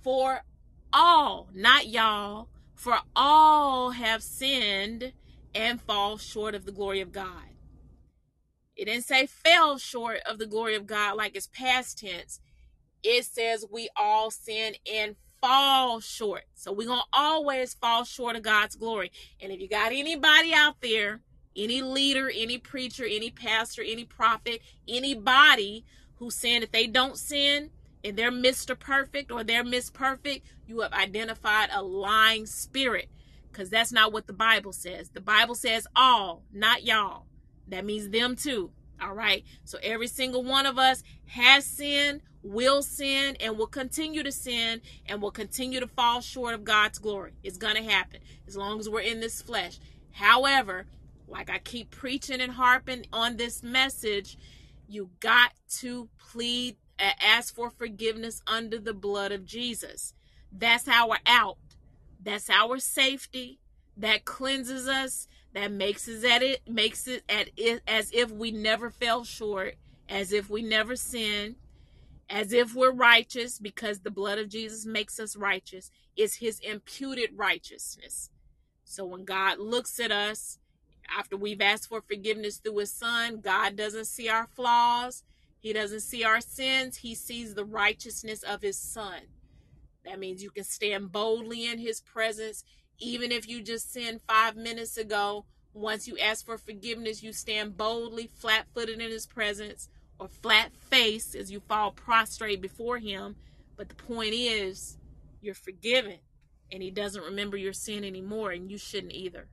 For 0.02 0.44
all, 0.94 1.50
not 1.54 1.88
y'all, 1.88 2.48
for 2.84 3.00
all 3.16 3.92
have 3.92 4.22
sinned 4.22 5.14
and 5.56 5.82
fall 5.82 6.18
short 6.18 6.54
of 6.54 6.66
the 6.66 6.72
glory 6.74 7.00
of 7.00 7.14
God. 7.14 7.56
It 8.76 8.86
didn't 8.86 9.06
say 9.06 9.26
fell 9.26 9.78
short 9.78 10.18
of 10.30 10.38
the 10.38 10.46
glory 10.46 10.76
of 10.76 10.86
God 10.86 11.16
like 11.16 11.34
it's 11.34 11.48
past 11.48 12.00
tense. 12.00 12.42
It 13.02 13.24
says 13.24 13.66
we 13.72 13.88
all 13.96 14.32
sin 14.32 14.74
and 14.92 15.16
fall 15.40 16.02
short. 16.02 16.44
So 16.56 16.74
we're 16.74 16.88
going 16.88 17.00
to 17.00 17.18
always 17.18 17.74
fall 17.74 18.04
short 18.04 18.36
of 18.36 18.42
God's 18.42 18.76
glory. 18.76 19.14
And 19.40 19.54
if 19.54 19.62
you 19.62 19.70
got 19.70 19.94
anybody 19.94 20.54
out 20.54 20.82
there, 20.82 21.22
any 21.56 21.82
leader, 21.82 22.30
any 22.36 22.58
preacher, 22.58 23.06
any 23.10 23.30
pastor, 23.30 23.82
any 23.82 24.04
prophet, 24.04 24.60
anybody 24.90 25.86
who's 26.16 26.36
saying 26.36 26.62
that 26.62 26.74
they 26.74 26.88
don't 26.88 27.18
sin, 27.18 27.70
and 28.04 28.18
they're 28.18 28.32
Mr. 28.32 28.78
Perfect 28.78 29.32
or 29.32 29.44
they're 29.44 29.64
Miss 29.64 29.90
Perfect, 29.90 30.46
you 30.68 30.82
have 30.82 30.94
identified 30.94 31.70
a 31.72 31.82
lying 31.82 32.46
spirit 32.46 33.10
because 33.52 33.70
that's 33.70 33.92
not 33.92 34.12
what 34.12 34.28
the 34.28 34.34
Bible 34.34 34.74
says. 34.74 35.10
The 35.10 35.22
Bible 35.22 35.56
says 35.56 35.88
all, 35.96 36.44
not 36.52 36.84
y'all. 36.84 37.26
That 37.68 37.86
means 37.86 38.10
them 38.10 38.36
too. 38.36 38.72
All 39.02 39.14
right. 39.14 39.44
So 39.64 39.78
every 39.82 40.08
single 40.08 40.44
one 40.44 40.66
of 40.66 40.78
us 40.78 41.04
has 41.28 41.66
sinned, 41.66 42.22
will 42.42 42.82
sin, 42.82 43.38
and 43.40 43.58
will 43.58 43.68
continue 43.68 44.24
to 44.24 44.32
sin 44.32 44.82
and 45.06 45.22
will 45.22 45.32
continue 45.32 45.80
to 45.80 45.88
fall 45.88 46.22
short 46.22 46.54
of 46.54 46.64
God's 46.64 47.00
glory. 47.00 47.34
It's 47.44 47.58
going 47.58 47.76
to 47.76 47.84
happen 47.84 48.22
as 48.48 48.58
long 48.58 48.80
as 48.80 48.90
we're 48.90 49.02
in 49.02 49.20
this 49.20 49.42
flesh. 49.42 49.80
However, 50.12 50.86
like 51.28 51.50
I 51.50 51.60
keep 51.60 51.92
preaching 51.92 52.42
and 52.42 52.52
harping 52.52 53.06
on 53.12 53.38
this 53.38 53.64
message, 53.64 54.38
you 54.88 55.10
got 55.20 55.52
to 55.80 56.10
plead 56.18 56.78
ask 57.00 57.54
for 57.54 57.70
forgiveness 57.70 58.42
under 58.48 58.80
the 58.80 58.94
blood 58.94 59.32
of 59.32 59.46
Jesus. 59.46 60.14
That's 60.52 60.88
our 60.88 61.18
out. 61.26 61.58
That's 62.22 62.50
our 62.50 62.80
safety. 62.80 63.60
That 63.98 64.26
cleanses 64.26 64.88
us. 64.88 65.28
That 65.54 65.72
makes 65.72 66.08
us 66.08 66.24
at 66.24 66.42
it 66.42 66.68
makes 66.68 67.08
it 67.08 67.24
at 67.30 67.50
it 67.56 67.84
as 67.88 68.12
if 68.12 68.32
we 68.32 68.52
never 68.52 68.90
fell 68.90 69.24
short, 69.24 69.76
as 70.10 70.34
if 70.34 70.50
we 70.50 70.64
never 70.64 70.96
sinned, 70.96 71.56
as 72.28 72.54
if 72.54 72.74
we're 72.74 72.92
righteous 72.92 73.60
because 73.60 74.00
the 74.00 74.10
blood 74.10 74.40
of 74.40 74.50
Jesus 74.50 74.86
makes 74.86 75.20
us 75.20 75.36
righteous. 75.36 75.92
Is 76.16 76.36
his 76.36 76.60
imputed 76.60 77.32
righteousness. 77.36 78.30
So 78.84 79.06
when 79.06 79.26
God 79.26 79.60
looks 79.60 80.00
at 80.00 80.12
us 80.12 80.60
after 81.18 81.36
we've 81.38 81.62
asked 81.62 81.90
for 81.90 82.02
forgiveness 82.02 82.58
through 82.58 82.78
his 82.78 82.92
son, 82.92 83.40
God 83.40 83.76
doesn't 83.76 84.06
see 84.06 84.30
our 84.30 84.48
flaws. 84.48 85.24
He 85.64 85.72
doesn't 85.72 86.02
see 86.02 86.26
our 86.26 86.42
sins, 86.42 86.98
he 86.98 87.16
sees 87.16 87.56
the 87.56 87.64
righteousness 87.64 88.44
of 88.44 88.62
his 88.62 88.78
son. 88.78 89.22
That 90.04 90.20
means 90.20 90.44
you 90.44 90.52
can 90.52 90.66
stand 90.66 91.14
boldly 91.14 91.66
in 91.66 91.80
his 91.80 92.02
presence, 92.02 92.66
even 93.00 93.32
if 93.32 93.48
you 93.48 93.62
just 93.62 93.92
sinned 93.94 94.20
five 94.28 94.58
minutes 94.58 94.98
ago. 94.98 95.46
Once 95.74 96.06
you 96.06 96.18
ask 96.18 96.46
for 96.46 96.58
forgiveness, 96.58 97.24
you 97.24 97.32
stand 97.32 97.78
boldly, 97.78 98.28
flat 98.28 98.68
footed 98.76 99.00
in 99.00 99.10
his 99.10 99.26
presence, 99.26 99.88
or 100.20 100.28
flat 100.28 100.74
faced 100.76 101.34
as 101.34 101.50
you 101.50 101.62
fall 101.62 101.92
prostrate 101.92 102.62
before 102.62 102.98
him. 102.98 103.38
But 103.78 103.88
the 103.88 103.96
point 103.96 104.34
is, 104.34 104.98
you're 105.42 105.56
forgiven 105.56 106.20
and 106.74 106.84
he 106.84 106.92
doesn't 106.92 107.24
remember 107.24 107.56
your 107.56 107.72
sin 107.72 108.04
anymore, 108.04 108.52
and 108.52 108.70
you 108.70 108.78
shouldn't 108.80 109.14
either. 109.14 109.48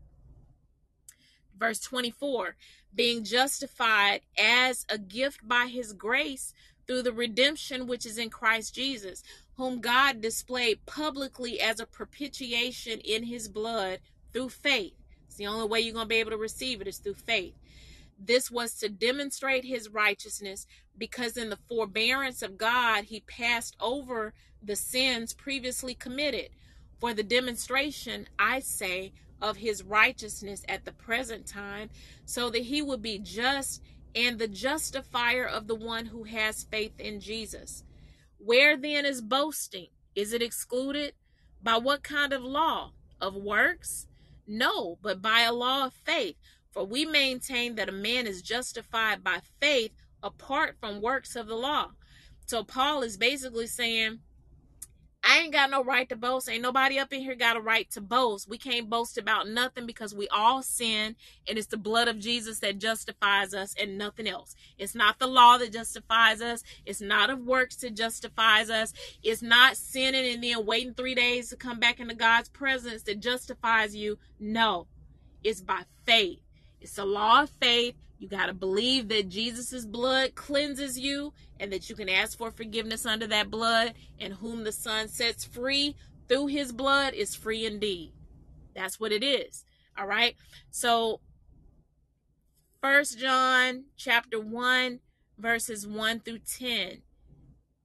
Verse 1.60 1.78
24 1.80 2.56
being 2.94 3.24
justified 3.24 4.20
as 4.38 4.84
a 4.88 4.98
gift 4.98 5.46
by 5.46 5.66
his 5.66 5.92
grace 5.92 6.52
through 6.86 7.02
the 7.02 7.12
redemption 7.12 7.86
which 7.86 8.04
is 8.04 8.18
in 8.18 8.30
Christ 8.30 8.74
Jesus, 8.74 9.22
whom 9.56 9.80
God 9.80 10.20
displayed 10.20 10.84
publicly 10.86 11.60
as 11.60 11.78
a 11.78 11.86
propitiation 11.86 12.98
in 13.00 13.24
his 13.24 13.48
blood 13.48 14.00
through 14.32 14.48
faith. 14.48 14.94
It's 15.26 15.36
the 15.36 15.46
only 15.46 15.68
way 15.68 15.80
you're 15.80 15.94
going 15.94 16.06
to 16.06 16.08
be 16.08 16.16
able 16.16 16.32
to 16.32 16.36
receive 16.36 16.80
it 16.80 16.88
is 16.88 16.98
through 16.98 17.14
faith. 17.14 17.54
This 18.18 18.50
was 18.50 18.74
to 18.76 18.88
demonstrate 18.88 19.64
his 19.64 19.88
righteousness 19.88 20.66
because 20.98 21.36
in 21.36 21.48
the 21.48 21.58
forbearance 21.68 22.42
of 22.42 22.58
God, 22.58 23.04
he 23.04 23.20
passed 23.20 23.76
over 23.80 24.34
the 24.62 24.76
sins 24.76 25.32
previously 25.32 25.94
committed. 25.94 26.50
For 26.98 27.14
the 27.14 27.22
demonstration, 27.22 28.28
I 28.38 28.60
say, 28.60 29.12
of 29.40 29.56
his 29.56 29.82
righteousness 29.82 30.62
at 30.68 30.84
the 30.84 30.92
present 30.92 31.46
time, 31.46 31.90
so 32.24 32.50
that 32.50 32.62
he 32.62 32.82
would 32.82 33.02
be 33.02 33.18
just 33.18 33.82
and 34.14 34.38
the 34.38 34.48
justifier 34.48 35.44
of 35.44 35.66
the 35.66 35.74
one 35.74 36.06
who 36.06 36.24
has 36.24 36.64
faith 36.64 36.98
in 36.98 37.20
Jesus. 37.20 37.84
Where 38.38 38.76
then 38.76 39.04
is 39.04 39.20
boasting? 39.20 39.88
Is 40.14 40.32
it 40.32 40.42
excluded? 40.42 41.14
By 41.62 41.76
what 41.76 42.02
kind 42.02 42.32
of 42.32 42.42
law? 42.42 42.92
Of 43.20 43.34
works? 43.34 44.06
No, 44.46 44.98
but 45.02 45.22
by 45.22 45.42
a 45.42 45.52
law 45.52 45.86
of 45.86 45.92
faith. 45.92 46.36
For 46.72 46.84
we 46.84 47.04
maintain 47.04 47.74
that 47.74 47.88
a 47.88 47.92
man 47.92 48.26
is 48.26 48.42
justified 48.42 49.22
by 49.22 49.40
faith 49.60 49.92
apart 50.22 50.76
from 50.80 51.00
works 51.00 51.36
of 51.36 51.46
the 51.46 51.56
law. 51.56 51.90
So 52.46 52.64
Paul 52.64 53.02
is 53.02 53.16
basically 53.16 53.66
saying, 53.66 54.20
I 55.22 55.40
ain't 55.40 55.52
got 55.52 55.70
no 55.70 55.84
right 55.84 56.08
to 56.08 56.16
boast. 56.16 56.48
Ain't 56.48 56.62
nobody 56.62 56.98
up 56.98 57.12
in 57.12 57.20
here 57.20 57.34
got 57.34 57.56
a 57.56 57.60
right 57.60 57.90
to 57.90 58.00
boast. 58.00 58.48
We 58.48 58.56
can't 58.56 58.88
boast 58.88 59.18
about 59.18 59.48
nothing 59.48 59.86
because 59.86 60.14
we 60.14 60.28
all 60.28 60.62
sin 60.62 61.14
and 61.46 61.58
it's 61.58 61.66
the 61.66 61.76
blood 61.76 62.08
of 62.08 62.18
Jesus 62.18 62.60
that 62.60 62.78
justifies 62.78 63.52
us 63.52 63.74
and 63.78 63.98
nothing 63.98 64.26
else. 64.26 64.54
It's 64.78 64.94
not 64.94 65.18
the 65.18 65.26
law 65.26 65.58
that 65.58 65.72
justifies 65.72 66.40
us. 66.40 66.62
It's 66.86 67.02
not 67.02 67.28
of 67.28 67.40
works 67.40 67.76
that 67.76 67.94
justifies 67.94 68.70
us. 68.70 68.94
It's 69.22 69.42
not 69.42 69.76
sinning 69.76 70.32
and 70.32 70.42
then 70.42 70.64
waiting 70.64 70.94
three 70.94 71.14
days 71.14 71.50
to 71.50 71.56
come 71.56 71.78
back 71.78 72.00
into 72.00 72.14
God's 72.14 72.48
presence 72.48 73.02
that 73.02 73.20
justifies 73.20 73.94
you. 73.94 74.18
No, 74.38 74.86
it's 75.44 75.60
by 75.60 75.82
faith. 76.06 76.40
It's 76.80 76.94
the 76.94 77.04
law 77.04 77.42
of 77.42 77.50
faith. 77.60 77.94
You 78.20 78.28
got 78.28 78.46
to 78.46 78.54
believe 78.54 79.08
that 79.08 79.30
Jesus' 79.30 79.86
blood 79.86 80.34
cleanses 80.34 80.98
you 80.98 81.32
and 81.58 81.72
that 81.72 81.88
you 81.88 81.96
can 81.96 82.10
ask 82.10 82.36
for 82.36 82.50
forgiveness 82.50 83.06
under 83.06 83.26
that 83.26 83.50
blood. 83.50 83.94
And 84.20 84.34
whom 84.34 84.62
the 84.62 84.72
Son 84.72 85.08
sets 85.08 85.46
free 85.46 85.96
through 86.28 86.48
his 86.48 86.70
blood 86.70 87.14
is 87.14 87.34
free 87.34 87.64
indeed. 87.64 88.12
That's 88.74 89.00
what 89.00 89.10
it 89.10 89.24
is. 89.24 89.64
All 89.98 90.06
right. 90.06 90.36
So, 90.70 91.20
First 92.82 93.18
John 93.18 93.84
chapter 93.96 94.38
1, 94.38 95.00
verses 95.38 95.86
1 95.86 96.20
through 96.20 96.40
10. 96.58 97.00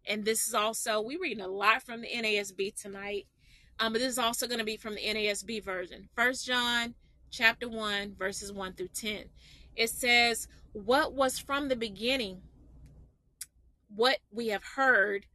And 0.06 0.26
this 0.26 0.48
is 0.48 0.54
also, 0.54 1.00
we're 1.02 1.20
reading 1.20 1.44
a 1.44 1.48
lot 1.48 1.82
from 1.82 2.02
the 2.02 2.10
NASB 2.10 2.76
tonight. 2.80 3.26
Um, 3.80 3.94
but 3.94 4.00
this 4.00 4.12
is 4.12 4.20
also 4.20 4.48
going 4.48 4.60
to 4.60 4.66
be 4.66 4.78
from 4.78 4.96
the 4.96 5.02
NASB 5.02 5.64
version. 5.64 6.10
First 6.14 6.46
John 6.46 6.96
chapter 7.32 7.70
1, 7.70 8.16
verses 8.18 8.52
1 8.52 8.74
through 8.74 8.90
10. 8.90 9.26
It 9.76 9.90
says, 9.90 10.48
What 10.74 11.14
was 11.14 11.40
from 11.40 11.70
the 11.70 11.76
beginning, 11.76 12.42
what 13.94 14.20
we 14.32 14.48
have 14.48 14.64
heard, 14.76 15.26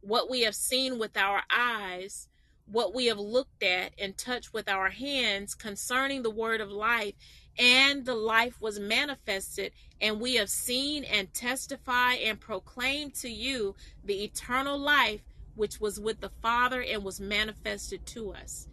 what 0.00 0.30
we 0.30 0.42
have 0.42 0.54
seen 0.54 0.98
with 0.98 1.16
our 1.16 1.42
eyes, 1.54 2.28
what 2.66 2.94
we 2.94 3.06
have 3.06 3.18
looked 3.18 3.62
at 3.62 3.92
and 3.98 4.16
touched 4.16 4.52
with 4.52 4.68
our 4.68 4.90
hands 4.90 5.54
concerning 5.54 6.22
the 6.22 6.30
word 6.30 6.60
of 6.60 6.70
life, 6.70 7.14
and 7.58 8.04
the 8.04 8.14
life 8.14 8.60
was 8.60 8.78
manifested, 8.78 9.72
and 10.00 10.20
we 10.20 10.36
have 10.36 10.50
seen 10.50 11.02
and 11.04 11.32
testify 11.34 12.14
and 12.14 12.40
proclaim 12.40 13.10
to 13.10 13.28
you 13.28 13.74
the 14.04 14.22
eternal 14.22 14.78
life 14.78 15.22
which 15.56 15.80
was 15.80 15.98
with 15.98 16.20
the 16.20 16.30
Father 16.40 16.80
and 16.82 17.02
was 17.02 17.20
manifested 17.20 18.06
to 18.06 18.32
us. 18.32 18.68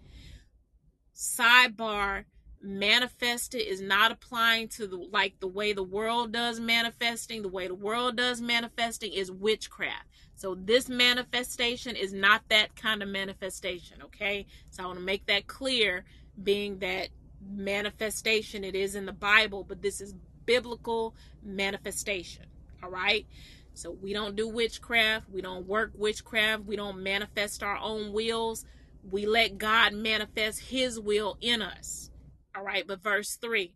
Sidebar 1.16 2.26
manifested 2.66 3.62
is 3.62 3.80
not 3.80 4.12
applying 4.12 4.68
to 4.68 4.88
the 4.88 4.98
like 4.98 5.40
the 5.40 5.48
way 5.48 5.72
the 5.74 5.84
world 5.84 6.32
does 6.32 6.60
manifesting. 6.60 7.42
The 7.42 7.50
way 7.50 7.68
the 7.68 7.76
world 7.76 8.18
does 8.18 8.42
manifesting 8.42 9.14
is 9.14 9.32
witchcraft. 9.32 10.08
So 10.36 10.56
this 10.56 10.90
manifestation 10.90 11.96
is 11.96 12.12
not 12.12 12.42
that 12.50 12.76
kind 12.76 13.02
of 13.02 13.10
manifestation 13.10 14.02
okay? 14.04 14.48
So 14.72 14.84
i 14.84 14.86
want 14.88 15.00
to 15.00 15.06
make 15.06 15.26
that 15.28 15.48
clear 15.48 16.06
being 16.42 16.80
that 16.80 17.10
manifestation 17.48 18.64
it 18.64 18.76
is 18.76 18.96
in 18.96 19.06
the 19.06 19.14
bible 19.14 19.64
but 19.64 19.82
this 19.82 20.02
is 20.02 20.16
biblical 20.46 21.16
manifestation 21.44 22.46
all 22.84 22.90
right? 22.90 23.26
So 23.74 23.92
we 23.92 24.14
don't 24.14 24.38
do 24.38 24.48
witchcraft. 24.48 25.30
We 25.30 25.42
don't 25.42 25.68
work 25.68 25.92
witchcraft. 25.96 26.64
We 26.64 26.78
don't 26.78 27.04
manifest 27.04 27.62
our 27.62 27.78
own 27.78 28.14
wills. 28.14 28.66
We 29.10 29.26
let 29.26 29.58
god 29.58 29.94
manifest 29.94 30.60
his 30.60 31.00
will 31.00 31.38
in 31.42 31.62
us 31.62 32.10
all 32.56 32.64
right, 32.64 32.88
but 32.88 33.04
verse 33.04 33.36
3 33.36 33.74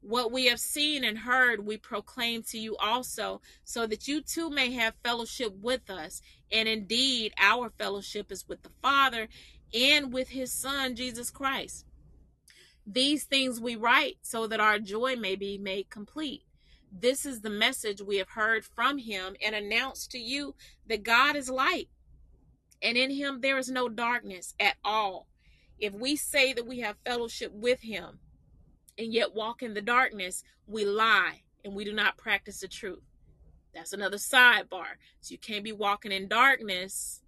What 0.00 0.32
we 0.32 0.46
have 0.46 0.60
seen 0.60 1.04
and 1.04 1.18
heard, 1.18 1.66
we 1.66 1.76
proclaim 1.76 2.42
to 2.44 2.58
you 2.58 2.76
also, 2.76 3.40
so 3.64 3.86
that 3.86 4.08
you 4.08 4.22
too 4.22 4.50
may 4.50 4.72
have 4.72 4.94
fellowship 5.04 5.52
with 5.60 5.90
us. 5.90 6.22
And 6.50 6.68
indeed, 6.68 7.32
our 7.38 7.70
fellowship 7.70 8.32
is 8.32 8.48
with 8.48 8.62
the 8.62 8.70
Father 8.80 9.28
and 9.74 10.12
with 10.12 10.28
his 10.30 10.52
Son, 10.52 10.94
Jesus 10.94 11.30
Christ. 11.30 11.84
These 12.86 13.24
things 13.24 13.60
we 13.60 13.74
write 13.74 14.18
so 14.22 14.46
that 14.46 14.60
our 14.60 14.78
joy 14.78 15.16
may 15.16 15.34
be 15.34 15.58
made 15.58 15.90
complete. 15.90 16.42
This 16.92 17.26
is 17.26 17.40
the 17.40 17.50
message 17.50 18.00
we 18.00 18.16
have 18.18 18.30
heard 18.30 18.64
from 18.64 18.98
him 18.98 19.34
and 19.44 19.54
announced 19.54 20.12
to 20.12 20.18
you 20.18 20.54
that 20.86 21.02
God 21.02 21.34
is 21.34 21.50
light, 21.50 21.88
and 22.80 22.96
in 22.96 23.10
him 23.10 23.40
there 23.40 23.58
is 23.58 23.68
no 23.68 23.88
darkness 23.88 24.54
at 24.60 24.76
all. 24.84 25.26
If 25.78 25.92
we 25.92 26.16
say 26.16 26.52
that 26.52 26.66
we 26.66 26.80
have 26.80 26.96
fellowship 27.04 27.52
with 27.52 27.80
him 27.80 28.18
and 28.98 29.12
yet 29.12 29.34
walk 29.34 29.62
in 29.62 29.74
the 29.74 29.82
darkness, 29.82 30.42
we 30.66 30.84
lie 30.84 31.42
and 31.64 31.74
we 31.74 31.84
do 31.84 31.92
not 31.92 32.16
practice 32.16 32.60
the 32.60 32.68
truth. 32.68 33.02
That's 33.74 33.92
another 33.92 34.16
sidebar. 34.16 34.96
So 35.20 35.32
you 35.32 35.38
can't 35.38 35.64
be 35.64 35.72
walking 35.72 36.12
in 36.12 36.28
darkness 36.28 37.22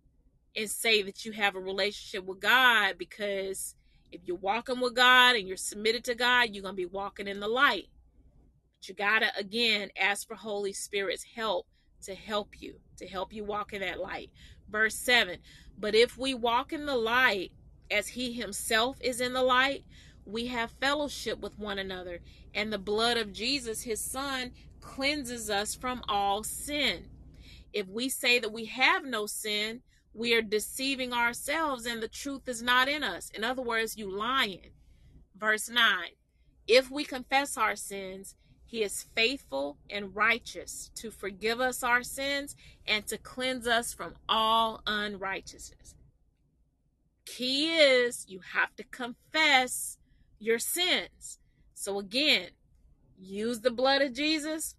and 0.57 0.70
say 0.70 1.03
that 1.03 1.25
you 1.25 1.33
have 1.33 1.55
a 1.55 1.61
relationship 1.61 2.25
with 2.25 2.41
God 2.41 2.97
because 2.99 3.75
if 4.11 4.23
you're 4.25 4.37
walking 4.37 4.81
with 4.81 4.95
God 4.95 5.37
and 5.37 5.47
you're 5.47 5.59
submitted 5.59 6.05
to 6.05 6.15
God, 6.15 6.49
you're 6.51 6.62
going 6.62 6.75
to 6.75 6.83
be 6.83 6.87
walking 6.87 7.29
in 7.29 7.41
the 7.41 7.49
light. 7.49 7.89
But 8.79 8.89
you 8.89 8.95
got 8.95 9.19
to, 9.20 9.37
again, 9.37 9.91
ask 10.01 10.27
for 10.27 10.35
Holy 10.35 10.73
Spirit's 10.73 11.25
help 11.25 11.66
to 12.05 12.15
help 12.15 12.61
you, 12.61 12.77
to 12.97 13.07
help 13.07 13.33
you 13.33 13.45
walk 13.45 13.73
in 13.75 13.81
that 13.81 14.01
light. 14.01 14.31
Verse 14.70 14.95
7 14.95 15.39
But 15.79 15.95
if 15.95 16.16
we 16.16 16.33
walk 16.33 16.73
in 16.73 16.87
the 16.87 16.97
light 16.97 17.53
as 17.90 18.09
he 18.09 18.32
himself 18.32 18.97
is 19.01 19.20
in 19.20 19.32
the 19.32 19.43
light, 19.43 19.85
we 20.24 20.47
have 20.48 20.70
fellowship 20.73 21.40
with 21.40 21.59
one 21.59 21.78
another, 21.78 22.20
and 22.55 22.73
the 22.73 22.78
blood 22.78 23.16
of 23.16 23.32
Jesus, 23.32 23.82
his 23.82 24.01
son, 24.01 24.52
cleanses 24.81 25.48
us 25.48 25.74
from 25.74 26.02
all 26.09 26.43
sin. 26.43 27.09
If 27.73 27.89
we 27.89 28.09
say 28.09 28.39
that 28.39 28.52
we 28.52 28.66
have 28.66 29.05
no 29.05 29.27
sin, 29.27 29.82
we 30.15 30.35
are 30.35 30.43
deceiving 30.43 31.12
ourselves 31.12 31.86
and 31.86 32.02
the 32.02 32.09
truth 32.09 32.48
is 32.48 32.62
not 32.62 32.89
in 32.89 33.02
us. 33.02 33.31
In 33.35 33.44
other 33.44 33.62
words, 33.62 33.97
you 33.97 34.10
lying. 34.10 34.70
Verse 35.36 35.69
9 35.69 36.10
If 36.66 36.90
we 36.90 37.05
confess 37.05 37.56
our 37.56 37.77
sins, 37.77 38.35
he 38.65 38.82
is 38.82 39.06
faithful 39.15 39.78
and 39.89 40.15
righteous 40.15 40.90
to 40.97 41.10
forgive 41.10 41.60
us 41.60 41.82
our 41.82 42.02
sins 42.02 42.56
and 42.86 43.06
to 43.06 43.16
cleanse 43.16 43.66
us 43.66 43.94
from 43.94 44.15
all 44.28 44.82
unrighteousness 44.86 45.94
key 47.37 47.77
is 47.77 48.25
you 48.29 48.41
have 48.55 48.75
to 48.77 48.85
confess 48.85 49.99
your 50.39 50.59
sins. 50.59 51.39
So 51.75 51.99
again, 51.99 52.51
use 53.21 53.61
the 53.61 53.71
blood 53.71 54.03
of 54.03 54.15
Jesus 54.15 54.75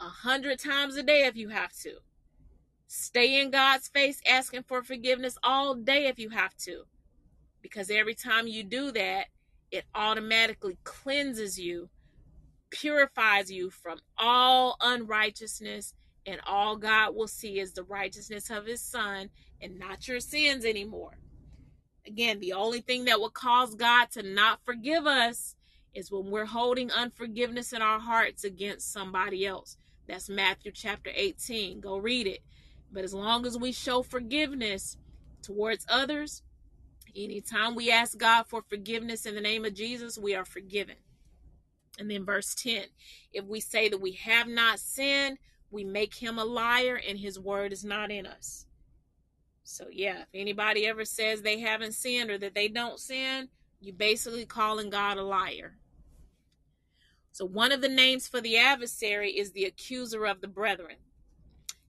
a 0.00 0.04
hundred 0.04 0.58
times 0.58 0.96
a 0.96 1.02
day 1.02 1.24
if 1.26 1.36
you 1.36 1.50
have 1.50 1.72
to. 1.82 1.98
Stay 2.86 3.40
in 3.40 3.50
God's 3.50 3.88
face 3.88 4.20
asking 4.28 4.64
for 4.64 4.82
forgiveness 4.82 5.38
all 5.42 5.74
day 5.74 6.06
if 6.06 6.18
you 6.18 6.30
have 6.30 6.54
to. 6.58 6.84
Because 7.62 7.90
every 7.90 8.14
time 8.14 8.46
you 8.46 8.64
do 8.64 8.90
that, 8.92 9.26
it 9.70 9.84
automatically 9.94 10.78
cleanses 10.84 11.58
you, 11.58 11.88
purifies 12.70 13.50
you 13.50 13.70
from 13.70 13.98
all 14.18 14.76
unrighteousness, 14.80 15.94
and 16.26 16.40
all 16.46 16.76
God 16.76 17.14
will 17.14 17.28
see 17.28 17.58
is 17.58 17.72
the 17.72 17.84
righteousness 17.84 18.50
of 18.50 18.66
his 18.66 18.82
son 18.82 19.30
and 19.60 19.78
not 19.78 20.06
your 20.08 20.20
sins 20.20 20.64
anymore. 20.64 21.16
Again, 22.06 22.40
the 22.40 22.52
only 22.52 22.80
thing 22.80 23.04
that 23.06 23.20
will 23.20 23.30
cause 23.30 23.74
God 23.74 24.10
to 24.12 24.22
not 24.22 24.60
forgive 24.64 25.06
us 25.06 25.54
is 25.94 26.10
when 26.10 26.30
we're 26.30 26.46
holding 26.46 26.90
unforgiveness 26.90 27.72
in 27.72 27.82
our 27.82 28.00
hearts 28.00 28.44
against 28.44 28.92
somebody 28.92 29.46
else. 29.46 29.76
That's 30.08 30.28
Matthew 30.28 30.72
chapter 30.72 31.10
18. 31.14 31.80
Go 31.80 31.98
read 31.98 32.26
it. 32.26 32.40
But 32.92 33.04
as 33.04 33.14
long 33.14 33.46
as 33.46 33.56
we 33.56 33.72
show 33.72 34.02
forgiveness 34.02 34.96
towards 35.42 35.86
others, 35.88 36.42
Anytime 37.14 37.74
we 37.74 37.90
ask 37.90 38.16
God 38.16 38.44
for 38.46 38.62
forgiveness 38.62 39.26
in 39.26 39.34
the 39.34 39.40
name 39.40 39.64
of 39.66 39.74
Jesus, 39.74 40.16
we 40.16 40.34
are 40.34 40.46
forgiven. 40.46 40.96
And 41.98 42.10
then 42.10 42.24
verse 42.24 42.54
10 42.54 42.84
if 43.34 43.44
we 43.44 43.60
say 43.60 43.88
that 43.90 44.00
we 44.00 44.12
have 44.12 44.48
not 44.48 44.78
sinned, 44.78 45.38
we 45.70 45.84
make 45.84 46.14
him 46.14 46.38
a 46.38 46.44
liar 46.44 46.98
and 47.06 47.18
his 47.18 47.38
word 47.38 47.72
is 47.72 47.84
not 47.84 48.10
in 48.10 48.26
us. 48.26 48.66
So, 49.72 49.86
yeah, 49.90 50.20
if 50.20 50.28
anybody 50.34 50.86
ever 50.86 51.06
says 51.06 51.40
they 51.40 51.60
haven't 51.60 51.94
sinned 51.94 52.30
or 52.30 52.36
that 52.36 52.54
they 52.54 52.68
don't 52.68 53.00
sin, 53.00 53.48
you're 53.80 53.94
basically 53.94 54.44
calling 54.44 54.90
God 54.90 55.16
a 55.16 55.22
liar. 55.22 55.78
So, 57.32 57.46
one 57.46 57.72
of 57.72 57.80
the 57.80 57.88
names 57.88 58.28
for 58.28 58.42
the 58.42 58.58
adversary 58.58 59.30
is 59.30 59.52
the 59.52 59.64
accuser 59.64 60.26
of 60.26 60.42
the 60.42 60.46
brethren. 60.46 60.96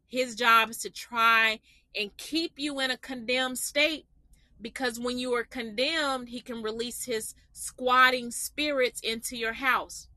His 0.08 0.36
job 0.36 0.70
is 0.70 0.78
to 0.78 0.90
try 0.90 1.60
and 1.94 2.16
keep 2.16 2.54
you 2.56 2.80
in 2.80 2.90
a 2.90 2.96
condemned 2.96 3.58
state 3.58 4.06
because 4.62 4.98
when 4.98 5.18
you 5.18 5.34
are 5.34 5.44
condemned, 5.44 6.30
he 6.30 6.40
can 6.40 6.64
release 6.64 7.04
his 7.04 7.36
squatting 7.52 8.32
spirits 8.32 9.02
into 9.02 9.36
your 9.36 9.54
house. 9.54 10.08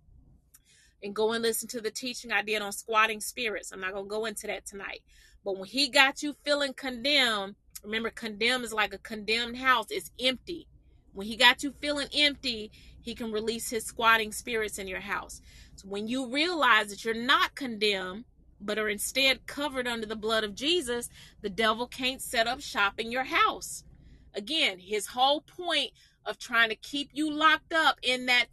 And 1.02 1.16
go 1.16 1.32
and 1.32 1.42
listen 1.42 1.68
to 1.70 1.80
the 1.80 1.90
teaching 1.90 2.30
I 2.30 2.42
did 2.42 2.62
on 2.62 2.70
squatting 2.70 3.20
spirits. 3.20 3.72
I'm 3.72 3.80
not 3.80 3.92
going 3.92 4.04
to 4.04 4.10
go 4.10 4.24
into 4.24 4.46
that 4.46 4.66
tonight. 4.66 5.02
But 5.46 5.58
when 5.58 5.68
he 5.68 5.88
got 5.88 6.24
you 6.24 6.34
feeling 6.44 6.74
condemned, 6.74 7.54
remember, 7.84 8.10
condemned 8.10 8.64
is 8.64 8.72
like 8.72 8.92
a 8.92 8.98
condemned 8.98 9.56
house, 9.58 9.86
it's 9.90 10.10
empty. 10.20 10.66
When 11.12 11.28
he 11.28 11.36
got 11.36 11.62
you 11.62 11.72
feeling 11.80 12.08
empty, 12.12 12.72
he 13.00 13.14
can 13.14 13.30
release 13.30 13.70
his 13.70 13.84
squatting 13.84 14.32
spirits 14.32 14.76
in 14.76 14.88
your 14.88 14.98
house. 14.98 15.40
So 15.76 15.86
when 15.86 16.08
you 16.08 16.32
realize 16.32 16.88
that 16.88 17.04
you're 17.04 17.14
not 17.14 17.54
condemned, 17.54 18.24
but 18.60 18.76
are 18.76 18.88
instead 18.88 19.46
covered 19.46 19.86
under 19.86 20.04
the 20.04 20.16
blood 20.16 20.42
of 20.42 20.56
Jesus, 20.56 21.08
the 21.42 21.48
devil 21.48 21.86
can't 21.86 22.20
set 22.20 22.48
up 22.48 22.60
shop 22.60 22.94
in 22.98 23.12
your 23.12 23.24
house. 23.24 23.84
Again, 24.34 24.80
his 24.80 25.06
whole 25.06 25.42
point 25.42 25.92
of 26.24 26.40
trying 26.40 26.70
to 26.70 26.74
keep 26.74 27.10
you 27.12 27.32
locked 27.32 27.72
up 27.72 27.98
in 28.02 28.26
that 28.26 28.46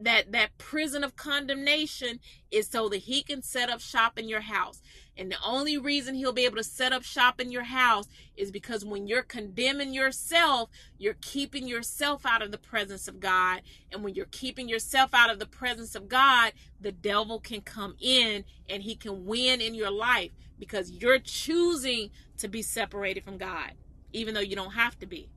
that 0.00 0.32
that 0.32 0.56
prison 0.58 1.04
of 1.04 1.16
condemnation 1.16 2.20
is 2.50 2.68
so 2.68 2.88
that 2.88 2.98
he 2.98 3.22
can 3.22 3.42
set 3.42 3.70
up 3.70 3.80
shop 3.80 4.18
in 4.18 4.28
your 4.28 4.40
house. 4.40 4.80
And 5.16 5.30
the 5.30 5.36
only 5.44 5.76
reason 5.76 6.14
he'll 6.14 6.32
be 6.32 6.46
able 6.46 6.56
to 6.56 6.64
set 6.64 6.92
up 6.92 7.02
shop 7.02 7.40
in 7.40 7.52
your 7.52 7.64
house 7.64 8.06
is 8.36 8.50
because 8.50 8.84
when 8.84 9.06
you're 9.06 9.22
condemning 9.22 9.92
yourself, 9.92 10.70
you're 10.96 11.16
keeping 11.20 11.68
yourself 11.68 12.24
out 12.24 12.40
of 12.40 12.50
the 12.50 12.58
presence 12.58 13.06
of 13.06 13.20
God. 13.20 13.60
And 13.92 14.02
when 14.02 14.14
you're 14.14 14.26
keeping 14.30 14.68
yourself 14.68 15.12
out 15.12 15.30
of 15.30 15.38
the 15.38 15.46
presence 15.46 15.94
of 15.94 16.08
God, 16.08 16.52
the 16.80 16.92
devil 16.92 17.38
can 17.38 17.60
come 17.60 17.96
in 18.00 18.44
and 18.68 18.82
he 18.82 18.94
can 18.94 19.26
win 19.26 19.60
in 19.60 19.74
your 19.74 19.90
life 19.90 20.30
because 20.58 20.90
you're 20.90 21.18
choosing 21.18 22.10
to 22.38 22.48
be 22.48 22.62
separated 22.62 23.24
from 23.24 23.36
God, 23.36 23.72
even 24.12 24.32
though 24.32 24.40
you 24.40 24.56
don't 24.56 24.72
have 24.72 24.98
to 25.00 25.06
be. 25.06 25.28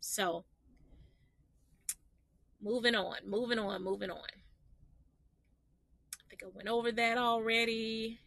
So, 0.00 0.44
moving 2.64 2.96
on, 2.96 3.16
moving 3.26 3.60
on, 3.60 3.84
moving 3.84 4.10
on. 4.10 4.18
I 6.18 6.24
think 6.28 6.42
I 6.42 6.48
went 6.52 6.68
over 6.68 6.90
that 6.90 7.18
already. 7.18 8.18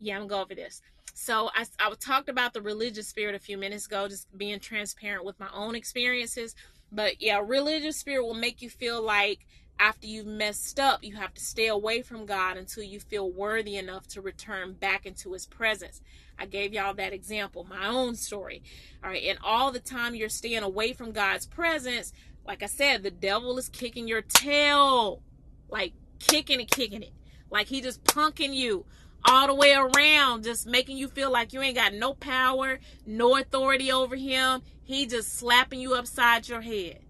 yeah, 0.00 0.14
I'm 0.14 0.22
gonna 0.22 0.28
go 0.28 0.40
over 0.42 0.54
this. 0.54 0.80
So 1.14 1.50
I, 1.54 1.66
I 1.80 1.92
talked 1.98 2.28
about 2.28 2.54
the 2.54 2.62
religious 2.62 3.08
spirit 3.08 3.34
a 3.34 3.40
few 3.40 3.58
minutes 3.58 3.86
ago, 3.86 4.08
just 4.08 4.26
being 4.36 4.60
transparent 4.60 5.24
with 5.24 5.40
my 5.40 5.48
own 5.52 5.74
experiences. 5.74 6.54
But 6.92 7.20
yeah, 7.20 7.42
religious 7.44 7.96
spirit 7.96 8.24
will 8.24 8.34
make 8.34 8.62
you 8.62 8.70
feel 8.70 9.02
like 9.02 9.40
after 9.80 10.06
you've 10.06 10.26
messed 10.26 10.78
up, 10.80 11.02
you 11.02 11.16
have 11.16 11.34
to 11.34 11.44
stay 11.44 11.68
away 11.68 12.02
from 12.02 12.26
God 12.26 12.56
until 12.56 12.82
you 12.84 13.00
feel 13.00 13.30
worthy 13.30 13.76
enough 13.76 14.06
to 14.08 14.20
return 14.20 14.72
back 14.74 15.06
into 15.06 15.32
His 15.32 15.46
presence. 15.46 16.00
I 16.38 16.46
gave 16.46 16.72
y'all 16.72 16.94
that 16.94 17.12
example, 17.12 17.64
my 17.64 17.88
own 17.88 18.14
story. 18.14 18.62
All 19.02 19.10
right, 19.10 19.24
and 19.24 19.38
all 19.42 19.72
the 19.72 19.80
time 19.80 20.14
you're 20.14 20.28
staying 20.28 20.62
away 20.62 20.92
from 20.92 21.12
God's 21.12 21.46
presence, 21.46 22.12
like 22.46 22.62
I 22.62 22.66
said, 22.66 23.02
the 23.02 23.10
devil 23.10 23.58
is 23.58 23.68
kicking 23.68 24.08
your 24.08 24.22
tail, 24.22 25.22
like 25.68 25.92
kicking 26.18 26.60
and 26.60 26.70
kicking 26.70 27.02
it, 27.02 27.12
like 27.50 27.66
he 27.66 27.80
just 27.80 28.02
punking 28.04 28.54
you 28.54 28.84
all 29.24 29.46
the 29.46 29.54
way 29.54 29.74
around, 29.74 30.44
just 30.44 30.66
making 30.66 30.96
you 30.96 31.08
feel 31.08 31.30
like 31.30 31.52
you 31.52 31.60
ain't 31.60 31.76
got 31.76 31.94
no 31.94 32.14
power, 32.14 32.78
no 33.06 33.36
authority 33.36 33.90
over 33.92 34.16
him. 34.16 34.62
He 34.82 35.06
just 35.06 35.38
slapping 35.38 35.80
you 35.80 35.94
upside 35.94 36.48
your 36.48 36.60
head. 36.60 37.00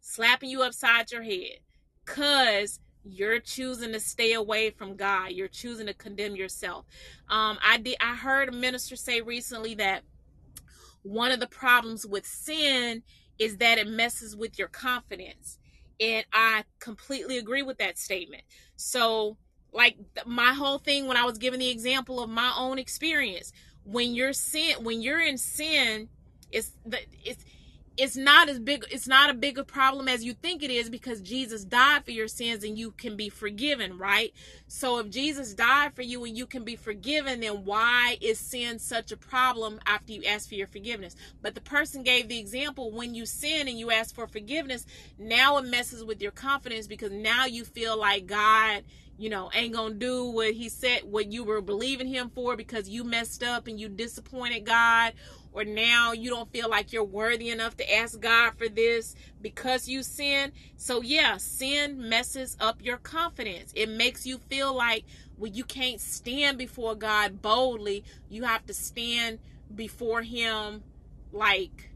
Slapping 0.00 0.50
you 0.50 0.62
upside 0.62 1.12
your 1.12 1.22
head. 1.22 1.58
Cause 2.04 2.80
you're 3.04 3.40
choosing 3.40 3.92
to 3.92 4.00
stay 4.00 4.32
away 4.32 4.70
from 4.70 4.96
God. 4.96 5.32
You're 5.32 5.48
choosing 5.48 5.86
to 5.86 5.94
condemn 5.94 6.36
yourself. 6.36 6.84
Um, 7.28 7.58
I 7.64 7.78
did 7.78 7.96
I 8.00 8.14
heard 8.14 8.48
a 8.48 8.52
minister 8.52 8.96
say 8.96 9.20
recently 9.20 9.74
that 9.76 10.02
one 11.02 11.32
of 11.32 11.40
the 11.40 11.46
problems 11.46 12.06
with 12.06 12.26
sin 12.26 13.02
is 13.38 13.56
that 13.58 13.78
it 13.78 13.88
messes 13.88 14.36
with 14.36 14.58
your 14.58 14.68
confidence. 14.68 15.58
And 15.98 16.24
I 16.32 16.64
completely 16.78 17.38
agree 17.38 17.62
with 17.62 17.78
that 17.78 17.98
statement. 17.98 18.42
So 18.76 19.36
like 19.72 19.96
my 20.26 20.52
whole 20.52 20.78
thing 20.78 21.06
when 21.06 21.16
I 21.16 21.24
was 21.24 21.38
giving 21.38 21.60
the 21.60 21.70
example 21.70 22.22
of 22.22 22.28
my 22.30 22.52
own 22.56 22.78
experience. 22.78 23.52
When 23.84 24.14
you're 24.14 24.32
sin, 24.32 24.84
when 24.84 25.02
you're 25.02 25.20
in 25.20 25.38
sin, 25.38 26.08
it's 26.52 26.72
the 26.86 26.98
it's 27.24 27.44
it's 27.96 28.16
not 28.16 28.48
as 28.48 28.58
big 28.58 28.84
it's 28.90 29.06
not 29.06 29.30
a 29.30 29.34
bigger 29.34 29.64
problem 29.64 30.08
as 30.08 30.24
you 30.24 30.32
think 30.32 30.62
it 30.62 30.70
is 30.70 30.88
because 30.88 31.20
Jesus 31.20 31.64
died 31.64 32.04
for 32.04 32.10
your 32.10 32.28
sins 32.28 32.64
and 32.64 32.78
you 32.78 32.92
can 32.92 33.16
be 33.16 33.28
forgiven, 33.28 33.98
right? 33.98 34.32
So 34.66 34.98
if 34.98 35.10
Jesus 35.10 35.54
died 35.54 35.94
for 35.94 36.02
you 36.02 36.24
and 36.24 36.36
you 36.36 36.46
can 36.46 36.64
be 36.64 36.76
forgiven, 36.76 37.40
then 37.40 37.64
why 37.64 38.16
is 38.20 38.38
sin 38.38 38.78
such 38.78 39.12
a 39.12 39.16
problem 39.16 39.78
after 39.86 40.12
you 40.12 40.24
ask 40.24 40.48
for 40.48 40.54
your 40.54 40.66
forgiveness? 40.66 41.16
But 41.42 41.54
the 41.54 41.60
person 41.60 42.02
gave 42.02 42.28
the 42.28 42.38
example 42.38 42.90
when 42.90 43.14
you 43.14 43.26
sin 43.26 43.68
and 43.68 43.78
you 43.78 43.90
ask 43.90 44.14
for 44.14 44.26
forgiveness, 44.26 44.86
now 45.18 45.58
it 45.58 45.66
messes 45.66 46.04
with 46.04 46.22
your 46.22 46.32
confidence 46.32 46.86
because 46.86 47.12
now 47.12 47.44
you 47.44 47.64
feel 47.64 47.98
like 47.98 48.26
God 48.26 48.84
you 49.18 49.28
know, 49.28 49.50
ain't 49.54 49.74
gonna 49.74 49.94
do 49.94 50.24
what 50.24 50.52
he 50.52 50.68
said, 50.68 51.02
what 51.04 51.30
you 51.30 51.44
were 51.44 51.60
believing 51.60 52.08
him 52.08 52.30
for 52.34 52.56
because 52.56 52.88
you 52.88 53.04
messed 53.04 53.42
up 53.42 53.68
and 53.68 53.78
you 53.78 53.88
disappointed 53.88 54.64
God, 54.64 55.12
or 55.52 55.64
now 55.64 56.12
you 56.12 56.30
don't 56.30 56.50
feel 56.52 56.68
like 56.68 56.92
you're 56.92 57.04
worthy 57.04 57.50
enough 57.50 57.76
to 57.76 57.94
ask 57.94 58.18
God 58.20 58.52
for 58.56 58.68
this 58.68 59.14
because 59.40 59.88
you 59.88 60.02
sin. 60.02 60.52
So, 60.76 61.02
yeah, 61.02 61.36
sin 61.36 62.08
messes 62.08 62.56
up 62.60 62.82
your 62.82 62.96
confidence. 62.96 63.72
It 63.74 63.88
makes 63.88 64.26
you 64.26 64.38
feel 64.38 64.74
like 64.74 65.04
well, 65.36 65.50
you 65.50 65.64
can't 65.64 66.00
stand 66.00 66.56
before 66.56 66.94
God 66.94 67.42
boldly, 67.42 68.04
you 68.28 68.44
have 68.44 68.64
to 68.66 68.74
stand 68.74 69.40
before 69.74 70.22
Him 70.22 70.84
like 71.32 71.90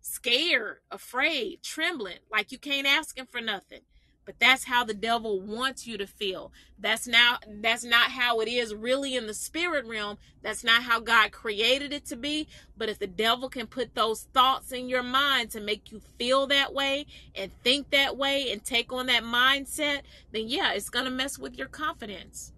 scared, 0.00 0.78
afraid, 0.90 1.62
trembling, 1.62 2.18
like 2.30 2.52
you 2.52 2.58
can't 2.58 2.86
ask 2.86 3.18
Him 3.18 3.26
for 3.30 3.40
nothing. 3.40 3.80
But 4.24 4.40
that's 4.40 4.64
how 4.64 4.84
the 4.84 4.94
devil 4.94 5.40
wants 5.40 5.86
you 5.86 5.98
to 5.98 6.06
feel. 6.06 6.52
That's 6.78 7.06
not 7.06 7.44
that's 7.60 7.84
not 7.84 8.10
how 8.10 8.40
it 8.40 8.48
is 8.48 8.74
really 8.74 9.16
in 9.16 9.26
the 9.26 9.34
spirit 9.34 9.86
realm. 9.86 10.18
That's 10.42 10.64
not 10.64 10.82
how 10.82 11.00
God 11.00 11.30
created 11.30 11.92
it 11.92 12.06
to 12.06 12.16
be. 12.16 12.48
But 12.76 12.88
if 12.88 12.98
the 12.98 13.06
devil 13.06 13.48
can 13.48 13.66
put 13.66 13.94
those 13.94 14.22
thoughts 14.32 14.72
in 14.72 14.88
your 14.88 15.02
mind 15.02 15.50
to 15.50 15.60
make 15.60 15.92
you 15.92 16.00
feel 16.18 16.46
that 16.48 16.72
way 16.72 17.06
and 17.34 17.50
think 17.62 17.90
that 17.90 18.16
way 18.16 18.50
and 18.50 18.64
take 18.64 18.92
on 18.92 19.06
that 19.06 19.24
mindset, 19.24 20.02
then 20.32 20.48
yeah, 20.48 20.72
it's 20.72 20.90
going 20.90 21.04
to 21.04 21.10
mess 21.10 21.38
with 21.38 21.56
your 21.56 21.68
confidence. 21.68 22.52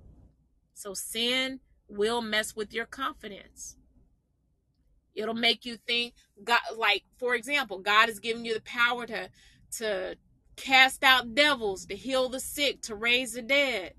So 0.75 0.95
sin 0.95 1.61
will 1.89 2.23
mess 2.23 2.55
with 2.55 2.73
your 2.73 2.87
confidence. 2.87 3.77
It'll 5.15 5.35
make 5.35 5.65
you 5.65 5.79
think 5.79 6.15
God 6.45 6.61
like 6.77 7.05
for 7.19 7.35
example, 7.35 7.79
God 7.79 8.09
is 8.09 8.21
giving 8.21 8.45
you 8.45 8.55
the 8.55 8.61
power 8.61 9.07
to 9.07 9.31
to 9.79 10.17
cast 10.57 11.03
out 11.05 11.35
devils, 11.35 11.87
to 11.87 11.97
heal 11.97 12.29
the 12.29 12.41
sick, 12.41 12.81
to 12.83 12.95
raise 12.95 13.33
the 13.33 13.43
dead. 13.43 13.95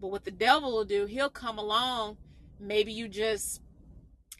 But 0.00 0.08
what 0.08 0.24
the 0.24 0.30
devil 0.30 0.72
will 0.72 0.84
do, 0.84 1.06
he'll 1.06 1.30
come 1.30 1.58
along. 1.58 2.16
Maybe 2.60 2.92
you 2.92 3.08
just 3.08 3.60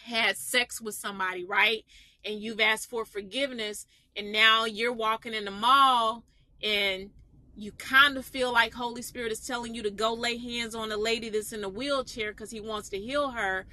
had 0.05 0.37
sex 0.37 0.81
with 0.81 0.95
somebody, 0.95 1.45
right? 1.45 1.85
And 2.25 2.41
you've 2.41 2.61
asked 2.61 2.89
for 2.89 3.05
forgiveness, 3.05 3.87
and 4.17 4.33
now 4.33 4.65
you're 4.65 4.93
walking 4.93 5.35
in 5.35 5.45
the 5.45 5.51
mall 5.51 6.25
and 6.63 7.11
you 7.57 7.73
kind 7.73 8.17
of 8.17 8.25
feel 8.25 8.53
like 8.53 8.75
Holy 8.75 9.03
Spirit 9.03 9.33
is 9.33 9.41
telling 9.41 9.75
you 9.75 9.83
to 9.83 9.91
go 9.91 10.13
lay 10.13 10.37
hands 10.37 10.75
on 10.75 10.93
a 10.93 10.97
lady 10.97 11.31
that's 11.31 11.53
in 11.53 11.65
a 11.65 11.69
wheelchair 11.69 12.33
because 12.33 12.51
he 12.51 12.61
wants 12.61 12.91
to 12.91 12.99
heal 12.99 13.31
her. 13.31 13.67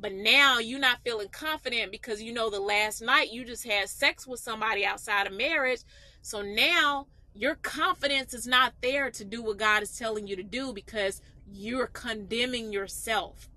But 0.00 0.12
now 0.12 0.58
you're 0.58 0.78
not 0.78 1.00
feeling 1.04 1.28
confident 1.28 1.90
because 1.90 2.22
you 2.22 2.32
know 2.32 2.50
the 2.50 2.60
last 2.60 3.02
night 3.02 3.32
you 3.32 3.44
just 3.44 3.64
had 3.64 3.88
sex 3.88 4.26
with 4.26 4.40
somebody 4.40 4.84
outside 4.84 5.26
of 5.26 5.34
marriage. 5.34 5.80
So 6.22 6.42
now 6.42 7.06
your 7.36 7.56
confidence 7.56 8.32
is 8.32 8.46
not 8.46 8.72
there 8.80 9.10
to 9.10 9.24
do 9.24 9.42
what 9.42 9.58
God 9.58 9.82
is 9.82 9.96
telling 9.96 10.26
you 10.26 10.36
to 10.36 10.42
do 10.42 10.72
because 10.72 11.20
you're 11.46 11.86
condemning 11.86 12.72
yourself. 12.72 13.48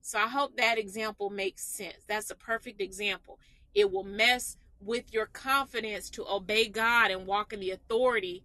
So 0.00 0.18
I 0.18 0.26
hope 0.26 0.56
that 0.56 0.78
example 0.78 1.30
makes 1.30 1.64
sense. 1.64 1.98
That's 2.08 2.30
a 2.30 2.34
perfect 2.34 2.80
example. 2.80 3.38
It 3.74 3.92
will 3.92 4.04
mess 4.04 4.56
with 4.80 5.12
your 5.12 5.26
confidence 5.26 6.10
to 6.10 6.26
obey 6.28 6.68
God 6.68 7.10
and 7.10 7.26
walk 7.26 7.52
in 7.52 7.60
the 7.60 7.70
authority 7.70 8.42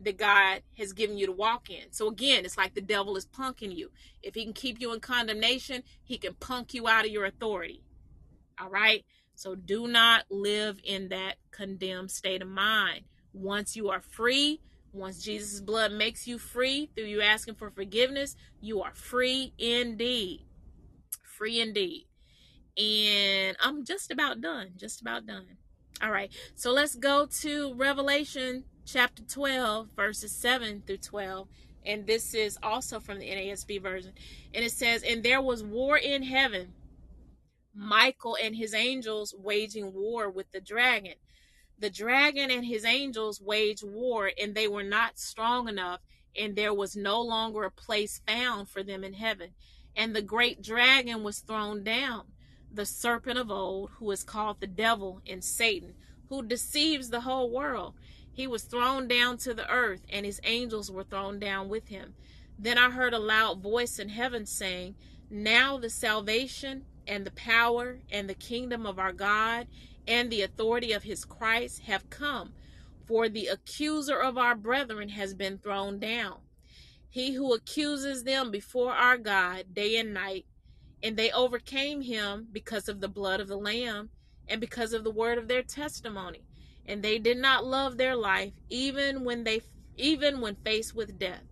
that 0.00 0.18
God 0.18 0.62
has 0.78 0.92
given 0.92 1.16
you 1.16 1.26
to 1.26 1.32
walk 1.32 1.70
in. 1.70 1.92
So 1.92 2.08
again, 2.08 2.44
it's 2.44 2.58
like 2.58 2.74
the 2.74 2.80
devil 2.80 3.16
is 3.16 3.26
punking 3.26 3.76
you. 3.76 3.90
If 4.22 4.34
he 4.34 4.44
can 4.44 4.52
keep 4.52 4.80
you 4.80 4.92
in 4.92 5.00
condemnation, 5.00 5.82
he 6.02 6.18
can 6.18 6.34
punk 6.34 6.74
you 6.74 6.88
out 6.88 7.04
of 7.04 7.12
your 7.12 7.24
authority. 7.24 7.82
All 8.60 8.68
right? 8.68 9.04
So 9.34 9.54
do 9.54 9.86
not 9.86 10.24
live 10.28 10.80
in 10.82 11.08
that 11.10 11.36
condemned 11.52 12.10
state 12.10 12.42
of 12.42 12.48
mind. 12.48 13.02
Once 13.32 13.76
you 13.76 13.88
are 13.88 14.00
free, 14.00 14.60
once 14.92 15.22
Jesus' 15.22 15.60
blood 15.60 15.92
makes 15.92 16.26
you 16.26 16.38
free 16.38 16.90
through 16.94 17.04
you 17.04 17.22
asking 17.22 17.54
for 17.54 17.70
forgiveness, 17.70 18.36
you 18.60 18.82
are 18.82 18.94
free 18.94 19.54
indeed. 19.58 20.44
Free 21.22 21.60
indeed. 21.60 22.06
And 22.76 23.56
I'm 23.60 23.84
just 23.84 24.10
about 24.10 24.40
done. 24.40 24.72
Just 24.76 25.00
about 25.00 25.26
done. 25.26 25.46
All 26.02 26.10
right. 26.10 26.30
So 26.54 26.72
let's 26.72 26.94
go 26.94 27.26
to 27.40 27.74
Revelation 27.74 28.64
chapter 28.84 29.22
12, 29.22 29.88
verses 29.96 30.32
7 30.32 30.82
through 30.86 30.98
12. 30.98 31.48
And 31.84 32.06
this 32.06 32.34
is 32.34 32.58
also 32.62 33.00
from 33.00 33.18
the 33.18 33.28
NASB 33.28 33.82
version. 33.82 34.12
And 34.54 34.64
it 34.64 34.72
says, 34.72 35.02
And 35.02 35.22
there 35.22 35.40
was 35.40 35.64
war 35.64 35.96
in 35.96 36.22
heaven, 36.22 36.74
Michael 37.74 38.36
and 38.42 38.54
his 38.54 38.74
angels 38.74 39.34
waging 39.36 39.92
war 39.92 40.30
with 40.30 40.50
the 40.52 40.60
dragon. 40.60 41.14
The 41.82 41.90
dragon 41.90 42.52
and 42.52 42.64
his 42.64 42.84
angels 42.84 43.40
waged 43.40 43.82
war, 43.82 44.30
and 44.40 44.54
they 44.54 44.68
were 44.68 44.84
not 44.84 45.18
strong 45.18 45.68
enough, 45.68 45.98
and 46.36 46.54
there 46.54 46.72
was 46.72 46.94
no 46.94 47.20
longer 47.20 47.64
a 47.64 47.72
place 47.72 48.20
found 48.24 48.68
for 48.68 48.84
them 48.84 49.02
in 49.02 49.14
heaven. 49.14 49.50
And 49.96 50.14
the 50.14 50.22
great 50.22 50.62
dragon 50.62 51.24
was 51.24 51.40
thrown 51.40 51.82
down, 51.82 52.26
the 52.72 52.86
serpent 52.86 53.36
of 53.36 53.50
old, 53.50 53.90
who 53.98 54.08
is 54.12 54.22
called 54.22 54.60
the 54.60 54.68
devil 54.68 55.22
and 55.26 55.42
Satan, 55.42 55.94
who 56.28 56.44
deceives 56.44 57.10
the 57.10 57.22
whole 57.22 57.50
world. 57.50 57.94
He 58.32 58.46
was 58.46 58.62
thrown 58.62 59.08
down 59.08 59.38
to 59.38 59.52
the 59.52 59.68
earth, 59.68 60.02
and 60.08 60.24
his 60.24 60.40
angels 60.44 60.88
were 60.88 61.02
thrown 61.02 61.40
down 61.40 61.68
with 61.68 61.88
him. 61.88 62.14
Then 62.56 62.78
I 62.78 62.90
heard 62.90 63.12
a 63.12 63.18
loud 63.18 63.60
voice 63.60 63.98
in 63.98 64.10
heaven 64.10 64.46
saying, 64.46 64.94
Now 65.28 65.78
the 65.78 65.90
salvation 65.90 66.84
and 67.08 67.24
the 67.24 67.32
power 67.32 67.98
and 68.08 68.30
the 68.30 68.34
kingdom 68.34 68.86
of 68.86 69.00
our 69.00 69.12
God 69.12 69.66
and 70.06 70.30
the 70.30 70.42
authority 70.42 70.92
of 70.92 71.02
his 71.02 71.24
Christ 71.24 71.82
have 71.82 72.10
come, 72.10 72.52
for 73.06 73.28
the 73.28 73.46
accuser 73.46 74.18
of 74.18 74.38
our 74.38 74.54
brethren 74.54 75.10
has 75.10 75.34
been 75.34 75.58
thrown 75.58 75.98
down. 75.98 76.38
He 77.08 77.32
who 77.32 77.52
accuses 77.54 78.24
them 78.24 78.50
before 78.50 78.92
our 78.92 79.18
God 79.18 79.74
day 79.74 79.96
and 79.98 80.14
night, 80.14 80.46
and 81.02 81.16
they 81.16 81.30
overcame 81.30 82.00
him 82.00 82.48
because 82.50 82.88
of 82.88 83.00
the 83.00 83.08
blood 83.08 83.40
of 83.40 83.48
the 83.48 83.56
Lamb 83.56 84.10
and 84.48 84.60
because 84.60 84.92
of 84.92 85.04
the 85.04 85.10
word 85.10 85.38
of 85.38 85.48
their 85.48 85.62
testimony 85.62 86.44
and 86.86 87.02
they 87.02 87.18
did 87.18 87.38
not 87.38 87.64
love 87.64 87.96
their 87.96 88.16
life 88.16 88.52
even 88.68 89.24
when 89.24 89.44
they 89.44 89.60
even 89.96 90.40
when 90.40 90.56
faced 90.56 90.94
with 90.94 91.18
death. 91.18 91.42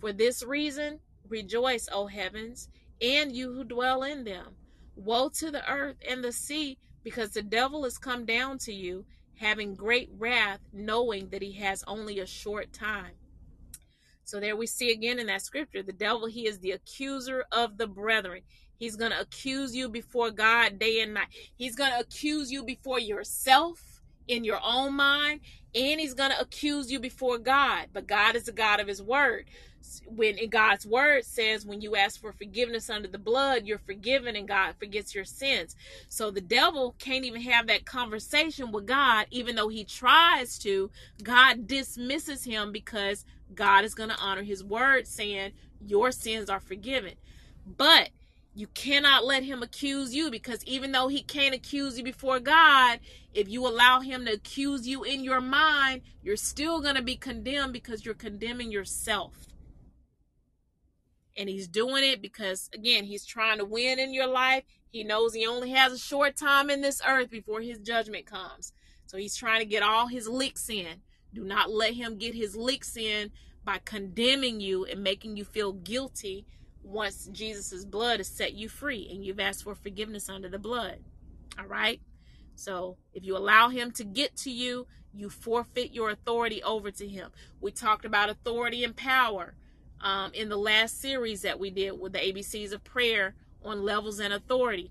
For 0.00 0.12
this 0.12 0.42
reason, 0.42 1.00
rejoice, 1.28 1.88
O 1.90 2.06
heavens, 2.06 2.68
and 3.00 3.34
you 3.34 3.52
who 3.52 3.64
dwell 3.64 4.02
in 4.02 4.24
them. 4.24 4.56
Woe 4.94 5.30
to 5.30 5.50
the 5.50 5.68
earth 5.70 5.96
and 6.08 6.22
the 6.22 6.32
sea, 6.32 6.78
because 7.06 7.30
the 7.30 7.40
devil 7.40 7.84
has 7.84 7.98
come 7.98 8.24
down 8.24 8.58
to 8.58 8.72
you, 8.72 9.04
having 9.36 9.76
great 9.76 10.10
wrath, 10.18 10.58
knowing 10.72 11.28
that 11.28 11.40
he 11.40 11.52
has 11.52 11.84
only 11.86 12.18
a 12.18 12.26
short 12.26 12.72
time. 12.72 13.12
So 14.24 14.40
there 14.40 14.56
we 14.56 14.66
see 14.66 14.90
again 14.90 15.20
in 15.20 15.28
that 15.28 15.42
scripture, 15.42 15.84
the 15.84 15.92
devil, 15.92 16.26
he 16.26 16.48
is 16.48 16.58
the 16.58 16.72
accuser 16.72 17.44
of 17.52 17.78
the 17.78 17.86
brethren. 17.86 18.42
He's 18.76 18.96
going 18.96 19.12
to 19.12 19.20
accuse 19.20 19.72
you 19.72 19.88
before 19.88 20.32
God 20.32 20.80
day 20.80 21.00
and 21.00 21.14
night. 21.14 21.28
He's 21.54 21.76
going 21.76 21.92
to 21.92 22.00
accuse 22.00 22.50
you 22.50 22.64
before 22.64 22.98
yourself 22.98 24.02
in 24.26 24.42
your 24.42 24.58
own 24.64 24.94
mind 24.94 25.42
and 25.76 26.00
he's 26.00 26.14
going 26.14 26.30
to 26.30 26.40
accuse 26.40 26.90
you 26.90 26.98
before 26.98 27.38
God. 27.38 27.88
But 27.92 28.06
God 28.06 28.34
is 28.34 28.44
the 28.44 28.52
God 28.52 28.80
of 28.80 28.88
his 28.88 29.02
word. 29.02 29.44
When 30.06 30.38
in 30.38 30.48
God's 30.48 30.86
word 30.86 31.24
says 31.24 31.64
when 31.66 31.80
you 31.80 31.94
ask 31.94 32.20
for 32.20 32.32
forgiveness 32.32 32.90
under 32.90 33.06
the 33.06 33.18
blood, 33.18 33.66
you're 33.66 33.78
forgiven 33.78 34.34
and 34.34 34.48
God 34.48 34.74
forgets 34.78 35.14
your 35.14 35.26
sins. 35.26 35.76
So 36.08 36.30
the 36.30 36.40
devil 36.40 36.96
can't 36.98 37.24
even 37.24 37.42
have 37.42 37.66
that 37.68 37.84
conversation 37.84 38.72
with 38.72 38.86
God 38.86 39.26
even 39.30 39.54
though 39.54 39.68
he 39.68 39.84
tries 39.84 40.58
to. 40.60 40.90
God 41.22 41.68
dismisses 41.68 42.44
him 42.44 42.72
because 42.72 43.24
God 43.54 43.84
is 43.84 43.94
going 43.94 44.10
to 44.10 44.18
honor 44.18 44.42
his 44.42 44.64
word 44.64 45.06
saying 45.06 45.52
your 45.86 46.10
sins 46.10 46.48
are 46.48 46.58
forgiven. 46.58 47.12
But 47.66 48.10
you 48.56 48.66
cannot 48.68 49.26
let 49.26 49.42
him 49.42 49.62
accuse 49.62 50.14
you 50.14 50.30
because 50.30 50.64
even 50.64 50.90
though 50.90 51.08
he 51.08 51.22
can't 51.22 51.54
accuse 51.54 51.98
you 51.98 52.02
before 52.02 52.40
God, 52.40 53.00
if 53.34 53.50
you 53.50 53.66
allow 53.66 54.00
him 54.00 54.24
to 54.24 54.32
accuse 54.32 54.88
you 54.88 55.04
in 55.04 55.22
your 55.22 55.42
mind, 55.42 56.00
you're 56.22 56.38
still 56.38 56.80
going 56.80 56.94
to 56.94 57.02
be 57.02 57.16
condemned 57.16 57.74
because 57.74 58.06
you're 58.06 58.14
condemning 58.14 58.72
yourself. 58.72 59.34
And 61.36 61.50
he's 61.50 61.68
doing 61.68 62.02
it 62.02 62.22
because, 62.22 62.70
again, 62.72 63.04
he's 63.04 63.26
trying 63.26 63.58
to 63.58 63.66
win 63.66 63.98
in 63.98 64.14
your 64.14 64.26
life. 64.26 64.64
He 64.88 65.04
knows 65.04 65.34
he 65.34 65.46
only 65.46 65.72
has 65.72 65.92
a 65.92 65.98
short 65.98 66.34
time 66.34 66.70
in 66.70 66.80
this 66.80 67.02
earth 67.06 67.28
before 67.28 67.60
his 67.60 67.76
judgment 67.80 68.24
comes. 68.24 68.72
So 69.04 69.18
he's 69.18 69.36
trying 69.36 69.60
to 69.60 69.66
get 69.66 69.82
all 69.82 70.06
his 70.06 70.28
licks 70.28 70.70
in. 70.70 71.02
Do 71.34 71.44
not 71.44 71.70
let 71.70 71.92
him 71.92 72.16
get 72.16 72.34
his 72.34 72.56
licks 72.56 72.96
in 72.96 73.32
by 73.66 73.80
condemning 73.84 74.60
you 74.60 74.86
and 74.86 75.02
making 75.02 75.36
you 75.36 75.44
feel 75.44 75.74
guilty 75.74 76.46
once 76.86 77.28
Jesus' 77.32 77.84
blood 77.84 78.20
has 78.20 78.28
set 78.28 78.54
you 78.54 78.68
free 78.68 79.08
and 79.10 79.24
you've 79.24 79.40
asked 79.40 79.64
for 79.64 79.74
forgiveness 79.74 80.28
under 80.28 80.48
the 80.48 80.58
blood. 80.58 80.98
All 81.58 81.66
right? 81.66 82.00
So 82.54 82.96
if 83.12 83.24
you 83.24 83.36
allow 83.36 83.68
him 83.68 83.90
to 83.92 84.04
get 84.04 84.36
to 84.38 84.50
you, 84.50 84.86
you 85.12 85.28
forfeit 85.28 85.92
your 85.92 86.10
authority 86.10 86.62
over 86.62 86.90
to 86.92 87.08
him. 87.08 87.30
We 87.60 87.72
talked 87.72 88.04
about 88.04 88.30
authority 88.30 88.84
and 88.84 88.94
power 88.94 89.54
um, 90.00 90.32
in 90.34 90.48
the 90.48 90.56
last 90.56 91.00
series 91.00 91.42
that 91.42 91.58
we 91.58 91.70
did 91.70 91.98
with 91.98 92.12
the 92.12 92.18
ABCs 92.18 92.72
of 92.72 92.84
prayer 92.84 93.34
on 93.64 93.82
levels 93.82 94.20
and 94.20 94.32
authority. 94.32 94.90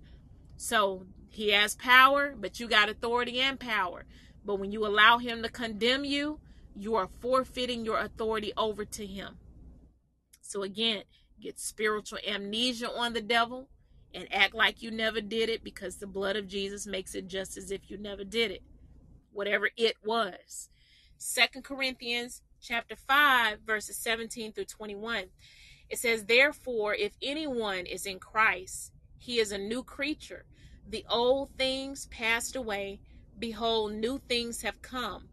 So 0.58 1.06
he 1.30 1.52
has 1.52 1.76
power, 1.76 2.36
but 2.38 2.60
you 2.60 2.68
got 2.68 2.90
authority 2.90 3.40
and 3.40 3.60
power. 3.60 4.06
But 4.44 4.56
when 4.56 4.72
you 4.72 4.86
allow 4.86 5.20
him 5.20 5.44
to 5.44 5.50
condemn 5.50 6.06
you, 6.06 6.40
you 6.76 6.96
are 6.96 7.08
forfeiting 7.20 7.86
your 7.86 8.00
authority 8.00 8.52
over 8.58 8.84
to 8.84 9.06
him. 9.06 9.38
So 10.42 10.64
again, 10.64 11.04
get 11.46 11.60
spiritual 11.60 12.18
amnesia 12.28 12.92
on 12.92 13.14
the 13.14 13.22
devil 13.22 13.70
and 14.16 14.28
act 14.34 14.56
like 14.56 14.82
you 14.82 14.90
never 14.90 15.22
did 15.22 15.48
it 15.48 15.64
because 15.64 15.98
the 15.98 16.08
blood 16.08 16.36
of 16.36 16.48
Jesus 16.48 16.88
makes 16.88 17.14
it 17.14 17.28
just 17.28 17.56
as 17.56 17.70
if 17.70 17.82
you 17.88 17.98
never 17.98 18.24
did 18.24 18.50
it. 18.50 18.64
Whatever 19.32 19.70
it 19.78 19.96
was. 20.04 20.70
Second 21.18 21.64
Corinthians 21.64 22.42
chapter 22.62 22.96
5 22.96 23.60
verses 23.66 23.96
17 23.98 24.54
through 24.54 24.66
21. 24.66 25.26
It 25.88 26.00
says, 26.00 26.26
Therefore, 26.26 26.96
if 26.96 27.14
anyone 27.22 27.86
is 27.86 28.08
in 28.08 28.18
Christ, 28.18 28.92
he 29.20 29.40
is 29.40 29.52
a 29.52 29.58
new 29.60 29.84
creature. 29.84 30.46
The 30.90 31.06
old 31.08 31.52
things 31.58 32.08
passed 32.08 32.56
away. 32.56 33.02
Behold, 33.38 33.94
new 33.94 34.20
things 34.28 34.64
have 34.64 34.82
come. 34.82 35.30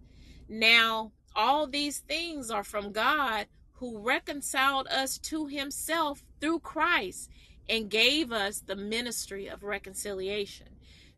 Now, 0.46 1.12
all 1.34 1.66
these 1.66 2.00
things 2.00 2.50
are 2.50 2.64
from 2.64 2.92
God 2.92 3.46
who 3.82 3.98
reconciled 3.98 4.86
us 4.86 5.18
to 5.18 5.48
himself 5.48 6.22
through 6.40 6.60
Christ 6.60 7.28
and 7.68 7.90
gave 7.90 8.30
us 8.30 8.60
the 8.60 8.76
ministry 8.76 9.48
of 9.48 9.64
reconciliation. 9.64 10.68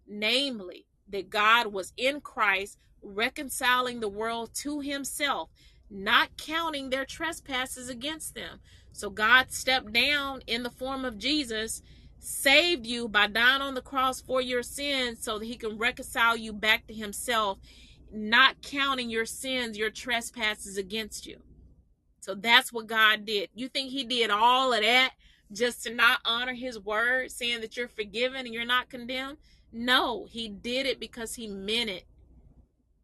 Namely, 0.09 0.87
that 1.11 1.29
God 1.29 1.75
was 1.75 1.93
in 1.99 2.23
Christ 2.23 2.79
reconciling 3.03 4.01
the 4.01 4.09
world 4.09 4.55
to 4.55 4.81
himself, 4.81 5.51
not 5.91 6.39
counting 6.39 6.89
their 6.89 7.05
trespasses 7.05 7.91
against 7.91 8.35
them. 8.35 8.61
So 8.93 9.11
God 9.11 9.53
stepped 9.53 9.93
down 9.93 10.41
in 10.47 10.63
the 10.63 10.71
form 10.71 11.05
of 11.05 11.19
Jesus, 11.19 11.83
saved 12.19 12.87
you 12.87 13.09
by 13.09 13.27
dying 13.27 13.61
on 13.61 13.75
the 13.75 13.83
cross 13.83 14.23
for 14.23 14.41
your 14.41 14.63
sins 14.63 15.23
so 15.23 15.39
that 15.39 15.45
he 15.45 15.57
can 15.57 15.77
reconcile 15.77 16.35
you 16.35 16.55
back 16.55 16.87
to 16.87 16.95
himself, 16.95 17.59
not 18.11 18.63
counting 18.63 19.11
your 19.11 19.27
sins, 19.27 19.77
your 19.77 19.91
trespasses 19.91 20.79
against 20.79 21.27
you. 21.27 21.43
So 22.25 22.35
that's 22.35 22.73
what 22.73 22.87
God 22.87 23.27
did. 23.27 23.51
You 23.55 23.69
think 23.69 23.91
He 23.91 24.03
did 24.03 24.31
all 24.31 24.73
of 24.73 24.81
that 24.81 25.13
just 25.53 25.83
to 25.83 25.93
not 25.93 26.21
honor 26.25 26.55
His 26.55 26.79
word, 26.79 27.31
saying 27.31 27.61
that 27.61 27.77
you're 27.77 27.87
forgiven 27.87 28.47
and 28.47 28.55
you're 28.55 28.65
not 28.65 28.89
condemned? 28.89 29.37
No, 29.71 30.25
He 30.31 30.49
did 30.49 30.87
it 30.87 30.99
because 30.99 31.35
He 31.35 31.47
meant 31.47 31.91
it. 31.91 32.07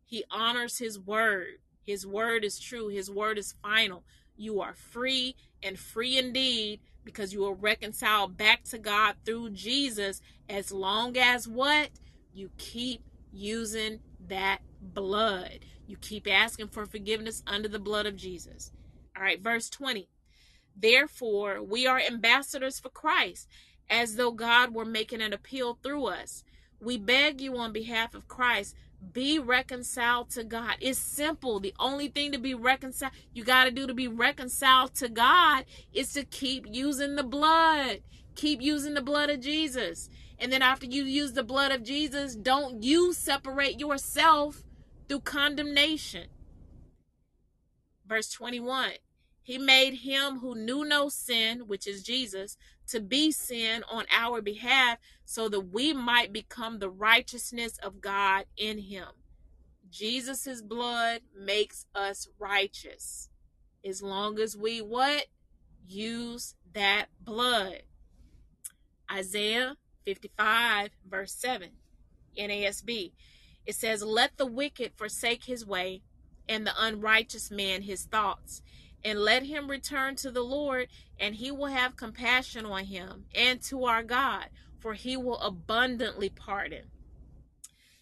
He 0.07 0.25
honors 0.31 0.79
His 0.79 0.99
word. 0.99 1.59
His 1.85 2.07
word 2.07 2.45
is 2.45 2.59
true, 2.59 2.89
His 2.89 3.11
word 3.11 3.37
is 3.37 3.55
final. 3.63 4.05
You 4.39 4.63
are 4.63 4.73
free 4.73 5.37
and 5.63 5.79
free 5.79 6.17
indeed 6.17 6.81
because 7.05 7.35
you 7.35 7.45
are 7.45 7.53
reconciled 7.53 8.39
back 8.39 8.65
to 8.71 8.79
God 8.79 9.17
through 9.27 9.51
Jesus 9.51 10.23
as 10.49 10.73
long 10.73 11.19
as 11.19 11.47
what? 11.47 11.91
You 12.33 12.49
keep 12.57 13.03
using 13.35 14.01
that 14.29 14.61
blood. 14.81 15.67
You 15.87 15.99
keep 15.99 16.27
asking 16.27 16.69
for 16.69 16.87
forgiveness 16.87 17.43
under 17.47 17.69
the 17.69 17.79
blood 17.79 18.07
of 18.07 18.17
Jesus. 18.17 18.73
All 19.21 19.27
right, 19.27 19.43
verse 19.43 19.69
20. 19.69 20.09
Therefore, 20.75 21.63
we 21.63 21.87
are 21.87 22.01
ambassadors 22.01 22.81
for 22.81 22.89
Christ, 22.89 23.49
as 23.91 24.17
though 24.17 24.31
God 24.31 24.73
were 24.73 24.87
making 24.87 25.21
an 25.21 25.35
appeal 25.35 25.79
through 25.83 26.07
us. 26.07 26.43
We 26.81 26.97
beg 26.97 27.39
you 27.39 27.59
on 27.59 27.75
behalf 27.75 28.15
of 28.15 28.29
Christ, 28.29 28.75
be 29.13 29.39
reconciled 29.39 30.31
to 30.31 30.45
God. 30.45 30.77
It's 30.81 30.99
simple. 30.99 31.61
The 31.61 31.75
only 31.79 32.09
thing 32.09 32.33
to 32.33 32.39
be 32.39 32.55
reconciled, 32.55 33.13
you 33.35 33.45
got 33.45 33.65
to 33.65 33.71
do 33.71 33.87
to 33.87 33.93
be 33.93 34.09
reconciled 34.09 34.95
to 34.95 35.11
God 35.11 35.67
is 35.93 36.15
to 36.15 36.25
keep 36.25 36.65
using 36.71 37.17
the 37.17 37.23
blood. 37.23 38.01
Keep 38.37 38.63
using 38.63 38.95
the 38.95 39.03
blood 39.03 39.29
of 39.29 39.41
Jesus. 39.41 40.09
And 40.39 40.51
then 40.51 40.63
after 40.63 40.87
you 40.87 41.03
use 41.05 41.35
the 41.35 41.43
blood 41.43 41.73
of 41.73 41.83
Jesus, 41.83 42.37
don't 42.37 42.83
you 42.83 43.13
separate 43.13 43.79
yourself 43.79 44.63
through 45.09 45.21
condemnation. 45.21 46.29
Verse 48.07 48.31
21 48.31 48.93
He 49.51 49.59
made 49.59 49.95
him 49.95 50.39
who 50.39 50.55
knew 50.55 50.85
no 50.85 51.09
sin, 51.09 51.67
which 51.67 51.89
is 51.89 52.05
Jesus, 52.05 52.57
to 52.87 53.01
be 53.01 53.33
sin 53.33 53.83
on 53.91 54.05
our 54.09 54.41
behalf 54.41 54.99
so 55.25 55.49
that 55.49 55.73
we 55.73 55.93
might 55.93 56.33
become 56.33 56.79
the 56.79 56.89
righteousness 56.89 57.77
of 57.83 58.01
God 58.01 58.45
in 58.57 58.79
him. 58.79 59.09
Jesus' 59.91 60.63
blood 60.63 61.23
makes 61.37 61.87
us 61.97 62.29
righteous. 62.39 63.29
As 63.85 64.01
long 64.01 64.39
as 64.39 64.57
we 64.57 64.81
what? 64.81 65.27
Use 65.85 66.55
that 66.73 67.07
blood. 67.21 67.83
Isaiah 69.13 69.75
55, 70.05 70.91
verse 71.11 71.33
7, 71.33 71.71
NASB. 72.39 73.11
It 73.67 73.75
says, 73.75 74.05
Let 74.05 74.37
the 74.37 74.47
wicked 74.47 74.93
forsake 74.95 75.47
his 75.47 75.67
way, 75.67 76.03
and 76.49 76.65
the 76.65 76.75
unrighteous 76.79 77.51
man 77.51 77.83
his 77.83 78.05
thoughts, 78.05 78.63
and 79.05 79.19
let 79.19 79.45
him 79.45 79.71
return 79.71 80.17
to 80.17 80.31
the 80.31 80.43
Lord, 80.43 80.89
and 81.19 81.35
he 81.35 81.51
will 81.51 81.67
have 81.67 81.97
compassion 81.97 82.67
on 82.67 82.85
him, 82.85 83.25
and 83.35 83.61
to 83.63 83.85
our 83.85 84.03
God, 84.03 84.47
for 84.79 84.95
he 84.95 85.17
will 85.17 85.39
abundantly 85.39 86.29
pardon. 86.29 86.85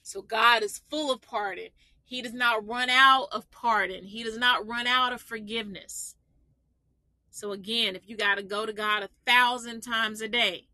So 0.03 0.23
God 0.23 0.63
is 0.63 0.83
full 0.91 1.13
of 1.13 1.21
pardon. 1.21 1.69
He 2.05 2.23
does 2.23 2.33
not 2.33 2.67
run 2.67 2.89
out 2.89 3.29
of 3.33 3.51
pardon, 3.51 4.05
He 4.05 4.23
does 4.23 4.39
not 4.39 4.67
run 4.67 4.87
out 4.87 5.13
of 5.13 5.21
forgiveness. 5.21 6.15
So, 7.31 7.53
again, 7.53 7.95
if 7.95 8.09
you 8.09 8.17
got 8.17 8.37
to 8.37 8.43
go 8.43 8.67
to 8.67 8.73
God 8.73 9.03
a 9.03 9.11
thousand 9.25 9.83
times 9.83 10.21
a 10.21 10.29
day, 10.29 10.69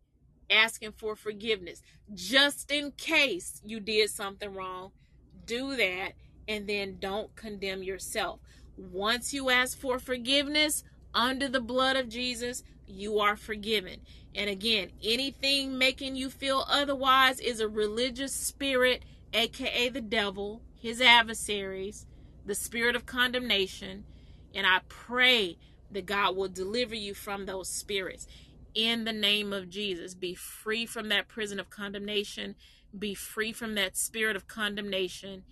asking 0.51 0.93
for 0.93 1.17
forgiveness 1.17 1.83
just 2.13 2.71
in 2.71 2.93
case 2.93 3.61
you 3.65 3.81
did 3.81 4.11
something 4.11 4.53
wrong. 4.53 4.93
Do 5.47 5.77
that 5.77 6.13
and 6.49 6.67
then 6.67 6.99
don't 7.01 7.35
condemn 7.37 7.83
yourself. 7.83 8.41
Once 8.77 9.33
you 9.33 9.51
ask 9.51 9.79
for 9.79 9.99
forgiveness 9.99 10.85
under 11.15 11.49
the 11.49 11.61
blood 11.61 11.97
of 11.97 12.09
Jesus, 12.09 12.63
you 12.87 13.19
are 13.19 13.37
forgiven. 13.37 14.01
And 14.35 14.51
again, 14.51 14.91
anything 15.03 15.79
making 15.79 16.17
you 16.17 16.29
feel 16.29 16.65
otherwise 16.69 17.39
is 17.41 17.61
a 17.61 17.69
religious 17.69 18.33
spirit, 18.33 19.05
aka 19.33 19.89
the 19.89 20.01
devil, 20.01 20.61
his 20.81 21.01
adversaries, 21.01 22.07
the 22.45 22.55
spirit 22.55 22.97
of 22.97 23.07
condemnation. 23.07 24.05
And 24.55 24.67
I 24.67 24.81
pray 24.89 25.57
that 25.91 26.07
God 26.07 26.37
will 26.37 26.49
deliver 26.49 26.95
you 26.95 27.15
from 27.15 27.47
those 27.47 27.69
spirits 27.69 28.27
in 28.75 29.05
the 29.05 29.13
name 29.13 29.53
of 29.53 29.71
Jesus. 29.71 30.15
Be 30.15 30.35
free 30.35 30.85
from 30.85 31.09
that 31.11 31.29
prison 31.29 31.61
of 31.61 31.71
condemnation. 31.71 32.57
Be 32.97 33.15
free 33.15 33.53
from 33.53 33.75
that 33.77 33.97
spirit 33.97 34.35
of 34.37 34.49
condemnation 34.49 35.45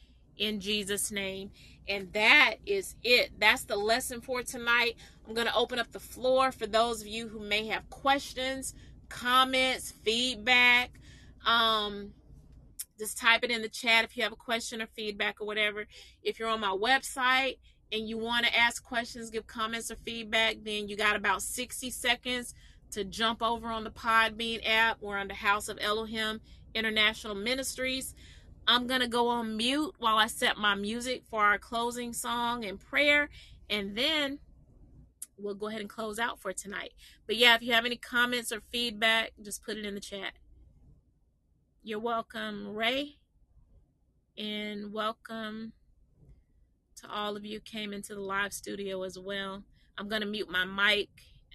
in 0.42 0.60
Jesus' 0.60 1.10
name. 1.12 1.50
And 1.88 2.12
that 2.12 2.56
is 2.66 2.96
it. 3.02 3.30
That's 3.38 3.64
the 3.64 3.76
lesson 3.76 4.20
for 4.20 4.42
tonight. 4.42 4.96
I'm 5.26 5.34
going 5.34 5.46
to 5.46 5.54
open 5.54 5.78
up 5.78 5.92
the 5.92 6.00
floor 6.00 6.52
for 6.52 6.66
those 6.66 7.00
of 7.00 7.06
you 7.06 7.28
who 7.28 7.40
may 7.40 7.66
have 7.68 7.88
questions, 7.90 8.74
comments, 9.08 9.92
feedback. 10.04 10.90
Um, 11.46 12.12
just 12.98 13.18
type 13.18 13.44
it 13.44 13.50
in 13.50 13.62
the 13.62 13.68
chat 13.68 14.04
if 14.04 14.16
you 14.16 14.22
have 14.24 14.32
a 14.32 14.36
question 14.36 14.82
or 14.82 14.86
feedback 14.86 15.40
or 15.40 15.46
whatever. 15.46 15.86
If 16.22 16.38
you're 16.38 16.48
on 16.48 16.60
my 16.60 16.76
website 16.76 17.58
and 17.92 18.08
you 18.08 18.18
want 18.18 18.46
to 18.46 18.56
ask 18.56 18.82
questions, 18.82 19.30
give 19.30 19.46
comments 19.46 19.90
or 19.90 19.96
feedback, 20.04 20.56
then 20.64 20.88
you 20.88 20.96
got 20.96 21.16
about 21.16 21.42
60 21.42 21.90
seconds 21.90 22.54
to 22.92 23.04
jump 23.04 23.42
over 23.42 23.68
on 23.68 23.84
the 23.84 23.90
Podbean 23.90 24.60
app. 24.68 24.98
We're 25.00 25.18
on 25.18 25.28
the 25.28 25.34
House 25.34 25.68
of 25.68 25.78
Elohim 25.80 26.40
International 26.74 27.34
Ministries. 27.34 28.14
I'm 28.66 28.86
going 28.86 29.00
to 29.00 29.08
go 29.08 29.28
on 29.28 29.56
mute 29.56 29.94
while 29.98 30.16
I 30.16 30.26
set 30.26 30.56
my 30.56 30.74
music 30.74 31.24
for 31.28 31.42
our 31.42 31.58
closing 31.58 32.12
song 32.12 32.64
and 32.64 32.78
prayer, 32.78 33.28
and 33.68 33.96
then 33.96 34.38
we'll 35.36 35.54
go 35.54 35.68
ahead 35.68 35.80
and 35.80 35.90
close 35.90 36.18
out 36.18 36.40
for 36.40 36.52
tonight. 36.52 36.92
But 37.26 37.36
yeah, 37.36 37.54
if 37.54 37.62
you 37.62 37.72
have 37.72 37.84
any 37.84 37.96
comments 37.96 38.52
or 38.52 38.60
feedback, 38.70 39.32
just 39.42 39.64
put 39.64 39.76
it 39.76 39.84
in 39.84 39.94
the 39.94 40.00
chat. 40.00 40.32
You're 41.82 41.98
welcome, 41.98 42.74
Ray, 42.74 43.16
and 44.38 44.92
welcome 44.92 45.72
to 46.96 47.10
all 47.10 47.36
of 47.36 47.44
you 47.44 47.58
came 47.60 47.92
into 47.92 48.14
the 48.14 48.20
live 48.20 48.52
studio 48.52 49.02
as 49.02 49.18
well. 49.18 49.64
I'm 49.98 50.08
going 50.08 50.22
to 50.22 50.28
mute 50.28 50.48
my 50.48 50.64
mic 50.64 51.08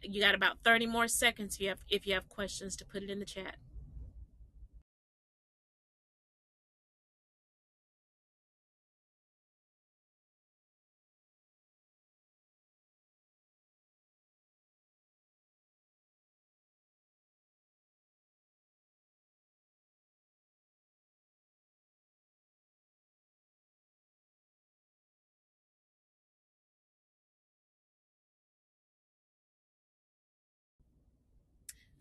you 0.04 0.22
got 0.22 0.36
about 0.36 0.58
30 0.64 0.88
more 0.88 1.08
seconds 1.08 1.56
if 1.56 1.62
you 1.62 1.70
have 1.70 1.80
if 1.90 2.06
you 2.08 2.14
have 2.14 2.28
questions 2.30 2.76
to 2.78 2.86
put 2.86 3.04
it 3.04 3.10
in 3.10 3.20
the 3.20 3.26
chat. 3.26 3.56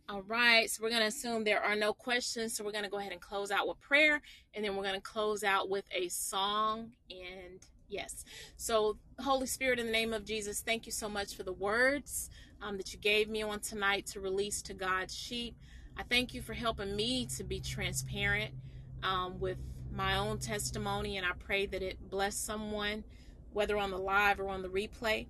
All 0.08 0.22
right, 0.22 0.70
so 0.70 0.84
we're 0.84 0.90
going 0.90 1.00
to 1.00 1.08
assume 1.08 1.42
there 1.42 1.64
are 1.64 1.74
no 1.74 1.92
questions. 1.92 2.56
So 2.56 2.62
we're 2.62 2.70
going 2.70 2.84
to 2.84 2.90
go 2.90 2.98
ahead 2.98 3.10
and 3.10 3.20
close 3.20 3.50
out 3.50 3.66
with 3.66 3.80
prayer, 3.80 4.22
and 4.54 4.64
then 4.64 4.76
we're 4.76 4.84
going 4.84 4.94
to 4.94 5.00
close 5.00 5.42
out 5.42 5.68
with 5.68 5.84
a 5.90 6.06
song. 6.06 6.92
And 7.10 7.58
yes, 7.88 8.24
so 8.56 8.98
Holy 9.18 9.48
Spirit, 9.48 9.80
in 9.80 9.86
the 9.86 9.92
name 9.92 10.12
of 10.12 10.24
Jesus, 10.24 10.60
thank 10.60 10.86
you 10.86 10.92
so 10.92 11.08
much 11.08 11.34
for 11.34 11.42
the 11.42 11.52
words 11.52 12.30
um, 12.62 12.76
that 12.76 12.92
you 12.92 13.00
gave 13.00 13.28
me 13.28 13.42
on 13.42 13.58
tonight 13.58 14.06
to 14.12 14.20
release 14.20 14.62
to 14.62 14.74
God's 14.74 15.12
sheep. 15.12 15.56
I 15.98 16.04
thank 16.04 16.34
you 16.34 16.40
for 16.40 16.54
helping 16.54 16.94
me 16.94 17.26
to 17.36 17.42
be 17.42 17.58
transparent 17.58 18.54
um, 19.02 19.40
with 19.40 19.58
my 19.92 20.18
own 20.18 20.38
testimony, 20.38 21.16
and 21.16 21.26
I 21.26 21.32
pray 21.36 21.66
that 21.66 21.82
it 21.82 21.98
bless 22.08 22.36
someone, 22.36 23.02
whether 23.52 23.76
on 23.76 23.90
the 23.90 23.98
live 23.98 24.38
or 24.38 24.50
on 24.50 24.62
the 24.62 24.68
replay 24.68 25.26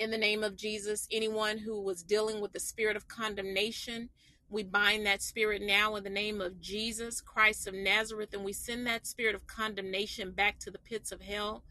in 0.00 0.10
the 0.10 0.18
name 0.18 0.42
of 0.42 0.56
Jesus. 0.56 1.06
Anyone 1.12 1.58
who 1.58 1.78
was 1.78 2.02
dealing 2.02 2.40
with 2.40 2.52
the 2.52 2.58
spirit 2.58 2.96
of 2.96 3.06
condemnation, 3.06 4.08
we 4.48 4.62
bind 4.62 5.04
that 5.04 5.20
spirit 5.20 5.60
now 5.60 5.94
in 5.94 6.02
the 6.04 6.10
name 6.10 6.40
of 6.40 6.58
Jesus 6.58 7.20
Christ 7.20 7.68
of 7.68 7.74
Nazareth, 7.74 8.32
and 8.32 8.42
we 8.42 8.54
send 8.54 8.86
that 8.86 9.06
spirit 9.06 9.34
of 9.34 9.46
condemnation 9.46 10.32
back 10.32 10.58
to 10.60 10.70
the 10.70 10.78
pits 10.78 11.12
of 11.12 11.20
hell. 11.20 11.64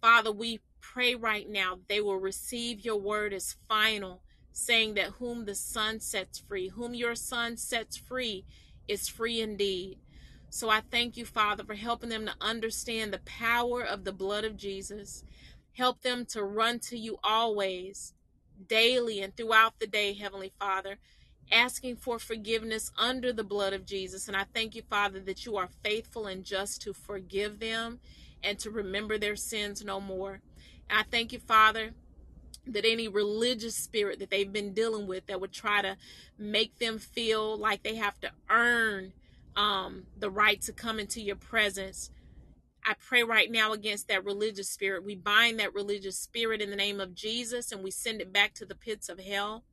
Father, 0.00 0.30
we 0.30 0.60
pray 0.80 1.16
right 1.16 1.50
now 1.50 1.80
they 1.88 2.00
will 2.00 2.20
receive 2.20 2.84
your 2.84 3.00
word 3.00 3.32
as 3.32 3.56
final, 3.68 4.22
saying 4.52 4.94
that 4.94 5.14
whom 5.18 5.44
the 5.44 5.54
Son 5.56 5.98
sets 5.98 6.38
free, 6.38 6.68
whom 6.68 6.94
your 6.94 7.16
Son 7.16 7.56
sets 7.56 7.96
free, 7.96 8.44
is 8.86 9.08
free 9.08 9.40
indeed. 9.40 9.98
So 10.50 10.70
I 10.70 10.82
thank 10.88 11.16
you, 11.16 11.24
Father, 11.24 11.64
for 11.64 11.74
helping 11.74 12.10
them 12.10 12.26
to 12.26 12.34
understand 12.40 13.12
the 13.12 13.18
power 13.26 13.82
of 13.82 14.04
the 14.04 14.12
blood 14.12 14.44
of 14.44 14.56
Jesus 14.56 15.24
Help 15.76 16.00
them 16.02 16.24
to 16.24 16.42
run 16.42 16.78
to 16.78 16.96
you 16.96 17.18
always, 17.22 18.14
daily 18.66 19.20
and 19.20 19.36
throughout 19.36 19.78
the 19.78 19.86
day, 19.86 20.14
Heavenly 20.14 20.52
Father, 20.58 20.96
asking 21.52 21.96
for 21.96 22.18
forgiveness 22.18 22.90
under 22.96 23.30
the 23.30 23.44
blood 23.44 23.74
of 23.74 23.84
Jesus. 23.84 24.26
And 24.26 24.36
I 24.36 24.44
thank 24.54 24.74
you, 24.74 24.82
Father, 24.88 25.20
that 25.20 25.44
you 25.44 25.56
are 25.56 25.68
faithful 25.84 26.26
and 26.26 26.44
just 26.44 26.80
to 26.82 26.94
forgive 26.94 27.60
them 27.60 28.00
and 28.42 28.58
to 28.60 28.70
remember 28.70 29.18
their 29.18 29.36
sins 29.36 29.84
no 29.84 30.00
more. 30.00 30.40
And 30.88 30.98
I 30.98 31.02
thank 31.10 31.32
you, 31.32 31.40
Father, 31.40 31.90
that 32.66 32.86
any 32.86 33.06
religious 33.06 33.76
spirit 33.76 34.18
that 34.20 34.30
they've 34.30 34.52
been 34.52 34.72
dealing 34.72 35.06
with 35.06 35.26
that 35.26 35.40
would 35.42 35.52
try 35.52 35.82
to 35.82 35.98
make 36.38 36.78
them 36.78 36.98
feel 36.98 37.56
like 37.58 37.82
they 37.82 37.96
have 37.96 38.18
to 38.20 38.30
earn 38.48 39.12
um, 39.56 40.04
the 40.18 40.30
right 40.30 40.60
to 40.62 40.72
come 40.72 40.98
into 40.98 41.20
your 41.20 41.36
presence 41.36 42.10
I 42.88 42.94
pray 42.94 43.24
right 43.24 43.50
now 43.50 43.72
against 43.72 44.06
that 44.06 44.24
religious 44.24 44.68
spirit. 44.68 45.04
We 45.04 45.16
bind 45.16 45.58
that 45.58 45.74
religious 45.74 46.16
spirit 46.16 46.62
in 46.62 46.70
the 46.70 46.76
name 46.76 47.00
of 47.00 47.16
Jesus 47.16 47.72
and 47.72 47.82
we 47.82 47.90
send 47.90 48.20
it 48.20 48.32
back 48.32 48.54
to 48.54 48.64
the 48.64 48.76
pits 48.76 49.08
of 49.08 49.18
hell. 49.18 49.64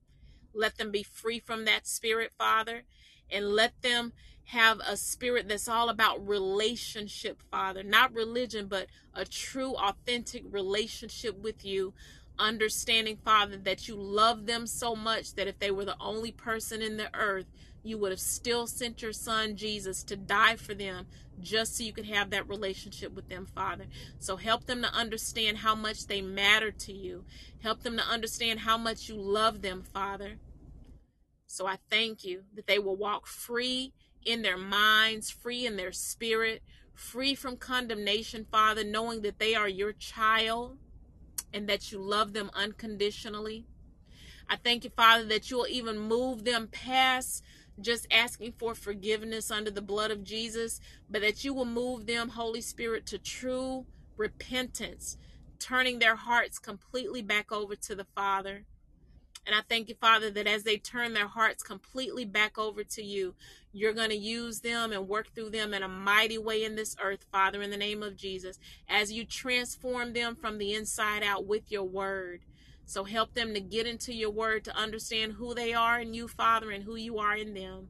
Let 0.52 0.80
them 0.80 0.90
be 0.90 1.04
free 1.04 1.40
from 1.40 1.66
that 1.66 1.86
spirit, 1.86 2.32
Father, 2.36 2.86
and 3.30 3.52
let 3.52 3.80
them 3.84 4.14
have 4.46 4.80
a 4.80 4.98
spirit 4.98 5.48
that's 5.48 5.68
all 5.68 5.90
about 5.90 6.28
relationship, 6.28 7.44
Father. 7.52 7.84
Not 7.84 8.16
religion, 8.16 8.66
but 8.66 8.88
a 9.14 9.26
true, 9.26 9.76
authentic 9.76 10.44
relationship 10.50 11.38
with 11.38 11.64
you. 11.64 11.94
Understanding, 12.40 13.20
Father, 13.24 13.58
that 13.58 13.88
you 13.88 13.96
love 13.96 14.48
them 14.48 14.66
so 14.66 14.96
much 14.96 15.36
that 15.36 15.48
if 15.48 15.60
they 15.60 15.70
were 15.70 15.86
the 15.86 15.96
only 16.00 16.32
person 16.32 16.82
in 16.82 16.98
the 16.98 17.14
earth, 17.16 17.46
you 17.84 17.98
would 18.00 18.12
have 18.12 18.20
still 18.20 18.66
sent 18.66 19.04
your 19.04 19.14
son 19.14 19.56
Jesus 19.56 20.04
to 20.04 20.16
die 20.16 20.56
for 20.56 20.74
them 20.74 21.06
just 21.42 21.78
so 21.78 21.84
you 21.84 21.94
could 21.94 22.06
have 22.06 22.30
that 22.30 22.48
relationship 22.48 23.14
with 23.14 23.30
them, 23.30 23.46
Father. 23.46 23.86
So 24.20 24.38
help 24.38 24.66
them 24.66 24.82
to 24.82 24.94
understand 24.94 25.60
how 25.60 25.76
much 25.76 26.08
they 26.08 26.22
matter 26.22 26.72
to 26.72 26.94
you. 26.94 27.26
Help 27.62 27.84
them 27.84 27.98
to 27.98 28.04
understand 28.04 28.62
how 28.62 28.78
much 28.78 29.10
you 29.10 29.16
love 29.16 29.62
them, 29.62 29.84
Father. 29.84 30.38
So 31.48 31.68
I 31.68 31.78
thank 31.90 32.24
you 32.24 32.44
that 32.56 32.68
they 32.68 32.80
will 32.80 32.96
walk 32.96 33.28
free 33.28 33.94
in 34.26 34.42
their 34.42 34.58
minds, 34.58 35.30
free 35.30 35.66
in 35.66 35.76
their 35.76 35.92
spirit, 35.92 36.62
free 36.94 37.36
from 37.36 37.58
condemnation, 37.58 38.46
Father, 38.50 38.84
knowing 38.84 39.22
that 39.22 39.40
they 39.40 39.56
are 39.56 39.68
your 39.68 39.94
child 39.94 40.78
and 41.54 41.68
that 41.68 41.92
you 41.92 42.00
love 42.00 42.34
them 42.34 42.50
unconditionally. 42.54 43.66
I 44.50 44.58
thank 44.58 44.84
you, 44.84 44.90
Father, 44.90 45.26
that 45.26 45.50
you'll 45.50 45.68
even 45.68 45.98
move 45.98 46.44
them 46.44 46.68
past 46.68 47.44
just 47.80 48.08
asking 48.12 48.54
for 48.58 48.76
forgiveness 48.76 49.52
under 49.52 49.72
the 49.72 49.82
blood 49.82 50.12
of 50.12 50.24
Jesus, 50.24 50.80
but 51.10 51.22
that 51.22 51.44
you 51.44 51.54
will 51.54 51.66
move 51.66 52.06
them, 52.06 52.30
Holy 52.30 52.62
Spirit, 52.62 53.06
to 53.08 53.18
true 53.18 53.86
repentance, 54.18 55.18
turning 55.60 56.00
their 56.00 56.16
hearts 56.16 56.60
completely 56.60 57.22
back 57.22 57.52
over 57.52 57.76
to 57.76 57.96
the 57.96 58.06
Father. 58.16 58.66
And 59.46 59.56
I 59.56 59.60
thank 59.68 59.90
you, 59.90 59.96
Father, 59.96 60.30
that 60.32 60.48
as 60.48 60.64
they 60.64 60.78
turn 60.78 61.14
their 61.14 61.28
hearts 61.28 61.64
completely 61.64 62.24
back 62.24 62.58
over 62.58 62.84
to 62.84 63.04
you, 63.04 63.36
you're 63.74 63.94
going 63.94 64.10
to 64.10 64.16
use 64.16 64.62
them 64.62 64.94
and 64.94 65.10
work 65.10 65.34
through 65.36 65.50
them 65.50 65.74
in 65.74 65.84
a 65.84 65.88
mighty 65.88 66.38
way 66.38 66.64
in 66.64 66.76
this 66.76 66.96
earth, 67.04 67.26
Father, 67.32 67.62
in 67.62 67.70
the 67.70 67.78
name 67.78 68.04
of 68.04 68.16
Jesus, 68.16 68.58
as 68.88 69.12
you 69.12 69.26
transform 69.26 70.14
them 70.14 70.36
from 70.36 70.60
the 70.60 70.74
inside 70.74 71.24
out 71.24 71.46
with 71.46 71.72
your 71.72 71.84
word. 71.84 72.42
So 72.86 73.06
help 73.06 73.34
them 73.34 73.54
to 73.54 73.60
get 73.60 73.88
into 73.88 74.14
your 74.14 74.30
word 74.30 74.64
to 74.66 74.76
understand 74.76 75.34
who 75.34 75.54
they 75.54 75.74
are 75.74 76.00
in 76.00 76.14
you, 76.14 76.28
Father, 76.28 76.72
and 76.72 76.84
who 76.84 76.96
you 76.96 77.18
are 77.18 77.36
in 77.36 77.54
them. 77.54 77.90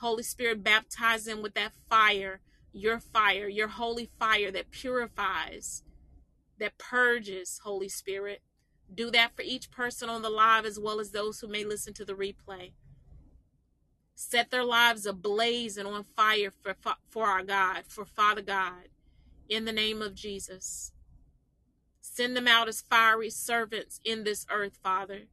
Holy 0.00 0.22
Spirit, 0.22 0.62
baptize 0.62 1.24
them 1.24 1.42
with 1.42 1.54
that 1.54 1.72
fire, 1.88 2.40
your 2.72 3.00
fire, 3.00 3.48
your 3.48 3.68
holy 3.68 4.10
fire 4.18 4.50
that 4.52 4.70
purifies, 4.70 5.82
that 6.58 6.78
purges, 6.78 7.60
Holy 7.64 7.88
Spirit. 7.88 8.42
Do 8.94 9.10
that 9.10 9.34
for 9.34 9.42
each 9.42 9.70
person 9.70 10.08
on 10.08 10.22
the 10.22 10.30
live 10.30 10.64
as 10.64 10.78
well 10.78 11.00
as 11.00 11.10
those 11.10 11.40
who 11.40 11.48
may 11.48 11.64
listen 11.64 11.94
to 11.94 12.04
the 12.04 12.14
replay. 12.14 12.72
Set 14.14 14.50
their 14.50 14.64
lives 14.64 15.06
ablaze 15.06 15.76
and 15.76 15.86
on 15.86 16.04
fire 16.16 16.50
for, 16.50 16.74
for 17.08 17.26
our 17.26 17.42
God, 17.42 17.84
for 17.86 18.04
Father 18.04 18.42
God, 18.42 18.88
in 19.48 19.64
the 19.64 19.72
name 19.72 20.02
of 20.02 20.14
Jesus. 20.14 20.92
Send 22.18 22.36
them 22.36 22.48
out 22.48 22.66
as 22.66 22.80
fiery 22.80 23.30
servants 23.30 24.00
in 24.04 24.24
this 24.24 24.44
earth, 24.50 24.76
Father, 24.82 25.28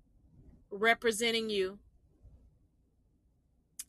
representing 0.70 1.50
you. 1.50 1.80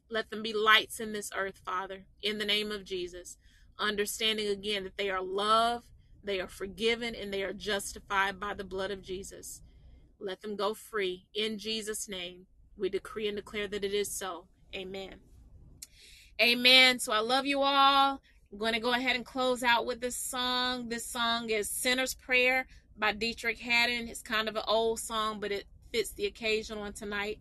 Let 0.09 0.31
them 0.31 0.43
be 0.43 0.55
lights 0.55 0.99
in 0.99 1.13
this 1.13 1.31
earth, 1.37 1.61
Father, 1.63 2.07
in 2.23 2.39
the 2.39 2.47
name 2.47 2.73
of 2.73 2.87
Jesus. 2.87 3.37
Understanding 3.79 4.49
again 4.49 4.85
that 4.85 4.97
they 4.97 5.11
are 5.11 5.21
loved, 5.21 5.85
they 6.25 6.41
are 6.41 6.49
forgiven, 6.49 7.15
and 7.15 7.31
they 7.31 7.43
are 7.43 7.53
justified 7.53 8.41
by 8.41 8.55
the 8.55 8.65
blood 8.65 8.91
of 8.91 9.03
Jesus. 9.03 9.61
Let 10.19 10.41
them 10.41 10.57
go 10.57 10.73
free 10.73 11.27
in 11.35 11.59
Jesus' 11.59 12.09
name. 12.09 12.47
We 12.79 12.89
decree 12.89 13.29
and 13.29 13.37
declare 13.37 13.69
that 13.69 13.85
it 13.85 13.93
is 13.93 14.11
so. 14.11 14.47
Amen. 14.75 15.17
Amen. 16.41 16.99
So 16.99 17.13
I 17.13 17.19
love 17.19 17.45
you 17.45 17.61
all. 17.61 18.23
I'm 18.51 18.59
going 18.59 18.73
to 18.73 18.81
go 18.81 18.95
ahead 18.95 19.17
and 19.17 19.25
close 19.27 19.63
out 19.63 19.85
with 19.85 20.01
this 20.01 20.17
song. 20.17 20.89
This 20.89 21.05
song 21.05 21.51
is 21.51 21.69
Sinner's 21.69 22.15
Prayer 22.15 22.67
by 22.99 23.13
Deitrick 23.13 23.59
Haddon. 23.59 24.09
It's 24.09 24.23
kind 24.23 24.49
of 24.49 24.57
an 24.57 24.63
old 24.67 25.01
song, 25.01 25.41
but 25.41 25.53
it 25.53 25.67
fits 25.93 26.11
the 26.13 26.27
occasion 26.27 26.79
on 26.79 26.93
tonight. 26.93 27.41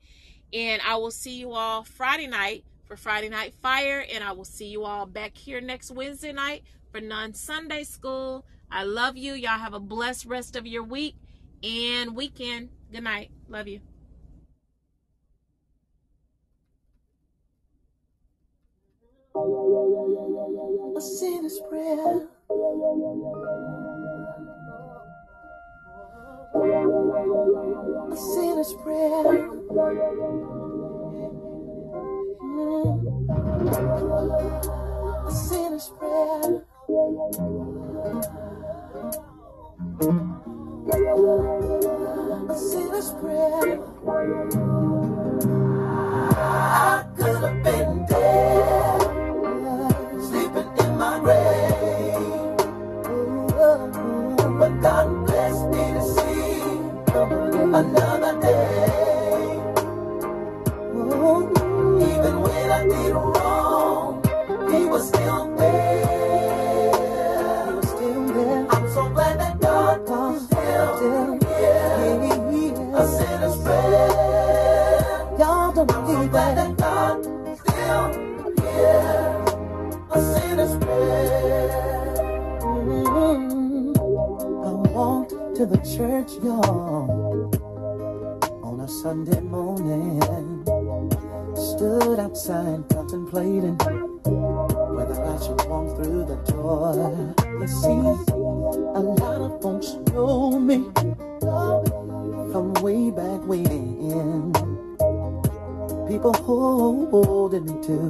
And 0.53 0.82
I 0.86 0.95
will 0.95 1.11
see 1.11 1.36
you 1.38 1.52
all 1.52 1.84
Friday 1.84 2.27
night 2.27 2.64
for 2.86 2.95
Friday 2.95 3.30
Night 3.30 3.53
Fire. 3.61 4.06
And 4.14 4.23
I 4.23 4.32
will 4.32 4.45
see 4.45 4.68
you 4.68 4.84
all 4.84 5.06
back 5.06 5.38
here 5.38 5.61
next 5.61 5.91
Wednesday 5.91 6.32
night 6.32 6.64
for 6.91 7.02
Non 7.02 7.34
Sunday 7.34 7.84
School. 7.84 8.45
I 8.72 8.84
love 8.84 9.18
you. 9.18 9.34
Y'all 9.34 9.60
have 9.60 9.73
a 9.73 9.80
blessed 9.80 10.26
rest 10.26 10.56
of 10.56 10.65
your 10.65 10.84
week 10.84 11.15
and 11.64 12.15
weekend. 12.15 12.69
Good 12.91 13.03
night. 13.03 13.32
Love 13.49 13.68
you. 13.68 13.82
Prayer. 21.69 22.27
A 26.56 28.15
sinner's 28.15 28.73
prayer. 28.82 29.23
Mm. 32.41 32.95
A 35.27 35.32
sinner's 35.32 35.91
prayer. 35.99 36.64
A 42.49 42.56
sinner's 42.56 43.11
prayer. 43.19 43.80
I 46.38 47.06
could 47.18 47.41
have 47.44 47.64
been 47.64 48.06
dead, 48.06 49.02
sleeping 50.22 50.72
in 50.80 50.98
my 50.98 51.19
grave. 51.19 52.56
But 54.57 54.82
God 54.82 55.15
another 57.76 58.42
day. 58.42 59.60
Oh, 60.96 61.42
even 62.02 62.42
when 62.42 62.72
I 62.72 62.84
did 62.88 63.14
wrong, 63.14 64.24
He 64.72 64.86
was 64.86 65.08
still 65.10 65.56
there. 65.58 66.06
I'm 68.72 68.90
so 68.94 69.10
glad 69.10 69.40
that 69.42 69.60
God 69.60 70.08
was 70.08 70.46
still 70.46 71.40
here. 71.40 71.40
A 72.96 73.08
sinner's 73.08 73.58
prayer. 73.64 75.38
Y'all 75.40 75.74
don't 75.74 75.92
I'm 75.92 76.08
so 76.08 76.28
glad 76.30 76.58
that 76.58 76.78
God 76.78 77.24
still 77.60 78.06
here. 78.64 79.46
A 80.12 80.22
sinner's 80.34 80.76
prayer. 80.84 82.16
Mm-hmm. 82.62 84.00
I 84.66 84.72
walked 84.96 85.32
to 85.58 85.66
the 85.66 85.78
church, 85.96 86.32
y'all, 86.44 86.85
Sunday 89.06 89.40
morning. 89.40 90.19
Stood 91.56 92.18
outside 92.18 92.90
contemplating 92.90 93.77
whether 94.98 95.14
I 95.23 95.38
should 95.45 95.64
walk 95.69 95.95
through 95.95 96.26
the 96.26 96.38
door. 96.52 97.36
You 97.45 97.68
see, 97.68 98.02
a 98.98 99.02
lot 99.22 99.41
of 99.41 99.61
folks 99.61 99.94
know 100.10 100.57
me 100.60 100.90
from 102.52 102.73
way 102.82 103.11
back 103.11 103.45
when. 103.45 104.52
People 106.07 106.34
holding 106.34 107.65
me 107.65 107.76
to 107.86 108.10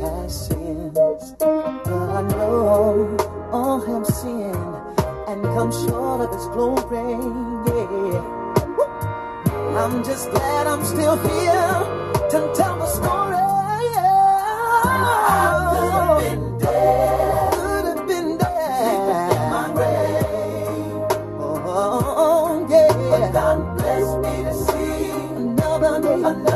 past 0.00 0.48
sins. 0.48 0.98
But 1.38 2.10
I 2.18 2.22
know 2.22 3.16
all 3.52 3.80
have 3.86 4.04
sinned 4.04 4.98
and 5.28 5.44
come 5.54 5.70
short 5.70 6.22
of 6.22 6.32
His 6.34 6.48
glory. 6.48 7.22
Yeah. 8.12 8.43
I'm 9.76 10.04
just 10.04 10.30
glad 10.30 10.66
I'm 10.68 10.84
still 10.84 11.16
here 11.16 11.80
to 12.30 12.52
tell 12.54 12.78
the 12.78 12.86
story. 12.86 13.36
I 14.86 15.70
could 15.72 15.92
have 15.94 16.20
been 16.22 16.58
dead. 16.58 17.52
Could 17.54 17.84
have 17.86 18.06
been 18.06 18.38
dead. 18.38 19.32
in 19.32 19.50
my 19.50 19.66
grave. 19.74 21.06
Oh, 21.40 22.66
yeah. 22.70 22.92
But 23.10 23.32
God 23.32 23.76
blessed 23.76 24.18
me 24.18 24.44
to 24.44 24.54
see 24.54 25.10
another 25.36 26.00
day. 26.02 26.14
Another 26.22 26.53